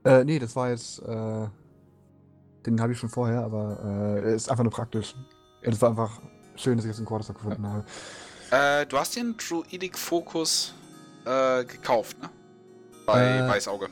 [0.04, 1.48] Äh, nee, das war jetzt, äh,
[2.66, 5.16] den habe ich schon vorher, aber äh, er ist einfach nur praktisch.
[5.62, 6.22] Es war einfach
[6.56, 7.84] schön, dass ich jetzt einen Quarterstaff gefunden habe.
[8.52, 10.74] Äh, du hast den Druidic Focus
[11.26, 12.30] äh, gekauft, ne?
[13.06, 13.48] Bei Äh.
[13.50, 13.88] Weißauge.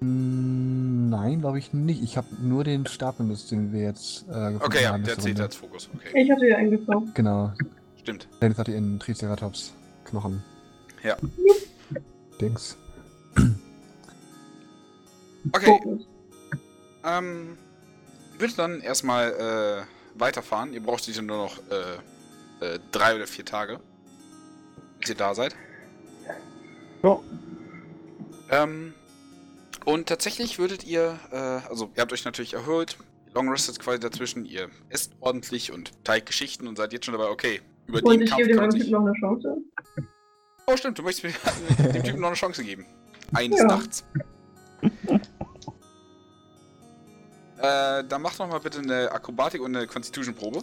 [0.00, 2.02] Nein, glaube ich nicht.
[2.02, 5.02] Ich habe nur den Stab benutzt, den wir jetzt äh, gefunden Okay, ja, haben.
[5.02, 5.42] der letzte zählt Runde.
[5.44, 5.90] als Fokus.
[5.94, 7.14] Okay, Ich hatte ja einen gekauft.
[7.14, 7.52] Genau.
[8.00, 8.28] stimmt.
[8.40, 9.72] Dennis hatte in Triceratops
[10.04, 10.42] Knochen.
[11.02, 11.16] Ja.
[12.40, 12.76] Dings.
[15.52, 15.80] Okay,
[17.04, 17.56] ähm,
[18.38, 20.72] würde dann erstmal äh, weiterfahren.
[20.72, 23.80] Ihr braucht sicher nur noch äh, äh, drei oder vier Tage,
[25.00, 25.54] bis ihr da seid.
[27.02, 27.20] Ja.
[28.50, 28.94] Ähm,
[29.84, 32.98] und tatsächlich würdet ihr, äh, also ihr habt euch natürlich erholt,
[33.34, 37.30] Long Rested quasi dazwischen, ihr esst ordentlich und teilt Geschichten und seid jetzt schon dabei,
[37.30, 38.70] okay, über Und den ich Kampf gebe dem.
[38.70, 39.56] Typen noch eine Chance.
[40.66, 41.24] Oh stimmt, du möchtest
[41.78, 42.86] mir dem Typen noch eine Chance geben.
[43.34, 43.66] Eines Ja.
[43.66, 44.04] Nachts.
[47.58, 50.62] äh, dann mach doch mal bitte eine Akrobatik und eine Constitution-Probe.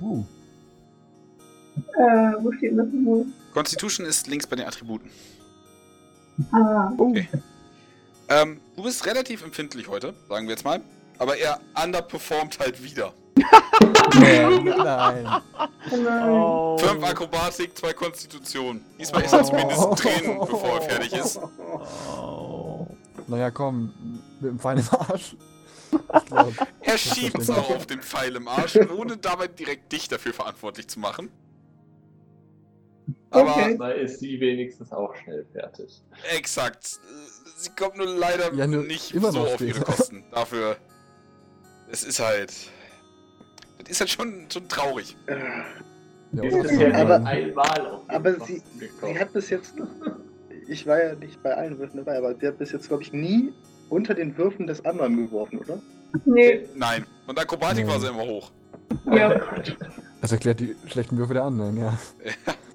[0.00, 0.24] Uh.
[1.76, 3.26] Äh, wo steht denn das wohl?
[3.52, 5.10] Constitution ist links bei den Attributen.
[6.52, 7.28] Ah, Okay.
[8.28, 10.80] Ähm, du bist relativ empfindlich heute, sagen wir jetzt mal.
[11.18, 13.12] Aber er underperformt halt wieder.
[13.36, 14.64] Nein.
[14.64, 15.42] Nein.
[15.92, 16.28] oh nein.
[16.30, 16.78] Oh.
[16.78, 18.80] Fünf Akrobatik, zwei Konstitution.
[18.98, 21.38] Diesmal ist er zumindest drin, bevor er fertig ist.
[22.16, 22.86] Oh.
[23.26, 23.92] Naja, komm,
[24.40, 25.36] mit dem Pfeil im Arsch.
[26.26, 30.32] Glaub, Er schiebt es auch auf den Pfeil im Arsch, ohne dabei direkt dich dafür
[30.32, 31.30] verantwortlich zu machen.
[33.30, 33.76] Aber Okay.
[33.78, 36.02] Da ist sie wenigstens auch schnell fertig.
[36.34, 36.98] exakt.
[37.58, 39.80] Sie kommt nur leider Ja, nur nicht immer so auf ihre.
[39.80, 40.24] Kosten.
[40.32, 40.76] Dafür.
[41.90, 42.52] Es ist halt.
[43.86, 45.16] Das ist halt schon, schon traurig.
[46.32, 48.60] Die ja, nur Aber- einmal auf aber sie-.
[48.78, 49.86] Sie hat bis jetzt noch.
[50.68, 53.12] Ich war ja nicht bei allen Würfen dabei, aber sie hat bis jetzt, glaube ich,
[53.12, 53.52] nie
[53.88, 55.78] unter den Würfen des anderen geworfen, oder?
[56.24, 57.06] Nee, Nein.
[57.28, 57.92] Und Akrobatik Nee.
[57.92, 58.50] war sie immer hoch.
[59.12, 59.40] ja.
[60.20, 61.96] Das erklärt die schlechten Würfe der anderen, ja.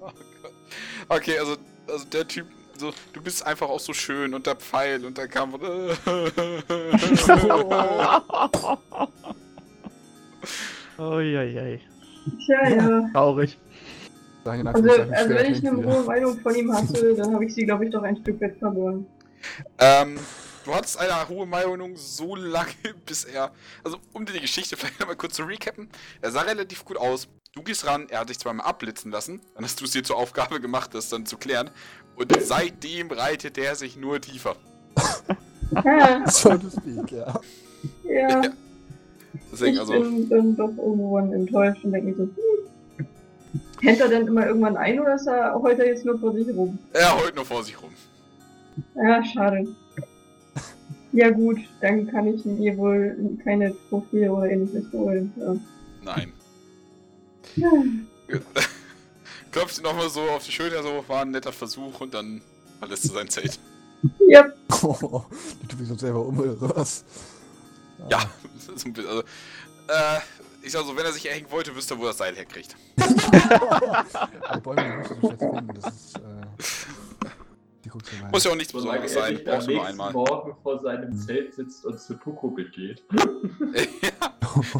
[0.00, 2.46] Oh okay, also, also der Typ.
[2.78, 5.56] So, du bist einfach auch so schön und der Pfeil und der Kampf.
[5.56, 5.62] und-
[10.98, 11.80] Uiuiui.
[12.44, 13.08] Tja, ja.
[13.12, 13.58] Traurig.
[14.44, 17.84] Also, also wenn ich eine hohe Meinung von ihm hatte, dann habe ich sie, glaube
[17.84, 19.06] ich, doch ein Stück weit verloren.
[19.78, 20.18] Ähm,
[20.64, 22.72] du hattest eine hohe Meinung so lange,
[23.06, 23.52] bis er.
[23.84, 25.88] Also, um dir die Geschichte vielleicht nochmal kurz zu recappen.
[26.20, 27.28] Er sah relativ gut aus.
[27.54, 29.40] Du gehst ran, er hat dich zweimal abblitzen lassen.
[29.54, 31.70] Dann hast du es dir zur Aufgabe gemacht, das dann zu klären.
[32.16, 34.56] Und seitdem reitet er sich nur tiefer.
[36.26, 37.40] So to speak, ja.
[38.04, 38.42] ja.
[39.52, 39.92] Deswegen, ich also.
[39.92, 43.06] bin dann doch irgendwann enttäuscht und denke mir so, hm.
[43.80, 46.78] Kennt er denn immer irgendwann ein oder ist er heute jetzt nur vor sich rum?
[46.92, 47.90] Er heult nur vor sich rum.
[48.94, 49.66] Ja, schade.
[51.12, 55.32] Ja gut, dann kann ich mir wohl keine Trophäe oder ähnliches holen.
[55.36, 55.56] Ja.
[56.04, 56.32] Nein.
[59.50, 62.40] Klopft ihn nochmal so auf die Schulter, so war ein netter Versuch und dann
[62.78, 63.58] verlässt er sein Zelt.
[64.28, 64.46] Ja,
[64.82, 65.22] Oh,
[65.62, 67.04] die tut sich sonst selber um oder sowas.
[68.10, 68.20] Ja,
[68.58, 69.22] so ein bisschen, also.
[69.22, 70.20] Äh,
[70.64, 72.76] ich sag so, wenn er sich erhängen wollte, wüsste er, wo er das Seil herkriegt.
[72.96, 76.20] Die Bäume du so schlecht finden, das ist, äh,
[77.84, 77.90] die.
[78.30, 80.12] Muss ja auch nichts Besonderes er sein, brauchst du nur einmal.
[80.12, 83.02] Morgen vor seinem Zelt sitzt und zu Tuko begeht.
[83.12, 84.34] ja,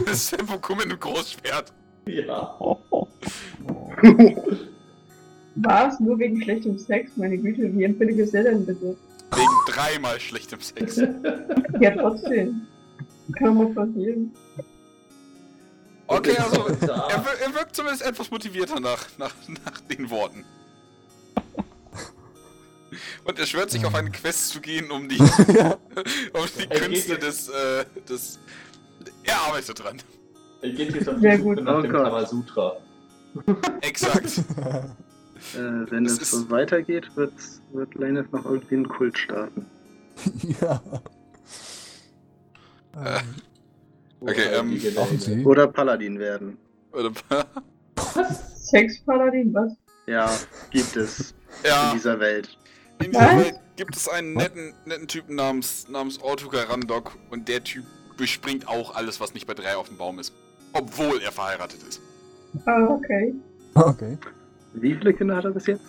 [0.07, 1.73] das ist Tempo mit einem Großschwert.
[2.07, 2.57] Ja.
[5.57, 7.17] war es nur wegen schlechtem Sex?
[7.17, 8.97] Meine Güte, wie empfinde ich es denn bitte?
[9.35, 10.97] Wegen dreimal schlechtem Sex.
[11.81, 12.67] Ja, trotzdem.
[13.39, 14.33] Kann mal passieren.
[16.07, 19.35] Okay, also, er, wir- er wirkt zumindest etwas motivierter nach, nach,
[19.65, 20.45] nach den Worten.
[23.25, 25.17] Und er schwört sich auf eine Quest zu gehen, um die,
[25.55, 25.79] ja.
[26.35, 28.39] um die Künste des, äh, des...
[29.25, 29.97] Er arbeitet dran.
[30.61, 31.65] Er geht jetzt auf Sehr die Suche gut.
[31.65, 31.93] nach Oh dem.
[31.93, 32.77] Kamasutra.
[33.81, 34.43] Exakt.
[35.57, 37.33] Äh, wenn Das es so weitergeht, wird,
[37.73, 39.67] wird Laneth noch irgendwie einen Kult starten.
[40.61, 40.81] ja.
[42.97, 43.35] Äh, Ähm,
[44.25, 45.45] Okay, Oder ähm, Sie?
[45.45, 46.57] Oder Paladin werden.
[46.93, 47.11] Oder-
[48.55, 49.73] Sexpaladin, was?
[50.07, 50.31] Ja,
[50.71, 52.57] gibt es in ja, dieser Welt.
[53.01, 53.45] in dieser Was?
[53.45, 57.85] Welt gibt es einen netten, netten Typen namens, namens Ortuga Randok und der Typ
[58.17, 60.33] bespringt auch alles, was nicht bei drei auf dem Baum ist.
[60.73, 62.01] Obwohl er verheiratet ist.
[62.67, 63.35] Ah, okay.
[63.75, 64.17] Okay.
[64.75, 65.85] Wie viele Kinder hat er bis jetzt?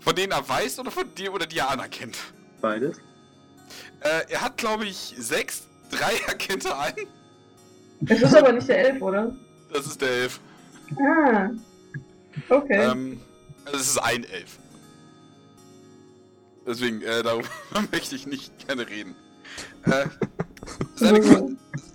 [0.00, 2.16] Von denen er weiß oder von dir oder die er anerkennt?
[2.62, 2.96] Beides.
[4.00, 5.66] Äh, er hat, glaube ich, sechs.
[5.90, 6.94] Drei erkennt er ein.
[8.06, 9.34] Es ist aber nicht der Elf, oder?
[9.72, 10.40] Das ist der Elf.
[10.98, 11.50] Ah.
[12.48, 12.90] Okay.
[12.90, 13.20] Ähm,
[13.64, 14.58] also es ist ein Elf.
[16.66, 17.48] Deswegen, äh, darüber
[17.92, 19.14] möchte ich nicht gerne reden.
[19.84, 20.06] Äh,
[20.96, 21.48] seine, grö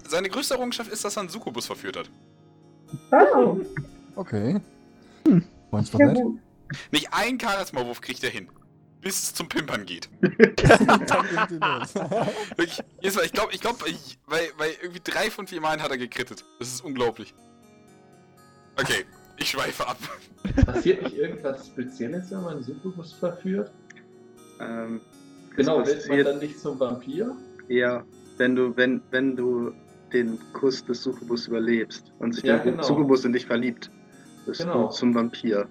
[0.08, 2.10] seine größte Errungenschaft ist, dass er einen Succubus verführt hat.
[3.36, 3.58] oh,
[4.16, 4.60] Okay.
[5.72, 6.24] Meinst du ja nett?
[6.92, 8.50] Nicht ein Charisma-Wurf kriegt er hin.
[9.06, 10.10] Bis es zum Pimpern geht.
[11.60, 11.86] Mal,
[12.58, 13.78] ich glaube, ich glaube,
[14.28, 16.44] bei, bei irgendwie drei von vier Malen hat er gekrittet.
[16.58, 17.36] Das ist unglaublich.
[18.82, 19.06] Okay,
[19.38, 20.00] ich schweife ab.
[20.66, 23.72] Passiert nicht irgendwas Spezielles, wenn man Succubus verführt?
[24.60, 25.00] Ähm,
[25.56, 27.38] Genau, wird man dann nicht zum Vampir?
[27.70, 28.04] eher,
[28.38, 29.72] wenn du, wenn, wenn du
[30.14, 32.82] den Kuss des Succubus überlebst und sich Ja, der genau.
[32.82, 33.92] Succubus in dich verliebt,
[34.48, 34.88] bist Genau.
[34.88, 35.68] du zum Vampir.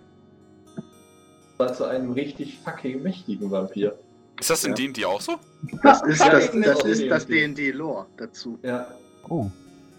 [1.57, 3.97] War zu einem richtig fucking mächtigen Vampir.
[4.41, 4.75] Ist das in Ja.
[4.77, 5.37] D&D auch so?
[5.83, 7.71] Das ist das, das, das ist das D&D.
[7.71, 8.59] D&D-Lore dazu.
[8.63, 8.89] Ja.
[9.29, 9.49] Oh.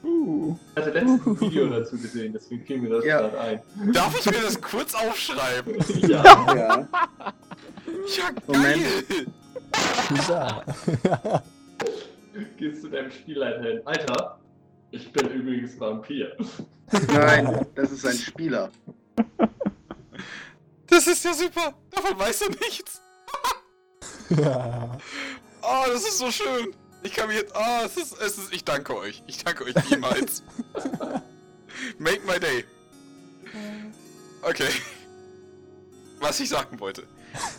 [0.04, 0.56] Uh.
[0.76, 3.22] Ich hatte letztens ein Video dazu gesehen, deswegen fiel mir das Ja.
[3.22, 3.62] gerade ein.
[3.94, 5.76] Darf ich mir das kurz aufschreiben?
[6.08, 6.24] Ja.
[6.56, 6.88] Ja.
[8.18, 8.44] Ja, geil!
[8.48, 8.86] Moment.
[10.28, 10.64] Ja.
[12.58, 13.82] Gehst zu deinem Spielleiter hin.
[13.86, 14.40] Alter,
[14.92, 16.36] ich bin übrigens Vampir.
[17.14, 18.70] Nein, das ist ein Spieler.
[20.96, 21.74] Das ist ja super!
[21.92, 23.02] Davon weiß er nichts!
[24.30, 24.98] ja.
[25.62, 26.74] Oh, das ist so schön!
[27.04, 27.54] Ich kann mir jetzt.
[27.54, 28.54] Oh, es ist, es ist.
[28.54, 29.22] Ich danke euch.
[29.28, 30.42] Ich danke euch niemals.
[32.00, 32.64] Make my day.
[34.42, 34.70] Okay.
[36.22, 37.04] Was ich sagen wollte.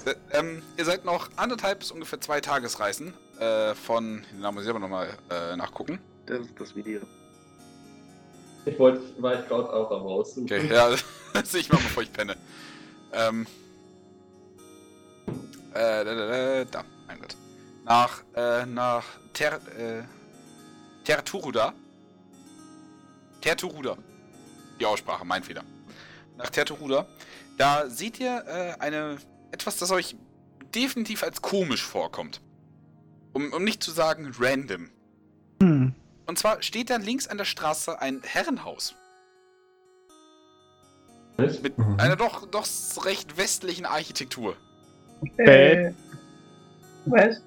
[0.07, 4.25] Äh, ähm, ihr seid noch anderthalb bis ungefähr zwei Tagesreisen äh, von.
[4.33, 6.01] Den Namen muss ich aber nochmal äh, nachgucken.
[6.25, 7.03] Das ist das Video.
[8.65, 10.45] Ich wollte, war ich gerade auch am raussuchen.
[10.45, 10.89] Okay, ja,
[11.35, 12.35] das sehe ich mal, bevor ich penne.
[13.13, 13.47] Ähm.
[15.75, 16.85] Äh, da, da, da, da.
[17.07, 17.37] Mein Gott.
[17.85, 20.03] Nach, äh, nach Ter, äh,
[21.05, 21.73] Terturuda.
[23.41, 23.97] Terturuda.
[24.81, 25.65] Die Aussprache, mein Fehler.
[26.37, 27.07] Nach Terturuda.
[27.59, 29.19] Da seht ihr äh, eine,
[29.53, 30.17] etwas, das euch
[30.75, 32.41] definitiv als komisch vorkommt.
[33.33, 34.91] Um, um nicht zu sagen random.
[35.63, 35.95] Hm.
[36.27, 38.95] Und zwar steht da links an der Straße ein Herrenhaus.
[41.37, 41.61] Was?
[41.63, 41.99] Mit Mhm.
[41.99, 42.67] einer doch, doch
[43.05, 44.57] recht westlichen Architektur.
[45.39, 45.93] Äh,
[47.07, 47.43] was?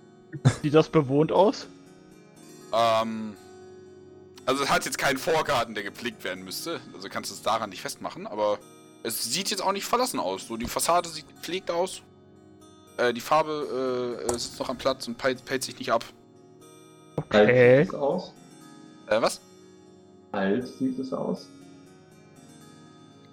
[0.61, 1.67] Sieht das bewohnt aus?
[2.73, 3.35] Ähm.
[4.45, 6.79] Also es hat jetzt keinen Vorgarten, der gepflegt werden müsste.
[6.95, 8.57] Also kannst du es daran nicht festmachen, aber
[9.03, 10.47] es sieht jetzt auch nicht verlassen aus.
[10.47, 12.01] So, die Fassade sieht gepflegt aus.
[12.97, 16.03] Äh, die Farbe äh, sitzt noch am Platz und peilt, pellt sich nicht ab.
[17.29, 17.83] Alt Okay.
[17.83, 18.33] sieht es aus.
[19.07, 19.41] Äh, was?
[20.31, 21.47] Alt sieht es aus.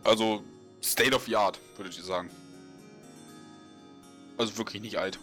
[0.06, 0.42] Also
[0.82, 2.30] State of the Art, würdet ihr sagen.
[4.38, 5.18] Also wirklich nicht alt.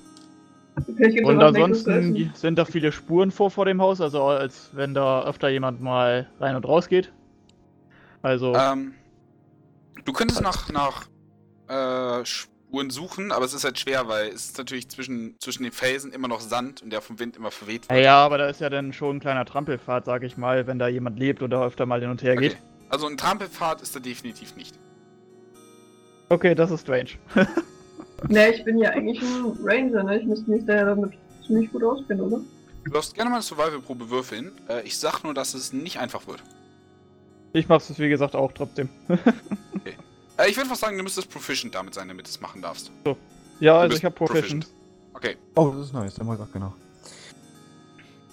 [1.24, 5.50] Und ansonsten sind da viele Spuren vor vor dem Haus, also als wenn da öfter
[5.50, 7.12] jemand mal rein und raus geht.
[8.24, 8.94] Also, Ähm,
[10.04, 11.06] du könntest nach, nach
[11.68, 15.72] äh, Spuren suchen, aber es ist halt schwer, weil es ist natürlich zwischen, zwischen den
[15.72, 18.62] Felsen immer noch Sand und der vom Wind immer verweht ja, ja, aber da ist
[18.62, 21.86] ja dann schon ein kleiner Trampelpfad, sag ich mal, wenn da jemand lebt oder öfter
[21.86, 22.58] mal hin und her geht.
[22.94, 23.02] Okay.
[23.02, 24.76] Also ein Trampelpfad ist da definitiv nicht.
[26.30, 27.10] Okay, das ist strange.
[28.30, 30.18] Ne, ich bin ja eigentlich ein Ranger, ne?
[30.18, 31.12] Ich müsste mich da ja damit
[31.46, 32.40] ziemlich gut auskennen, oder?
[32.86, 34.54] Du darfst gerne mal eine Survival-Probe würfeln.
[34.70, 36.42] Äh, ich sag nur, dass es nicht einfach wird.
[37.52, 38.88] Ich mach's es wie gesagt auch trotzdem.
[40.38, 42.92] Äh, ich würde fast sagen, du müsstest proficient damit sein, damit du es machen darfst.
[43.60, 44.68] Ja, Du also ich hab Proficient.
[45.14, 45.36] Okay.
[45.56, 46.16] Oh, das ist nice.
[46.16, 46.74] Der macht auch genau.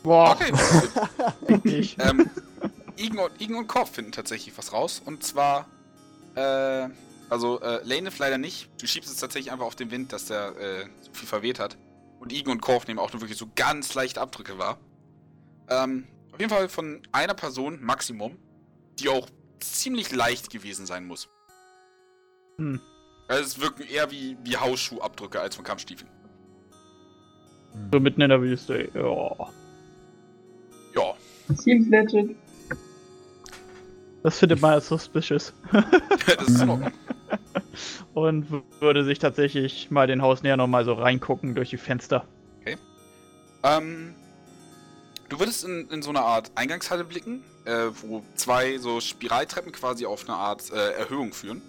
[0.05, 0.53] Boah, Okay.
[1.65, 1.97] ich.
[1.99, 2.31] ähm,
[3.01, 5.01] Igen und, Igen und Korb finden tatsächlich was raus.
[5.05, 5.67] Und zwar,
[6.35, 6.89] äh,
[7.29, 8.69] also, äh, Lanef leider nicht.
[8.81, 11.79] Du schiebst es tatsächlich einfach auf den Wind, dass der, äh, so viel verweht hat.
[12.19, 14.79] Und Igen und Korf nehmen auch nur wirklich so ganz leichte Abdrücke wahr.
[15.69, 18.37] Ähm, auf jeden Fall von einer Person, Maximum,
[18.99, 19.29] die auch
[19.61, 21.29] ziemlich leicht gewesen sein muss.
[22.59, 22.81] Hm.
[23.29, 26.11] Also es wirken eher wie, wie Hausschuhabdrücke als von Kampfstiefeln.
[27.93, 28.91] So mitten in der Wüste.
[28.95, 29.53] Ja.
[30.95, 31.15] Ja.
[31.55, 32.37] Seems legit.
[34.23, 35.53] Das findet man als suspicious.
[35.73, 36.93] das ist Ordnung.
[38.13, 38.47] Und
[38.81, 42.25] würde sich tatsächlich mal den Haus näher nochmal so reingucken durch die Fenster.
[43.63, 44.15] Ähm,
[45.29, 50.07] du würdest in, in so eine Art Eingangshalle blicken, äh, wo zwei so Spiraltreppen quasi
[50.07, 51.63] auf eine Art äh, Erhöhung führen.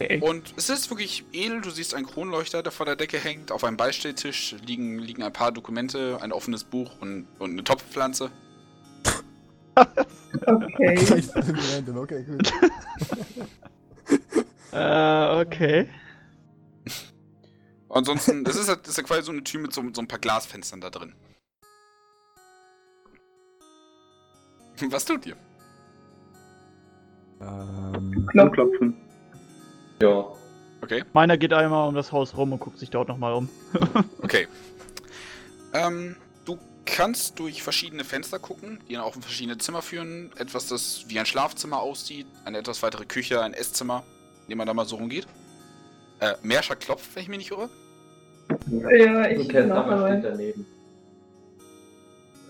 [0.00, 0.20] Okay.
[0.20, 1.60] Und es ist wirklich edel.
[1.60, 3.50] Du siehst einen Kronleuchter, der vor der Decke hängt.
[3.50, 8.30] Auf einem Beistelltisch liegen, liegen ein paar Dokumente, ein offenes Buch und, und eine Topfpflanze.
[10.46, 10.96] Okay.
[11.74, 12.52] Random, okay, gut.
[14.70, 15.88] Äh, okay.
[17.88, 20.06] Ansonsten, das ist, halt, das ist ja quasi so eine Tür mit so, so ein
[20.08, 21.14] paar Glasfenstern da drin.
[24.90, 25.36] Was tut ihr?
[27.40, 28.52] Ähm, Klopf.
[28.52, 28.94] Klopfen.
[30.00, 30.26] Ja.
[30.82, 31.02] Okay.
[31.12, 33.48] Meiner geht einmal um das Haus rum und guckt sich dort nochmal um.
[34.22, 34.46] Okay.
[35.72, 36.14] Ähm,
[36.96, 40.30] kannst durch verschiedene Fenster gucken, die dann auch in verschiedene Zimmer führen.
[40.36, 44.04] Etwas, das wie ein Schlafzimmer aussieht, eine etwas weitere Küche, ein Esszimmer,
[44.44, 45.26] in dem man da mal so rumgeht.
[46.20, 47.68] Äh, Merscher klopft, wenn ich mich nicht irre.
[48.70, 50.16] Ja, ich bin auch steht dabei.
[50.16, 50.66] daneben.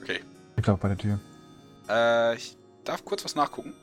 [0.03, 0.21] Okay.
[0.57, 1.21] Ich glaube bei der Tür.
[1.89, 3.75] Äh, ich darf kurz was nachgucken.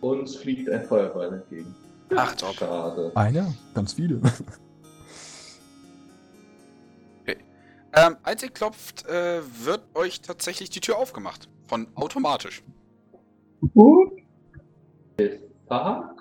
[0.00, 1.74] Uns fliegt ein Feuerball entgegen.
[2.14, 2.54] Ach, top.
[2.54, 3.12] Schade.
[3.14, 3.54] Einer?
[3.74, 4.20] Ganz viele.
[7.94, 11.48] Ähm, als ihr klopft, äh, wird euch tatsächlich die Tür aufgemacht.
[11.66, 12.62] Von automatisch.
[13.74, 14.12] Gut.
[15.68, 16.14] Aha.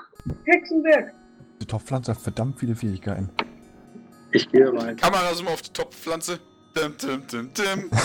[0.45, 1.13] Hexenwerk.
[1.61, 3.29] Die Topfpflanze hat verdammt viele Fähigkeiten.
[4.31, 4.95] Ich gehe rein.
[4.95, 6.39] Kamera zoom auf die Topfpflanze.
[6.77, 7.91] Dim, dim, dim, dim.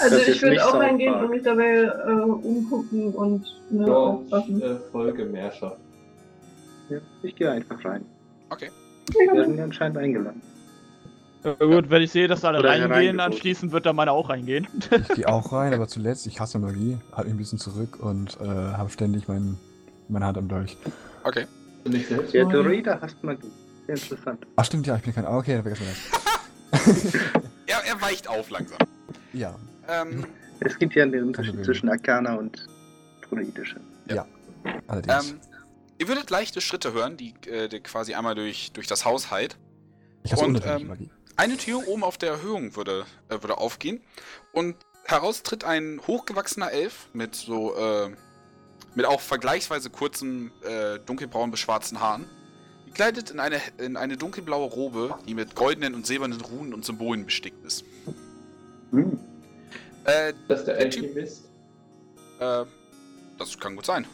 [0.00, 4.62] Also ich würde auch reingehen und mich dabei äh, umgucken und ne, Ja, ich aufpassen.
[4.62, 5.76] äh, folge Merscher.
[6.88, 8.04] Ja, ich gehe einfach rein.
[8.50, 8.70] Okay.
[9.10, 10.40] Wir werden anscheinend eingeladen.
[11.44, 14.66] Ja, gut, wenn ich sehe, dass alle Oder reingehen, anschließend wird dann meine auch reingehen.
[14.90, 18.36] Ich gehe auch rein, aber zuletzt, ich hasse Magie, halte mich ein bisschen zurück und
[18.40, 19.56] äh, habe ständig mein,
[20.08, 20.76] meine Hand am Dolch.
[21.24, 21.46] Okay.
[22.32, 23.50] Ja, du Reader hast Magie.
[23.86, 24.44] Sehr interessant.
[24.56, 25.24] Ach stimmt, ja, ich bin kein...
[25.24, 27.30] ah, Okay, dann vergessen wir
[27.66, 28.78] Er, er weicht auf langsam.
[28.78, 28.88] das.
[29.32, 29.54] Ja,
[29.88, 30.24] Ähm,
[30.60, 32.66] Es gibt ja den Unterschied zwischen Arcana und
[33.28, 33.76] Druidische.
[34.88, 35.30] allerdings.
[35.30, 35.40] ähm,
[35.98, 39.56] ihr würdet leichte Schritte hören, die, äh, die quasi einmal durch, durch das Haus halt.
[40.24, 41.10] ich hasse und, ähm, Magie.
[41.36, 44.00] Eine Tür oben auf der Erhöhung würde, äh, würde aufgehen
[44.52, 48.10] und heraus tritt ein hochgewachsener Elf mit so, äh,
[48.94, 52.24] mit auch vergleichsweise kurzen, äh, dunkelbraun bis schwarzen Haaren.
[52.86, 57.26] Gekleidet in eine, in eine dunkelblaue Robe, die mit goldenen und silbernen Runen und Symbolen
[57.26, 57.84] bestickt ist.
[58.90, 59.18] Hm.
[60.04, 61.44] Äh, Das ist der Der Alchemist.
[62.40, 62.64] äh,
[63.38, 64.06] das kann gut sein.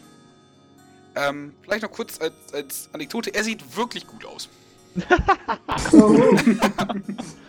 [1.15, 4.49] Ähm, vielleicht noch kurz als, als Anekdote, er sieht wirklich gut aus.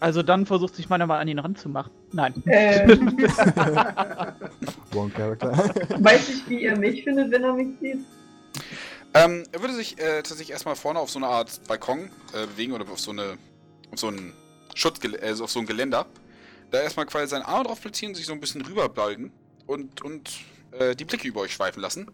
[0.00, 1.92] Also dann versucht sich meiner mal an ihn ranzumachen.
[2.12, 2.34] Nein.
[2.46, 2.96] Äh,
[4.94, 5.52] One Character.
[5.98, 7.98] weiß ich, wie er mich findet, wenn er mich sieht?
[9.12, 12.72] Ähm, er würde sich äh, tatsächlich erstmal vorne auf so eine Art Balkon äh, bewegen
[12.72, 13.36] oder auf so eine
[13.92, 14.32] auf so ein
[14.74, 16.06] Schutzgel äh, also auf so ein Geländer.
[16.70, 19.32] Da erstmal quasi seinen Arm drauf platzieren, sich so ein bisschen rüberbalgen
[19.66, 20.30] und und
[20.72, 22.10] äh, die Blicke über euch schweifen lassen.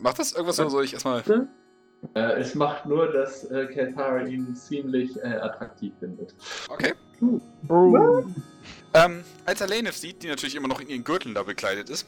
[0.00, 1.22] Macht das irgendwas oder soll ich erstmal.
[2.14, 6.34] Äh, es macht nur, dass äh, Kentara ihn ziemlich äh, attraktiv findet.
[6.68, 6.94] Okay.
[8.94, 12.06] Ähm, als er Lanef sieht, die natürlich immer noch in ihren Gürteln da bekleidet ist.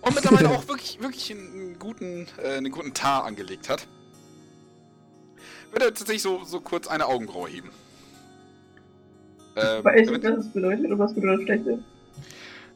[0.00, 3.86] Und mittlerweile auch wirklich, wirklich einen guten, äh, einen guten Tar angelegt hat.
[5.70, 7.70] Wird er tatsächlich so, so kurz eine Augenbraue heben.
[9.56, 11.78] Ähm, Weiß ich, was es bedeutet oder was bedeutet schlechte?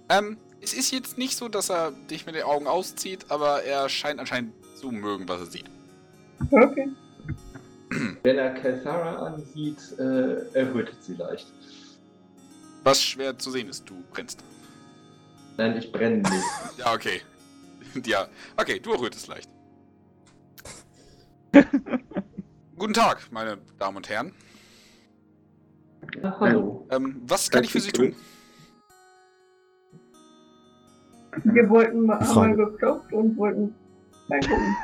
[0.09, 3.89] ähm, es ist jetzt nicht so, dass er dich mit den Augen auszieht, aber er
[3.89, 5.65] scheint anscheinend zu mögen, was er sieht.
[6.51, 6.89] Okay.
[8.23, 11.53] Wenn er Kentara ansieht, äh, errötet sie leicht.
[12.85, 14.43] Was schwer zu sehen ist, du grinst.
[15.57, 16.45] Nein, ich brenne nicht.
[16.79, 17.21] Ja, okay.
[18.05, 19.51] ja, okay, du errötest leicht.
[22.77, 24.33] Guten Tag, meine Damen und Herren.
[26.21, 26.87] Na, hallo.
[26.91, 28.15] Ähm, was kann ich für Sie tun?
[31.45, 32.73] Wir wollten mal, haben mal Frage.
[32.73, 33.75] geklopft und wollten
[34.29, 34.77] reingucken.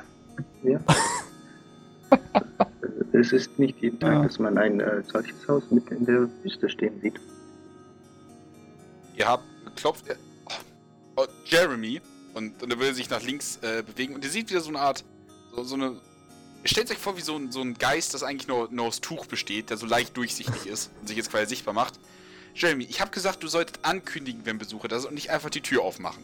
[3.12, 4.22] Es ist nicht jeden Tag, Ja.
[4.22, 7.18] dass man ein äh, solches Haus mitten in der Wüste stehen sieht.
[9.16, 10.08] Ihr habt geklopft.
[10.08, 10.14] äh,
[11.16, 12.00] Oh, Jeremy.
[12.34, 14.14] Und, und er will sich nach links äh, bewegen.
[14.14, 15.04] Und ihr seht wieder so eine Art.
[15.54, 15.96] So, so eine.
[16.62, 19.00] Ihr stellt euch vor, wie so ein, so ein Geist, das eigentlich nur, nur aus
[19.00, 21.98] Tuch besteht, der so leicht durchsichtig ist und sich jetzt quasi sichtbar macht.
[22.54, 25.60] Jeremy, ich habe gesagt, du solltest ankündigen, wenn Besucher da sind und nicht einfach die
[25.60, 26.22] Tür aufmachen.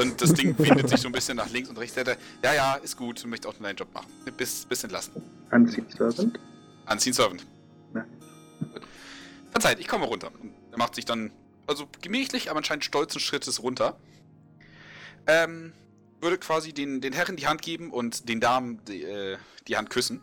[0.00, 1.94] Und das Ding windet sich so ein bisschen nach links und rechts.
[2.42, 4.06] Ja, ja, ist gut, du möchtest auch deinen Job machen.
[4.36, 5.22] Bis, bis entlassen.
[5.52, 6.38] Unseen Servant?
[6.86, 7.46] Anziehen Servant.
[7.94, 8.04] Ja.
[9.50, 10.30] Verzeiht, ich komme runter.
[10.40, 11.30] Und er macht sich dann,
[11.66, 13.96] also gemächlich, aber anscheinend stolzen Schrittes runter.
[15.26, 15.72] Ähm,
[16.20, 19.36] würde quasi den, den Herren die Hand geben und den Damen die, äh,
[19.68, 20.22] die Hand küssen.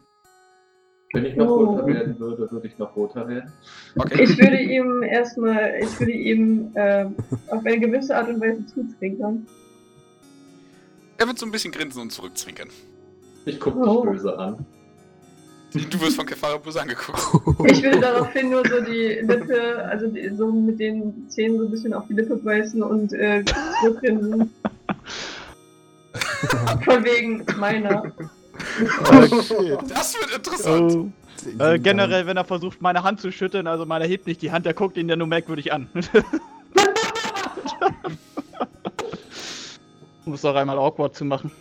[1.13, 1.65] Wenn ich noch Oh.
[1.65, 3.51] roter werden würde, würde ich noch roter werden.
[3.95, 4.23] Okay.
[4.23, 7.05] Ich würde ihm erstmal, ich würde ihm äh,
[7.49, 9.47] auf eine gewisse Art und Weise zuzwinkern.
[11.17, 12.69] Er wird so ein bisschen grinsen und zurückzwinkern.
[13.45, 14.03] Ich gucke Oh.
[14.03, 14.65] dich böse an.
[15.73, 17.19] Du wirst von Kefara böse angeguckt.
[17.69, 21.71] Ich würde daraufhin nur so die Lippe, also die, so mit den Zähnen so ein
[21.71, 23.43] bisschen auf die Lippe beißen und äh,
[23.81, 24.53] zurückgrinsen.
[26.85, 28.11] Von wegen meiner.
[29.11, 29.77] Oh, shit.
[29.89, 30.93] Das wird interessant.
[30.93, 31.09] Oh.
[31.63, 34.65] Äh, generell, wenn er versucht, meine Hand zu schütteln, also meiner hebt nicht die Hand,
[34.65, 35.87] der guckt ihn ja nur merkwürdig an.
[40.27, 41.51] um es doch einmal awkward zu machen.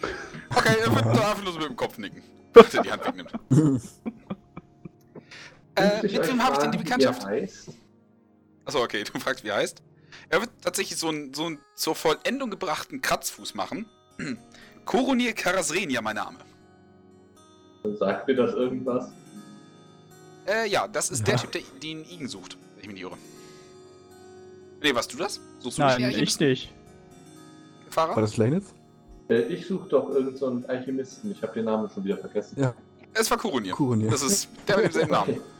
[0.55, 2.23] Okay, er wird nur einfach nur so mit dem Kopf nicken.
[2.53, 3.33] Dass er die Hand wegnimmt.
[5.77, 7.27] äh, mit wem habe ich denn die Bekanntschaft?
[8.65, 9.83] Achso, okay, du fragst, wie er heißt.
[10.29, 13.87] Er wird tatsächlich so einen so einen zur Vollendung gebrachten Kratzfuß machen.
[14.85, 16.39] Koronir Karasrenia, mein Name.
[17.99, 19.11] Sagt mir das irgendwas?
[20.47, 21.37] Äh, ja, das ist der.
[21.37, 22.57] Typ, der den Igen sucht.
[22.75, 23.19] wenn Ich mich nicht irre.
[24.83, 25.41] Nee, warst du das?
[25.61, 26.73] Suchst du Nein, den ich nicht.
[27.97, 28.15] Fahrer?
[28.15, 28.65] War das Laneth?
[29.31, 31.31] Äh, Ich suche doch irgendeinen so einen Alchemisten.
[31.33, 32.61] Ich habe den Namen schon wieder vergessen.
[32.61, 32.75] Ja.
[33.15, 33.73] Es war Koronir.
[33.73, 34.11] Kuronir.
[34.11, 35.31] Das ist der mit demselben Namen.
[35.31, 35.41] Okay.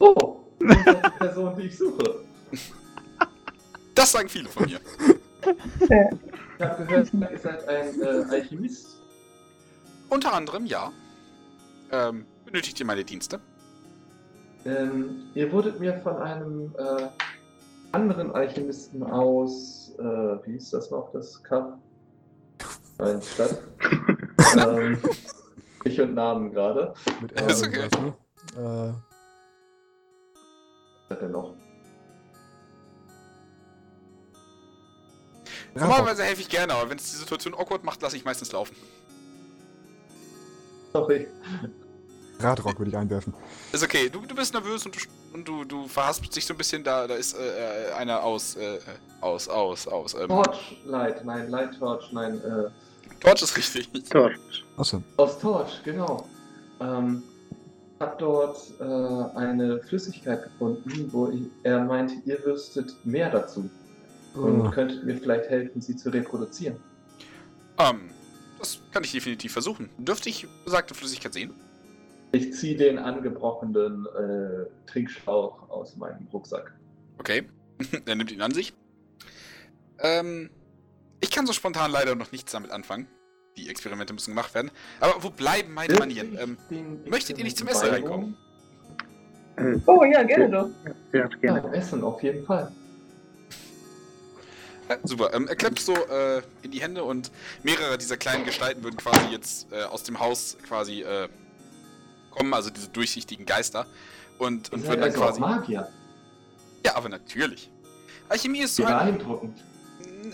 [0.00, 2.16] Oh, das ist die Person, die ich suche.
[3.94, 4.80] Das sagen viele von mir.
[5.80, 8.86] Ich habe gehört, ihr seid ein äh, Alchemist.
[10.10, 10.90] Unter anderem, ja.
[11.92, 13.40] Ähm, benötigt ihr meine Dienste?
[14.64, 17.06] Ähm, ihr wurdet mir von einem äh,
[17.92, 21.74] anderen Alchemisten aus, äh, wie hieß das noch, das Kaff?
[22.98, 23.58] Nein, Stadt.
[24.56, 24.98] ähm,
[25.84, 26.94] ich und Namen gerade.
[27.20, 27.88] Mit R Ist okay.
[28.00, 28.14] ne?
[31.08, 31.54] Was hat er noch?
[35.74, 35.80] Äh.
[35.80, 38.76] Normalerweise helfe ich gerne, aber wenn es die Situation awkward macht, lasse ich meistens laufen.
[40.92, 41.26] Sorry.
[42.40, 43.32] Radrock würde ich einwerfen.
[43.72, 45.00] Ist okay, du, du bist nervös und du,
[45.34, 48.56] und du, du verhaspst dich so ein bisschen, da, da ist äh, äh, einer aus,
[48.56, 48.78] äh,
[49.20, 50.14] aus, aus, aus.
[50.14, 52.70] Ähm, Torchlight, nein, Light Torch, nein, äh,
[53.20, 53.88] Torch ist richtig.
[54.10, 54.36] Torch.
[54.76, 55.02] Achso.
[55.16, 56.28] aus Torch, genau.
[56.80, 57.22] Ähm,
[58.00, 58.84] hab dort äh,
[59.38, 63.70] eine Flüssigkeit gefunden, wo ich, er meinte, ihr wüsstet mehr dazu
[64.34, 64.70] und Oh.
[64.70, 66.76] könntet mir vielleicht helfen, sie zu reproduzieren.
[67.78, 68.10] Ähm,
[68.58, 69.88] das kann ich definitiv versuchen.
[69.96, 71.54] Dürfte ich besagte Flüssigkeit sehen?
[72.34, 76.74] Ich ziehe den angebrochenen äh, Trinkschlauch aus meinem Rucksack.
[77.18, 77.44] Okay.
[78.06, 78.74] er nimmt ihn an sich.
[80.00, 80.50] Ähm,
[81.20, 83.06] ich kann so spontan leider noch nichts damit anfangen.
[83.56, 84.72] Die Experimente müssen gemacht werden.
[84.98, 86.36] Aber wo bleiben meine Manieren?
[86.40, 86.58] Ähm,
[87.06, 88.36] möchtet ihr nicht zum Essen reinkommen?
[89.56, 90.68] Äh, Oh ja, gerne doch.
[91.12, 91.72] ja, Ja, gerne.
[91.72, 92.72] Essen, auf jeden Fall.
[94.88, 95.32] Ja, super.
[95.32, 97.30] Ähm, er klemmt so äh, in die Hände und
[97.62, 101.28] mehrere dieser kleinen Gestalten würden quasi jetzt äh, aus dem Haus quasi äh,
[102.34, 103.86] kommen, also diese durchsichtigen Geister.
[104.38, 105.40] Und, und würden dann also auch quasi.
[105.40, 105.88] Magier.
[106.84, 107.70] Ja, aber natürlich.
[108.28, 109.56] Alchemie ist so ein, Beeindruckend.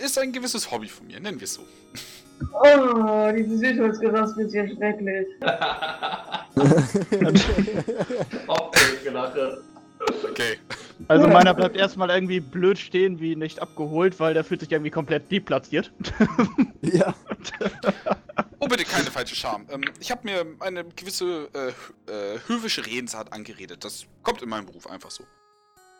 [0.03, 1.62] ist ein gewisses Hobby von mir, nennen wir es so.
[2.53, 5.27] Oh, dieses Süßholzgeraspel ist ja schrecklich.
[8.47, 9.62] Aufgelache.
[10.31, 10.57] Okay.
[11.09, 14.91] Also meiner bleibt erstmal irgendwie blöd stehen, wie nicht abgeholt, weil der fühlt sich irgendwie
[14.91, 15.93] komplett deplatziert.
[16.83, 17.15] ja.
[18.59, 19.67] Oh, bitte keine falsche Scham.
[19.70, 21.69] Ähm, ich habe mir eine gewisse äh,
[22.12, 23.85] äh, höfische Redensart angeredet.
[23.85, 25.25] Das kommt in meinem Beruf einfach so.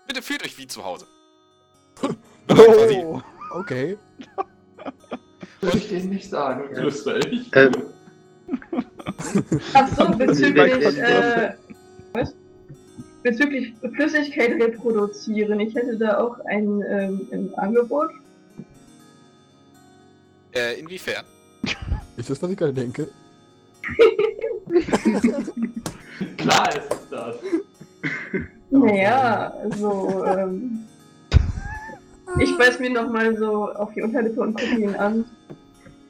[0.07, 1.07] Bitte fühlt euch wie zu Hause.
[2.53, 3.23] Oh.
[3.53, 3.97] Okay.
[5.61, 7.55] Würde ich denen nicht sagen, flüster ich.
[7.55, 7.73] Ähm,
[9.75, 11.55] Ach so, bezüglich, äh?
[13.23, 15.61] Bezüglich Flüssigkeit reproduzieren.
[15.61, 18.11] Ich hätte da auch ein, ähm, ein Angebot.
[20.55, 21.25] äh, inwiefern?
[22.17, 23.09] Ist das, was ich gerade denke?
[26.37, 27.37] Klar ist es das.
[28.73, 30.87] Naja, also, ähm,
[32.39, 35.25] ich beiß mir nochmal so auf die Unterlippe und gucke ihn an.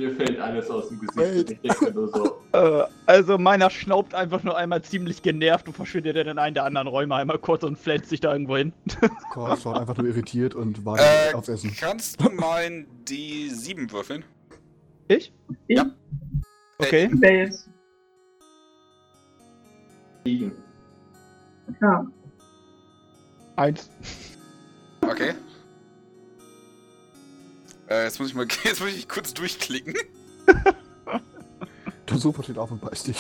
[0.01, 1.59] Mir fällt alles aus dem Gesicht.
[1.63, 6.17] Ich denke nur so, Äh, also meiner schnaubt einfach nur einmal ziemlich genervt und verschwindet
[6.17, 8.73] in einen der anderen Räume einmal kurz und fletzt sich da irgendwo hin.
[9.33, 11.77] Kors schaut einfach nur irritiert und wartet Äh, aufs Essen.
[11.79, 14.25] kannst du ein D7 würfeln?
[15.09, 15.33] Ich?
[15.69, 15.85] Ja.
[16.79, 17.11] Okay.
[17.13, 17.69] Wer jetzt?
[20.25, 20.53] liegen.
[21.83, 22.07] Ja.
[23.57, 23.91] Eins.
[25.03, 25.35] Okay.
[27.91, 29.95] Äh, jetzt muss ich mal, jetzt muss ich kurz durchklicken.
[32.09, 33.17] Der Super steht auf und beißt dich.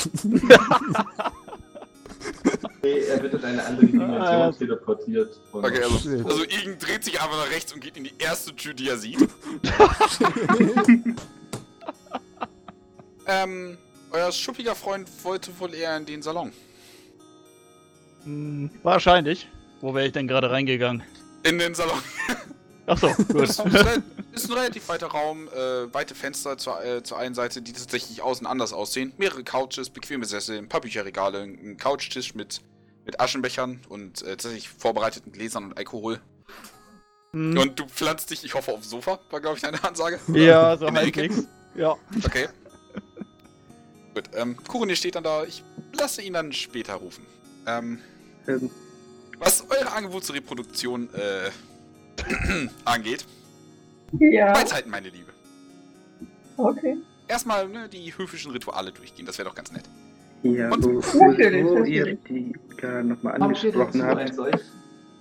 [2.82, 4.52] Nee, er wird in eine andere Dimension Ah.
[4.52, 5.38] teleportiert.
[5.52, 8.54] Und Okay, also, also Igen dreht sich einfach nach rechts und geht in die erste
[8.56, 9.18] Tür, die er sieht.
[13.26, 13.76] ähm,
[14.10, 16.52] euer schuppiger Freund wollte wohl eher in den Salon.
[18.24, 19.46] Hm, wahrscheinlich.
[19.80, 21.02] Wo wäre ich denn gerade reingegangen?
[21.42, 21.98] In den Salon.
[22.86, 23.62] Achso, gut.
[24.32, 28.22] Ist ein- relativ weiter Raum, äh, weite Fenster zur, äh, zur einen Seite, die tatsächlich
[28.22, 29.12] außen anders aussehen.
[29.18, 32.60] Mehrere Couches, bequeme Sessel, ein paar Bücherregale, ein Couchtisch mit,
[33.04, 36.20] mit Aschenbechern und äh, tatsächlich vorbereiteten Gläsern und Alkohol.
[37.32, 40.20] Hm, Und du pflanzt dich, ich hoffe, aufs Sofa, war glaube ich deine Ansage.
[40.28, 41.44] ja, so halbwegs.
[41.74, 41.96] Ja.
[42.24, 42.48] Okay.
[44.14, 45.44] Gut, ähm, Kurunir steht dann da.
[45.44, 47.24] Ich lasse ihn dann später rufen.
[47.66, 48.00] Ähm,
[48.48, 48.70] ähm,
[49.38, 51.50] was eure Angebot zur Reproduktion äh,
[52.84, 53.24] angeht,
[54.18, 55.32] Ja, Beizeiten, meine Liebe.
[56.56, 56.96] okay.
[57.28, 59.84] Erstmal ne, die höfischen Rituale durchgehen, das wäre doch ganz nett.
[60.42, 64.34] ja, Und- wo, wo, Natürlich, wo ihr die gerade nochmal Habt angesprochen ein habt.
[64.34, 64.54] solch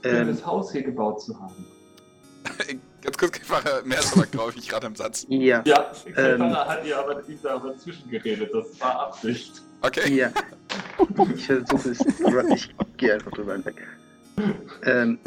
[0.03, 1.65] Ähm, schönes Haus hier gebaut zu haben?
[3.01, 5.25] Ganz kurz gefragt, mehr ist aber, glaube ich, gerade im Satz.
[5.29, 6.13] Ja, Ja, Ähm.
[6.13, 8.49] Katana hat ihr aber ihm da dazwischen geredet.
[8.53, 9.61] Das war Absicht.
[9.81, 10.13] Okay.
[10.15, 10.31] ja.
[11.35, 13.75] Ich versuche es, aber ich gehe einfach drüber hinweg.
[14.83, 15.19] Ähm,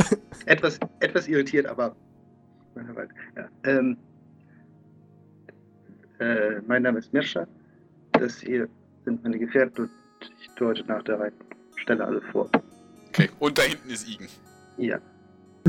[0.46, 1.94] etwas, etwas irritiert, aber.
[2.74, 3.96] Ja, ähm,
[6.18, 7.46] äh, mein Name ist Mirscha.
[8.12, 8.68] Das hier
[9.04, 9.90] sind meine Gefährten und
[10.40, 11.32] ich deute nach der Reihe.
[11.76, 12.48] Stelle alle vor.
[13.08, 13.28] Okay.
[13.38, 14.28] Und da hinten ist Igen.
[14.76, 14.98] Ja.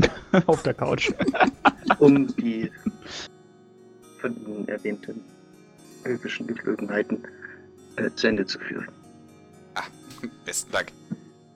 [0.46, 1.12] Auf der Couch.
[1.98, 2.70] um die
[4.20, 5.20] von Ihnen erwähnten
[6.04, 7.26] höfischen Geflogenheiten
[7.96, 8.88] äh, zu Ende zu führen.
[10.44, 10.92] Besten Dank.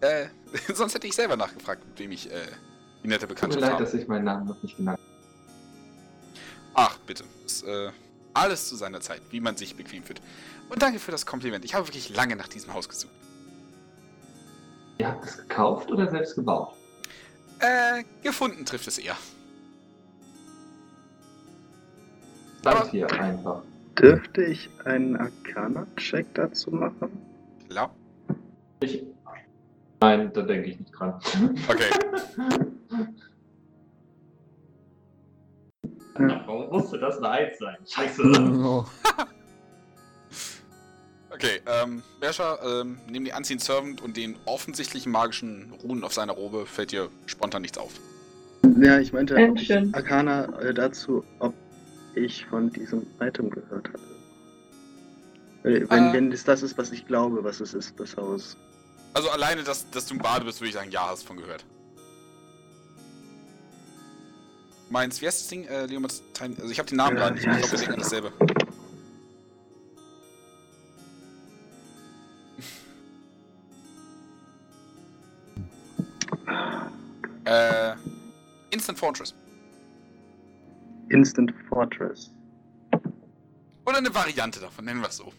[0.00, 0.26] Äh,
[0.74, 2.34] sonst hätte ich selber nachgefragt, mit wem ich äh,
[3.02, 3.84] die nette Tut mir Bekanntschaft leid, habe.
[3.84, 4.98] dass ich meinen Namen noch nicht genannt
[6.74, 7.24] Ach, bitte.
[7.42, 7.90] Das, äh,
[8.34, 10.20] alles zu seiner Zeit, wie man sich bequem fühlt.
[10.68, 11.64] Und danke für das Kompliment.
[11.64, 13.12] Ich habe wirklich lange nach diesem Haus gesucht.
[14.98, 16.74] Ihr habt es gekauft oder selbst gebaut?
[17.60, 19.16] Äh, gefunden trifft es eher.
[22.62, 23.62] Seid hier einfach.
[23.98, 27.10] Dürfte ich einen Arcana-Check dazu machen?
[27.68, 27.94] Klar.
[28.80, 29.04] Ich.
[30.00, 31.20] Nein, da denke ich nicht dran.
[31.68, 31.90] Okay.
[36.18, 37.76] Warum musste das eine Eins sein?
[37.86, 38.22] Scheiße.
[38.62, 38.84] Oh,
[41.30, 46.32] Okay, ähm, Bersha, ähm, neben die Unseen Servant und den offensichtlichen magischen Runen auf seiner
[46.32, 47.92] Robe fällt dir spontan nichts auf.
[48.80, 49.72] Ja, ich meinte Äh, ob ich.
[49.72, 51.54] Arcana äh, dazu, ob
[52.14, 54.00] ich von diesem Item gehört hatte.
[55.62, 56.12] Wenn, Äh.
[56.12, 58.56] wenn es das ist, was ich glaube, was es ist, das Haus.
[59.14, 61.64] Also alleine, dass, dass du im Bade bist, würde ich sagen, ja, hast von gehört.
[64.90, 65.64] Meins, wie heißt das Ding?
[65.64, 66.54] Äh, Leomas Time.
[66.56, 67.46] Also ich habe den Namen gerade nicht.
[67.46, 68.32] Ich glaube, wir denken dasselbe.
[77.44, 77.94] äh,
[78.70, 79.34] Instant Fortress.
[81.10, 82.30] Instant Fortress.
[83.84, 85.32] Oder eine Variante davon, nennen wir es so.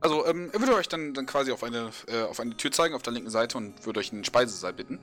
[0.00, 2.94] Also, ähm, er würde euch dann, dann quasi auf eine, äh, auf eine Tür zeigen,
[2.94, 5.00] auf der linken Seite und würde euch in den Speisesaal bitten.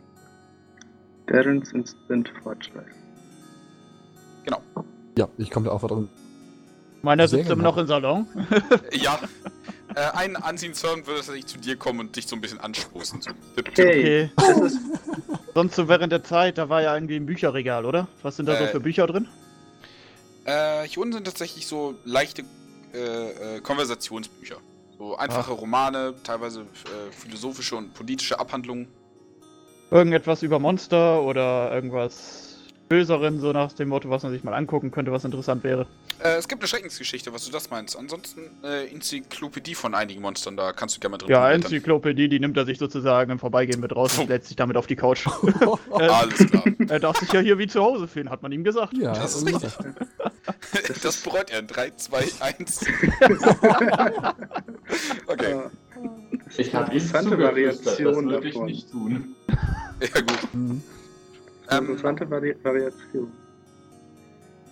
[1.34, 2.86] Darren's Instant Fortress.
[5.18, 6.10] ja, ich komme da auch drin.
[7.02, 7.70] Meiner sitzt immer genau.
[7.72, 8.28] noch im Salon.
[8.92, 9.20] Ja.
[9.95, 13.22] Äh, ein Servant würde tatsächlich zu dir kommen und dich so ein bisschen anstoßen.
[13.22, 13.32] So.
[13.56, 13.86] Tipp, tipp.
[13.86, 14.72] Okay, Okay.
[15.53, 18.08] Sonst so während der Zeit, da war ja irgendwie ein Bücherregal, oder?
[18.24, 19.28] Was sind da so Äh, für Bücher drin?
[20.45, 22.44] Äh, hier unten sind tatsächlich so leichte
[22.94, 24.58] äh, äh, Konversationsbücher.
[24.98, 28.88] So einfache Romane, teilweise äh, philosophische und politische Abhandlungen.
[29.94, 32.58] Irgendetwas über Monster oder irgendwas
[32.90, 35.88] Böseren, so nach dem Motto, was man sich mal angucken könnte, was interessant wäre.
[36.20, 37.98] Äh, es gibt eine Schreckensgeschichte, was du das meinst.
[37.98, 41.52] Ansonsten äh, Enzyklopädie von einigen Monstern, da kannst du gerne mal drin Ja.
[41.52, 44.88] Enzyklopädie, die nimmt er sich sozusagen im Vorbeigehen mit raus und lädt sich damit auf
[44.88, 45.28] die Couch.
[46.00, 46.64] äh, Alles klar.
[46.90, 48.94] er darf sich ja hier wie zu Hause fühlen, hat man ihm gesagt.
[48.98, 49.72] Ja, Das ist richtig.
[51.04, 52.86] Das bereut er in 3, 2, 1.
[55.28, 55.62] okay,
[56.58, 58.66] Ich habe Interessante zugeflüstert, das würde ich davon.
[58.66, 59.36] nicht tun.
[60.00, 60.54] ja gut.
[60.54, 60.84] Mhm.
[61.70, 63.32] Ähm, interessante Vari Variation.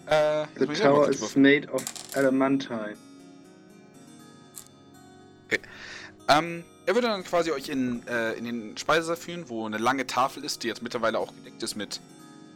[0.07, 1.83] äh, The tower is made of
[2.15, 2.95] adamantine.
[6.31, 10.07] Ähm, er würde dann quasi euch in, äh, in den Speisesaal führen, wo eine lange
[10.07, 11.99] Tafel ist, die jetzt mittlerweile auch gedeckt ist mit.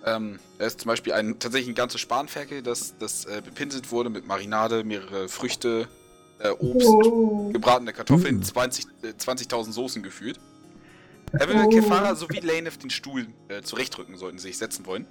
[0.05, 4.09] Ähm, da ist zum Beispiel ein tatsächlich ein ganzes Spanferkel, das, das äh, bepinselt wurde
[4.09, 5.87] mit Marinade, mehrere Früchte,
[6.39, 7.49] äh, Obst, Oh.
[7.51, 8.43] gebratene Kartoffeln, Mm.
[8.43, 10.39] 20 äh, 20.000 Soßen gefühlt.
[11.31, 11.69] Würde Oh.
[11.69, 15.05] Kefara sowie Lanef den Stuhl äh, zurechtrücken, sollten sie sich setzen wollen.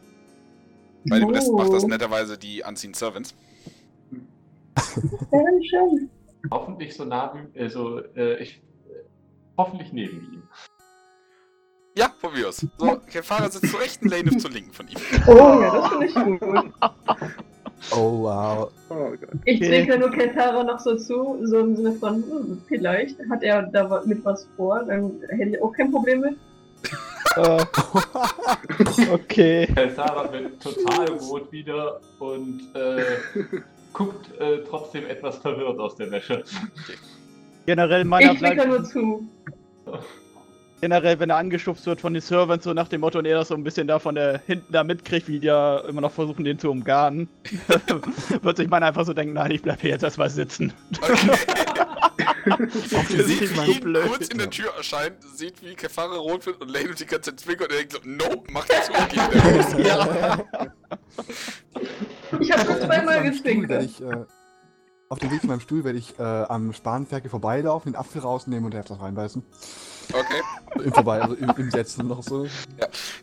[1.05, 1.57] Den Rest Oh.
[1.57, 3.35] macht das netterweise die Unseen Servants.
[5.31, 6.11] Sehr schön.
[6.51, 9.05] Hoffentlich so nah wie, also, äh, ich, äh,
[9.57, 10.43] hoffentlich neben ihm.
[11.97, 12.67] Ja, probier es.
[12.79, 14.97] So, Kefara sitzt zur rechten, Lanef zur linken von ihm.
[15.27, 16.73] Oh ja, das finde ich gut.
[17.91, 18.71] Oh, wow.
[18.89, 19.21] Oh Gott.
[19.45, 19.69] Ich Okay.
[19.69, 24.03] zwinker nur Kentara noch so zu, so im Sinne von, hm, vielleicht hat er da
[24.05, 26.37] mit was vor, dann hätte ich auch kein Problem mit.
[27.37, 27.65] Äh,
[29.13, 29.69] okay.
[29.95, 33.03] Sarah wird total rot wieder und äh,
[33.93, 36.45] guckt äh, trotzdem etwas verwirrt aus der Wäsche.
[37.67, 39.27] Generell meiner Ich bleibt, nur zu.
[40.85, 43.49] generell, wenn er angeschubst wird von den Servants, so nach dem Motto, und er das
[43.49, 46.45] so ein bisschen da von der hinten da mitkriegt, wie die ja immer noch versuchen,
[46.45, 47.27] den zu umgarnen,
[48.43, 50.75] wird sich man einfach so denken, nein, ich bleib hier jetzt erstmal sitzen.
[51.01, 51.39] Okay.
[53.17, 54.07] Ihr seht, wie ihn blöd.
[54.09, 57.41] kurz in der Tür erscheint, seht, wie Kefara rot wird und Lane die ganze Zeit
[57.41, 59.75] zwinkert und er denkt so, nope, mach das und geht raus.
[59.79, 60.45] ja.
[62.41, 63.71] Ich habe schon Auf dem Weg zweimal zu meinem Stuhl gezwinkert.
[63.71, 64.25] werde ich, äh,
[65.09, 68.67] auf dem Weg zu meinem Stuhl werde ich äh, am Spanferkel vorbeilaufen, den Apfel rausnehmen
[68.67, 69.43] und der das reinbeißen.
[70.13, 70.43] Okay.
[70.85, 72.47] Im Vorbei, also im, im Setzen noch so.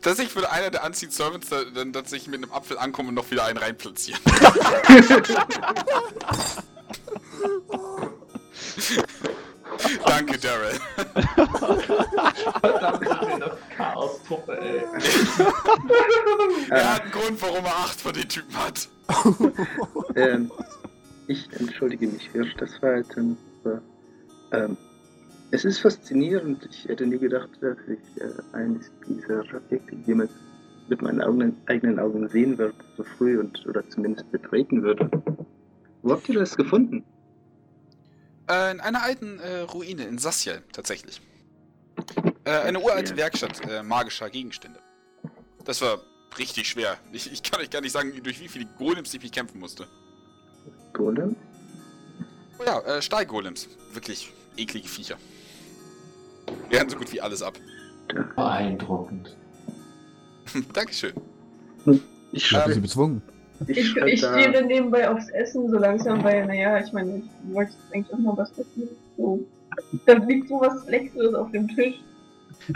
[0.01, 3.29] Tatsächlich würde einer der Unseen Servants da- dann tatsächlich mit einem Apfel ankommen und noch
[3.31, 4.19] wieder einen reinplatzieren.
[10.05, 10.79] Danke, Daryl.
[12.61, 14.83] Verdammt, sind wir eine Chaos-Truppe, ey.
[16.69, 18.87] Er hat einen Grund, warum er acht von den Typen hat.
[20.15, 20.51] Ähm,
[21.27, 23.37] ich entschuldige mich für das Verhalten.
[23.63, 23.81] Aber,
[24.51, 24.77] ähm,
[25.51, 26.67] es ist faszinierend.
[26.69, 30.31] Ich hätte nie gedacht, dass ich äh, eines dieser Objekte jemals
[30.87, 35.09] mit meinen Augen, eigenen Augen sehen würde, so früh und oder zumindest betreten würde.
[36.01, 37.03] Wo habt ihr das gefunden?
[38.49, 41.21] Äh, in einer alten äh, Ruine in Sasyal, tatsächlich.
[42.45, 44.79] Äh, eine uralte Werkstatt äh, magischer Gegenstände.
[45.65, 45.99] Das war
[46.37, 46.97] richtig schwer.
[47.11, 49.85] Ich, ich kann euch gar nicht sagen, durch wie viele Golems ich mich kämpfen musste.
[50.93, 51.35] Golem?
[52.57, 53.67] Oh ja, äh, Stahlgolems.
[53.93, 55.17] Wirklich eklige Viecher.
[56.69, 57.57] Wehren so gut wie alles ab.
[58.35, 59.35] Beeindruckend.
[60.73, 61.13] Dankeschön.
[62.31, 63.21] Ich habe sie bezwungen.
[63.67, 68.13] Ich, Ich, stehe nebenbei aufs Essen so langsam, weil, naja, ich meine, ich wollte eigentlich
[68.13, 68.89] auch mal was essen.
[69.17, 69.45] So.
[70.05, 71.95] Da liegt so was Leckeres auf dem Tisch.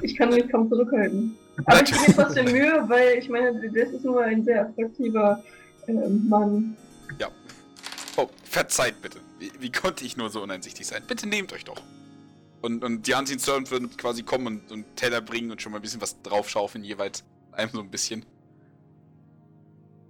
[0.02, 1.36] Ich kann mich kaum zurückhalten.
[1.66, 5.44] Aber ich gebe mir trotzdem Mühe, weil ich meine, das ist nur ein sehr attraktiver
[5.88, 6.76] ähm, Mann.
[8.18, 9.20] Oh, verzeiht bitte.
[9.40, 11.04] Wie, wie konnte ich nur so uneinsichtig sein?
[11.08, 11.82] Bitte nehmt euch doch.
[12.62, 15.80] Und, und die Unseen Servant würden quasi kommen und, und Teller bringen und schon mal
[15.80, 18.26] ein bisschen was draufschaufeln, jeweils einem so ein bisschen.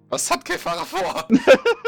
[0.09, 1.27] Was hat Kefara vor?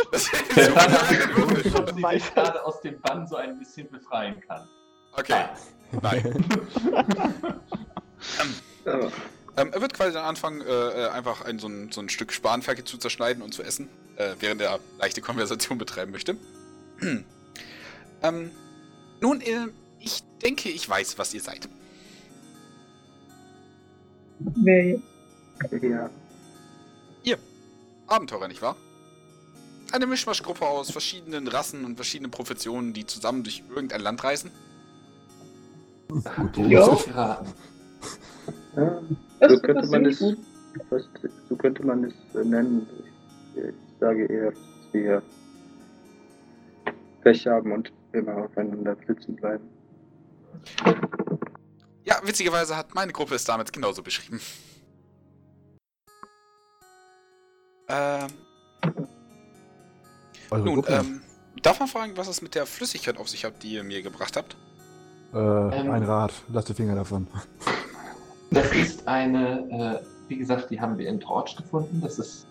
[0.10, 4.40] Das ist so Ich eine ob sie gerade aus dem Bann so ein bisschen befreien
[4.48, 4.68] kann.
[5.11, 5.45] Okay,
[6.02, 6.45] nein.
[8.86, 9.11] Aber
[9.58, 12.32] Ähm, er wird quasi dann anfangen, äh, äh, einfach ein, so, ein, so ein Stück
[12.32, 16.38] Spanferkel zu zerschneiden und zu essen, äh, während er leichte Konversation betreiben möchte.
[18.22, 18.52] ähm,
[19.19, 19.68] nun, äh,
[20.08, 21.68] ich denke, ich weiß, was ihr seid.
[24.40, 25.03] Wer jetzt?
[27.24, 27.38] ja,
[28.08, 28.76] Abenteurer, nicht wahr?
[29.92, 34.52] Eine Mischmaschgruppe aus verschiedenen Rassen und verschiedenen Professionen, die zusammen durch irgendein Land reisen.
[36.10, 37.44] Gut, Ja.
[38.76, 39.02] Ja,
[39.50, 42.88] so könnte man es, so könnte man es äh, nennen.
[43.56, 45.22] Ich, ich sage eher, dass wir
[47.24, 49.68] Pech haben und immer aufeinander sitzen bleiben.
[52.03, 54.40] Ja, witzigerweise hat meine Gruppe es damals genauso beschrieben.
[57.90, 58.27] Ähm,
[60.52, 60.94] Eure nun, Gruppe?
[60.94, 61.22] ähm,
[61.61, 64.36] darf man fragen, was es mit der Flüssigkeit auf sich hat, die ihr mir gebracht
[64.38, 64.56] habt?
[65.34, 66.34] äh, ähm, ein Rad.
[66.52, 67.27] Lass die Finger davon.
[68.52, 72.00] Das ist eine, äh, wie gesagt, die haben wir in Torch gefunden.
[72.02, 72.48] Das ist,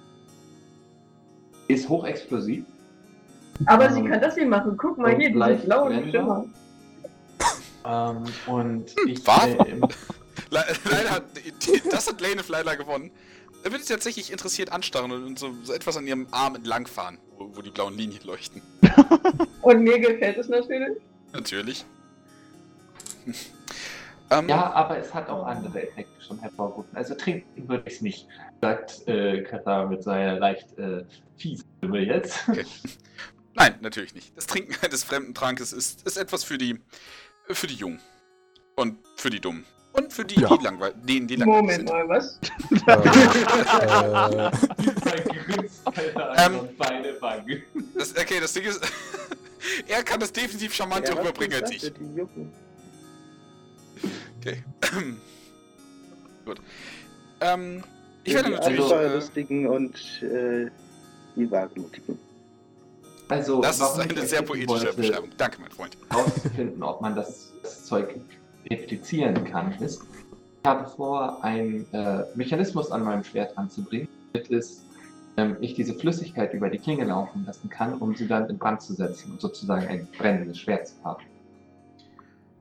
[1.69, 2.65] ist hochexplosiv.
[3.65, 4.77] Aber sie Ähm, kann das hier machen.
[4.77, 6.11] Guck mal hier, diese blauen.
[6.11, 6.45] Schimmer.
[7.87, 9.27] Ähm, und ich.
[9.27, 9.47] was?
[9.47, 9.81] Äh, im,
[10.51, 13.11] Le leider hat, die- das hat Lane leider gewonnen.
[13.65, 17.51] Er wird jetzt tatsächlich interessiert anstarren und- so, so etwas an ihrem Arm entlangfahren, wo,
[17.57, 18.63] wo die blauen Linien leuchten.
[19.63, 20.99] Und mir gefällt es natürlich.
[21.33, 21.85] Natürlich.
[24.31, 26.97] ähm, ja, aber es hat auch andere Effekte schon hervorgerufen.
[26.97, 28.27] Also trinken würde ich es nicht,
[28.61, 31.05] sagt äh, Katar mit seiner leicht äh,
[31.37, 32.39] fiesen Stimme jetzt.
[33.55, 34.37] Nein, natürlich nicht.
[34.37, 36.79] Das Trinken eines fremden Trankes ist, ist etwas für die
[37.51, 38.01] für die Jungen.
[38.75, 39.65] Und für die Dummen.
[39.93, 40.55] Und für die, Ja.
[40.55, 42.39] die langweilig denen, die langweilig Moment mal, was?
[45.97, 47.63] äh, Ähm, beide Wangen.
[47.95, 48.81] Das, okay, das Ding ist,
[49.89, 51.81] er kann das definitiv charmanter hat rüberbringen als ich.
[51.81, 51.93] Die?
[54.39, 54.63] Okay.
[56.45, 56.61] Gut.
[57.41, 57.83] Ähm,
[58.25, 58.81] ich werde die natürlich.
[58.81, 60.71] also, äh, Abenteuerlustigen und äh,
[61.37, 62.19] die Wagemutigen.
[63.29, 65.31] Also, das ist eine sehr poetische wollte, Beschreibung.
[65.37, 65.97] Danke, mein Freund.
[66.11, 68.15] herauszufinden, ob man das, das Zeug
[68.71, 70.03] replizieren kann, ist,
[70.63, 74.83] ich habe vor, einen äh, Mechanismus an meinem Schwert anzubringen, damit es,
[75.37, 78.83] ähm, ich diese Flüssigkeit über die Klinge laufen lassen kann, um sie dann in Brand
[78.83, 81.25] zu setzen und sozusagen ein brennendes Schwert zu haben.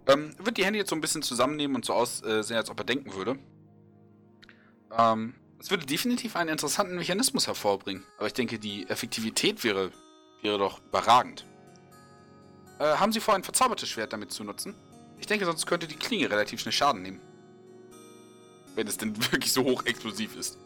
[0.07, 2.85] Ähm, wird die Hände jetzt so ein bisschen zusammennehmen und so aussehen, als ob er
[2.85, 3.37] denken würde.
[4.97, 8.03] Ähm, es würde definitiv einen interessanten Mechanismus hervorbringen.
[8.17, 9.91] Aber ich denke, die Effektivität wäre,
[10.45, 11.43] wäre doch überragend.
[12.80, 14.75] Äh, haben Sie vor, ein verzaubertes Schwert damit zu nutzen?
[15.19, 17.19] Ich denke, sonst könnte die Klinge relativ schnell Schaden nehmen.
[18.75, 20.57] Wenn es denn wirklich so hoch explosiv ist.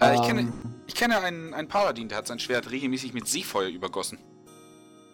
[0.00, 0.52] Äh, ich, kenne, Ähm,
[0.86, 4.18] ich kenne einen, einen Paladin, der hat sein Schwert regelmäßig mit Seefeuer übergossen.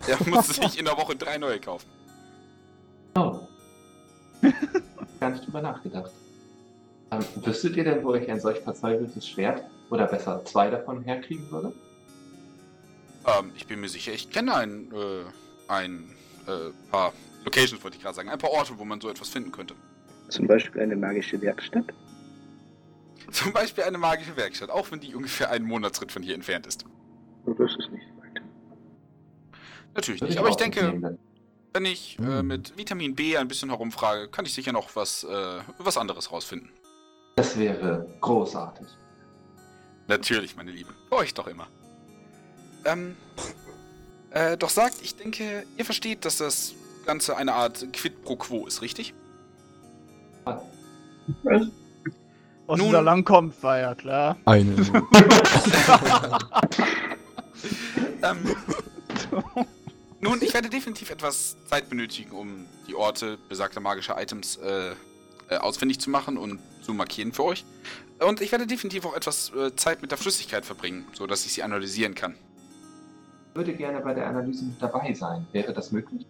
[0.06, 1.86] Der musste sich in der Woche drei neue kaufen.
[3.16, 3.40] Oh.
[5.20, 6.10] Gar nicht drüber nachgedacht.
[7.10, 11.50] Ähm, wüsstet ihr denn, wo ich ein solch verzaubertes Schwert oder besser zwei davon herkriegen
[11.50, 11.72] würde?
[13.26, 15.24] Ähm, ich bin mir sicher, ich kenne ein, äh,
[15.68, 16.04] ein
[16.46, 17.12] äh, paar
[17.44, 18.28] Locations, wollte ich gerade sagen.
[18.28, 19.74] Ein paar Orte, wo man so etwas finden könnte.
[20.28, 21.84] Zum Beispiel eine magische Werkstatt.
[23.30, 26.84] Zum Beispiel eine magische Werkstatt, auch wenn die ungefähr einen Monatsritt von hier entfernt ist.
[27.44, 28.42] Oh, Das ist nicht weit.
[29.94, 31.16] Natürlich nicht, ich aber ich denke,
[31.72, 32.46] wenn ich äh, Hm.
[32.46, 36.70] mit Vitamin B ein bisschen herumfrage, kann ich sicher noch was, äh, was anderes rausfinden.
[37.36, 38.86] Das wäre großartig.
[40.08, 40.94] Natürlich, meine Liebe.
[41.08, 41.66] Für euch doch immer.
[42.86, 43.16] Ähm,
[44.30, 46.74] äh, doch sagt, ich denke, ihr versteht, dass das
[47.04, 49.14] Ganze eine Art Quid pro Quo ist, richtig?
[50.44, 50.62] Was?
[52.66, 54.36] Was Nun- da lang kommt, war ja klar.
[54.44, 54.74] Eine.
[58.22, 58.38] Ähm,
[60.20, 64.92] nun, ich werde definitiv etwas Zeit benötigen, um die Orte besagter magischer Items äh,
[65.48, 67.64] äh, ausfindig zu machen und zu markieren für euch.
[68.18, 71.62] Und ich werde definitiv auch etwas äh, Zeit mit der Flüssigkeit verbringen, sodass ich sie
[71.62, 72.34] analysieren kann.
[73.56, 75.46] Ich würde gerne bei der Analyse mit dabei sein.
[75.52, 76.26] Wäre das möglich?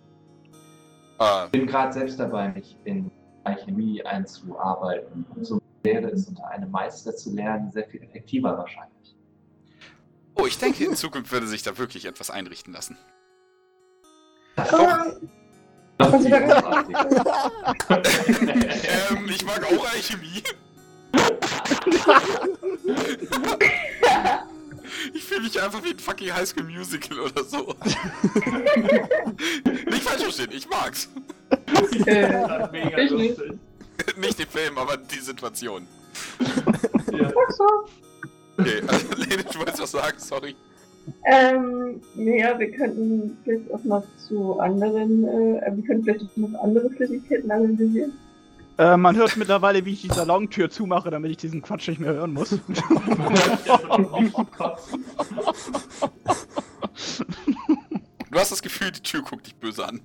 [1.19, 3.11] Äh, Ich bin gerade selbst dabei, mich in
[3.43, 5.27] Alchemie einzuarbeiten.
[5.35, 9.17] Und so wäre es unter einem Meister zu lernen sehr viel effektiver wahrscheinlich.
[10.37, 12.97] oh, ich denke, in Zukunft würde sich da wirklich etwas einrichten lassen.
[14.55, 15.07] Ah,
[15.99, 16.89] Gott sei Dank.
[19.11, 20.45] ähm, ich mag auch Alchemie.
[25.15, 27.75] Ich fühle mich einfach wie ein fucking Highschool Musical oder so.
[29.91, 31.09] Nicht falsch verstehen, ich mag's.
[32.07, 33.39] äh, Mega Ich nicht.
[33.39, 33.59] lustig.
[34.19, 35.87] Nicht den Film, aber die Situation.
[37.13, 37.31] Ja.
[37.31, 37.65] ach so.
[38.59, 40.55] Okay, also Lene, du wolltest was sagen, sorry.
[41.25, 46.63] Ähm, naja, wir könnten vielleicht auch noch zu anderen, äh, wir könnten vielleicht auch noch
[46.63, 48.13] andere Flüssigkeiten analysieren.
[48.79, 52.13] Äh, man hört mittlerweile, wie ich die Salontür zumache, damit ich diesen Quatsch nicht mehr
[52.13, 52.51] hören muss.
[58.31, 60.01] Du hast das Gefühl, die Tür guckt dich böse an.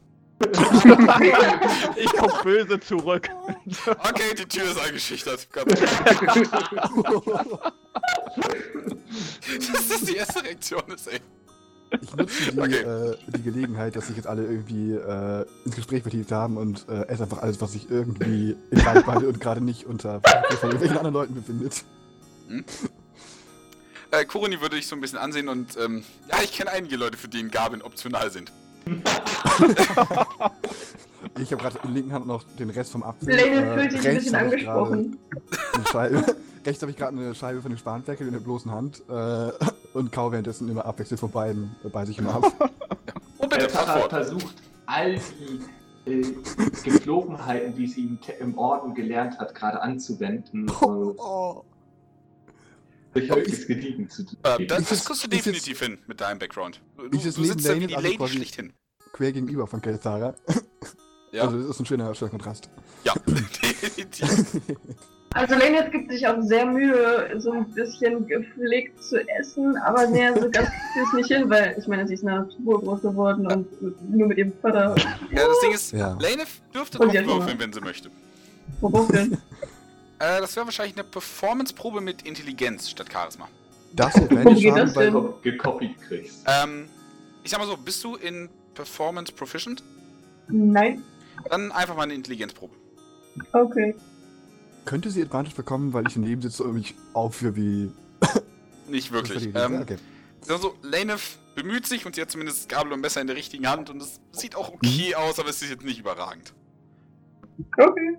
[1.98, 3.30] ich guck böse zurück.
[3.86, 5.48] Okay, die Tür ist eingeschüchtert.
[9.90, 11.20] Das die erste Reaktion ist, ey.
[12.00, 12.76] Ich nutze die, Okay.
[12.78, 17.08] äh, die Gelegenheit, dass sich jetzt alle irgendwie äh, ins Gespräch vertieft haben und äh,
[17.08, 21.14] esse einfach alles, was sich irgendwie in Reichweite und gerade nicht unter von irgendwelchen anderen
[21.14, 21.84] Leuten befindet.
[24.12, 27.18] Äh, Kuruni würde ich so ein bisschen ansehen und, ähm, ja, ich kenne einige Leute,
[27.18, 28.52] für die Gabeln optional sind.
[31.40, 33.30] Ich habe gerade in der linken Hand noch den Rest vom Apfel.
[33.34, 35.18] Lene fühlt sich ein rechts bisschen ich angesprochen.
[35.74, 36.36] Eine Scheibe,
[36.66, 39.52] rechts habe ich gerade eine Scheibe von dem Spanferkel in der bloßen Hand äh,
[39.94, 42.54] und kau währenddessen immer abwechselnd von beiden äh, bei sich immer ab.
[43.38, 45.16] Oh, bitte, Der Pfarrer versucht, all
[46.06, 46.34] die äh,
[46.84, 51.64] Gepflogenheiten, die sie im, im Orden gelernt hat, gerade anzuwenden und Oh.
[53.14, 54.68] sich halbwegs gediegen zu Äh, tun.
[54.68, 56.82] das, Ist das es- kriegst du es- definitiv hin mit deinem Background.
[56.98, 58.74] Du, es du neben sitzt da wie die also Lady quasi- schlechthin.
[59.14, 60.34] Quer gegenüber von Kelthara.
[61.32, 62.70] Ja, Also das ist ein schöner, schöner Kontrast.
[63.04, 63.14] ja.
[65.34, 70.34] Also Lene gibt sich auch sehr Mühe, so ein bisschen gepflegt zu essen, aber näher
[70.34, 73.48] so ganz kriegt es nicht hin, weil ich meine, sie ist nach Natur groß geworden
[73.48, 74.94] und nur mit ihrem Vater.
[75.32, 76.18] Ja, das Ding ist, Ja.
[76.20, 76.44] Lane
[76.76, 78.10] dürfte hat würfeln, wenn sie möchte.
[78.82, 79.36] Worauf denn?
[80.20, 83.48] Äh, das wäre wahrscheinlich eine Performance-Probe mit Intelligenz statt Charisma.
[83.94, 85.24] Das wird haben, das weil denn?
[85.44, 86.44] gekopiert kriegst.
[86.46, 86.90] Ähm,
[87.42, 89.82] ich sag mal so, bist du in Performance Proficient?
[90.50, 91.02] Nein?
[91.50, 92.76] Dann einfach mal eine Intelligenzprobe.
[93.54, 93.96] Okay.
[94.86, 97.92] könnte sie Advantage bekommen, weil ich daneben sitze und mich aufführe wie...
[98.90, 99.50] Nicht wirklich.
[99.56, 99.98] Ähm, okay.
[100.50, 101.16] also, Lane
[101.56, 104.20] bemüht sich und sie hat zumindest Gabel und Messer in der richtigen Hand und es
[104.32, 106.54] sieht auch okay aus, aber es ist jetzt nicht überragend.
[107.78, 108.18] Okay.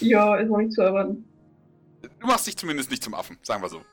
[0.00, 1.24] Ja, ist noch nicht zu erwarten.
[2.20, 3.80] Du machst dich zumindest nicht zum Affen, sagen wir so.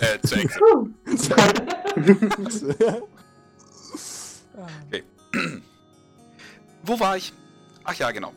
[0.00, 0.58] Äh, zu Hexe.
[0.60, 0.88] Puh.
[6.84, 7.32] Wo war ich?
[7.84, 8.32] Ach ja, genau.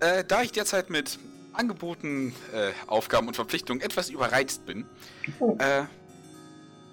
[0.00, 1.18] Äh, da ich derzeit mit
[1.52, 4.86] Angeboten, äh, Aufgaben und Verpflichtungen etwas überreizt bin,
[5.40, 5.56] Oh.
[5.58, 5.84] äh,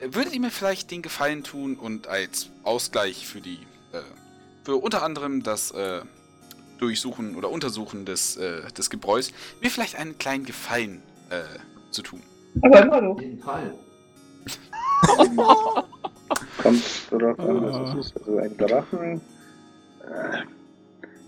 [0.01, 3.59] würdet ihr mir vielleicht den Gefallen tun und als Ausgleich für die,
[3.93, 4.01] äh,
[4.64, 6.01] für unter anderem das äh,
[6.80, 11.43] Durchsuchen oder Untersuchen des, äh, des Gebräus, mir vielleicht einen kleinen Gefallen äh,
[11.92, 12.22] zu tun?
[12.61, 13.09] Aber immer.
[13.09, 13.74] Auf jeden Fall.
[16.61, 18.17] Kommt darauf an, ist.
[18.17, 19.22] Also ein Drachen.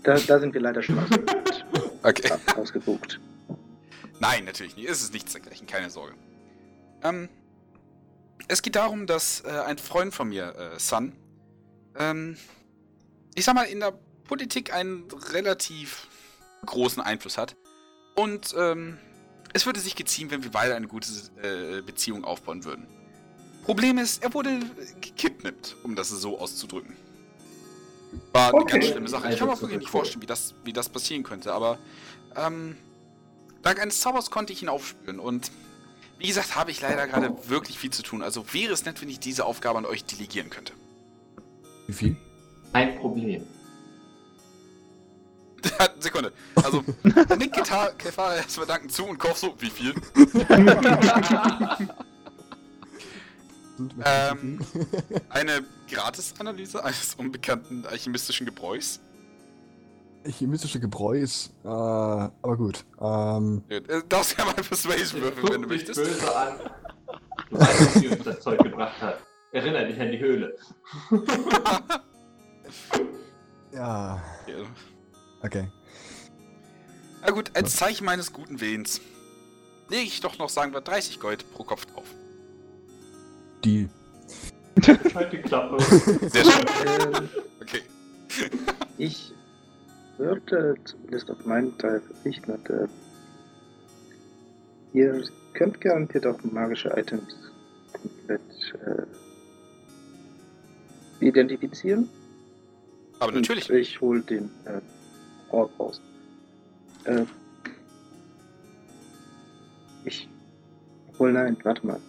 [0.02, 1.64] Da, da sind wir leider schon ausgebucht.
[2.04, 2.32] Okay.
[2.56, 3.20] Ausgebucht.
[4.20, 4.88] Nein, natürlich nicht.
[4.88, 6.14] Es ist nichts dergleichen, keine Sorge.
[7.02, 7.28] Ähm,
[8.46, 11.12] es geht darum, dass äh, ein Freund von mir, äh, Sun,
[11.96, 12.36] ähm,
[13.34, 13.92] ich sag mal, in der
[14.28, 16.06] Politik einen relativ
[16.66, 17.56] großen Einfluss hat.
[18.14, 18.98] Und ähm,
[19.52, 21.10] es würde sich geziehen, wenn wir beide eine gute
[21.42, 22.86] äh, Beziehung aufbauen würden.
[23.64, 24.60] Problem ist, er wurde
[25.00, 26.96] gekidnappt, um das so auszudrücken.
[28.32, 28.72] War eine Okay.
[28.78, 29.30] ganz schlimme Sache.
[29.30, 31.78] Ich kann mir auch Also wirklich nicht vorstellen, wie das, wie das passieren könnte, aber
[32.36, 32.76] ähm,
[33.62, 35.50] Dank eines Zaubers konnte ich ihn aufspüren und
[36.18, 38.22] wie gesagt, habe ich leider gerade wirklich viel zu tun.
[38.22, 40.72] Also wäre es nett, wenn ich diese Aufgabe an euch delegieren könnte.
[41.86, 42.16] Wie viel?
[42.72, 43.46] Ein Problem.
[46.00, 46.32] Sekunde.
[46.56, 46.84] Also,
[47.36, 49.94] Nick Gitar Kefar erstmal danken zu und kauf so, wie viel?
[54.04, 54.58] Ähm,
[55.28, 59.00] Eine Gratis-Analyse eines unbekannten alchemistischen Gebräus?
[60.26, 62.84] Chemistische Gebräu ist, äh, aber gut.
[63.00, 66.02] Ähm, Ja, äh, Darfst ja mal Persuasion würfeln, wenn du mich möchtest.
[66.02, 66.58] böse an.
[67.50, 69.18] Du weißt, wie uns das Zeug gebracht hat.
[69.52, 70.56] Erinner dich an die Höhle.
[73.72, 74.54] ja, Ja.
[75.42, 75.68] okay.
[77.22, 79.00] Na gut, als Zeichen meines guten Willens
[79.88, 82.06] lege ich doch noch, sagen wir, 30 Gold pro Kopf drauf.
[83.64, 83.88] Die.
[85.14, 85.82] Halt die Klappe.
[86.28, 86.66] Sehr schön.
[86.86, 87.28] Ähm,
[87.60, 87.82] Okay.
[88.98, 89.32] ich
[90.16, 92.86] würde zumindest auf meinen Teil verzichten äh,
[94.94, 95.22] ihr
[95.54, 97.34] könnt garantiert auch magische Items
[97.92, 98.40] komplett
[98.86, 99.02] äh,
[101.24, 102.08] identifizieren.
[103.20, 103.70] Aber natürlich.
[103.70, 104.80] Und ich hole den äh,
[105.50, 106.00] Ort raus.
[107.04, 107.24] Äh,
[110.04, 110.28] ich.
[111.08, 112.00] Obwohl, nein, warte mal.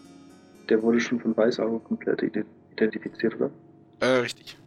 [0.69, 2.45] Der wurde schon von Weißauge komplett ide-
[2.81, 3.51] identifiziert, oder?
[3.99, 4.57] Äh, richtig.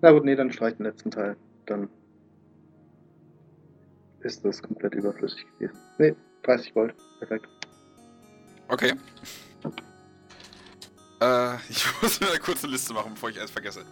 [0.00, 1.36] Na gut, nee, dann streich den letzten Teil.
[1.66, 1.88] Dann
[4.20, 5.78] ist das komplett überflüssig gewesen.
[5.98, 6.94] Nee, 30 Gold.
[7.18, 7.46] Perfekt.
[8.68, 8.92] Okay.
[11.20, 13.84] Äh, ich muss mir eine kurze Liste machen, bevor ich alles vergesse.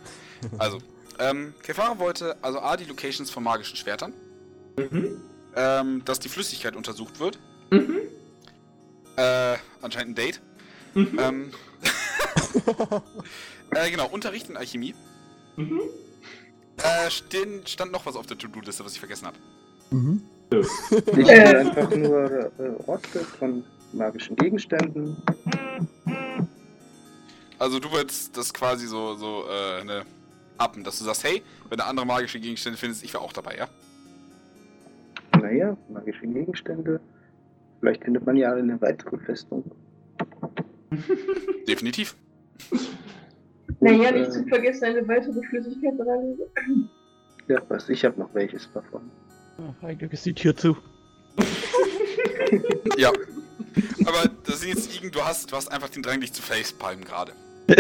[0.59, 0.79] Also,
[1.19, 4.13] ähm, Kefara wollte also A, die Locations von magischen Schwertern,
[4.79, 5.21] Mhm.
[5.57, 7.39] ähm, dass die Flüssigkeit untersucht wird,
[7.71, 7.99] Mhm.
[9.17, 10.41] äh, anscheinend ein Date,
[10.95, 11.19] Mhm.
[11.21, 11.51] ähm,
[13.73, 14.95] äh, genau, Unterricht in Alchemie,
[15.57, 15.81] Mhm.
[16.79, 19.37] äh, stehen, stand noch was auf der To-Do-Liste, was ich vergessen habe.
[19.91, 20.23] Mhm.
[20.53, 25.17] Ich will einfach nur äh, Orte von magischen Gegenständen.
[27.59, 30.03] Also du willst das quasi so, so, äh, ne,
[30.59, 33.57] appen, dass du sagst, hey, wenn du andere magische Gegenstände findest, ich wäre auch dabei,
[33.57, 33.69] ja?
[35.41, 37.01] Naja, magische Gegenstände.
[37.81, 39.65] Vielleicht findet man ja eine weitere Festung.
[41.69, 42.17] Definitiv.
[43.83, 46.47] Naja, nicht äh, zu vergessen, eine weitere Flüssigkeitsanalyse.
[47.49, 49.01] Ja, was, ich habe noch welches davon.
[49.59, 50.77] Oh, ein Glück ist die Tür zu.
[52.99, 53.11] Ja.
[54.05, 57.05] Aber das ist jetzt irgend, du hast, du hast einfach den Drang, dich zu facepalmen
[57.07, 57.33] gerade.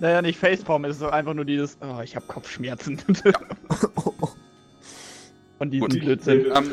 [0.00, 2.98] Naja, nicht Facepalm, es ist einfach nur dieses, oh, ich habe Kopfschmerzen.
[5.58, 6.00] Von diesem Gut.
[6.00, 6.46] Blödsinn.
[6.54, 6.70] Ähm.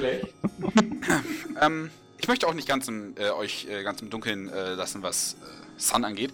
[1.61, 1.90] Ähm,
[2.22, 5.33] ich möchte auch nicht ganz im, äh, euch äh, ganz im Dunkeln äh, lassen, was
[5.33, 5.38] äh,
[5.77, 6.32] Sun angeht.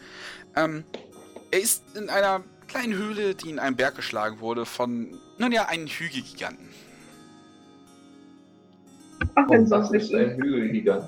[0.55, 0.83] Ähm,
[1.51, 5.65] er ist in einer kleinen Höhle, die in einem Berg geschlagen wurde von, nun ja,
[5.67, 6.67] einem Hügelgiganten.
[9.35, 10.15] Ach, wenn Oh, das sonst ist nicht.
[10.15, 11.05] ein Hügelgigant.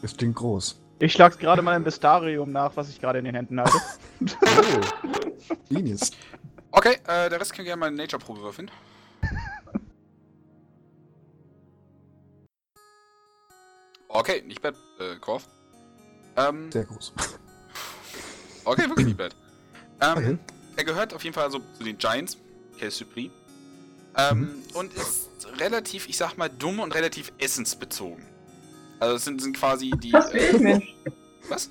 [0.00, 0.80] Das klingt groß.
[1.00, 3.78] Ich schlag's gerade mal im Bestarium nach, was ich gerade in den Händen halte.
[4.44, 4.80] Oh.
[5.68, 6.10] Linis.
[6.72, 8.68] Okay, äh, der Rest kann gerne mal eine Nature-Probe würfeln.
[14.28, 15.48] Okay, nicht bad, äh, Korf.
[16.36, 17.14] Ähm, Sehr groß.
[18.64, 19.34] okay, wirklich nicht bad.
[20.02, 20.38] Ähm, Okay.
[20.76, 22.36] Er gehört auf jeden Fall also zu den Giants,
[22.78, 23.30] Kel Supri.
[24.16, 28.22] Ähm, und ist relativ, ich sag mal, dumm und relativ essensbezogen.
[29.00, 30.10] Also es sind, sind quasi die.
[30.10, 30.94] Fast wie Äh, ich,
[31.48, 31.70] was?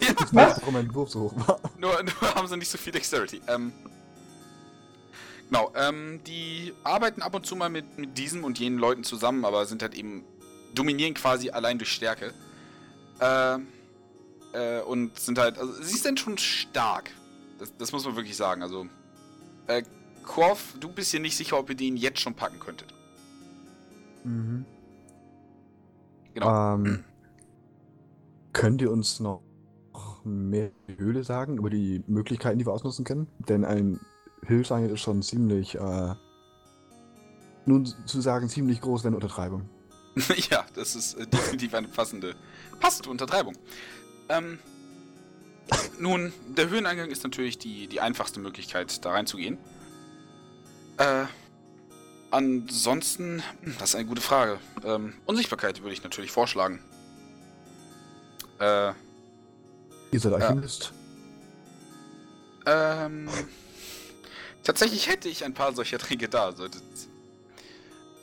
[0.00, 1.58] ja, weiß, warum mein Wurf so hoch war.
[1.78, 3.40] nur, nur haben sie nicht so viel Dexterity.
[3.48, 3.72] Ähm,
[5.48, 9.44] genau, ähm, die arbeiten ab und zu mal mit, mit diesen und jenen Leuten zusammen,
[9.46, 10.24] aber sind halt eben,
[10.74, 12.32] dominieren quasi allein durch Stärke.
[13.20, 13.58] Äh,
[14.52, 17.10] äh, und sind halt, also sie sind schon stark.
[17.58, 18.62] Das, das muss man wirklich sagen.
[18.62, 18.86] Also,
[19.66, 19.82] äh,
[20.22, 22.92] Korf, du bist dir nicht sicher, ob ihr den jetzt schon packen könntet.
[24.24, 24.64] Mhm.
[26.34, 26.74] Genau.
[26.74, 27.04] Ähm,
[28.52, 29.42] könnt ihr uns noch
[30.24, 33.28] mehr Höhle sagen, über die Möglichkeiten, die wir ausnutzen können?
[33.48, 34.00] Denn ein
[34.42, 36.14] Hilfsangel ist schon ziemlich, äh,
[37.64, 39.68] nun zu sagen, ziemlich groß, wenn Untertreibung.
[40.50, 42.34] ja, das ist äh, definitiv eine passende,
[42.80, 43.56] passende Untertreibung.
[44.28, 44.58] Ähm,
[45.98, 49.58] nun, der Höheneingang ist natürlich die, die einfachste Möglichkeit, da reinzugehen.
[50.98, 51.24] Äh,
[52.30, 54.58] ansonsten, hm, das ist eine gute Frage.
[54.84, 56.80] Ähm, Unsichtbarkeit würde ich natürlich vorschlagen.
[58.58, 58.92] Äh,
[60.12, 60.92] Ihr seid Alchemist.
[62.64, 63.28] ähm,
[64.62, 66.82] tatsächlich hätte ich ein paar solcher Tränke da, solltet,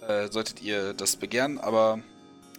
[0.07, 1.99] äh, solltet ihr das begehren, aber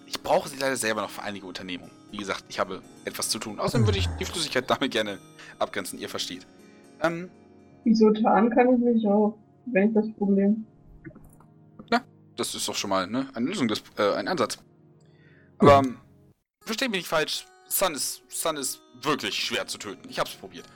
[0.06, 1.92] ich brauche sie leider selber noch für einige Unternehmungen.
[2.10, 3.58] Wie gesagt, ich habe etwas zu tun.
[3.58, 5.18] Außerdem würde ich die Flüssigkeit damit gerne
[5.58, 6.46] abgrenzen, ihr versteht.
[7.02, 7.30] Ähm,
[7.84, 9.36] Wieso tarnen kann ich mich auch?
[9.66, 10.64] Wenn ich das Problem.
[12.36, 14.58] das ist doch schon mal ne, eine Lösung, des, äh, ein Ansatz.
[15.58, 15.96] Aber ähm,
[16.60, 20.08] versteht mich nicht falsch, Sun ist, Sun ist wirklich schwer zu töten.
[20.08, 20.66] Ich hab's probiert.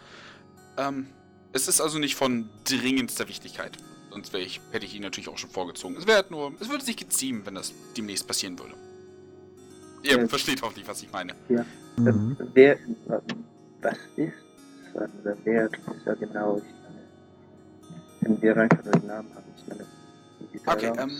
[0.76, 1.06] Ähm,
[1.52, 3.76] es ist also nicht von dringendster Wichtigkeit.
[4.10, 5.96] Sonst wäre ich, hätte ich ihn natürlich auch schon vorgezogen.
[5.96, 8.74] Es wäre halt nur, es würde sich geziehen, wenn das demnächst passieren würde.
[10.02, 10.28] Ihr Ja.
[10.28, 11.34] versteht hoffentlich, was ich meine.
[11.96, 12.36] Mhm.
[12.54, 12.78] Wer,
[13.82, 14.32] was ist?
[14.94, 15.08] Oder
[15.44, 15.74] wer ist
[16.06, 16.56] ja genau?
[16.58, 16.98] Ich meine,
[18.20, 19.84] wenn wir einfach nur den Namen haben, ich meine,
[20.66, 21.10] Okay, ähm,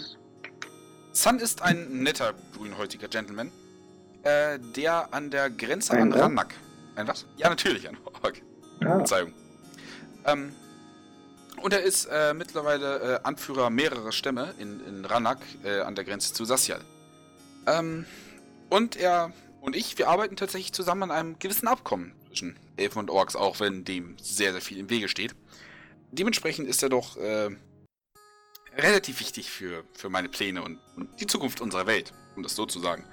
[1.12, 3.50] Sun ist ein netter, grünhäutiger Gentleman,
[4.22, 6.22] äh, der an der Grenze Ein an Ork?
[6.22, 6.54] Rannak.
[6.96, 7.26] Ein was?
[7.36, 8.40] Ja, natürlich, ein Ork.
[8.84, 9.32] ah, Verzeihung.
[10.24, 10.52] Ähm,
[11.58, 16.04] und er ist äh, mittlerweile äh, Anführer mehrerer Stämme in, in Rannak äh, an der
[16.04, 16.80] Grenze zu Sasyal.
[17.66, 18.06] Ähm,
[18.70, 23.10] und er und ich, wir arbeiten tatsächlich zusammen an einem gewissen Abkommen zwischen Elfen und
[23.10, 25.34] Orks, auch wenn dem sehr, sehr viel im Wege steht.
[26.12, 27.50] Dementsprechend ist er doch äh,
[28.76, 32.66] relativ wichtig für, für meine Pläne und, und die Zukunft unserer Welt, um das so
[32.66, 33.04] zu sagen.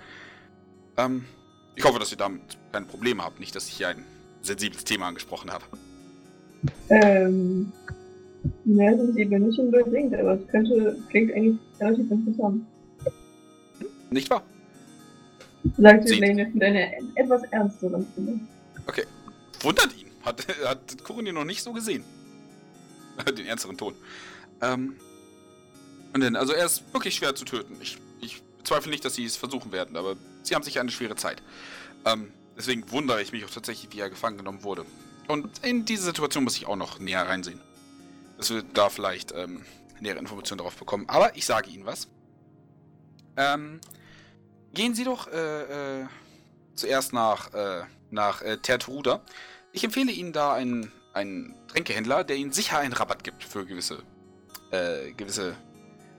[0.98, 1.26] Ähm,
[1.76, 2.42] ich hoffe, dass ihr damit
[2.72, 4.06] keine Probleme habt, nicht, dass ich hier ein
[4.42, 5.66] sensibles Thema angesprochen habe.
[6.90, 7.74] Ähm.
[8.66, 12.66] Ja, sensibel nicht unbedingt, aber es könnte, klingt eigentlich relativ interessant.
[14.10, 14.44] Nicht wahr?
[15.78, 16.20] Sagt Sieht.
[16.20, 18.40] Lane mit einer etwas ernsteren Stimme.
[19.62, 20.06] Wundert ihn.
[20.24, 22.04] Hat, hat Kuruni noch nicht so gesehen.
[23.38, 23.96] Den ernsteren Ton.
[24.62, 24.96] Ähm,
[26.14, 27.76] und dann, also er ist wirklich schwer zu töten.
[27.82, 31.16] Ich, ich bezweifle nicht, dass sie es versuchen werden, aber sie haben sicher eine schwere
[31.16, 31.42] Zeit.
[32.06, 34.86] Ähm, deswegen wundere ich mich auch tatsächlich, wie er gefangen genommen wurde.
[35.28, 37.60] Und in diese Situation muss ich auch noch näher reinsehen.
[38.38, 39.66] Dass wir da vielleicht ähm,
[40.00, 41.06] nähere Informationen darauf bekommen.
[41.08, 42.08] Aber ich sage Ihnen was.
[43.38, 43.80] Ähm,
[44.74, 46.06] gehen Sie doch äh, äh,
[46.74, 49.22] zuerst nach, äh, nach äh, Tertruda.
[49.72, 54.04] Ich empfehle Ihnen da einen, einen Tränkehändler, der Ihnen sicher einen Rabatt gibt für gewisse,
[54.72, 55.56] äh, gewisse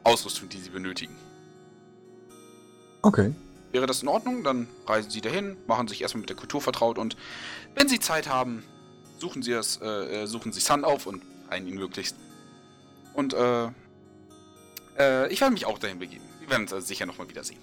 [0.04, 1.16] Ausrüstung, die Sie benötigen.
[3.02, 3.34] Okay.
[3.72, 4.42] Wäre das in Ordnung?
[4.42, 7.16] Dann reisen Sie dahin, machen sich erstmal mit der Kultur vertraut und
[7.74, 8.64] wenn Sie Zeit haben,
[9.18, 12.16] suchen Sie es, äh, äh, suchen Sie Sun auf und einen ihn möglichst.
[13.14, 13.68] Und äh,
[14.98, 16.24] äh, ich werde mich auch dahin begeben.
[16.40, 17.60] Wir werden uns also sicher nochmal wiedersehen.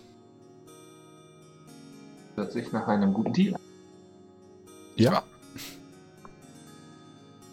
[2.36, 3.56] Hört sich nach einem guten Deal.
[4.96, 5.24] Ja.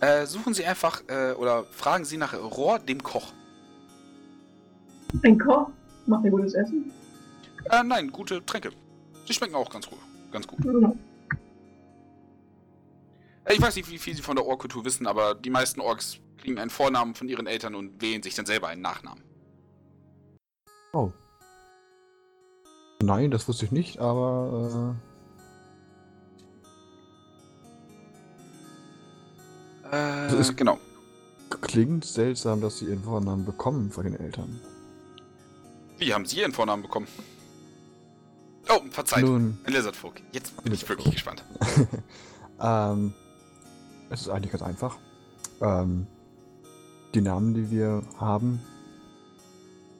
[0.00, 3.32] Äh, suchen Sie einfach äh, oder fragen Sie nach Rohr, dem Koch.
[5.22, 5.68] Ein Koch
[6.06, 6.90] macht ein gutes Essen.
[7.70, 8.70] Äh, nein, gute Tränke.
[9.26, 9.98] Sie schmecken auch ganz gut.
[10.32, 10.64] Ganz gut.
[10.64, 10.92] Ja.
[13.50, 16.18] Äh, ich weiß nicht, wie viel Sie von der Ork-Kultur wissen, aber die meisten Orks
[16.38, 19.22] kriegen einen Vornamen von ihren Eltern und wählen sich dann selber einen Nachnamen.
[20.92, 21.12] Oh.
[23.02, 24.96] Nein, das wusste ich nicht, aber
[29.92, 30.74] Äh, ist- genau.
[30.74, 34.60] äh, klingt seltsam, dass sie ihren Vornamen bekommen von den Eltern.
[35.98, 37.06] Wie haben Sie Ihren Vornamen bekommen?
[38.70, 39.22] Oh, verzeiht.
[39.24, 40.22] Nun, Ein Lizardfolk.
[40.32, 41.44] Jetzt bin ich wirklich gespannt.
[42.60, 43.12] ähm,
[44.10, 44.98] es ist eigentlich ganz einfach.
[45.60, 46.06] Ähm,
[47.14, 48.60] die Namen, die wir haben,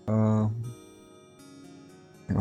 [0.06, 0.42] äh,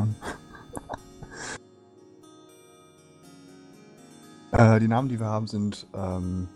[4.52, 6.48] äh, die Namen, die wir haben, sind ähm,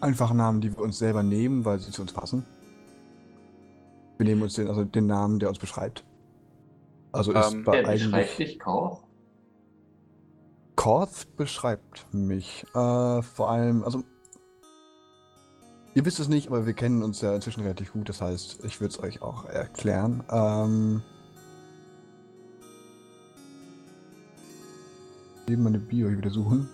[0.00, 2.44] einfach Namen, die wir uns selber nehmen, weil sie zu uns passen.
[4.16, 6.04] Wir nehmen uns den, also den Namen, der uns beschreibt.
[7.12, 9.07] Also ist Ähm, bei Wer beschreibt eigentlich dich, Koch?
[10.78, 12.64] Korth beschreibt mich.
[12.72, 14.04] Äh, vor allem, also.
[15.96, 18.08] Ihr wisst es nicht, aber wir kennen uns ja inzwischen relativ gut.
[18.08, 20.22] Das heißt, ich würde es euch auch erklären.
[20.30, 21.02] Ähm.
[25.48, 26.68] Eben meine Bio hier wieder suchen.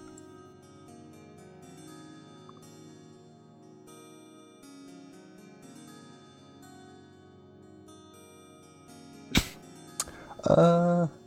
[10.44, 11.23] Äh.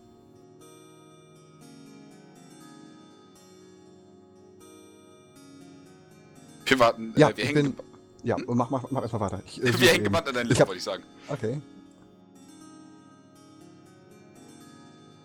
[6.68, 7.14] Wir warten.
[7.16, 7.86] Ja, äh, wir ich hängen, bin-
[8.24, 9.42] Ja, mach, mach, mach erstmal weiter.
[9.46, 11.04] Ich, äh, wir hängen gebannt an deinen Lippen, wollte ich sagen.
[11.30, 11.62] Okay.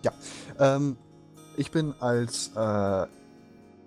[0.03, 0.11] Ja.
[0.59, 0.97] Ähm,
[1.57, 3.07] ich bin als äh,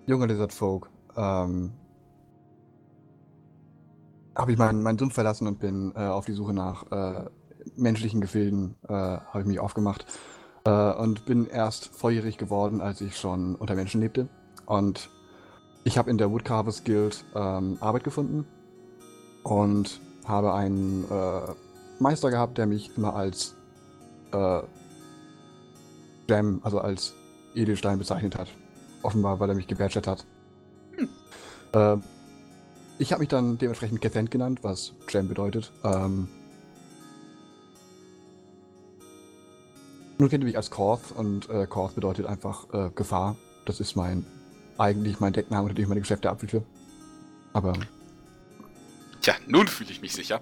[0.07, 1.71] junger Lizard Folk ähm,
[4.35, 7.25] habe ich meinen, meinen Sumpf verlassen und bin äh, auf die Suche nach äh,
[7.75, 10.05] menschlichen Gefilden äh, habe ich mich aufgemacht
[10.63, 14.27] äh, und bin erst volljährig geworden, als ich schon unter Menschen lebte
[14.65, 15.09] und
[15.87, 18.45] ich habe in der Woodcarvers Guild ähm, Arbeit gefunden
[19.43, 21.53] und habe einen äh,
[21.99, 23.55] Meister gehabt, der mich immer als
[24.33, 24.59] äh,
[26.27, 27.13] Gem, also als
[27.55, 28.49] Edelstein bezeichnet hat.
[29.01, 30.25] Offenbar, weil er mich gebadget hat.
[30.97, 31.07] Hm.
[31.71, 31.97] Äh,
[32.99, 35.71] ich habe mich dann dementsprechend Cathen genannt, was Gem bedeutet.
[35.85, 36.27] Ähm,
[40.17, 43.37] nun kennt ihr mich als Korth und äh, Korth bedeutet einfach äh, Gefahr.
[43.63, 44.25] Das ist mein
[44.77, 46.63] eigentlich mein Deckname, unter dem ich meine Geschäfte abwickel.
[47.53, 47.73] Aber
[49.21, 50.41] Tja, nun fühle ich mich sicher.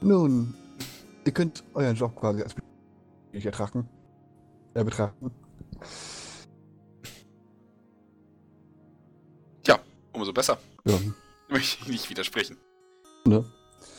[0.00, 0.54] nun,
[1.24, 2.54] ihr könnt euren Job quasi als
[3.32, 3.88] nicht ertragen.
[4.74, 5.30] Äh, betrachten.
[10.12, 10.58] Umso besser.
[10.84, 10.98] Ja,
[11.48, 12.56] Möchte ich nicht widersprechen.
[13.24, 13.44] ne?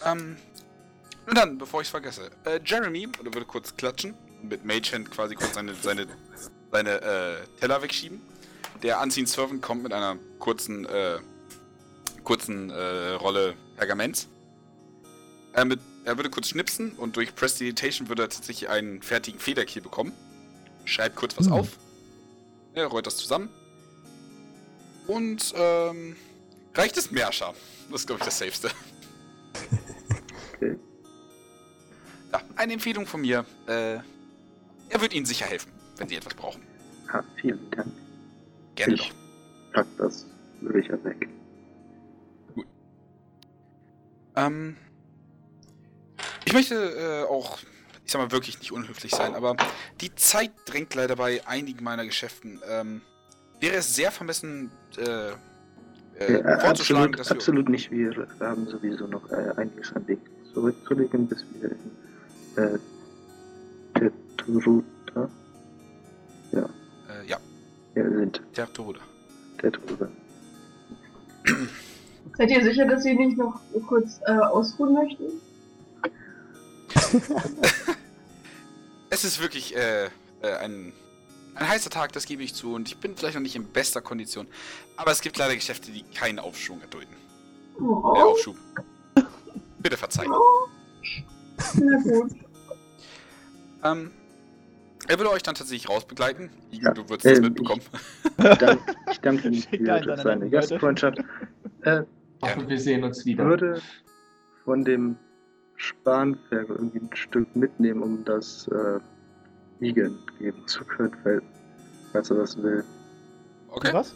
[0.05, 0.35] Ähm,
[1.27, 5.09] und dann, bevor ich es vergesse, äh, Jeremy, oder würde kurz klatschen, mit Mage Hand
[5.09, 6.07] quasi kurz seine, seine,
[6.71, 8.21] seine äh, Teller wegschieben.
[8.83, 11.19] Der Unseen Servant kommt mit einer kurzen, äh,
[12.23, 14.27] kurzen äh, Rolle Pergaments.
[15.53, 19.81] Er, mit, er würde kurz schnipsen und durch Prestidigitation würde er tatsächlich einen fertigen Federkiel
[19.81, 20.13] bekommen.
[20.85, 21.53] Schreibt kurz was Hm.
[21.53, 21.67] auf.
[22.73, 23.49] Er rollt das zusammen.
[25.07, 26.15] Und, ähm,
[26.73, 27.53] reicht es Merscher.
[27.91, 28.71] Das ist, glaube ich, das Safeste.
[30.55, 30.77] Okay.
[32.31, 33.45] Ja, eine Empfehlung von mir.
[33.67, 33.95] Äh,
[34.89, 36.61] er wird Ihnen sicher helfen, wenn Sie etwas brauchen.
[37.09, 37.91] Ah, vielen Dank.
[38.75, 39.15] Gerne Ich- doch.
[39.73, 40.25] Pack das
[40.61, 41.27] sicher weg.
[44.35, 44.75] Ähm,
[46.45, 47.57] ich möchte äh, auch,
[48.05, 49.55] ich sag mal, wirklich nicht unhöflich sein, aber
[50.01, 52.59] die Zeit drängt leider bei einigen meiner Geschäften.
[52.69, 53.01] Ähm,
[53.59, 55.31] wäre es sehr vermessen, äh,
[56.19, 57.35] äh, Äh, vorzuschlagen, absolut, dass wir...
[57.35, 57.91] absolut nicht.
[57.91, 60.19] Wir haben sowieso noch äh, einiges an Weg
[60.53, 62.79] zurückzulegen, bis wir in äh,
[63.95, 65.29] Tetruta
[66.53, 66.69] Äh, ja,
[67.95, 68.41] ja, sind.
[68.55, 68.99] der Tode.
[69.59, 70.07] Tetruta.
[72.37, 75.25] Seid ihr sicher, dass Sie nicht noch kurz äh, ausruhen möchten?
[79.13, 80.09] Es ist wirklich äh, äh,
[80.61, 80.93] ein,
[81.55, 83.99] ein heißer Tag, das gebe ich zu, und ich bin vielleicht noch nicht in bester
[84.01, 84.47] Kondition.
[84.95, 87.13] Aber es gibt leider Geschäfte, die keinen Aufschwung erdulden.
[87.13, 88.55] Äh, Oh, Aufschub.
[89.79, 90.31] Bitte verzeihen.
[91.73, 92.31] na gut.
[93.83, 94.11] Ähm,
[95.11, 96.49] er würde euch dann tatsächlich rausbegleiten.
[96.71, 97.81] Ja, du würdest das ähm, mitbekommen.
[98.37, 98.79] Ich danke,
[99.11, 99.61] ich danke einen
[100.03, 100.49] für seine.
[100.49, 101.19] Gastfreundschaft.
[101.81, 102.03] Äh,
[102.41, 103.45] Hoffe, wir sehen uns wieder.
[103.45, 103.81] würde
[104.63, 105.17] von dem
[105.75, 111.41] Spanferkel irgendwie ein Stück mitnehmen, um das äh, Igen geben zu können, weil,
[112.13, 112.85] falls er das will.
[113.67, 113.89] Okay.
[113.91, 114.15] Was?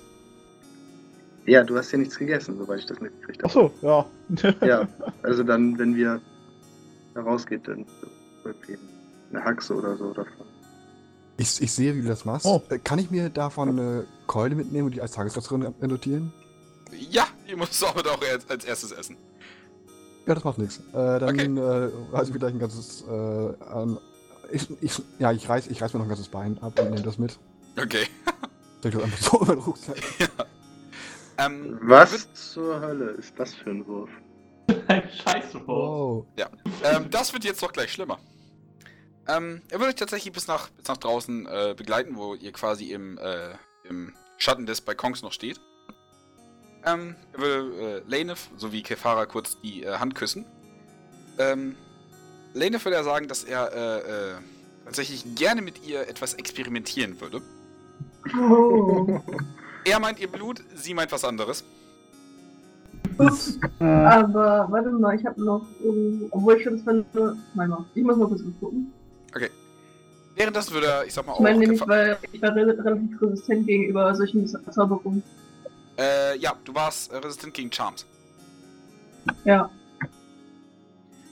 [1.45, 3.49] Ja, du hast ja nichts gegessen, soweit ich das mitgekriegt habe.
[3.49, 4.05] Ach so,
[4.55, 4.65] ja.
[4.65, 4.87] Ja,
[5.23, 6.21] also dann, wenn wir
[7.17, 7.85] rausgeht, dann
[8.45, 8.77] irgendwie
[9.31, 10.54] eine Haxe oder so davon.
[11.37, 12.45] Ich, ich sehe, wie du das machst.
[12.45, 12.61] Oh.
[12.69, 16.33] Äh, Kann ich mir davon eine Keule mitnehmen und die als Tagesration notieren?
[17.09, 19.17] Ja, ihr müsst aber auch als, als erstes essen.
[20.25, 20.79] Ja, das macht nichts.
[20.93, 23.99] Äh, dann äh, also ich gleich ein ganzes äh, an,
[24.51, 27.01] ich, ich, ja, ich reiß, ich reiß mir noch ein ganzes Bein ab und nehme
[27.01, 27.37] das mit.
[27.77, 28.07] Okay.
[28.81, 29.97] Soll ich das einfach so in meinen Rucksack?
[31.37, 34.09] Ähm, Was zur Hölle ist das für ein Wurf?
[34.87, 35.67] Ein Scheißwurf.
[35.67, 36.25] Wow.
[36.81, 38.19] ähm, das wird jetzt doch gleich schlimmer.
[39.27, 42.91] Ähm, er würde euch tatsächlich bis nach, bis nach draußen äh, begleiten, wo ihr quasi
[42.91, 43.49] im, äh,
[43.83, 45.59] im Schatten des Balkons noch steht.
[46.85, 50.45] Ähm, er würde äh, Lanef sowie Kefara kurz die äh, Hand küssen.
[51.39, 51.75] Ähm,
[52.53, 54.35] Lanef würde er sagen, dass er äh, äh,
[54.85, 57.41] tatsächlich gerne mit ihr etwas experimentieren würde.
[58.39, 59.21] Oh.
[59.87, 61.63] Er meint ihr Blut, sie meint was anderes.
[63.19, 63.59] Ups.
[63.79, 65.63] Aber warte mal, ich habe noch.
[65.83, 66.85] ähm, obwohl ich schon das
[67.53, 68.91] mal, ich muss mal kurz gucken.
[70.35, 73.21] Währenddessen würde er, ich sag mal, Ich meine auch nämlich, weil ich war re relativ
[73.21, 75.23] resistent gegenüber solchen Zauberungen.
[75.97, 78.05] Äh, ja, du warst resistent gegen Charms.
[79.45, 79.69] Ja.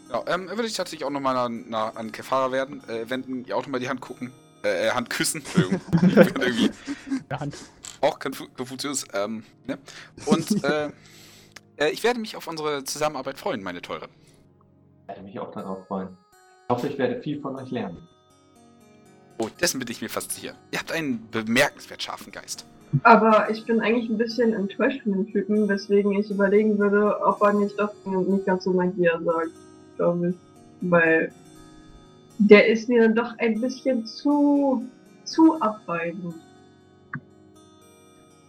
[0.09, 3.57] Ja, ähm, würde sich tatsächlich auch nochmal an, na, an Kefara werden, äh, wenden, ihr
[3.57, 4.32] auch nochmal die Hand gucken,
[4.64, 5.82] äh, äh, Hand küssen, Entschuldigung.
[6.07, 6.72] Ich irgendwie
[7.30, 7.56] Der Hand.
[7.99, 9.77] auch Konfu Konfuzius, ähm, ne?
[10.25, 10.91] Und, äh,
[11.77, 14.07] äh, ich werde mich auf unsere Zusammenarbeit freuen, meine Teure.
[15.01, 16.15] Ich werde mich auch darauf freuen.
[16.64, 17.98] Ich hoffe, ich werde viel von euch lernen.
[19.38, 20.53] Oh, dessen bin ich mir fast sicher.
[20.72, 22.66] Ihr habt einen bemerkenswert scharfen Geist.
[23.01, 27.42] Aber ich bin eigentlich ein bisschen enttäuscht von dem Typen, weswegen ich überlegen würde, ob
[27.42, 29.50] er nicht doch nicht ganz so Magie sagt,
[29.98, 30.35] glaube ich.
[30.82, 31.33] Weil
[32.38, 34.88] der ist mir dann doch ein bisschen zu,
[35.24, 36.35] zu abweisend.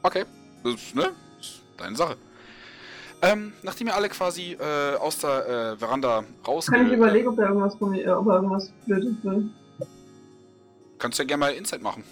[0.02, 0.25] Okay,
[0.62, 1.10] das ist, ne?
[1.39, 2.17] Das ist deine Sache.
[3.25, 6.67] Ähm, nachdem ihr alle quasi äh, aus der äh, Veranda raus...
[6.67, 9.49] Kann ich äh, überlegen, ob er irgendwas von mir, ob er irgendwas Blödes will.
[10.99, 12.05] Kannst ja gerne mal Insight machen.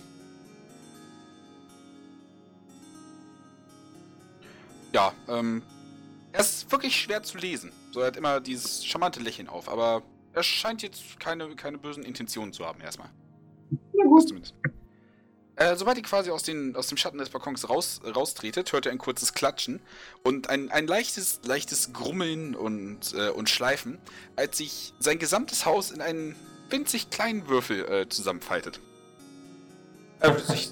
[4.93, 5.63] Ja, ähm.
[6.35, 7.73] Er ist wirklich schwer zu lesen.
[7.91, 12.05] So, er hat immer dieses charmante Lächeln auf, aber er scheint jetzt keine, keine bösen
[12.05, 13.11] Intentionen zu haben, erstmal.
[13.71, 14.29] Ja Das gut.
[14.29, 14.55] zumindest.
[15.57, 18.93] Äh, sobald ihr quasi aus, den, aus dem Schatten des Balkons raus, raustretet, hört ihr
[18.93, 19.81] ein kurzes Klatschen
[20.23, 23.99] und ein, ein leichtes, leichtes Grummeln und, äh, und Schleifen,
[24.35, 26.37] als sich sein gesamtes Haus in einen
[26.71, 28.81] winzig kleinen Würfel äh, zusammenfaltet.
[30.21, 30.71] Er, würde sich,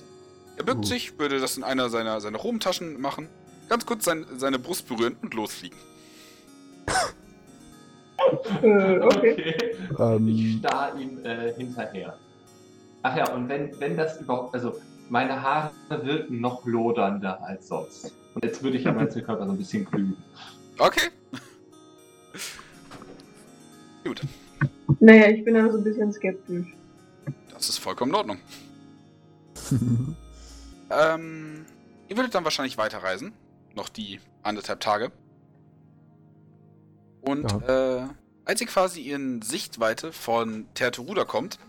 [0.56, 3.28] er bückt sich, würde das in einer seiner, seiner Rumtaschen machen,
[3.68, 5.78] ganz kurz sein, seine Brust berühren und losfliegen.
[8.62, 9.00] Äh, okay.
[9.00, 9.72] Okay.
[9.92, 12.18] Ich Ähm, starr ihm äh, hinterher.
[13.02, 14.74] Ach ja, und wenn, wenn das überhaupt, also
[15.08, 15.72] meine Haare
[16.04, 18.12] wirken noch lodernder als sonst.
[18.34, 20.16] Und jetzt würde ich an meinen Körper so ein bisschen glühen.
[20.78, 21.08] Okay.
[24.04, 24.22] Gut,
[25.00, 26.66] Naja, ich bin da so ein bisschen skeptisch.
[27.52, 28.38] das ist vollkommen in Ordnung.
[30.92, 31.66] Ähm,
[32.08, 33.32] ihr würdet dann wahrscheinlich weiterreisen.
[33.76, 35.12] Noch die anderthalb Tage.
[37.20, 38.08] Und äh,
[38.44, 41.60] als ihr quasi in Sichtweite von Terteruda kommt,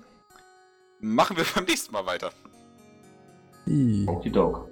[1.01, 2.31] machen wir beim nächsten Mal weiter.
[3.67, 4.05] I.
[4.07, 4.69] Okidok.